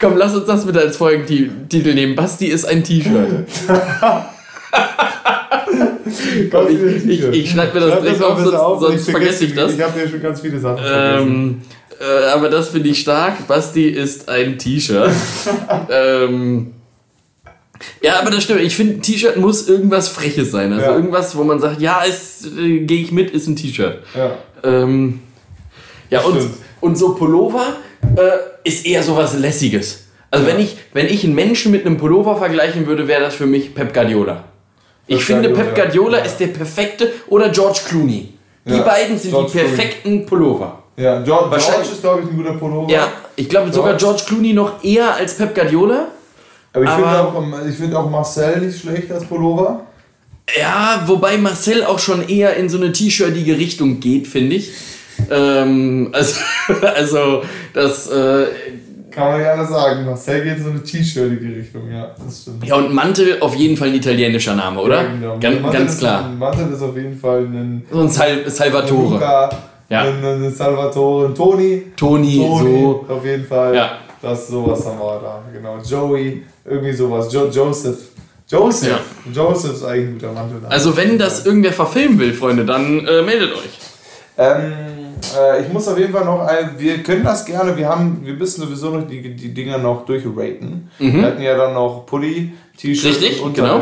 Komm, 0.00 0.16
lass 0.16 0.34
uns 0.34 0.46
das 0.46 0.64
bitte 0.64 0.80
als 0.80 0.96
Folgentitel 0.96 1.92
nehmen. 1.94 2.14
Basti 2.14 2.46
ist 2.46 2.64
ein 2.64 2.82
T-Shirt. 2.82 3.46
Komm, 6.50 6.68
ich, 6.68 6.80
ich, 6.80 7.02
T-Shirt. 7.02 7.34
ich 7.34 7.50
schreibe 7.50 7.80
mir 7.80 7.86
das 7.86 8.00
direkt 8.00 8.22
auf, 8.22 8.38
sonst, 8.38 8.80
sonst 8.80 9.08
ich 9.08 9.10
vergesse 9.10 9.44
ich 9.44 9.54
das. 9.54 9.74
Ich 9.74 9.82
habe 9.82 10.00
ja 10.00 10.08
schon 10.08 10.22
ganz 10.22 10.40
viele 10.40 10.58
Sachen 10.58 10.78
vergessen. 10.78 11.62
Äh, 12.00 12.26
aber 12.32 12.48
das 12.48 12.68
finde 12.68 12.90
ich 12.90 13.00
stark. 13.00 13.46
Basti 13.48 13.88
ist 13.88 14.28
ein 14.28 14.58
T-Shirt. 14.58 15.10
ähm, 15.90 16.74
ja, 18.02 18.20
aber 18.20 18.30
das 18.30 18.44
stimmt. 18.44 18.60
Ich 18.60 18.74
finde, 18.76 18.94
ein 18.94 19.02
T-Shirt 19.02 19.36
muss 19.36 19.68
irgendwas 19.68 20.08
Freches 20.08 20.50
sein. 20.50 20.72
Also 20.72 20.86
Ja. 20.86 20.94
irgendwas, 20.96 21.36
wo 21.36 21.44
man 21.44 21.60
sagt, 21.60 21.80
ja, 21.80 22.02
äh, 22.04 22.78
gehe 22.80 23.02
ich 23.02 23.12
mit, 23.12 23.30
ist 23.30 23.46
ein 23.48 23.56
T-Shirt. 23.56 23.98
Ja. 24.14 24.32
Ähm, 24.64 25.20
ja, 26.10 26.20
und, 26.22 26.48
und 26.80 26.96
so 26.96 27.14
Pullover 27.14 27.76
äh, 28.16 28.68
ist 28.68 28.86
eher 28.86 29.02
sowas 29.02 29.34
Lässiges. 29.34 30.04
Also 30.30 30.46
Ja. 30.46 30.52
wenn, 30.54 30.60
ich, 30.60 30.76
wenn 30.92 31.06
ich 31.06 31.24
einen 31.24 31.34
Menschen 31.34 31.72
mit 31.72 31.84
einem 31.86 31.96
Pullover 31.96 32.36
vergleichen 32.36 32.86
würde, 32.86 33.08
wäre 33.08 33.20
das 33.22 33.34
für 33.34 33.46
mich 33.46 33.74
Pep 33.74 33.92
Guardiola. 33.94 34.44
Ich 35.06 35.18
Pep 35.18 35.26
finde, 35.26 35.48
Guardiola, 35.50 35.64
Pep 35.64 35.74
Guardiola 35.84 36.18
ja. 36.18 36.24
ist 36.24 36.36
der 36.38 36.48
perfekte, 36.48 37.12
oder 37.28 37.48
George 37.48 37.80
Clooney. 37.88 38.34
Die 38.66 38.72
Ja, 38.74 38.82
beiden 38.82 39.18
sind 39.18 39.30
George 39.30 39.50
die 39.52 39.58
perfekten 39.58 40.26
Pullover. 40.26 40.82
Ja, 40.98 41.20
George, 41.22 41.56
George 41.56 41.88
ist, 41.92 42.00
glaube 42.00 42.22
ich, 42.22 42.30
ein 42.30 42.36
guter 42.36 42.54
Pullover. 42.54 42.90
Ja, 42.92 43.12
ich 43.36 43.48
glaube 43.48 43.72
sogar 43.72 43.96
George 43.96 44.22
Clooney 44.26 44.52
noch 44.52 44.82
eher 44.82 45.14
als 45.14 45.36
Pep 45.36 45.54
Guardiola. 45.54 46.08
Aber 46.72 46.84
ich 46.84 46.90
finde 46.90 47.20
auch, 47.20 47.40
ähm, 47.40 47.54
ich 47.68 47.76
find 47.76 47.94
auch 47.94 48.10
Marcel 48.10 48.60
nicht 48.60 48.80
schlecht 48.80 49.10
als 49.12 49.24
Pullover. 49.24 49.82
Ja, 50.58 51.02
wobei 51.06 51.36
Marcel 51.38 51.84
auch 51.84 52.00
schon 52.00 52.28
eher 52.28 52.56
in 52.56 52.68
so 52.68 52.78
eine 52.78 52.90
T-shirtige 52.90 53.56
Richtung 53.56 54.00
geht, 54.00 54.26
finde 54.26 54.56
ich. 54.56 54.72
Ähm, 55.30 56.10
also, 56.12 56.40
also, 56.82 57.42
das, 57.74 58.10
äh, 58.10 58.46
Kann 59.12 59.32
man 59.32 59.40
ja 59.40 59.52
anders 59.52 59.68
sagen. 59.68 60.04
Marcel 60.04 60.42
geht 60.42 60.56
in 60.56 60.64
so 60.64 60.70
eine 60.70 60.82
T-shirtige 60.82 61.56
Richtung, 61.56 61.92
ja, 61.92 62.12
das 62.24 62.42
stimmt. 62.42 62.66
ja, 62.66 62.74
und 62.74 62.92
Mantel 62.92 63.36
auf 63.40 63.54
jeden 63.54 63.76
Fall 63.76 63.88
ein 63.88 63.94
italienischer 63.94 64.56
Name, 64.56 64.80
oder? 64.80 65.02
Ja, 65.02 65.08
genau. 65.12 65.38
Gan 65.38 65.62
Mantel 65.62 65.80
ganz 65.80 65.98
klar. 65.98 66.28
Mantel 66.28 66.72
ist 66.72 66.82
auf 66.82 66.96
jeden 66.96 67.16
Fall 67.16 67.42
ein, 67.42 67.86
So 67.88 68.00
ein 68.00 68.08
Sal 68.08 68.42
ein 68.44 68.50
Salvatore. 68.50 69.14
Luca, 69.14 69.50
Ja. 69.88 70.02
ein 70.02 70.52
Salvatore, 70.54 71.26
ein 71.28 71.34
Toni. 71.34 71.92
Toni, 71.96 72.36
Toni, 72.36 72.80
so. 72.82 73.06
auf 73.08 73.24
jeden 73.24 73.46
Fall. 73.46 73.74
Ja. 73.74 73.98
Das 74.20 74.48
sowas 74.48 74.84
haben 74.84 74.98
wir 74.98 75.20
da, 75.22 75.42
genau. 75.52 75.78
Joey, 75.78 76.42
irgendwie 76.64 76.92
sowas. 76.92 77.32
Jo 77.32 77.46
Joseph. 77.48 77.98
Joseph. 78.48 78.88
Ja. 78.88 79.32
Joseph 79.32 79.74
ist 79.74 79.84
eigentlich 79.84 80.08
ein 80.08 80.14
guter 80.14 80.32
Mantel. 80.32 80.60
Also, 80.68 80.96
wenn 80.96 81.18
das 81.18 81.46
irgendwer 81.46 81.72
verfilmen 81.72 82.18
will, 82.18 82.32
Freunde, 82.32 82.64
dann 82.64 83.06
äh, 83.06 83.22
meldet 83.22 83.52
euch. 83.54 83.78
Ähm, 84.38 84.72
äh, 85.36 85.62
ich 85.62 85.72
muss 85.72 85.86
auf 85.88 85.98
jeden 85.98 86.12
Fall 86.12 86.24
noch, 86.24 86.40
ein, 86.46 86.70
wir 86.78 87.02
können 87.02 87.24
das 87.24 87.44
gerne, 87.44 87.76
wir 87.76 87.88
haben, 87.88 88.20
wir 88.24 88.34
müssen 88.34 88.60
sowieso 88.62 88.90
noch 88.90 89.06
die, 89.06 89.34
die 89.34 89.52
Dinger 89.52 89.78
noch 89.78 90.06
durchraten. 90.06 90.90
Wir 90.98 91.22
hatten 91.22 91.42
ja 91.42 91.56
dann 91.56 91.74
noch 91.74 92.06
Pulli, 92.06 92.52
T-Shirt 92.76 93.04
Mhm. 93.04 93.24
Richtig, 93.24 93.42
und 93.42 93.54
genau. 93.54 93.80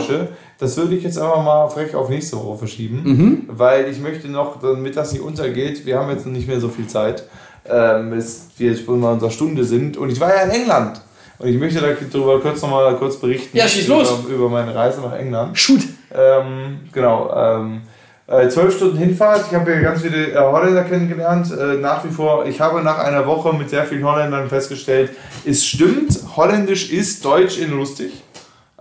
Das 0.58 0.76
würde 0.76 0.94
ich 0.94 1.04
jetzt 1.04 1.18
einfach 1.18 1.42
mal 1.42 1.68
frech 1.68 1.94
auf 1.94 2.08
nächste 2.08 2.36
Woche 2.36 2.58
verschieben, 2.58 3.02
Mhm. 3.04 3.42
weil 3.48 3.88
ich 3.88 4.00
möchte 4.00 4.28
noch, 4.28 4.60
damit 4.60 4.96
das 4.96 5.12
nicht 5.12 5.22
untergeht, 5.22 5.84
wir 5.84 5.98
haben 5.98 6.10
jetzt 6.10 6.26
nicht 6.26 6.48
mehr 6.48 6.60
so 6.60 6.68
viel 6.68 6.86
Zeit, 6.86 7.24
ähm, 7.68 8.10
bis 8.10 8.46
wir 8.56 8.70
jetzt 8.70 8.88
in 8.88 9.02
unserer 9.02 9.30
Stunde 9.30 9.64
sind 9.64 9.96
und 9.96 10.10
ich 10.10 10.18
war 10.20 10.34
ja 10.34 10.42
in 10.42 10.50
England. 10.50 11.00
Und 11.38 11.48
ich 11.48 11.58
möchte 11.58 11.80
darüber 12.10 12.40
kurz 12.40 12.62
nochmal 12.62 12.96
kurz 12.96 13.16
berichten. 13.18 13.54
Ja, 13.54 13.68
schieß 13.68 13.86
über, 13.86 13.98
los. 13.98 14.14
über 14.26 14.48
meine 14.48 14.74
Reise 14.74 15.02
nach 15.02 15.12
England. 15.12 15.58
Shoot! 15.58 15.80
Ähm, 16.14 16.80
genau. 16.92 17.30
Ähm, 17.36 17.82
äh, 18.26 18.48
zwölf 18.48 18.74
Stunden 18.74 18.96
Hinfahrt. 18.96 19.44
Ich 19.50 19.54
habe 19.54 19.70
hier 19.70 19.82
ganz 19.82 20.00
viele 20.00 20.32
äh, 20.32 20.38
Holländer 20.38 20.84
kennengelernt. 20.84 21.52
Äh, 21.52 21.74
nach 21.74 22.02
wie 22.04 22.08
vor, 22.08 22.46
ich 22.46 22.58
habe 22.60 22.80
nach 22.82 22.98
einer 22.98 23.26
Woche 23.26 23.52
mit 23.52 23.68
sehr 23.68 23.84
vielen 23.84 24.04
Holländern 24.04 24.48
festgestellt, 24.48 25.10
es 25.44 25.66
stimmt, 25.66 26.18
Holländisch 26.36 26.90
ist 26.90 27.22
Deutsch 27.22 27.58
in 27.58 27.72
lustig. 27.72 28.12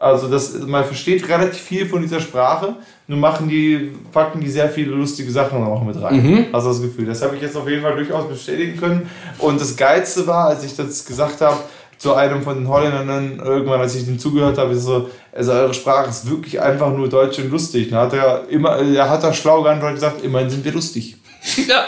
Also 0.06 0.28
das, 0.28 0.54
man 0.68 0.86
versteht 0.86 1.28
relativ 1.28 1.62
viel 1.62 1.88
von 1.88 2.00
dieser 2.00 2.20
Sprache, 2.20 2.76
nur 3.08 3.18
machen 3.18 3.50
die, 3.50 3.92
packen 4.12 4.40
die 4.40 4.52
sehr 4.52 4.70
viele 4.70 4.92
lustige 4.92 5.32
Sachen 5.32 5.60
noch 5.60 5.84
mit 5.84 6.00
rein. 6.00 6.46
Also 6.52 6.70
das 6.70 6.80
Gefühl. 6.80 7.08
Das 7.08 7.24
habe 7.24 7.36
ich 7.36 7.42
jetzt 7.42 7.58
auf 7.58 7.68
jeden 7.68 7.82
Fall 7.82 7.96
durchaus 7.96 8.30
bestätigen 8.30 8.80
können. 8.80 9.10
Und 9.40 9.60
das 9.60 9.76
Geilste 9.76 10.28
war, 10.28 10.50
als 10.50 10.64
ich 10.64 10.76
das 10.76 11.04
gesagt 11.06 11.42
habe, 11.42 11.58
zu 11.98 12.14
einem 12.14 12.44
von 12.44 12.54
den 12.54 12.68
Holländern, 12.68 13.42
irgendwann, 13.44 13.82
als 13.82 13.96
ich 13.96 14.06
dem 14.06 14.20
zugehört 14.20 14.60
habe, 14.60 14.74
ist 14.74 14.84
so, 14.84 15.10
also 15.34 15.52
eure 15.54 15.74
Sprache 15.74 16.12
ist 16.12 16.30
wirklich 16.30 16.62
einfach 16.62 16.92
nur 16.92 17.10
deutsch 17.10 17.40
und 17.40 17.50
lustig. 17.50 17.90
Dann 17.90 18.02
hat 18.02 18.14
er 18.14 18.44
immer, 18.50 18.78
er 18.78 19.10
hat 19.10 19.24
da 19.24 19.34
schlau 19.34 19.64
geantwortet 19.64 19.96
und 19.96 20.02
gesagt, 20.12 20.24
immerhin 20.24 20.52
sind 20.52 20.64
wir 20.64 20.72
lustig. 20.72 21.18
Ja, 21.68 21.86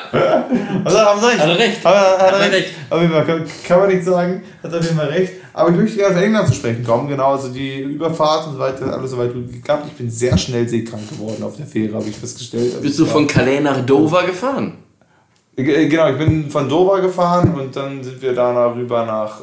Also 0.84 1.00
haben 1.00 1.20
sie 1.20 1.28
recht. 1.28 1.40
Hat 1.40 1.50
er 1.50 1.60
recht. 1.60 1.86
Hat 1.86 1.94
er, 1.94 2.26
hat 2.26 2.32
er 2.32 2.40
er 2.40 2.42
recht. 2.42 2.54
recht. 2.54 2.74
Auf 2.90 3.02
jeden 3.02 3.14
Fall 3.14 3.26
kann, 3.26 3.46
kann 3.68 3.80
man 3.80 3.90
nicht 3.90 4.04
sagen, 4.06 4.44
hat 4.64 4.72
er 4.72 4.80
auf 4.80 4.86
jeden 4.86 4.98
Fall 4.98 5.08
recht. 5.08 5.34
Aber 5.58 5.72
ich 5.72 5.76
möchte 5.76 5.98
gerne 5.98 6.16
auf 6.16 6.22
England 6.22 6.48
zu 6.50 6.54
sprechen 6.54 6.84
kommen. 6.84 7.08
Genau, 7.08 7.32
also 7.32 7.48
die 7.50 7.80
Überfahrt 7.82 8.46
und 8.48 8.54
so 8.54 8.60
weiter, 8.60 8.94
alles 8.94 9.10
soweit 9.12 9.34
gut 9.34 9.52
geklappt. 9.52 9.86
Ich 9.88 9.94
bin 9.94 10.10
sehr 10.10 10.38
schnell 10.38 10.68
seekrank 10.70 11.10
geworden 11.10 11.42
auf 11.44 11.56
der 11.58 11.66
Fähre, 11.66 11.96
habe 11.96 12.06
ich 12.08 12.16
festgestellt. 12.16 12.66
Also 12.74 12.82
bist 12.82 13.00
du 13.00 13.06
von 13.06 13.26
Calais 13.26 13.60
nach 13.62 13.84
Dover 13.86 14.24
gefahren? 14.24 14.74
G- 15.56 15.88
Genau, 15.88 16.10
ich 16.10 16.18
bin 16.20 16.50
von 16.52 16.70
Dover 16.70 17.02
gefahren 17.02 17.56
und 17.60 17.76
dann 17.76 18.04
sind 18.04 18.22
wir 18.22 18.34
da 18.34 18.68
rüber 18.72 19.04
nach. 19.06 19.42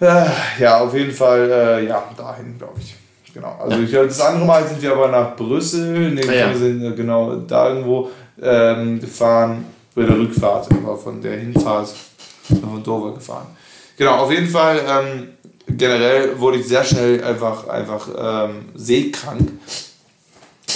Äh, 0.00 0.04
äh, 0.04 0.26
ja, 0.58 0.80
auf 0.80 0.94
jeden 0.94 1.12
Fall, 1.12 1.50
äh, 1.50 1.86
ja, 1.86 2.02
dahin, 2.16 2.56
glaube 2.58 2.80
ich. 2.80 2.94
Genau. 3.34 3.56
Also 3.60 3.78
ich, 3.80 3.90
das 3.92 4.20
andere 4.20 4.46
Mal 4.46 4.66
sind 4.66 4.80
wir 4.80 4.92
aber 4.92 5.08
nach 5.08 5.36
Brüssel, 5.36 6.10
nee, 6.12 6.22
Ah, 6.28 6.32
ja. 6.32 6.48
wir 6.50 6.56
sind 6.56 6.82
äh, 6.84 6.92
genau 6.92 7.36
da 7.36 7.68
irgendwo 7.68 8.08
ähm, 8.40 9.00
gefahren, 9.00 9.64
bei 9.94 10.02
der 10.04 10.16
Rückfahrt, 10.18 10.68
aber 10.72 10.96
von 10.96 11.20
der 11.20 11.36
Hinfahrt 11.38 11.88
sind 12.48 12.62
wir 12.62 12.68
von 12.68 12.82
Dover 12.82 13.12
gefahren. 13.14 13.46
Genau, 13.96 14.16
auf 14.16 14.30
jeden 14.30 14.48
Fall, 14.48 14.80
ähm, 14.88 15.28
generell 15.68 16.38
wurde 16.38 16.58
ich 16.58 16.66
sehr 16.66 16.84
schnell 16.84 17.22
einfach, 17.22 17.68
einfach 17.68 18.08
ähm, 18.16 18.66
seekrank. 18.74 19.52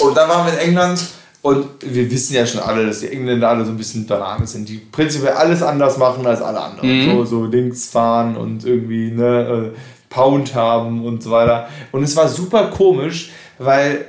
Und 0.01 0.17
dann 0.17 0.29
waren 0.29 0.47
wir 0.47 0.53
in 0.53 0.69
England 0.69 1.01
und 1.43 1.67
wir 1.81 2.11
wissen 2.11 2.35
ja 2.35 2.47
schon 2.47 2.61
alle, 2.61 2.87
dass 2.87 3.01
die 3.01 3.09
Engländer 3.09 3.49
alle 3.49 3.65
so 3.65 3.71
ein 3.71 3.77
bisschen 3.77 4.07
Bananen 4.07 4.47
sind, 4.47 4.69
die 4.69 4.79
prinzipiell 4.79 5.33
alles 5.33 5.63
anders 5.63 5.99
machen 5.99 6.27
als 6.27 6.43
alle 6.43 6.61
anderen. 6.61 7.07
Mhm. 7.07 7.11
So, 7.11 7.25
so 7.25 7.45
links 7.47 7.89
fahren 7.89 8.37
und 8.37 8.65
irgendwie 8.65 9.11
ne, 9.11 9.73
äh, 9.75 9.79
Pound 10.09 10.55
haben 10.55 11.05
und 11.05 11.23
so 11.23 11.31
weiter. 11.31 11.69
Und 11.93 12.03
es 12.03 12.17
war 12.17 12.29
super 12.29 12.71
komisch, 12.71 13.31
weil 13.59 14.07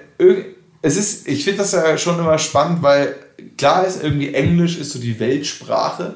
es 0.82 0.98
ist, 0.98 1.28
ich 1.28 1.44
finde 1.44 1.60
das 1.60 1.72
ja 1.72 1.98
schon 1.98 2.20
immer 2.20 2.38
spannend, 2.38 2.82
weil 2.82 3.16
klar 3.58 3.86
ist, 3.86 4.04
irgendwie 4.04 4.34
Englisch 4.34 4.78
ist 4.78 4.92
so 4.92 5.00
die 5.00 5.20
Weltsprache. 5.20 6.16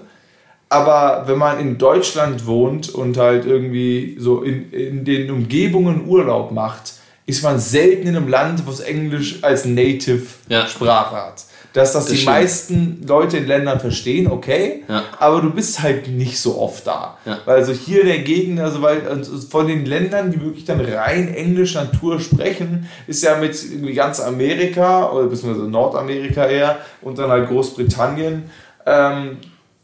Aber 0.74 1.24
wenn 1.28 1.38
man 1.38 1.60
in 1.60 1.78
Deutschland 1.78 2.46
wohnt 2.48 2.90
und 2.90 3.18
halt 3.18 3.46
irgendwie 3.46 4.16
so 4.20 4.42
in, 4.42 4.72
in 4.72 5.06
den 5.06 5.30
Umgebungen 5.30 6.08
Urlaub 6.08 6.52
macht, 6.52 6.94
ist 7.26 7.44
man 7.44 7.60
selten 7.60 8.08
in 8.08 8.16
einem 8.16 8.28
Land, 8.28 8.66
wo 8.66 8.72
es 8.72 8.80
Englisch 8.80 9.40
als 9.44 9.66
Ja. 9.66 9.72
Native-Sprache 9.72 11.16
hat. 11.16 11.44
dass 11.74 11.94
das, 11.94 12.04
Das 12.04 12.12
die 12.12 12.18
stimmt. 12.20 12.36
meisten 12.36 13.02
Leute 13.08 13.38
in 13.38 13.48
Ländern 13.48 13.80
verstehen, 13.80 14.28
okay, 14.28 14.84
Ja. 14.88 15.04
aber 15.18 15.42
du 15.42 15.50
bist 15.50 15.82
halt 15.82 16.08
nicht 16.08 16.38
so 16.40 16.60
oft 16.60 16.86
da. 16.86 17.18
Ja. 17.26 17.40
Weil 17.46 17.56
also 17.62 17.72
hier 17.74 18.02
in 18.02 18.08
der 18.08 18.20
Gegend, 18.20 18.60
also 18.60 18.82
weil 18.84 19.08
also 19.08 19.36
von 19.48 19.66
den 19.68 19.84
Ländern, 19.86 20.32
die 20.32 20.40
wirklich 20.40 20.66
dann 20.66 20.80
rein 20.82 21.34
Englisch 21.34 21.74
Natur 21.74 22.20
sprechen, 22.20 22.88
ist 23.08 23.24
ja 23.24 23.38
mit 23.38 23.56
irgendwie 23.72 23.94
ganz 23.96 24.20
Amerika 24.20 25.12
oder 25.12 25.26
beziehungsweise 25.28 25.68
Nordamerika 25.68 26.46
eher 26.46 26.78
und 27.02 27.18
dann 27.18 27.32
halt 27.32 27.48
Großbritannien. 27.50 28.44
Ähm, 28.86 29.38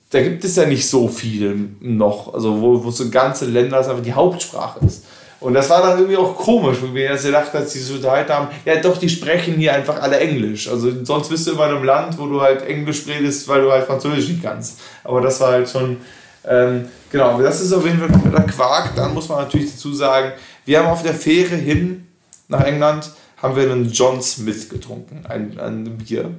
da 0.10 0.22
gibt 0.22 0.44
es 0.44 0.56
ja 0.56 0.66
nicht 0.66 0.88
so 0.88 1.08
viele 1.08 1.56
noch, 1.82 2.34
also 2.34 2.62
wo, 2.62 2.84
wo 2.84 2.92
so 2.92 3.10
ganze 3.10 3.46
Länder 3.46 3.78
einfach 3.78 4.02
die 4.02 4.14
Hauptsprache 4.14 4.86
ist. 4.86 5.06
Und 5.40 5.54
das 5.54 5.70
war 5.70 5.82
dann 5.82 5.98
irgendwie 5.98 6.18
auch 6.18 6.36
komisch, 6.36 6.78
weil 6.82 6.94
wir 6.94 7.04
jetzt 7.04 7.24
gedacht 7.24 7.56
als 7.56 7.72
die 7.72 7.80
so 7.80 7.94
unterhalten 7.94 8.34
haben, 8.34 8.48
ja 8.66 8.76
doch, 8.82 8.98
die 8.98 9.08
sprechen 9.08 9.54
hier 9.54 9.74
einfach 9.74 10.02
alle 10.02 10.20
Englisch. 10.20 10.68
Also 10.68 10.92
sonst 11.06 11.30
bist 11.30 11.48
du 11.48 11.52
immer 11.52 11.70
in 11.70 11.76
einem 11.76 11.86
Land, 11.86 12.18
wo 12.18 12.26
du 12.26 12.42
halt 12.42 12.64
Englisch 12.64 13.08
redest, 13.08 13.48
weil 13.48 13.62
du 13.62 13.72
halt 13.72 13.86
Französisch 13.86 14.28
nicht 14.28 14.44
kannst. 14.44 14.80
Aber 15.04 15.22
das 15.22 15.40
war 15.40 15.52
halt 15.52 15.70
schon, 15.70 15.98
ähm, 16.46 16.90
genau, 17.10 17.42
das 17.42 17.62
ist 17.62 17.72
auf 17.72 17.86
jeden 17.86 18.00
Fall 18.00 18.10
kompletter 18.10 18.44
Quark. 18.44 18.96
Dann 18.96 19.14
muss 19.14 19.30
man 19.30 19.38
natürlich 19.40 19.72
dazu 19.72 19.94
sagen, 19.94 20.34
wir 20.66 20.80
haben 20.80 20.88
auf 20.88 21.04
der 21.04 21.14
Fähre 21.14 21.56
hin 21.56 22.06
nach 22.50 22.66
England, 22.66 23.10
haben 23.42 23.56
wir 23.56 23.64
einen 23.64 23.90
John 23.90 24.22
Smith 24.22 24.68
getrunken, 24.68 25.26
ein, 25.30 25.58
ein 25.58 25.98
Bier. 26.00 26.32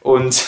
Und 0.00 0.42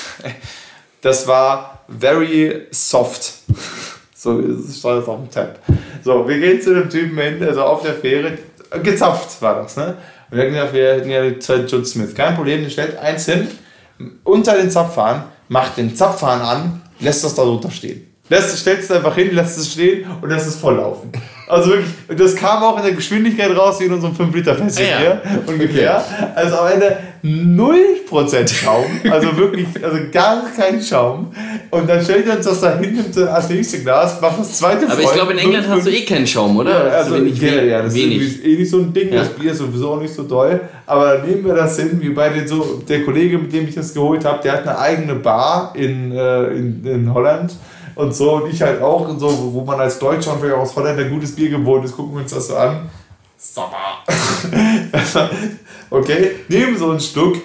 das 1.02 1.26
war 1.26 1.71
very 1.98 2.66
soft. 2.70 3.34
So 4.14 4.40
stand 4.40 5.02
es 5.02 5.08
auf 5.08 5.18
dem 5.18 5.30
Tab. 5.32 5.58
So, 6.04 6.28
wir 6.28 6.38
gehen 6.38 6.62
zu 6.62 6.72
dem 6.72 6.88
Typen 6.88 7.18
hin, 7.18 7.42
also 7.42 7.62
auf 7.62 7.82
der 7.82 7.94
Fähre, 7.94 8.38
gezapft 8.80 9.42
war 9.42 9.62
das, 9.62 9.76
ne? 9.76 9.96
Und 10.30 10.36
wir 10.36 10.44
hätten 10.44 10.54
gedacht, 10.54 10.72
wir 10.72 10.94
hätten 10.94 11.10
ja 11.10 11.40
zwei 11.40 11.56
John 11.56 11.84
Smith. 11.84 12.14
Kein 12.14 12.36
Problem, 12.36 12.62
der 12.62 12.70
stellt 12.70 12.96
eins 12.98 13.24
hin, 13.24 13.48
unter 14.22 14.56
den 14.56 14.70
Zapfhahn, 14.70 15.24
macht 15.48 15.76
den 15.76 15.96
Zapfhahn 15.96 16.40
an, 16.40 16.82
lässt 17.00 17.24
das 17.24 17.34
da 17.34 17.42
drunter 17.42 17.72
stehen. 17.72 18.14
Lässt, 18.28 18.56
stellt 18.56 18.78
es 18.78 18.92
einfach 18.92 19.14
hin, 19.16 19.34
lässt 19.34 19.58
es 19.58 19.72
stehen 19.72 20.06
und 20.20 20.30
lässt 20.30 20.46
es 20.46 20.54
volllaufen. 20.54 21.10
Also 21.48 21.70
wirklich, 21.70 21.90
das 22.16 22.34
kam 22.36 22.62
auch 22.62 22.76
in 22.78 22.84
der 22.84 22.92
Geschwindigkeit 22.94 23.54
raus 23.56 23.78
wie 23.80 23.84
in 23.84 23.92
unserem 23.92 24.14
5-Liter-Fässchen 24.14 24.86
Ah 24.86 24.90
ja. 24.90 24.98
hier, 24.98 25.20
ungefähr. 25.46 26.02
Also 26.34 26.56
am 26.56 26.68
Ende 26.72 26.96
0% 27.24 28.48
Schaum, 28.48 28.84
also 29.10 29.36
wirklich, 29.36 29.66
also 29.82 29.96
gar 30.12 30.42
kein 30.56 30.80
Schaum. 30.82 31.32
Und 31.70 31.88
dann 31.88 32.02
stellt 32.02 32.26
er 32.26 32.36
uns 32.36 32.46
das 32.46 32.60
da 32.60 32.76
hin, 32.78 32.94
nimmt 32.94 33.16
das 33.16 33.48
nächste 33.48 33.80
Glas, 33.80 34.20
macht 34.20 34.40
das 34.40 34.58
zweite 34.58 34.86
Aber 34.88 34.98
ich 35.00 35.04
voll, 35.06 35.14
glaube, 35.14 35.32
in 35.32 35.38
England 35.38 35.68
hast 35.68 35.86
du 35.86 35.90
eh 35.90 36.04
keinen 36.04 36.26
Schaum, 36.26 36.56
oder? 36.56 36.70
ja, 36.70 36.82
du 36.90 36.96
also 36.96 37.14
wenig- 37.16 37.38
generell, 37.38 37.68
ja, 37.68 37.82
das 37.82 37.94
wenig. 37.94 38.20
ist 38.22 38.44
eh 38.44 38.56
nicht 38.56 38.70
so 38.70 38.78
ein 38.78 38.92
Ding, 38.92 39.12
Ja. 39.12 39.20
das 39.20 39.28
Bier 39.30 39.52
ist 39.52 39.58
sowieso 39.58 39.92
auch 39.92 40.00
nicht 40.00 40.14
so 40.14 40.22
doll. 40.24 40.60
Aber 40.86 41.16
dann 41.18 41.28
nehmen 41.28 41.44
wir 41.44 41.54
das 41.54 41.78
hin, 41.78 41.98
wie 42.00 42.10
bei 42.10 42.28
den 42.30 42.46
so, 42.46 42.82
der 42.88 43.04
Kollege, 43.04 43.38
mit 43.38 43.52
dem 43.52 43.68
ich 43.68 43.74
das 43.74 43.94
geholt 43.94 44.24
habe, 44.24 44.42
der 44.42 44.52
hat 44.52 44.62
eine 44.66 44.78
eigene 44.78 45.14
Bar 45.16 45.72
in, 45.76 46.12
äh, 46.12 46.44
in, 46.48 46.84
in 46.84 47.12
Holland. 47.14 47.54
Und 47.94 48.14
so, 48.14 48.32
und 48.36 48.52
ich 48.52 48.62
halt 48.62 48.80
auch, 48.80 49.08
und 49.08 49.18
so, 49.18 49.52
wo 49.52 49.62
man 49.62 49.80
als 49.80 49.98
Deutscher 49.98 50.32
und 50.32 50.40
vielleicht 50.40 50.56
auch 50.56 50.62
aus 50.62 50.76
Holland 50.76 50.98
ein 50.98 51.10
gutes 51.10 51.34
Bier 51.34 51.50
gewohnt 51.50 51.84
ist, 51.84 51.96
gucken 51.96 52.14
wir 52.14 52.22
uns 52.22 52.32
das 52.32 52.48
so 52.48 52.56
an. 52.56 52.90
Sommer. 53.38 54.04
okay, 55.90 56.30
nehmen 56.48 56.78
so 56.78 56.90
einen 56.90 57.00
Schluck, 57.00 57.36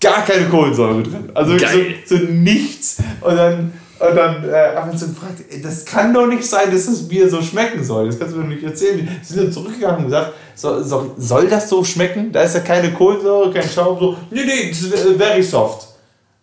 gar 0.00 0.24
keine 0.24 0.48
Kohlensäure 0.48 1.02
drin. 1.02 1.30
Also 1.34 1.56
Geil. 1.56 1.96
so, 2.06 2.16
so 2.16 2.24
nichts. 2.24 2.98
Und 3.20 3.36
dann, 3.36 3.72
und 3.98 4.16
dann 4.16 4.48
äh, 4.48 4.76
haben 4.76 4.88
wir 4.88 4.92
uns 4.92 5.00
so 5.00 5.08
gefragt, 5.08 5.42
das 5.62 5.84
kann 5.84 6.14
doch 6.14 6.26
nicht 6.26 6.44
sein, 6.44 6.70
dass 6.72 6.86
das 6.86 7.08
Bier 7.08 7.28
so 7.28 7.42
schmecken 7.42 7.82
soll. 7.82 8.06
Das 8.06 8.18
kannst 8.18 8.34
du 8.34 8.38
mir 8.38 8.44
doch 8.44 8.50
nicht 8.50 8.64
erzählen. 8.64 8.98
Wir 8.98 9.18
sind 9.22 9.44
dann 9.44 9.52
zurückgegangen 9.52 9.98
und 9.98 10.04
gesagt, 10.06 10.32
so, 10.54 10.82
so, 10.82 11.14
soll 11.18 11.48
das 11.48 11.68
so 11.68 11.82
schmecken? 11.82 12.32
Da 12.32 12.42
ist 12.42 12.54
ja 12.54 12.60
keine 12.60 12.92
Kohlensäure, 12.92 13.52
kein 13.52 13.68
Schaum. 13.68 13.98
So, 13.98 14.16
nee, 14.30 14.44
nee, 14.44 14.70
das 14.70 14.82
ist 14.82 15.06
äh, 15.06 15.14
very 15.14 15.42
soft. 15.42 15.88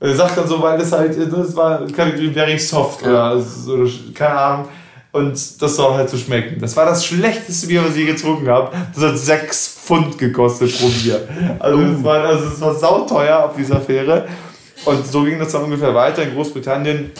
Er 0.02 0.16
sagt 0.16 0.38
dann 0.38 0.47
so, 0.47 0.62
weil 0.62 0.78
das 0.78 0.91
halt, 0.91 1.18
das 1.32 1.56
war 1.56 1.86
Kategorie 1.88 2.32
very 2.32 2.58
soft 2.58 3.04
oder, 3.04 3.39
so, 3.39 3.74
oder 3.74 3.89
keine 4.14 4.32
Ahnung. 4.32 4.68
Und 5.12 5.62
das 5.62 5.76
soll 5.76 5.93
halt 5.95 6.10
so 6.10 6.18
schmecken. 6.18 6.62
Das 6.62 6.78
war 6.78 6.86
das 6.86 7.04
schlechteste 7.04 7.68
Bier, 7.68 7.84
was 7.84 7.95
ich 7.95 8.06
je 8.06 8.14
getrunken 8.14 8.47
habe. 8.47 8.72
Das 8.93 9.04
hat 9.04 9.18
6 9.18 9.80
Pfund 9.84 10.18
gekostet 10.18 10.72
pro 10.80 10.88
Bier. 10.88 11.28
Also 11.58 11.82
es 11.82 12.04
war, 12.04 12.24
also 12.24 12.45
es 12.45 12.62
war 12.62 12.76
sauteuer 12.76 13.45
auf 13.45 13.56
dieser 13.58 13.82
Fähre. 13.82 14.28
Und 14.86 15.06
so 15.06 15.24
ging 15.24 15.39
das 15.39 15.52
dann 15.52 15.64
ungefähr 15.64 15.93
weiter. 15.93 16.24
In 16.24 16.36
Großbritannien 16.36 17.12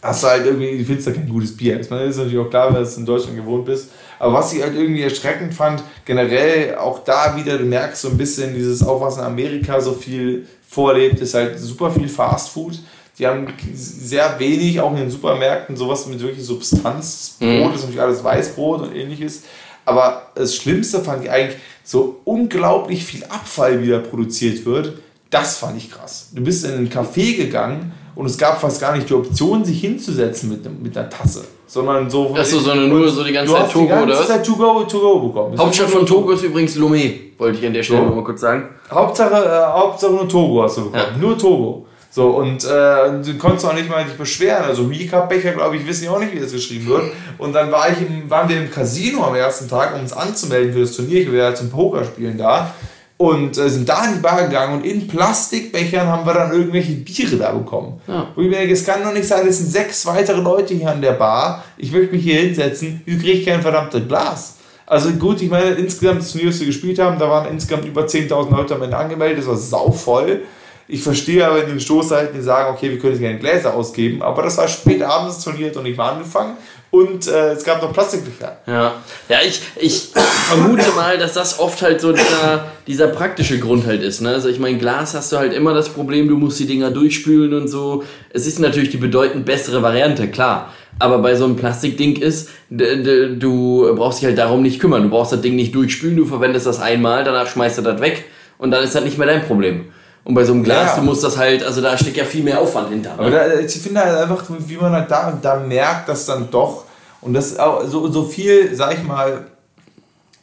hast 0.00 0.22
du 0.22 0.28
halt 0.28 0.46
irgendwie, 0.46 0.82
findest 0.84 1.08
da 1.08 1.12
kein 1.12 1.28
gutes 1.28 1.54
Bier. 1.56 1.76
Das 1.76 1.86
ist 1.88 1.90
natürlich 1.90 2.38
auch 2.38 2.48
klar, 2.48 2.72
wenn 2.72 2.82
du 2.82 2.90
in 2.90 3.04
Deutschland 3.04 3.36
gewohnt 3.36 3.66
bist. 3.66 3.90
Aber 4.18 4.34
was 4.34 4.52
ich 4.52 4.62
halt 4.62 4.74
irgendwie 4.74 5.02
erschreckend 5.02 5.52
fand, 5.52 5.82
generell 6.04 6.76
auch 6.76 7.00
da 7.00 7.36
wieder, 7.36 7.58
du 7.58 7.64
merkst 7.64 8.02
so 8.02 8.08
ein 8.08 8.16
bisschen 8.16 8.54
dieses, 8.54 8.86
auch 8.86 9.00
was 9.00 9.18
in 9.18 9.24
Amerika 9.24 9.80
so 9.80 9.92
viel 9.92 10.46
vorlebt, 10.70 11.20
ist 11.20 11.34
halt 11.34 11.58
super 11.58 11.90
viel 11.90 12.08
Fast 12.08 12.50
Food. 12.50 12.78
Die 13.18 13.26
haben 13.26 13.48
sehr 13.74 14.38
wenig, 14.38 14.80
auch 14.80 14.92
in 14.92 14.98
den 14.98 15.10
Supermärkten, 15.10 15.76
sowas 15.76 16.06
mit 16.06 16.20
wirklich 16.20 16.46
Substanz. 16.46 17.36
Brot 17.60 17.74
ist 17.74 17.82
natürlich 17.82 18.00
alles 18.00 18.24
Weißbrot 18.24 18.82
und 18.82 18.94
ähnliches. 18.94 19.42
Aber 19.84 20.30
das 20.34 20.54
Schlimmste 20.54 21.00
fand 21.00 21.24
ich 21.24 21.30
eigentlich, 21.30 21.58
so 21.82 22.20
unglaublich 22.24 23.04
viel 23.04 23.24
Abfall 23.24 23.82
wieder 23.82 23.98
produziert 23.98 24.64
wird. 24.64 24.98
Das 25.28 25.58
fand 25.58 25.76
ich 25.76 25.90
krass. 25.90 26.28
Du 26.32 26.42
bist 26.42 26.64
in 26.64 26.72
einen 26.72 26.88
Café 26.88 27.36
gegangen 27.36 27.92
und 28.14 28.26
es 28.26 28.36
gab 28.36 28.60
fast 28.60 28.80
gar 28.80 28.94
nicht 28.94 29.08
die 29.08 29.14
Option, 29.14 29.64
sich 29.64 29.80
hinzusetzen 29.80 30.50
mit, 30.50 30.82
mit 30.82 30.96
einer 30.96 31.08
Tasse. 31.08 31.44
Sondern 31.66 32.10
so. 32.10 32.34
Ach 32.36 32.44
so, 32.44 32.58
sondern 32.58 32.88
nur 32.88 33.08
so 33.08 33.22
die 33.22 33.32
ganze 33.32 33.52
du 33.52 33.56
Zeit 33.56 33.66
hast 33.66 33.72
Togo, 33.72 33.84
die 33.84 33.90
ganze 33.90 34.06
oder 34.06 34.18
was? 34.18 34.26
Zeit 34.26 34.44
to 34.46 34.56
go, 34.56 34.82
to 34.82 34.98
go 35.00 35.20
bekommen. 35.28 35.58
Hauptstadt 35.58 35.90
von 35.90 36.04
Togo 36.04 36.32
ist 36.32 36.42
übrigens 36.42 36.76
Lomé, 36.76 37.12
wollte 37.38 37.58
ich 37.58 37.66
an 37.66 37.72
der 37.72 37.82
Stelle 37.82 38.00
So. 38.00 38.06
noch 38.06 38.16
mal 38.16 38.24
kurz 38.24 38.40
sagen. 38.40 38.68
Hauptsache, 38.90 39.34
äh, 39.34 39.72
Hauptsache 39.72 40.12
nur 40.12 40.28
Togo 40.28 40.62
hast 40.64 40.78
du 40.78 40.84
bekommen. 40.86 41.04
Ja. 41.14 41.18
Nur 41.18 41.38
Togo. 41.38 41.86
So, 42.12 42.26
und 42.30 42.64
äh, 42.64 43.22
du 43.24 43.38
konntest 43.38 43.64
auch 43.66 43.72
nicht 43.72 43.88
mal 43.88 44.04
dich 44.04 44.14
beschweren. 44.14 44.64
Also 44.64 44.82
Mika-Becher, 44.82 45.52
glaube 45.52 45.76
ich, 45.76 45.86
wissen 45.86 46.06
ja 46.06 46.10
auch 46.10 46.18
nicht, 46.18 46.34
wie 46.34 46.40
das 46.40 46.50
geschrieben 46.50 46.88
wird. 46.88 47.04
Und 47.38 47.52
dann 47.52 47.70
war 47.70 47.88
ich 47.88 48.00
im, 48.00 48.28
waren 48.28 48.48
wir 48.48 48.56
im 48.56 48.68
Casino 48.68 49.22
am 49.22 49.36
ersten 49.36 49.68
Tag, 49.68 49.94
um 49.94 50.00
uns 50.00 50.12
anzumelden 50.12 50.72
für 50.72 50.80
das 50.80 50.96
Turnier. 50.96 51.20
Ich 51.20 51.28
war 51.28 51.38
ja 51.38 51.54
zum 51.54 51.70
Pokerspielen 51.70 52.36
da. 52.36 52.74
Und 53.20 53.58
äh, 53.58 53.68
sind 53.68 53.86
da 53.86 54.06
in 54.06 54.14
die 54.14 54.20
Bar 54.20 54.46
gegangen 54.46 54.78
und 54.78 54.86
in 54.86 55.06
Plastikbechern 55.06 56.06
haben 56.06 56.24
wir 56.24 56.32
dann 56.32 56.52
irgendwelche 56.52 56.92
Biere 56.92 57.36
da 57.36 57.52
bekommen. 57.52 58.00
Ja. 58.06 58.28
Wo 58.34 58.40
ich 58.40 58.48
mir 58.48 58.56
denke, 58.56 58.72
es 58.72 58.82
kann 58.82 59.02
doch 59.04 59.12
nicht 59.12 59.28
sein, 59.28 59.46
es 59.46 59.58
sind 59.58 59.70
sechs 59.70 60.06
weitere 60.06 60.40
Leute 60.40 60.72
hier 60.72 60.90
an 60.90 61.02
der 61.02 61.12
Bar. 61.12 61.62
Ich 61.76 61.92
möchte 61.92 62.14
mich 62.14 62.24
hier 62.24 62.40
hinsetzen, 62.40 63.02
wie 63.04 63.18
kriege 63.18 63.32
ich 63.32 63.44
kein 63.44 63.60
verdammtes 63.60 64.08
Glas? 64.08 64.56
Also 64.86 65.10
gut, 65.10 65.42
ich 65.42 65.50
meine, 65.50 65.72
insgesamt 65.72 66.22
das 66.22 66.32
Turnier, 66.32 66.48
das 66.48 66.60
wir 66.60 66.68
gespielt 66.68 66.98
haben, 66.98 67.18
da 67.18 67.28
waren 67.28 67.46
insgesamt 67.50 67.84
über 67.84 68.06
10.000 68.06 68.56
Leute 68.56 68.74
am 68.76 68.82
Ende 68.84 68.96
angemeldet, 68.96 69.40
das 69.40 69.48
war 69.48 69.56
sauvoll. 69.58 70.40
Ich 70.88 71.02
verstehe 71.02 71.46
aber 71.46 71.62
in 71.62 71.68
den 71.68 71.80
Stoßzeiten, 71.80 72.34
die 72.34 72.42
sagen, 72.42 72.74
okay, 72.74 72.88
wir 72.88 72.98
können 72.98 73.12
jetzt 73.12 73.20
gerne 73.20 73.38
Gläser 73.38 73.74
ausgeben, 73.74 74.22
aber 74.22 74.44
das 74.44 74.56
war 74.56 74.66
spät 74.66 75.02
abends 75.02 75.36
das 75.36 75.44
Turnier 75.44 75.66
hat 75.66 75.74
noch 75.74 75.82
nicht 75.82 75.98
mal 75.98 76.12
angefangen 76.12 76.56
und 76.90 77.28
äh, 77.28 77.52
es 77.52 77.62
gab 77.62 77.80
noch 77.82 77.92
Plastikbecher. 77.92 78.58
Ja, 78.66 78.94
ja 79.28 79.38
ich, 79.46 79.60
ich 79.76 80.10
vermute 80.48 80.90
mal, 80.96 81.18
dass 81.18 81.34
das 81.34 81.60
oft 81.60 81.80
halt 81.82 82.00
so 82.00 82.12
dieser, 82.12 82.66
dieser 82.86 83.06
praktische 83.08 83.60
Grund 83.60 83.86
halt 83.86 84.02
ist. 84.02 84.20
Ne? 84.20 84.30
Also 84.30 84.48
ich 84.48 84.58
meine, 84.58 84.78
Glas 84.78 85.14
hast 85.14 85.30
du 85.30 85.38
halt 85.38 85.52
immer 85.52 85.72
das 85.72 85.88
Problem, 85.88 86.28
du 86.28 86.36
musst 86.36 86.58
die 86.58 86.66
Dinger 86.66 86.90
durchspülen 86.90 87.54
und 87.54 87.68
so. 87.68 88.02
Es 88.30 88.46
ist 88.46 88.58
natürlich 88.58 88.90
die 88.90 88.96
bedeutend 88.96 89.46
bessere 89.46 89.82
Variante, 89.82 90.28
klar. 90.28 90.72
Aber 90.98 91.18
bei 91.18 91.36
so 91.36 91.44
einem 91.44 91.56
Plastikding 91.56 92.16
ist, 92.16 92.50
du 92.68 93.94
brauchst 93.94 94.20
dich 94.20 94.26
halt 94.26 94.38
darum 94.38 94.60
nicht 94.60 94.80
kümmern. 94.80 95.04
Du 95.04 95.08
brauchst 95.10 95.32
das 95.32 95.40
Ding 95.40 95.54
nicht 95.54 95.74
durchspülen, 95.74 96.16
du 96.16 96.26
verwendest 96.26 96.66
das 96.66 96.80
einmal, 96.80 97.22
danach 97.22 97.46
schmeißt 97.46 97.78
du 97.78 97.82
das 97.82 98.00
weg 98.00 98.24
und 98.58 98.72
dann 98.72 98.82
ist 98.82 98.94
das 98.94 99.04
nicht 99.04 99.16
mehr 99.16 99.28
dein 99.28 99.46
Problem. 99.46 99.86
Und 100.24 100.34
bei 100.34 100.44
so 100.44 100.52
einem 100.52 100.62
Glas, 100.62 100.90
Ja. 100.92 100.96
du 100.96 101.02
musst 101.02 101.24
das 101.24 101.36
halt, 101.36 101.62
also 101.64 101.80
da 101.80 101.96
steckt 101.96 102.16
ja 102.16 102.24
viel 102.24 102.42
mehr 102.44 102.60
Aufwand 102.60 102.90
hinter. 102.90 103.12
Aber 103.14 103.30
Ne? 103.30 103.30
da, 103.30 103.58
ich 103.60 103.72
finde 103.72 104.00
halt 104.00 104.16
einfach, 104.18 104.44
wie 104.48 104.76
man 104.76 104.92
halt 104.92 105.10
da, 105.10 105.36
da 105.40 105.56
merkt, 105.60 106.08
dass 106.08 106.26
dann 106.26 106.50
doch, 106.50 106.84
und 107.22 107.32
das 107.34 107.48
ist 107.52 107.60
auch 107.60 107.84
so, 107.86 108.08
so 108.10 108.24
viel, 108.24 108.74
sag 108.74 108.94
ich 108.94 109.02
mal, 109.02 109.46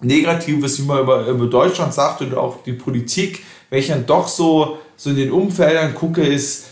Negatives, 0.01 0.79
wie 0.79 0.85
man 0.85 0.99
über, 0.99 1.25
über 1.25 1.45
Deutschland 1.47 1.93
sagt 1.93 2.21
und 2.21 2.35
auch 2.35 2.61
die 2.63 2.73
Politik, 2.73 3.43
wenn 3.69 3.79
ich 3.79 3.87
dann 3.87 4.05
doch 4.05 4.27
so, 4.27 4.77
so 4.95 5.09
in 5.09 5.15
den 5.15 5.31
Umfeldern 5.31 5.95
gucke, 5.95 6.21
ist, 6.21 6.65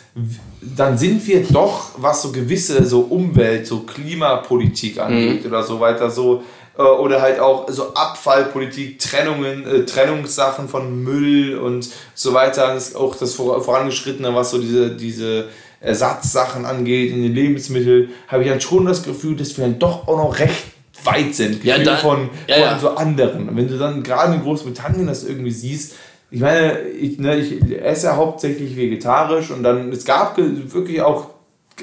dann 0.62 0.98
sind 0.98 1.26
wir 1.28 1.44
doch, 1.44 1.90
was 1.98 2.22
so 2.22 2.32
gewisse 2.32 2.86
so 2.86 3.02
Umwelt, 3.02 3.68
so 3.68 3.80
Klimapolitik 3.80 5.00
angeht 5.00 5.46
oder 5.46 5.62
so 5.64 5.80
weiter, 5.80 6.10
so 6.10 6.44
oder 6.84 7.22
halt 7.22 7.40
auch 7.40 7.70
so 7.70 7.94
Abfallpolitik, 7.94 9.00
Trennungen, 9.00 9.66
äh, 9.66 9.86
Trennungssachen 9.86 10.68
von 10.68 11.04
Müll 11.04 11.58
und 11.58 11.90
so 12.14 12.34
weiter, 12.34 12.74
das 12.74 12.90
ist 12.90 12.96
auch 12.96 13.16
das 13.16 13.34
vor- 13.34 13.62
vorangeschrittene, 13.64 14.34
was 14.36 14.52
so 14.52 14.58
diese, 14.60 14.90
diese 14.96 15.46
Ersatzsachen 15.80 16.66
angeht, 16.66 17.12
in 17.12 17.22
den 17.24 17.34
Lebensmitteln, 17.34 18.10
habe 18.28 18.44
ich 18.44 18.50
dann 18.50 18.60
schon 18.62 18.86
das 18.86 19.04
Gefühl, 19.04 19.36
dass 19.36 19.56
wir 19.58 19.64
dann 19.66 19.80
doch 19.80 20.08
auch 20.08 20.18
noch 20.18 20.40
recht 20.40 20.64
weit 21.04 21.36
sind 21.36 21.64
Ja, 21.64 21.76
gegenüber 21.78 21.92
da- 21.96 21.98
von, 22.02 22.30
ja, 22.48 22.56
von 22.56 22.64
ja. 22.64 22.80
so 22.80 22.90
anderen. 22.96 23.50
Und 23.50 23.56
wenn 23.58 23.68
du 23.68 23.78
dann 23.78 24.02
gerade 24.04 24.34
in 24.34 24.42
Großbritannien 24.42 25.08
das 25.08 25.24
irgendwie 25.24 25.52
siehst, 25.52 25.94
ich 26.32 26.42
meine, 26.42 26.80
ich, 26.80 27.20
ne, 27.20 27.38
ich 27.38 27.62
esse 27.82 28.08
ja 28.08 28.16
hauptsächlich 28.16 28.76
vegetarisch 28.76 29.52
und 29.52 29.62
dann, 29.64 29.92
es 29.92 30.04
gab 30.04 30.38
wirklich 30.38 31.02
auch 31.02 31.28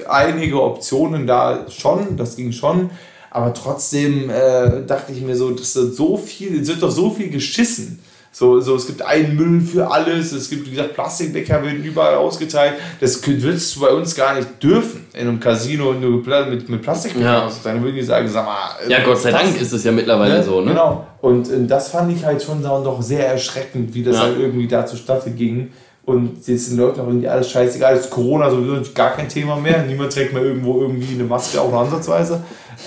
einige 0.08 0.60
Optionen 0.60 1.26
da 1.26 1.66
schon, 1.70 2.16
das 2.16 2.34
ging 2.36 2.50
schon, 2.52 2.90
aber 3.34 3.54
trotzdem 3.54 4.28
äh, 4.28 4.84
dachte 4.86 5.12
ich 5.12 5.22
mir 5.22 5.34
so, 5.34 5.50
dass 5.52 5.72
da 5.72 5.86
so 5.86 6.18
viel, 6.18 6.60
es 6.60 6.68
wird 6.68 6.82
doch 6.82 6.90
so 6.90 7.10
viel 7.10 7.30
geschissen. 7.30 7.98
So, 8.30 8.60
so, 8.60 8.76
es 8.76 8.86
gibt 8.86 9.02
einen 9.02 9.36
Müll 9.36 9.60
für 9.60 9.90
alles, 9.90 10.32
es 10.32 10.48
gibt, 10.48 10.66
wie 10.66 10.70
gesagt, 10.70 10.94
Plastikbecher 10.94 11.62
werden 11.62 11.82
überall 11.82 12.14
ausgeteilt. 12.14 12.74
Das 13.00 13.26
würdest 13.26 13.76
du 13.76 13.80
bei 13.80 13.88
uns 13.88 14.14
gar 14.14 14.34
nicht 14.34 14.62
dürfen, 14.62 15.06
in 15.12 15.28
einem 15.28 15.40
Casino 15.40 15.92
nur 15.92 16.22
mit, 16.46 16.68
mit 16.68 16.82
Plastikbecher 16.82 17.24
ja. 17.24 17.46
auszuteilen. 17.46 17.78
Dann 17.78 17.84
würden 17.84 17.96
die 17.96 18.02
sagen, 18.02 18.28
sag 18.28 18.46
mal. 18.46 18.70
Ja, 18.88 19.02
Gott 19.04 19.18
sei 19.18 19.32
Dank 19.32 19.60
ist 19.60 19.72
es 19.72 19.84
ja 19.84 19.92
mittlerweile 19.92 20.38
ne? 20.38 20.44
so, 20.44 20.60
ne? 20.60 20.70
Genau. 20.70 21.06
Und 21.20 21.50
äh, 21.50 21.66
das 21.66 21.88
fand 21.88 22.14
ich 22.14 22.24
halt 22.24 22.42
schon 22.42 22.62
doch 22.62 23.00
sehr 23.02 23.28
erschreckend, 23.28 23.94
wie 23.94 24.02
das 24.02 24.16
ja. 24.16 24.22
halt 24.22 24.38
irgendwie 24.38 24.66
da 24.66 24.86
zustatte 24.86 25.30
ging. 25.30 25.72
Und 26.04 26.46
jetzt 26.46 26.66
sind 26.66 26.78
Leuten 26.78 27.00
auch 27.00 27.06
irgendwie 27.06 27.28
alles 27.28 27.50
scheißegal. 27.50 27.94
Jetzt 27.94 28.06
ist 28.06 28.10
Corona 28.10 28.50
sowieso 28.50 28.82
gar 28.92 29.12
kein 29.12 29.28
Thema 29.28 29.56
mehr. 29.56 29.84
Niemand 29.84 30.12
trägt 30.12 30.32
mehr 30.32 30.42
irgendwo 30.42 30.80
irgendwie 30.80 31.14
eine 31.14 31.24
Maske, 31.24 31.60
auch 31.60 31.70
nur 31.70 31.80
ansatzweise. 31.80 32.42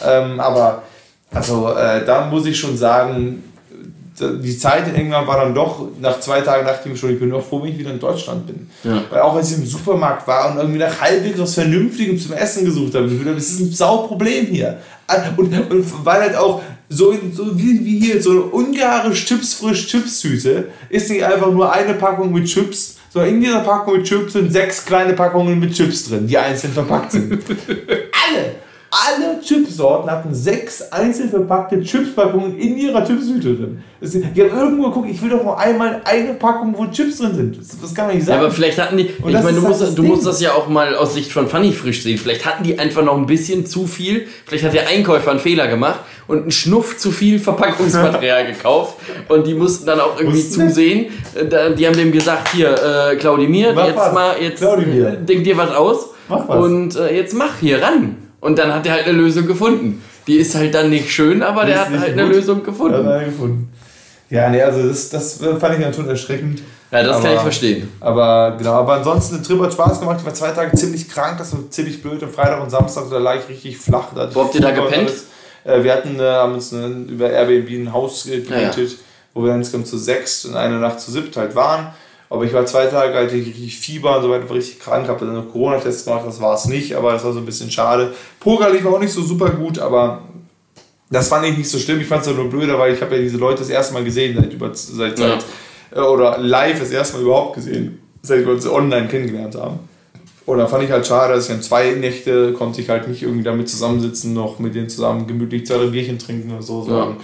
Ähm, 0.06 0.40
aber 0.40 0.84
also 1.32 1.70
äh, 1.70 2.06
da 2.06 2.26
muss 2.26 2.46
ich 2.46 2.60
schon 2.60 2.78
sagen, 2.78 3.44
die 4.20 4.58
Zeit 4.58 4.88
in 4.88 4.96
England 4.96 5.28
war 5.28 5.42
dann 5.42 5.54
doch, 5.54 5.88
nach 6.00 6.20
zwei 6.20 6.40
Tagen 6.42 6.66
dachte 6.66 6.82
ich 6.86 6.92
mir 6.92 6.98
schon, 6.98 7.12
ich 7.12 7.20
bin 7.20 7.30
doch 7.30 7.46
froh, 7.46 7.62
wenn 7.62 7.72
ich 7.72 7.78
wieder 7.78 7.92
in 7.92 8.00
Deutschland 8.00 8.48
bin. 8.48 8.70
Ja. 8.84 9.04
Weil 9.10 9.20
auch 9.22 9.36
als 9.36 9.52
ich 9.52 9.58
im 9.58 9.66
Supermarkt 9.66 10.26
war 10.28 10.52
und 10.52 10.58
irgendwie 10.58 10.80
nach 10.80 11.02
halbwegs 11.02 11.38
was 11.38 11.56
Vernünftigem 11.56 12.18
zum 12.18 12.34
Essen 12.34 12.64
gesucht 12.64 12.96
habe, 12.96 13.08
das 13.08 13.50
ist 13.50 13.60
ein 13.60 13.72
Sauproblem 13.72 14.46
hier. 14.48 14.80
Und, 15.36 15.54
und 15.70 16.06
weil 16.06 16.22
halt 16.22 16.36
auch 16.36 16.62
so, 16.88 17.14
so 17.34 17.58
wie, 17.58 17.84
wie 17.86 18.00
hier, 18.00 18.22
so 18.22 18.32
eine 18.32 18.42
ungeheure 18.42 19.12
Chips 19.12 19.56
frisch 19.56 19.88
Chips-Tüte 19.88 20.70
ist 20.90 21.10
nicht 21.10 21.24
einfach 21.24 21.52
nur 21.52 21.72
eine 21.72 21.96
Packung 21.96 22.32
mit 22.32 22.46
Chips, 22.46 22.98
sondern 23.16 23.34
in 23.36 23.40
dieser 23.40 23.62
Packung 23.62 23.96
mit 23.96 24.06
Chips 24.06 24.34
sind 24.34 24.52
sechs 24.52 24.86
kleine 24.86 25.14
Packungen 25.14 25.58
mit 25.58 25.74
Chips 25.74 26.10
drin, 26.10 26.28
die 26.28 26.38
einzeln 26.38 26.74
verpackt 26.74 27.14
sind. 27.14 27.32
Alle! 27.50 28.56
Alle 28.96 29.42
Chipsorten 29.42 30.10
hatten 30.10 30.34
sechs 30.34 30.82
einzeln 30.92 31.30
verpackte 31.30 31.82
Chipspackungen 31.82 32.58
in 32.58 32.78
ihrer 32.78 33.06
Chipstüte 33.06 33.56
drin. 33.56 33.84
Die 34.02 34.42
haben 34.42 34.58
irgendwo 34.58 34.90
geguckt, 34.90 35.10
ich 35.10 35.22
will 35.22 35.30
doch 35.30 35.44
nur 35.44 35.60
einmal 35.60 36.02
eine 36.06 36.34
Packung, 36.36 36.74
wo 36.78 36.86
Chips 36.88 37.18
drin 37.18 37.36
sind. 37.36 37.58
Das, 37.60 37.80
das 37.80 37.94
kann 37.94 38.08
man 38.08 38.16
nicht 38.16 38.26
sagen. 38.26 38.40
Ja, 38.40 38.46
aber 38.46 38.54
vielleicht 38.54 38.80
hatten 38.80 38.98
die, 38.98 39.10
Und 39.22 39.30
ich 39.30 39.44
meine, 39.44 39.58
du, 39.58 39.64
halt 39.64 39.80
musst, 39.80 39.98
du 39.98 40.04
musst 40.04 40.26
das 40.26 40.42
ja 40.42 40.54
auch 40.54 40.68
mal 40.68 40.96
aus 40.96 41.14
Sicht 41.14 41.32
von 41.32 41.48
Funny 41.48 41.72
frisch 41.72 42.04
sehen. 42.04 42.18
Vielleicht 42.18 42.46
hatten 42.46 42.64
die 42.64 42.80
einfach 42.80 43.04
noch 43.04 43.18
ein 43.18 43.26
bisschen 43.26 43.66
zu 43.66 43.88
viel. 43.88 44.28
Vielleicht 44.46 44.64
hat 44.64 44.74
der 44.74 44.88
Einkäufer 44.88 45.32
einen 45.32 45.40
Fehler 45.40 45.68
gemacht 45.68 46.00
und 46.28 46.44
einen 46.44 46.52
Schnuff 46.52 46.98
zu 46.98 47.12
viel 47.12 47.40
Verpackungsmaterial 47.40 48.48
gekauft. 48.54 48.96
Und 49.28 49.48
die 49.48 49.56
mussten 49.56 49.86
dann 49.86 50.00
auch 50.00 50.20
irgendwie 50.20 50.48
zusehen. 50.48 51.08
Äh, 51.36 51.74
die 51.76 51.86
haben 51.86 51.98
dem 51.98 52.12
gesagt, 52.12 52.50
hier, 52.54 52.74
äh, 53.12 53.16
Claudimir, 53.16 53.74
mach 53.74 53.88
jetzt 53.88 53.98
was. 53.98 54.14
mal, 54.14 54.36
jetzt 54.42 54.60
Claudimir. 54.60 55.12
denk 55.12 55.44
dir 55.44 55.58
was 55.58 55.72
aus. 55.72 56.10
Mach 56.30 56.48
was. 56.48 56.64
Und 56.64 56.96
äh, 56.96 57.16
jetzt 57.16 57.34
mach 57.34 57.60
hier 57.60 57.82
ran. 57.82 58.25
Und 58.40 58.58
dann 58.60 58.74
hat 58.74 58.86
er 58.86 58.94
halt 58.94 59.08
eine 59.08 59.18
Lösung 59.18 59.48
gefunden. 59.48 60.04
Die 60.28 60.38
ist 60.38 60.56
halt 60.56 60.74
dann 60.74 60.90
nicht 60.90 61.12
schön, 61.12 61.44
aber 61.44 61.66
der 61.66 61.82
hat 61.82 61.90
halt 61.90 62.14
gut. 62.14 62.20
eine 62.20 62.26
Lösung 62.26 62.64
gefunden. 62.64 63.06
Ja, 63.06 63.24
gefunden. 63.24 63.70
Ja, 64.30 64.50
nee, 64.50 64.62
also 64.62 64.88
das, 64.88 65.10
das 65.10 65.38
fand 65.60 65.76
ich 65.76 65.82
dann 65.82 65.94
schon 65.94 66.10
erschreckend. 66.10 66.62
Ja, 66.92 67.04
das 67.04 67.18
aber, 67.18 67.26
kann 67.26 67.36
ich 67.36 67.42
verstehen. 67.42 67.92
Aber 68.00 68.56
genau, 68.58 68.74
aber 68.74 68.94
ansonsten, 68.94 69.36
der 69.36 69.44
Trip 69.44 69.62
hat 69.62 69.74
Spaß 69.74 70.00
gemacht. 70.00 70.18
Ich 70.20 70.26
war 70.26 70.34
zwei 70.34 70.52
Tage 70.52 70.76
ziemlich 70.76 71.10
krank, 71.10 71.38
das 71.38 71.54
war 71.54 71.60
ziemlich 71.70 72.02
blöd. 72.02 72.24
Am 72.24 72.30
Freitag 72.30 72.62
und 72.62 72.70
Samstag, 72.70 73.06
da 73.10 73.18
lag 73.18 73.38
ich 73.40 73.50
richtig 73.50 73.78
flach. 73.78 74.08
Da 74.16 74.34
Wo 74.34 74.44
habt 74.44 74.56
ihr 74.56 74.62
da 74.62 74.72
gepennt? 74.72 75.12
Äh, 75.64 75.84
wir 75.84 75.94
hatten, 75.94 76.20
äh, 76.20 76.24
haben 76.24 76.54
uns 76.54 76.72
äh, 76.74 76.88
über 76.88 77.30
Airbnb 77.30 77.70
ein 77.70 77.94
Haus 77.94 78.26
gemietet, 78.26 78.50
ja, 78.50 78.84
ja. 78.84 78.90
wo 79.34 79.44
wir 79.44 79.54
insgesamt 79.54 79.88
zu 79.88 79.98
sechs 79.98 80.46
und 80.46 80.56
eine 80.56 80.80
Nacht 80.80 81.00
zu 81.00 81.12
siebt 81.12 81.36
halt 81.38 81.56
waren. 81.56 81.88
Aber 82.30 82.44
ich 82.44 82.54
war 82.54 82.66
zwei 82.66 82.88
Tage 82.88 83.14
halt 83.14 83.32
richtig 83.32 83.78
Fieber 83.78 84.18
und 84.18 84.24
so 84.24 84.30
weiter, 84.30 84.50
war 84.50 84.56
richtig 84.56 84.80
krank, 84.80 85.08
habe 85.08 85.26
dann 85.26 85.36
einen 85.36 85.52
Corona-Test 85.52 86.06
gemacht, 86.06 86.24
das 86.26 86.42
war 86.42 86.56
es 86.56 86.66
nicht, 86.66 86.96
aber 86.96 87.14
das 87.14 87.24
war 87.24 87.34
so 87.34 87.40
ein 87.40 87.46
bisschen 87.46 87.70
schade. 87.70 88.14
Poker 88.40 88.72
lief 88.72 88.86
auch 88.86 89.00
nicht 89.00 89.14
so 89.14 89.22
super 89.22 89.50
gut, 89.50 89.78
aber 89.80 90.24
das 91.10 91.28
fand 91.28 91.46
ich 91.46 91.58
nicht 91.58 91.70
so 91.70 91.78
schlimm. 91.78 92.02
Ich 92.02 92.08
fand 92.08 92.26
es 92.26 92.36
nur 92.36 92.50
blöder, 92.50 92.80
weil 92.80 92.94
ich 92.94 93.02
habe 93.02 93.16
ja 93.16 93.22
diese 93.22 93.38
Leute 93.38 93.60
das 93.60 93.70
erste 93.70 93.94
Mal 93.94 94.04
gesehen, 94.04 94.36
seit, 94.36 94.52
über, 94.52 94.72
seit, 94.74 95.20
ja. 95.20 95.38
Äh, 95.92 96.00
oder 96.00 96.38
live 96.40 96.80
das 96.80 96.92
erste 96.92 97.18
Mal 97.18 97.24
überhaupt 97.24 97.56
gesehen, 97.56 98.00
seit 98.22 98.46
wir 98.46 98.54
uns 98.54 98.68
online 98.68 99.08
kennengelernt 99.08 99.56
haben. 99.56 99.80
Und 100.46 100.60
da 100.60 100.68
fand 100.68 100.84
ich 100.84 100.92
halt 100.92 101.08
schade, 101.08 101.34
dass 101.34 101.48
ich 101.48 101.54
an 101.54 101.62
zwei 101.62 101.92
Nächte 101.94 102.54
konnte 102.54 102.80
ich 102.80 102.90
halt 102.90 103.08
nicht 103.08 103.24
irgendwie 103.24 103.44
damit 103.44 103.68
zusammensitzen, 103.68 104.34
noch 104.34 104.60
mit 104.60 104.76
denen 104.76 104.90
zusammen 104.90 105.26
gemütlich 105.26 105.66
zwei 105.66 105.86
Bierchen 105.88 106.20
trinken 106.20 106.52
oder 106.52 106.62
so. 106.62 106.86
Ja. 106.88 107.16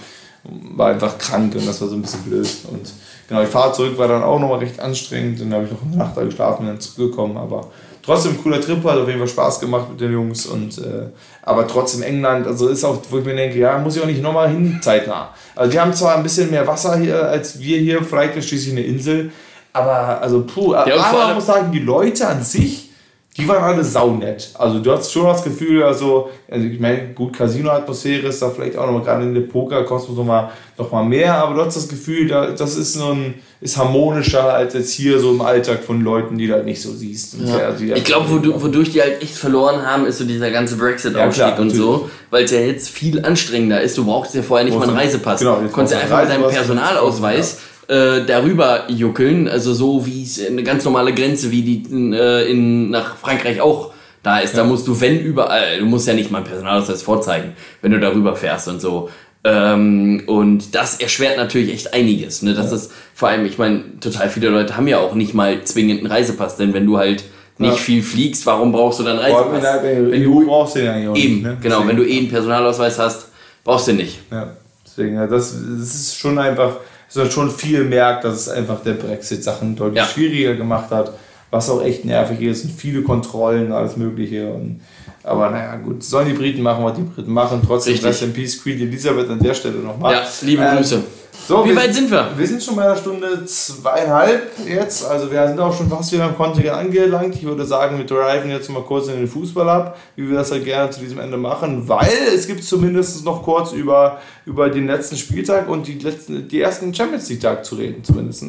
War 0.74 0.88
einfach 0.88 1.18
krank 1.18 1.54
und 1.54 1.66
das 1.66 1.80
war 1.80 1.88
so 1.88 1.94
ein 1.94 2.02
bisschen 2.02 2.22
blöd. 2.22 2.48
Und 2.72 2.92
Genau, 3.28 3.40
die 3.40 3.46
Fahrt 3.46 3.74
zurück 3.74 3.96
war 3.96 4.08
dann 4.08 4.22
auch 4.22 4.38
nochmal 4.38 4.58
recht 4.58 4.78
anstrengend. 4.80 5.40
Dann 5.40 5.52
habe 5.54 5.64
ich 5.64 5.70
noch 5.70 5.82
eine 5.82 5.96
Nacht 5.96 6.16
da 6.16 6.24
geschlafen 6.24 6.62
und 6.62 6.68
dann 6.68 6.80
zurückgekommen. 6.80 7.36
Aber 7.36 7.68
trotzdem 8.04 8.42
cooler 8.42 8.60
Trip, 8.60 8.82
hat 8.84 8.98
auf 8.98 9.06
jeden 9.06 9.18
Fall 9.18 9.28
Spaß 9.28 9.60
gemacht 9.60 9.88
mit 9.90 10.00
den 10.00 10.12
Jungs. 10.12 10.46
Und, 10.46 10.78
äh, 10.78 11.06
aber 11.42 11.66
trotzdem 11.66 12.02
England, 12.02 12.46
also 12.46 12.68
ist 12.68 12.84
auch, 12.84 12.98
wo 13.10 13.18
ich 13.18 13.24
mir 13.24 13.34
denke, 13.34 13.58
ja, 13.58 13.78
muss 13.78 13.96
ich 13.96 14.02
auch 14.02 14.06
nicht 14.06 14.22
nochmal 14.22 14.50
hin, 14.50 14.78
zeitnah. 14.82 15.30
Also 15.56 15.70
die 15.70 15.80
haben 15.80 15.92
zwar 15.92 16.16
ein 16.16 16.22
bisschen 16.22 16.50
mehr 16.50 16.66
Wasser 16.66 16.96
hier 16.98 17.28
als 17.28 17.58
wir 17.58 17.78
hier, 17.78 18.02
vielleicht 18.02 18.36
ist 18.36 18.48
schließlich 18.48 18.72
eine 18.72 18.82
Insel. 18.82 19.32
Aber, 19.72 20.20
also, 20.20 20.42
puh, 20.42 20.74
ja, 20.74 20.82
aber 20.82 21.18
man 21.26 21.34
muss 21.36 21.46
sagen, 21.46 21.72
die 21.72 21.78
Leute 21.78 22.26
an 22.26 22.42
sich 22.42 22.91
die 23.36 23.48
waren 23.48 23.64
alle 23.64 23.82
saunett. 23.82 24.50
Also 24.54 24.78
du 24.78 24.92
hast 24.92 25.10
schon 25.10 25.24
das 25.24 25.42
Gefühl, 25.42 25.82
also, 25.82 26.28
also 26.50 26.66
ich 26.66 26.78
meine, 26.78 27.14
gut, 27.14 27.32
Casino-Atmosphäre 27.32 28.26
ist 28.26 28.42
da 28.42 28.50
vielleicht 28.50 28.76
auch 28.76 28.84
nochmal 28.84 29.02
gerade 29.02 29.22
in 29.22 29.32
der 29.32 29.40
Poker-Kosmos 29.42 30.18
nochmal 30.18 30.50
noch 30.76 30.92
mal 30.92 31.02
mehr, 31.02 31.36
aber 31.36 31.54
du 31.54 31.64
hast 31.64 31.76
das 31.76 31.88
Gefühl, 31.88 32.28
da, 32.28 32.50
das 32.50 32.76
ist 32.76 32.92
so 32.92 33.12
ein, 33.12 33.34
ist 33.62 33.78
harmonischer 33.78 34.52
als 34.52 34.74
jetzt 34.74 34.92
hier 34.92 35.18
so 35.18 35.30
im 35.30 35.40
Alltag 35.40 35.82
von 35.82 36.02
Leuten, 36.02 36.36
die 36.36 36.46
du 36.46 36.52
halt 36.52 36.66
nicht 36.66 36.82
so 36.82 36.92
siehst. 36.92 37.36
Ja. 37.40 37.74
Ja, 37.78 37.96
ich 37.96 38.04
glaube, 38.04 38.28
wodurch 38.60 38.90
die 38.90 39.00
halt 39.00 39.22
echt 39.22 39.36
verloren 39.36 39.86
haben, 39.86 40.04
ist 40.04 40.18
so 40.18 40.24
dieser 40.24 40.50
ganze 40.50 40.76
Brexit-Aufstieg 40.76 41.46
ja, 41.46 41.56
und 41.56 41.70
so, 41.70 42.10
weil 42.28 42.44
es 42.44 42.50
ja 42.50 42.60
jetzt 42.60 42.90
viel 42.90 43.24
anstrengender 43.24 43.80
ist. 43.80 43.96
Du 43.96 44.04
brauchst 44.04 44.34
ja 44.34 44.42
vorher 44.42 44.66
nicht 44.66 44.78
mal 44.78 44.86
einen 44.86 44.96
Reisepass. 44.96 45.40
Genau, 45.40 45.58
du 45.60 45.68
konntest 45.68 45.94
ja 45.94 46.00
einfach 46.00 46.20
mit 46.20 46.30
deinem 46.30 46.50
Personalausweis 46.50 47.58
äh, 47.88 48.24
darüber 48.26 48.90
juckeln, 48.90 49.48
also 49.48 49.74
so 49.74 50.06
wie 50.06 50.22
es 50.22 50.44
eine 50.44 50.62
ganz 50.62 50.84
normale 50.84 51.12
Grenze, 51.12 51.50
wie 51.50 51.62
die 51.62 52.14
äh, 52.14 52.50
in, 52.50 52.90
nach 52.90 53.16
Frankreich 53.16 53.60
auch 53.60 53.92
da 54.22 54.38
ist. 54.38 54.54
Ja. 54.54 54.62
Da 54.62 54.68
musst 54.68 54.86
du, 54.86 55.00
wenn 55.00 55.18
überall, 55.18 55.78
du 55.78 55.86
musst 55.86 56.06
ja 56.06 56.14
nicht 56.14 56.30
mal 56.30 56.38
ein 56.38 56.44
Personalausweis 56.44 57.02
vorzeigen, 57.02 57.54
wenn 57.80 57.92
du 57.92 58.00
darüber 58.00 58.36
fährst 58.36 58.68
und 58.68 58.80
so. 58.80 59.10
Ähm, 59.44 60.22
und 60.26 60.74
das 60.74 61.00
erschwert 61.00 61.36
natürlich 61.36 61.72
echt 61.72 61.94
einiges. 61.94 62.42
Ne? 62.42 62.54
Das 62.54 62.70
ja. 62.70 62.76
ist 62.76 62.92
vor 63.14 63.28
allem, 63.28 63.44
ich 63.44 63.58
meine, 63.58 63.98
total 64.00 64.28
viele 64.28 64.48
Leute 64.48 64.76
haben 64.76 64.86
ja 64.86 65.00
auch 65.00 65.14
nicht 65.14 65.34
mal 65.34 65.64
zwingend 65.64 66.00
einen 66.00 66.06
Reisepass, 66.06 66.56
denn 66.56 66.74
wenn 66.74 66.86
du 66.86 66.98
halt 66.98 67.24
nicht 67.58 67.76
ja. 67.76 67.76
viel 67.76 68.02
fliegst, 68.02 68.46
warum 68.46 68.72
brauchst 68.72 69.00
du 69.00 69.04
dann 69.04 69.18
Reisepass? 69.18 69.82
Wenn, 69.82 70.10
wenn 70.12 70.22
du 70.22 70.46
brauchst 70.46 70.76
den 70.76 70.84
ja 70.84 71.10
auch 71.10 71.16
eben, 71.16 71.34
nicht, 71.34 71.42
ne? 71.42 71.58
genau, 71.60 71.80
Deswegen. 71.80 71.88
wenn 71.88 71.96
du 71.96 72.08
eh 72.08 72.18
einen 72.18 72.28
Personalausweis 72.28 72.98
hast, 72.98 73.28
brauchst 73.64 73.88
du 73.88 73.92
den 73.92 73.98
nicht. 73.98 74.20
Ja, 74.30 74.56
deswegen, 74.86 75.16
das, 75.16 75.28
das 75.28 75.94
ist 75.94 76.16
schon 76.16 76.38
einfach 76.38 76.76
sondern 77.12 77.30
schon 77.30 77.50
viel 77.50 77.84
merkt, 77.84 78.24
dass 78.24 78.34
es 78.34 78.48
einfach 78.48 78.82
der 78.82 78.94
Brexit 78.94 79.44
Sachen 79.44 79.76
deutlich 79.76 80.02
ja. 80.02 80.06
schwieriger 80.06 80.54
gemacht 80.54 80.90
hat, 80.90 81.12
was 81.50 81.68
auch 81.68 81.82
echt 81.82 82.06
nervig 82.06 82.40
ist 82.40 82.64
und 82.64 82.70
viele 82.70 83.02
Kontrollen, 83.02 83.70
alles 83.70 83.98
Mögliche. 83.98 84.50
Und, 84.50 84.80
aber 85.22 85.50
naja, 85.50 85.76
gut, 85.76 86.02
sollen 86.02 86.28
die 86.28 86.32
Briten 86.32 86.62
machen, 86.62 86.82
was 86.82 86.96
die 86.96 87.02
Briten 87.02 87.30
machen. 87.30 87.60
Trotzdem 87.66 87.98
Rest 87.98 88.22
in 88.22 88.32
Peace, 88.32 88.62
Queen 88.62 88.80
Elisabeth 88.80 89.28
an 89.28 89.38
der 89.40 89.52
Stelle 89.52 89.80
nochmal. 89.80 90.14
Ja, 90.14 90.26
liebe 90.40 90.62
ähm, 90.62 90.78
Grüße. 90.78 91.02
So, 91.48 91.64
Wie 91.64 91.74
weit 91.74 91.94
sind 91.94 92.10
wir? 92.10 92.28
Wir 92.36 92.46
sind 92.46 92.62
schon 92.62 92.76
bei 92.76 92.84
einer 92.84 92.96
Stunde 92.96 93.44
zweieinhalb 93.46 94.52
jetzt. 94.66 95.04
Also 95.04 95.30
wir 95.30 95.48
sind 95.48 95.58
auch 95.58 95.76
schon 95.76 95.88
fast 95.88 96.12
wieder 96.12 96.24
am 96.24 96.36
Kontingent 96.36 96.76
angelangt. 96.76 97.34
Ich 97.34 97.44
würde 97.44 97.64
sagen, 97.64 97.96
wir 97.96 98.04
driven 98.04 98.50
jetzt 98.50 98.68
mal 98.68 98.82
kurz 98.82 99.08
in 99.08 99.16
den 99.16 99.26
Fußball 99.26 99.68
ab, 99.68 99.98
wie 100.14 100.28
wir 100.28 100.36
das 100.36 100.52
halt 100.52 100.64
gerne 100.64 100.90
zu 100.90 101.00
diesem 101.00 101.18
Ende 101.18 101.38
machen, 101.38 101.88
weil 101.88 102.12
es 102.34 102.46
gibt 102.46 102.62
zumindest 102.62 103.24
noch 103.24 103.42
kurz 103.42 103.72
über, 103.72 104.20
über 104.44 104.68
den 104.68 104.86
letzten 104.86 105.16
Spieltag 105.16 105.68
und 105.68 105.86
die, 105.86 105.98
letzten, 105.98 106.46
die 106.48 106.60
ersten 106.60 106.94
Champions 106.94 107.28
League 107.30 107.40
Tag 107.40 107.64
zu 107.64 107.76
reden 107.76 108.04
zumindest. 108.04 108.42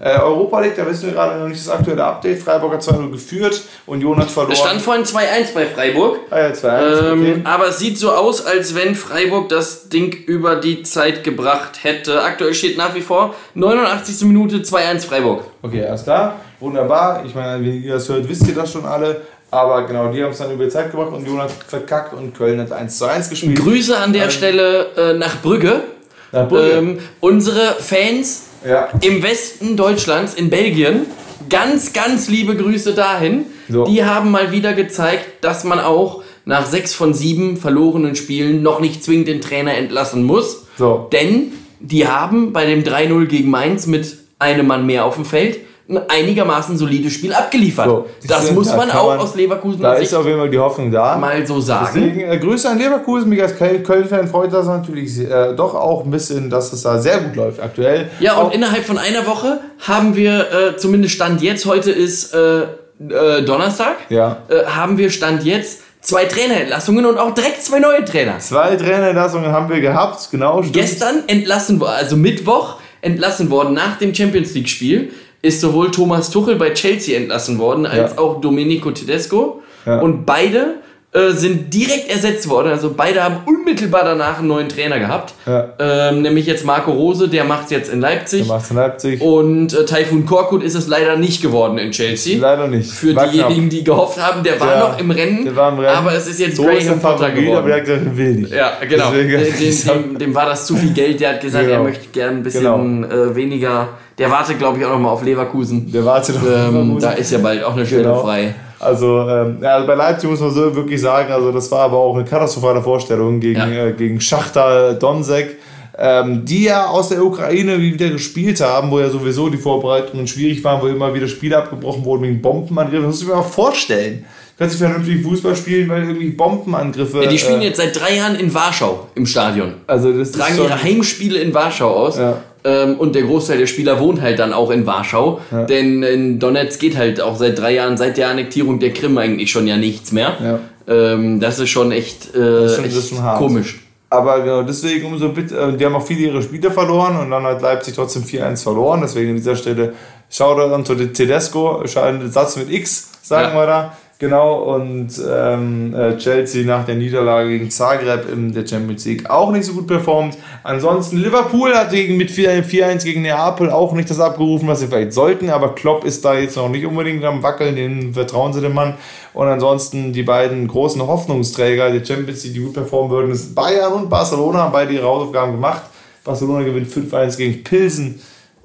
Äh, 0.00 0.18
Europa 0.18 0.60
League, 0.60 0.76
da 0.76 0.86
wissen 0.86 1.06
wir 1.06 1.12
gerade 1.12 1.38
noch 1.38 1.48
nicht 1.48 1.60
das 1.60 1.68
aktuelle 1.68 2.04
Update. 2.04 2.40
Freiburg 2.40 2.74
hat 2.74 2.82
2-0 2.82 3.10
geführt 3.10 3.60
und 3.86 4.00
Jonas 4.00 4.32
verloren. 4.32 4.52
Es 4.52 4.60
stand 4.60 4.80
vorhin 4.80 5.04
2-1 5.04 5.52
bei 5.52 5.66
Freiburg. 5.66 6.20
Ah 6.30 6.38
ja, 6.38 6.48
2-1. 6.52 7.12
Ähm, 7.12 7.20
okay. 7.20 7.40
Aber 7.44 7.68
es 7.68 7.78
sieht 7.78 7.98
so 7.98 8.12
aus, 8.12 8.46
als 8.46 8.74
wenn 8.74 8.94
Freiburg 8.94 9.48
das 9.48 9.88
Ding 9.88 10.12
über 10.26 10.56
die 10.56 10.84
Zeit 10.84 11.24
gebracht 11.24 11.82
hätte 11.82 12.19
aktuell 12.24 12.54
steht 12.54 12.76
nach 12.76 12.94
wie 12.94 13.00
vor 13.00 13.34
89. 13.54 14.26
Minute 14.26 14.58
2-1 14.58 15.06
Freiburg. 15.06 15.44
Okay, 15.62 15.84
alles 15.84 16.04
klar. 16.04 16.36
Wunderbar. 16.60 17.22
Ich 17.24 17.34
meine, 17.34 17.64
wenn 17.64 17.82
ihr 17.82 17.94
das 17.94 18.08
hört, 18.08 18.28
wisst 18.28 18.46
ihr 18.46 18.54
das 18.54 18.72
schon 18.72 18.84
alle. 18.84 19.22
Aber 19.50 19.84
genau, 19.86 20.12
die 20.12 20.22
haben 20.22 20.30
es 20.30 20.38
dann 20.38 20.52
über 20.52 20.64
die 20.64 20.70
Zeit 20.70 20.90
gebracht 20.90 21.12
und 21.12 21.26
Jonas 21.26 21.52
verkackt 21.66 22.14
und 22.14 22.34
Köln 22.36 22.60
hat 22.60 22.70
1 22.70 22.98
zu 22.98 23.06
1 23.06 23.30
gespielt. 23.30 23.58
Grüße 23.58 23.96
an 23.96 24.12
der 24.12 24.24
ähm, 24.24 24.30
Stelle 24.30 24.86
äh, 24.96 25.12
nach 25.14 25.42
Brügge. 25.42 25.82
Nach 26.30 26.48
Brügge. 26.48 26.70
Ähm, 26.70 26.98
unsere 27.18 27.74
Fans 27.80 28.44
ja. 28.64 28.88
im 29.00 29.22
Westen 29.22 29.76
Deutschlands, 29.76 30.34
in 30.34 30.50
Belgien, 30.50 31.06
ganz, 31.48 31.92
ganz 31.92 32.28
liebe 32.28 32.56
Grüße 32.56 32.94
dahin. 32.94 33.46
So. 33.68 33.84
Die 33.84 34.04
haben 34.04 34.30
mal 34.30 34.52
wieder 34.52 34.72
gezeigt, 34.72 35.44
dass 35.44 35.64
man 35.64 35.80
auch 35.80 36.22
nach 36.44 36.66
sechs 36.66 36.94
von 36.94 37.12
sieben 37.12 37.56
verlorenen 37.56 38.14
Spielen 38.14 38.62
noch 38.62 38.80
nicht 38.80 39.02
zwingend 39.02 39.28
den 39.28 39.40
Trainer 39.40 39.74
entlassen 39.74 40.22
muss. 40.22 40.66
So. 40.78 41.08
Denn 41.12 41.52
die 41.80 42.06
haben 42.06 42.52
bei 42.52 42.66
dem 42.66 42.82
3-0 42.84 43.26
gegen 43.26 43.50
Mainz 43.50 43.86
mit 43.86 44.16
einem 44.38 44.66
Mann 44.66 44.86
mehr 44.86 45.04
auf 45.04 45.16
dem 45.16 45.24
Feld 45.24 45.58
ein 45.88 45.98
einigermaßen 46.08 46.78
solides 46.78 47.12
Spiel 47.14 47.32
abgeliefert. 47.34 47.86
So, 47.86 48.06
das 48.28 48.42
siehste, 48.42 48.54
muss 48.54 48.68
da 48.68 48.76
man 48.76 48.88
kann 48.90 48.98
auch 49.00 49.08
man- 49.08 49.18
aus 49.18 49.34
Leverkusen 49.34 49.82
Da 49.82 49.94
ist 49.94 50.14
auf 50.14 50.24
jeden 50.24 50.38
Fall 50.38 50.48
die 50.48 50.58
Hoffnung 50.58 50.92
da. 50.92 51.16
mal 51.18 51.44
so 51.44 51.60
sagen. 51.60 51.88
Deswegen 51.92 52.20
äh, 52.20 52.38
Grüße 52.38 52.68
an 52.70 52.78
Leverkusen. 52.78 53.28
Mich 53.28 53.42
als 53.42 53.56
Köl- 53.58 53.82
Köln-Fan 53.82 54.28
freut 54.28 54.52
das 54.52 54.66
natürlich 54.66 55.18
äh, 55.18 55.52
doch 55.56 55.74
auch 55.74 56.04
ein 56.04 56.10
bisschen, 56.12 56.48
dass 56.48 56.72
es 56.72 56.82
da 56.82 56.96
sehr 57.00 57.18
gut 57.18 57.34
läuft 57.34 57.60
aktuell. 57.60 58.08
Ja, 58.20 58.34
und 58.36 58.46
Auch- 58.50 58.54
innerhalb 58.54 58.84
von 58.84 58.98
einer 58.98 59.26
Woche 59.26 59.58
haben 59.80 60.14
wir, 60.14 60.46
äh, 60.52 60.76
zumindest 60.76 61.14
Stand 61.16 61.42
jetzt, 61.42 61.66
heute 61.66 61.90
ist 61.90 62.34
äh, 62.34 62.60
äh, 62.60 63.42
Donnerstag, 63.44 63.96
Ja. 64.10 64.42
äh, 64.48 64.66
haben 64.66 64.96
wir 64.96 65.10
Stand 65.10 65.42
jetzt 65.44 65.80
zwei 66.00 66.24
Trainerentlassungen 66.24 67.06
und 67.06 67.18
auch 67.18 67.34
direkt 67.34 67.62
zwei 67.62 67.78
neue 67.78 68.04
Trainer. 68.04 68.38
Zwei 68.38 68.76
Trainerentlassungen 68.76 69.52
haben 69.52 69.68
wir 69.68 69.80
gehabt, 69.80 70.28
genau. 70.30 70.58
stimmt. 70.62 70.74
Gestern 70.74 71.22
entlassen 71.26 71.80
worden, 71.80 71.94
also 71.96 72.16
Mittwoch 72.16 72.76
entlassen 73.02 73.50
worden 73.50 73.74
nach 73.74 73.98
dem 73.98 74.14
Champions 74.14 74.54
League 74.54 74.68
Spiel, 74.68 75.12
ist 75.42 75.60
sowohl 75.60 75.90
Thomas 75.90 76.30
Tuchel 76.30 76.56
bei 76.56 76.70
Chelsea 76.74 77.16
entlassen 77.18 77.58
worden, 77.58 77.86
als 77.86 78.12
Ja. 78.12 78.18
auch 78.18 78.40
Domenico 78.40 78.90
Tedesco. 78.90 79.62
Ja. 79.86 80.00
Und 80.00 80.26
beide 80.26 80.74
äh, 81.12 81.32
sind 81.32 81.74
direkt 81.74 82.08
ersetzt 82.08 82.48
worden. 82.48 82.68
Also 82.70 82.94
beide 82.96 83.24
haben 83.24 83.38
unmittelbar 83.44 84.04
danach 84.04 84.38
einen 84.38 84.46
neuen 84.46 84.68
Trainer 84.68 85.00
gehabt. 85.00 85.34
Ja. 85.44 85.70
Ähm, 85.80 86.22
nämlich 86.22 86.46
jetzt 86.46 86.64
Marco 86.64 86.92
Rose, 86.92 87.28
der 87.28 87.42
macht 87.42 87.64
es 87.64 87.70
jetzt 87.70 87.92
in 87.92 88.00
Leipzig. 88.00 88.46
Der 88.46 88.54
macht's 88.56 88.70
in 88.70 88.76
Leipzig. 88.76 89.20
Und 89.20 89.72
äh, 89.74 89.84
Taifun 89.84 90.24
Korkut 90.24 90.62
ist 90.62 90.76
es 90.76 90.86
leider 90.86 91.16
nicht 91.16 91.42
geworden 91.42 91.78
in 91.78 91.90
Chelsea. 91.90 92.38
Leider 92.38 92.68
nicht. 92.68 92.88
Für 92.92 93.16
War 93.16 93.26
diejenigen, 93.26 93.68
die 93.68 93.82
gehofft 93.82 94.22
haben, 94.24 94.44
der 94.44 94.60
war 94.60 94.68
Der- 94.68 94.78
noch 94.78 94.98
im 95.00 95.10
Rennen, 95.10 95.44
der 95.44 95.56
war 95.56 95.72
im 95.72 95.80
Rennen. 95.80 95.96
aber 95.96 96.14
es 96.14 96.28
ist 96.28 96.38
jetzt 96.38 96.56
So 96.56 96.68
ist 96.68 96.86
der 96.86 96.94
Graham 96.96 97.00
Potter 97.00 97.18
Favorit, 97.26 97.40
geworden. 97.44 97.58
aber 97.58 97.66
der 97.68 97.76
hat 97.78 97.84
gesagt, 97.86 98.06
er 98.06 98.16
will 98.16 98.32
nicht. 98.34 98.52
Ja, 98.52 98.72
genau. 98.88 99.10
Dem, 99.10 99.28
dem, 99.28 100.18
dem 100.18 100.34
war 100.34 100.46
das 100.46 100.66
zu 100.66 100.76
viel 100.76 100.92
Geld. 100.92 101.18
Der 101.18 101.30
hat 101.30 101.40
gesagt, 101.40 101.64
Genau. 101.64 101.78
er 101.78 101.82
möchte 101.82 102.06
gern 102.12 102.36
ein 102.36 102.42
bisschen 102.44 103.04
äh, 103.10 103.34
weniger. 103.34 103.88
Der 104.16 104.30
wartet, 104.30 104.58
glaube 104.60 104.78
ich, 104.78 104.84
auch 104.84 104.90
noch 104.90 104.98
mal 105.00 105.10
auf 105.10 105.24
Leverkusen. 105.24 105.90
Der 105.90 106.04
wartet 106.04 106.36
noch. 106.40 106.48
Ähm, 106.68 106.98
da 107.00 107.12
ist 107.12 107.32
ja 107.32 107.38
bald 107.38 107.64
auch 107.64 107.74
eine 107.74 107.84
Stelle 107.86 108.02
Genau. 108.04 108.20
frei. 108.22 108.54
Also, 108.80 109.28
ähm, 109.28 109.58
ja, 109.62 109.74
also 109.74 109.86
bei 109.86 109.94
Leipzig 109.94 110.30
muss 110.30 110.40
man 110.40 110.50
so 110.50 110.74
wirklich 110.74 111.00
sagen, 111.00 111.30
also 111.32 111.52
das 111.52 111.70
war 111.70 111.80
aber 111.80 111.98
auch 111.98 112.14
eine 112.14 112.24
katastrophale 112.24 112.82
Vorstellung 112.82 113.38
gegen, 113.38 113.58
Ja. 113.60 113.86
äh, 113.86 113.92
gegen 113.92 114.20
Schachtar 114.20 114.94
Donzek, 114.94 115.58
ähm, 115.98 116.44
die 116.46 116.64
ja 116.64 116.86
aus 116.86 117.10
der 117.10 117.22
Ukraine 117.22 117.78
wieder 117.78 118.08
gespielt 118.08 118.60
haben, 118.62 118.90
wo 118.90 118.98
ja 118.98 119.10
sowieso 119.10 119.50
die 119.50 119.58
Vorbereitungen 119.58 120.26
schwierig 120.26 120.64
waren, 120.64 120.80
wo 120.80 120.86
immer 120.86 121.12
wieder 121.12 121.28
Spiele 121.28 121.58
abgebrochen 121.58 122.04
wurden 122.06 122.22
wegen 122.22 122.40
Bombenangriffen. 122.40 123.02
Das 123.02 123.08
musst 123.16 123.22
du 123.22 123.26
dir 123.26 123.34
mal 123.36 123.42
vorstellen. 123.42 124.24
Du 124.60 124.66
kannst 124.66 124.78
nicht 124.78 124.90
vernünftig 124.90 125.22
Fußball 125.22 125.56
spielen, 125.56 125.88
weil 125.88 126.02
irgendwie 126.02 126.28
Bombenangriffe. 126.32 127.26
Die 127.26 127.38
spielen 127.38 127.62
äh, 127.62 127.68
jetzt 127.68 127.78
seit 127.78 127.98
drei 127.98 128.16
Jahren 128.16 128.36
in 128.36 128.52
Warschau 128.52 129.06
im 129.14 129.24
Stadion. 129.24 129.72
also 129.86 130.12
das 130.12 130.32
Tragen 130.32 130.50
ist 130.52 130.58
schon, 130.58 130.66
ihre 130.68 130.82
Heimspiele 130.82 131.38
in 131.38 131.54
Warschau 131.54 131.88
aus. 131.88 132.18
Ja. 132.18 132.36
Ähm, 132.64 132.96
und 132.98 133.14
der 133.14 133.22
Großteil 133.22 133.56
der 133.56 133.66
Spieler 133.66 133.98
wohnt 134.00 134.20
halt 134.20 134.38
dann 134.38 134.52
auch 134.52 134.70
in 134.70 134.84
Warschau. 134.84 135.40
Denn 135.70 136.02
in 136.02 136.38
Donetsk 136.38 136.78
geht 136.78 136.94
halt 136.98 137.22
auch 137.22 137.36
seit 137.38 137.58
drei 137.58 137.72
Jahren, 137.72 137.96
seit 137.96 138.18
der 138.18 138.28
Annektierung 138.28 138.78
der 138.80 138.92
Krim 138.92 139.16
eigentlich 139.16 139.50
schon 139.50 139.66
ja 139.66 139.78
nichts 139.78 140.12
mehr. 140.12 140.36
Ja. 140.44 140.58
Ähm, 140.94 141.40
das 141.40 141.58
ist 141.58 141.70
schon 141.70 141.90
echt, 141.90 142.34
äh, 142.34 142.66
ist 142.66 142.74
schon- 142.74 142.84
das 142.84 142.92
echt 142.92 142.96
ist 142.98 143.08
schon 143.08 143.22
hart. 143.22 143.38
komisch. 143.38 143.80
Aber 144.10 144.40
genau, 144.40 144.62
deswegen 144.62 145.06
umso 145.06 145.30
bitte, 145.30 145.56
äh, 145.56 145.74
die 145.74 145.86
haben 145.86 145.94
auch 145.94 146.06
viele 146.06 146.20
ihre 146.26 146.42
Spiele 146.42 146.70
verloren 146.70 147.18
und 147.18 147.30
dann 147.30 147.44
hat 147.44 147.62
Leipzig 147.62 147.94
trotzdem 147.94 148.24
4-1 148.24 148.62
verloren. 148.62 149.00
Deswegen 149.00 149.30
an 149.30 149.36
dieser 149.36 149.56
Stelle 149.56 149.94
Shoutout 150.28 150.74
an 150.74 150.84
Tedesco, 151.14 151.82
scheint 151.86 152.30
Satz 152.30 152.56
mit 152.56 152.70
X, 152.70 153.08
sagen 153.22 153.54
Ja. 153.54 153.58
wir 153.58 153.66
da. 153.66 153.96
Genau, 154.20 154.74
und 154.74 155.08
ähm, 155.26 155.94
äh, 155.94 156.18
Chelsea 156.18 156.66
nach 156.66 156.84
der 156.84 156.94
Niederlage 156.94 157.48
gegen 157.48 157.70
Zagreb 157.70 158.30
in 158.30 158.52
der 158.52 158.66
Champions 158.66 159.06
League 159.06 159.30
auch 159.30 159.50
nicht 159.50 159.64
so 159.64 159.72
gut 159.72 159.86
performt. 159.86 160.36
Ansonsten 160.62 161.16
Liverpool 161.16 161.72
hat 161.72 161.90
gegen, 161.90 162.18
mit 162.18 162.30
4 162.30 162.62
4-1 162.62 163.04
gegen 163.04 163.22
Neapel 163.22 163.70
auch 163.70 163.94
nicht 163.94 164.10
das 164.10 164.20
abgerufen, 164.20 164.68
was 164.68 164.80
sie 164.80 164.88
vielleicht 164.88 165.14
sollten, 165.14 165.48
aber 165.48 165.74
Klopp 165.74 166.04
ist 166.04 166.22
da 166.22 166.34
jetzt 166.34 166.58
noch 166.58 166.68
nicht 166.68 166.84
unbedingt 166.84 167.24
am 167.24 167.42
Wackeln, 167.42 167.76
den 167.76 168.12
vertrauen 168.12 168.52
sie 168.52 168.60
dem 168.60 168.74
Mann. 168.74 168.92
Und 169.32 169.48
ansonsten 169.48 170.12
die 170.12 170.22
beiden 170.22 170.68
großen 170.68 171.00
Hoffnungsträger 171.00 171.90
der 171.90 172.04
Champions 172.04 172.44
League, 172.44 172.52
die 172.52 172.60
gut 172.60 172.74
performen 172.74 173.10
würden, 173.10 173.32
ist 173.32 173.54
Bayern 173.54 173.94
und 173.94 174.10
Barcelona, 174.10 174.68
beide 174.68 174.92
ihre 174.92 175.06
Hausaufgaben 175.06 175.52
gemacht. 175.52 175.84
Barcelona 176.24 176.62
gewinnt 176.64 176.92
5-1 176.92 177.38
gegen 177.38 177.64
Pilsen 177.64 178.20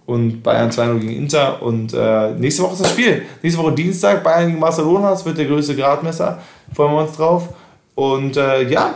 und 0.06 0.43
Bayern 0.43 0.70
2-0 0.70 0.99
gegen 0.99 1.16
Inter. 1.16 1.62
Und 1.62 1.93
äh, 1.93 2.32
nächste 2.32 2.64
Woche 2.64 2.74
ist 2.74 2.82
das 2.82 2.91
Spiel. 2.91 3.24
Nächste 3.41 3.62
Woche 3.62 3.74
Dienstag, 3.74 4.24
Bayern 4.24 4.47
gegen 4.47 4.60
Barcelona. 4.60 5.12
Das 5.12 5.26
wird 5.26 5.38
der 5.38 5.45
größte 5.45 5.76
Gradmesser. 5.76 6.41
Freuen 6.74 6.93
wir 6.93 7.01
uns 7.01 7.18
drauf. 7.18 7.49
Und 7.95 8.38
äh, 8.38 8.70
ja, 8.70 8.95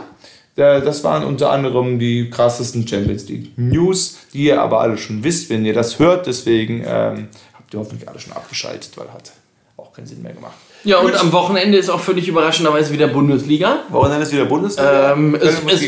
das 0.54 1.02
waren 1.04 1.24
unter 1.24 1.50
anderem 1.50 1.98
die 1.98 2.28
krassesten 2.28 2.86
Champions 2.86 3.28
League 3.28 3.52
News, 3.56 4.18
die 4.32 4.44
ihr 4.44 4.60
aber 4.60 4.80
alle 4.80 4.98
schon 4.98 5.24
wisst, 5.24 5.48
wenn 5.48 5.64
ihr 5.64 5.72
das 5.72 5.98
hört. 5.98 6.26
Deswegen 6.26 6.84
ähm, 6.86 7.28
habt 7.54 7.72
ihr 7.72 7.80
hoffentlich 7.80 8.08
alle 8.08 8.18
schon 8.18 8.32
abgeschaltet, 8.32 8.90
weil 8.96 9.10
hat 9.12 9.32
auch 9.76 9.92
keinen 9.92 10.06
Sinn 10.06 10.22
mehr 10.22 10.34
gemacht. 10.34 10.54
Ja, 10.82 10.98
und 10.98 11.14
am 11.14 11.32
Wochenende 11.32 11.76
ist 11.76 11.90
auch 11.90 12.00
völlig 12.00 12.26
überraschenderweise 12.26 12.92
wieder 12.92 13.08
Bundesliga. 13.08 13.80
Wochenende 13.90 14.22
ist 14.22 14.32
wieder 14.32 14.46
Bundesliga. 14.46 15.12
Ähm, 15.12 15.34
es, 15.34 15.62
es, 15.66 15.82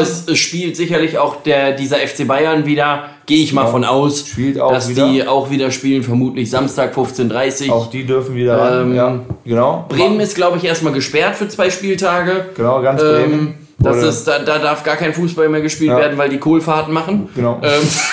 es, 0.00 0.28
es 0.28 0.38
spielt 0.38 0.76
sicherlich 0.76 1.18
auch 1.18 1.42
der, 1.42 1.72
dieser 1.72 1.98
FC 1.98 2.26
Bayern 2.26 2.64
wieder, 2.64 3.10
gehe 3.30 3.44
ich 3.44 3.52
mal 3.52 3.68
von 3.68 3.84
aus, 3.84 4.24
dass 4.58 4.88
wieder. 4.88 5.08
die 5.08 5.26
auch 5.26 5.50
wieder 5.50 5.70
spielen, 5.70 6.02
vermutlich 6.02 6.50
Samstag 6.50 6.96
15.30 6.96 7.68
Uhr. 7.68 7.74
auch 7.76 7.88
die 7.88 8.04
dürfen 8.04 8.34
wieder 8.34 8.58
ran. 8.58 8.90
Ähm, 8.90 8.94
ja, 8.96 9.20
genau. 9.44 9.84
Bremen 9.88 10.18
ist, 10.18 10.34
glaube 10.34 10.56
ich, 10.58 10.64
erstmal 10.64 10.92
gesperrt 10.92 11.36
für 11.36 11.46
zwei 11.48 11.70
Spieltage. 11.70 12.46
Genau, 12.56 12.82
ganz 12.82 13.00
Ähm, 13.00 13.08
Bremen. 13.08 13.54
das 13.78 14.02
ist, 14.02 14.24
da, 14.26 14.40
da 14.40 14.58
darf 14.58 14.82
gar 14.82 14.96
kein 14.96 15.14
Fußball 15.14 15.48
mehr 15.48 15.60
gespielt 15.60 15.90
Ja. 15.92 15.98
werden, 15.98 16.18
weil 16.18 16.28
die 16.28 16.38
Kohlfahrten 16.38 16.92
machen. 16.92 17.28
Genau. 17.36 17.60
Ähm, 17.62 17.70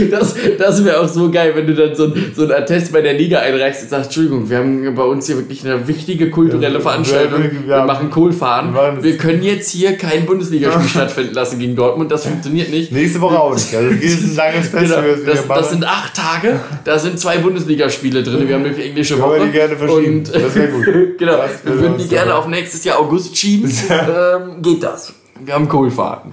das 0.10 0.34
das 0.58 0.84
wäre 0.84 1.00
auch 1.00 1.08
so 1.08 1.30
geil, 1.30 1.52
wenn 1.54 1.66
du 1.66 1.74
dann 1.74 1.94
so, 1.94 2.04
ein- 2.04 2.32
so 2.34 2.42
einen 2.42 2.52
Attest 2.52 2.92
bei 2.92 3.00
der 3.02 3.14
Liga 3.14 3.38
einreichst 3.40 3.82
und 3.82 3.88
sagst, 3.90 4.06
Entschuldigung, 4.06 4.48
wir 4.50 4.58
haben 4.58 4.94
bei 4.94 5.02
uns 5.02 5.26
hier 5.26 5.36
wirklich 5.36 5.64
eine 5.64 5.86
wichtige 5.88 6.30
kulturelle 6.30 6.74
Ja, 6.74 6.80
Veranstaltung. 6.80 7.42
wir- 7.66 7.84
machen 7.84 8.10
Kohlfahren. 8.10 8.74
wir 9.02 9.16
können 9.16 9.42
jetzt 9.42 9.70
hier 9.70 9.96
kein 9.96 10.26
Bundesligaspiel 10.26 10.88
stattfinden 10.88 11.34
lassen 11.34 11.58
gegen 11.58 11.76
Dortmund. 11.76 12.10
Das 12.12 12.24
funktioniert 12.26 12.70
nicht. 12.70 12.92
Nächste 12.92 13.20
Woche 13.20 13.38
auch 13.38 13.54
nicht. 13.54 13.74
Also, 13.74 13.90
das 13.90 14.00
ist 14.04 14.24
ein 14.30 14.36
langes 14.36 14.68
Fest. 14.68 14.84
Genau, 14.84 14.96
das 15.26 15.48
wir 15.48 15.54
das, 15.56 15.70
sind 15.70 15.84
acht 15.84 16.14
Tage, 16.14 16.60
da 16.84 16.98
sind 16.98 17.18
zwei 17.18 17.38
Bundesligaspiele 17.38 18.22
drin. 18.22 18.46
Wir 18.48 18.54
haben 18.54 18.62
nämlich 18.62 18.84
englische 18.84 19.14
Können 19.14 19.26
Woche. 19.26 19.38
wir 19.40 19.46
die 19.46 19.52
gerne 19.52 19.76
verschieben. 19.76 20.16
Und, 20.18 20.34
Das 20.34 20.54
wär 20.54 20.66
gut. 20.68 20.84
genau, 21.18 21.32
wir 21.64 21.72
würde 21.72 21.80
würden 21.82 21.98
die 21.98 22.08
gerne 22.08 22.34
auf 22.34 22.46
nächstes 22.46 22.84
Jahr 22.84 22.98
August 22.98 23.36
schieben. 23.36 23.70
ähm, 23.90 24.62
geht 24.62 24.82
das. 24.82 25.12
Wir 25.44 25.54
haben 25.54 25.68
Kohlfahrten. 25.68 26.32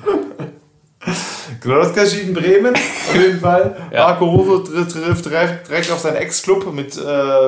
Genau, 1.61 1.77
das 1.79 1.93
Kaschid 1.95 2.23
in 2.27 2.33
Bremen, 2.33 2.73
auf 2.75 3.15
jeden 3.15 3.39
Fall. 3.39 3.75
Ja. 3.91 4.07
Marco 4.09 4.25
Rose 4.25 4.87
trifft, 4.87 5.25
direkt 5.25 5.67
direkt 5.69 5.91
auf 5.91 5.99
seinen 5.99 6.17
Ex-Club 6.17 6.71
mit 6.73 6.95
äh, 6.97 7.01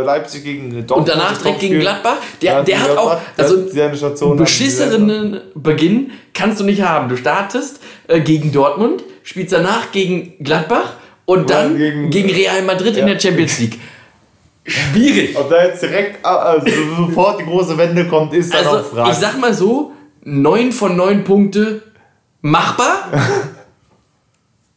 Leipzig 0.04 0.44
gegen 0.44 0.72
Dortmund. 0.88 0.92
Und 0.92 1.10
danach 1.10 1.38
direkt 1.38 1.60
gegen. 1.60 1.80
Gladbach. 1.80 2.16
Der, 2.42 2.52
Ja, 2.54 2.64
der 2.64 2.82
hat 2.82 2.98
auch, 2.98 3.10
Gladbach. 3.12 3.22
Der 3.78 3.90
also 3.90 4.26
einen 4.32 4.38
beschissenen 4.38 5.42
Beginn 5.54 6.12
kannst 6.34 6.60
du 6.60 6.64
nicht 6.64 6.82
haben. 6.82 7.10
Du 7.10 7.18
startest 7.18 7.82
äh, 8.08 8.22
gegen 8.22 8.52
Dortmund, 8.52 9.04
spielst 9.24 9.54
danach 9.54 9.92
gegen 9.92 10.34
Gladbach 10.44 10.94
und 11.26 11.50
dann 11.50 11.78
gegen- 11.78 12.10
gegen, 12.10 12.30
Real 12.32 12.62
Madrid 12.64 12.96
in 12.98 13.08
Ja. 13.08 13.14
der 13.14 13.20
Champions 13.20 13.60
League. 13.60 13.80
Schwierig. 14.66 15.36
Ob 15.38 15.50
da 15.50 15.66
jetzt 15.66 15.82
direkt 15.82 16.24
äh, 16.24 16.28
also 16.28 16.68
sofort 16.98 17.40
die 17.42 17.46
große 17.46 17.78
Wende 17.78 18.06
kommt, 18.08 18.34
ist 18.34 18.54
dann 18.54 18.66
auch 18.66 18.74
Also, 18.78 18.90
fraglich. 18.90 19.14
ich 19.16 19.20
sag 19.20 19.40
mal 19.40 19.54
so, 19.54 19.92
9 20.24 20.72
von 20.72 20.96
9 20.96 21.24
Punkte 21.24 21.82
machbar, 22.42 23.12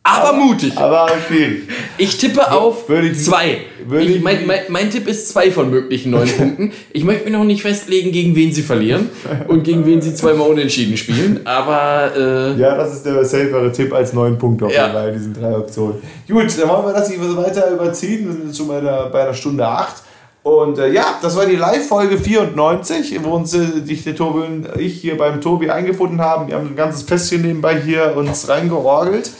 aber 0.04 0.32
mutig. 0.32 0.76
Aber 0.76 1.08
schwierig. 1.28 1.62
Ich 1.96 2.18
tippe 2.18 2.50
auf 2.50 2.88
ich- 2.90 3.24
2. 3.24 3.58
würde 3.86 4.06
ich- 4.06 4.20
Mein, 4.22 4.46
mein, 4.46 4.60
mein 4.68 4.90
Tipp 4.90 5.06
ist 5.06 5.28
2 5.28 5.52
von 5.52 5.70
möglichen 5.70 6.10
9 6.10 6.28
Punkten. 6.36 6.72
Ich 6.92 7.04
möchte 7.04 7.24
mich 7.24 7.32
noch 7.32 7.44
nicht 7.44 7.62
festlegen, 7.62 8.10
gegen 8.10 8.34
wen 8.34 8.52
sie 8.52 8.62
verlieren 8.62 9.10
und 9.46 9.62
gegen 9.62 9.86
wen 9.86 10.02
sie 10.02 10.12
zweimal 10.14 10.48
unentschieden 10.50 10.96
spielen, 10.96 11.40
aber 11.46 12.10
äh, 12.16 12.60
Ja, 12.60 12.76
das 12.76 12.94
ist 12.94 13.06
der 13.06 13.24
safere 13.24 13.70
Tipp 13.70 13.92
als 13.92 14.12
neun 14.12 14.36
Punkte 14.38 14.66
auf 14.66 14.74
Ja. 14.74 15.06
in 15.06 15.14
diesen 15.14 15.34
drei 15.34 15.56
Optionen. 15.56 16.02
Gut, 16.28 16.46
dann 16.60 16.68
wollen 16.68 16.86
wir 16.86 16.92
das 16.94 17.08
nicht 17.08 17.20
weiter 17.36 17.70
überziehen. 17.70 18.26
Wir 18.26 18.32
sind 18.32 18.46
jetzt 18.48 18.56
schon 18.58 18.68
bei 18.68 18.80
der, 18.80 19.08
bei 19.10 19.24
der 19.24 19.34
Stunde 19.34 19.64
8. 19.66 20.02
Und 20.42 20.78
äh, 20.78 20.88
ja, 20.92 21.18
das 21.22 21.36
war 21.36 21.46
die 21.46 21.54
Live-Folge 21.56 22.18
94, 22.18 23.22
wo 23.22 23.30
uns 23.36 23.54
äh, 23.54 23.80
dich, 23.80 24.02
der 24.02 24.16
Tobi 24.16 24.40
und 24.40 24.68
ich 24.76 25.00
hier 25.00 25.16
beim 25.16 25.40
Tobi 25.40 25.70
eingefunden 25.70 26.20
haben. 26.20 26.48
Wir 26.48 26.56
haben 26.56 26.66
ein 26.68 26.76
ganzes 26.76 27.02
Festchen 27.02 27.42
nebenbei 27.42 27.80
hier 27.80 28.16
uns 28.16 28.48
reingeorgelt 28.48 29.30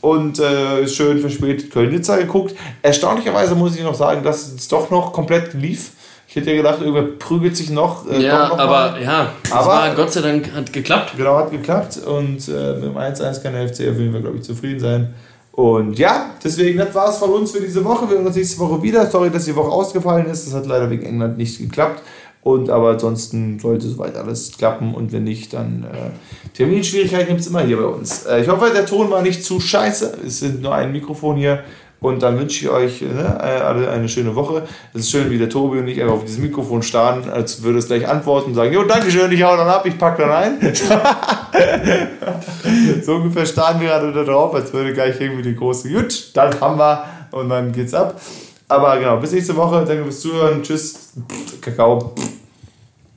und 0.00 0.38
äh, 0.38 0.88
schön 0.88 1.20
verspätet 1.20 1.70
Köln-Nizza 1.70 2.16
geguckt. 2.16 2.54
Erstaunlicherweise 2.80 3.54
muss 3.54 3.76
ich 3.76 3.82
noch 3.82 3.94
sagen, 3.94 4.22
dass 4.22 4.50
es 4.52 4.66
doch 4.68 4.90
noch 4.90 5.12
komplett 5.12 5.52
lief. 5.52 5.90
Ich 6.28 6.36
hätte 6.36 6.50
ja 6.50 6.56
gedacht, 6.56 6.80
irgendwer 6.80 7.02
prügelt 7.18 7.54
sich 7.56 7.68
noch. 7.70 8.10
Äh, 8.10 8.22
ja, 8.22 8.48
noch 8.48 8.58
aber 8.58 8.92
mal. 8.92 9.02
ja, 9.02 9.32
Aber- 9.50 9.66
war 9.66 9.94
Gott 9.94 10.12
sei 10.12 10.22
Dank 10.22 10.50
hat 10.54 10.72
geklappt. 10.72 11.12
Genau, 11.18 11.36
hat 11.36 11.50
geklappt 11.50 11.98
und 11.98 12.48
äh, 12.48 12.74
mit 12.74 12.84
dem 12.84 12.96
1-1 12.96 13.42
kann 13.42 13.52
der 13.52 13.68
FC 13.68 13.80
auf 13.90 13.98
jeden 13.98 14.12
Fall, 14.12 14.22
glaube 14.22 14.36
ich, 14.38 14.42
zufrieden 14.42 14.80
sein. 14.80 15.14
Und 15.56 15.98
ja, 15.98 16.34
deswegen, 16.44 16.78
das 16.78 16.94
war 16.94 17.08
es 17.08 17.16
von 17.16 17.30
uns 17.30 17.50
für 17.50 17.62
diese 17.62 17.82
Woche. 17.82 18.08
Wir 18.10 18.18
hören 18.18 18.26
uns 18.26 18.36
nächste 18.36 18.58
Woche 18.58 18.82
wieder. 18.82 19.06
Sorry, 19.06 19.30
dass 19.30 19.46
die 19.46 19.56
Woche 19.56 19.70
ausgefallen 19.70 20.26
ist. 20.26 20.46
Das 20.46 20.52
hat 20.52 20.66
leider 20.66 20.90
wegen 20.90 21.06
England 21.06 21.38
nicht 21.38 21.58
geklappt. 21.58 22.02
Und 22.42 22.68
aber 22.68 22.90
ansonsten 22.90 23.58
sollte 23.58 23.88
soweit 23.88 24.16
alles 24.16 24.52
klappen 24.56 24.94
und 24.94 25.12
wenn 25.12 25.24
nicht, 25.24 25.54
dann 25.54 25.84
äh, 25.84 26.10
Terminschwierigkeiten 26.54 27.28
gibt 27.28 27.40
es 27.40 27.46
immer 27.46 27.62
hier 27.62 27.78
bei 27.78 27.86
uns. 27.86 28.26
Äh, 28.26 28.42
ich 28.42 28.48
hoffe, 28.48 28.70
der 28.72 28.84
Ton 28.84 29.10
war 29.10 29.22
nicht 29.22 29.42
zu 29.42 29.58
scheiße. 29.58 30.18
Es 30.24 30.40
sind 30.40 30.60
nur 30.62 30.74
ein 30.74 30.92
Mikrofon 30.92 31.36
hier. 31.36 31.64
Und 32.00 32.22
dann 32.22 32.38
wünsche 32.38 32.64
ich 32.64 32.70
euch 32.70 33.00
ne, 33.00 33.40
alle 33.40 33.90
eine 33.90 34.08
schöne 34.08 34.34
Woche. 34.34 34.62
Es 34.92 35.02
ist 35.02 35.10
schön, 35.10 35.30
wie 35.30 35.38
der 35.38 35.48
Tobi 35.48 35.78
und 35.78 35.88
ich 35.88 36.00
einfach 36.00 36.14
auf 36.14 36.24
diesem 36.24 36.42
Mikrofon 36.42 36.82
starren, 36.82 37.30
als 37.30 37.62
würde 37.62 37.78
es 37.78 37.86
gleich 37.86 38.06
antworten 38.06 38.50
und 38.50 38.54
sagen, 38.54 38.72
jo, 38.72 38.84
danke 38.84 39.10
schön, 39.10 39.32
ich 39.32 39.42
hau 39.42 39.56
dann 39.56 39.68
ab, 39.68 39.86
ich 39.86 39.96
pack 39.96 40.18
dann 40.18 40.30
ein. 40.30 40.58
so 43.02 43.14
ungefähr 43.14 43.46
starren 43.46 43.80
wir 43.80 43.88
gerade 43.88 44.12
da 44.12 44.24
drauf, 44.24 44.54
als 44.54 44.72
würde 44.74 44.92
gleich 44.92 45.20
irgendwie 45.20 45.42
die 45.42 45.56
große, 45.56 45.90
gut, 45.90 46.30
dann 46.34 46.60
haben 46.60 46.78
wir 46.78 47.04
und 47.30 47.48
dann 47.48 47.72
geht's 47.72 47.94
ab. 47.94 48.20
Aber 48.68 48.98
genau, 48.98 49.16
bis 49.16 49.32
nächste 49.32 49.56
Woche, 49.56 49.84
danke 49.86 50.04
fürs 50.04 50.20
Zuhören, 50.20 50.62
tschüss, 50.62 51.14
Kakao. 51.62 52.14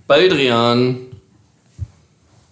Baldrian. 0.08 1.09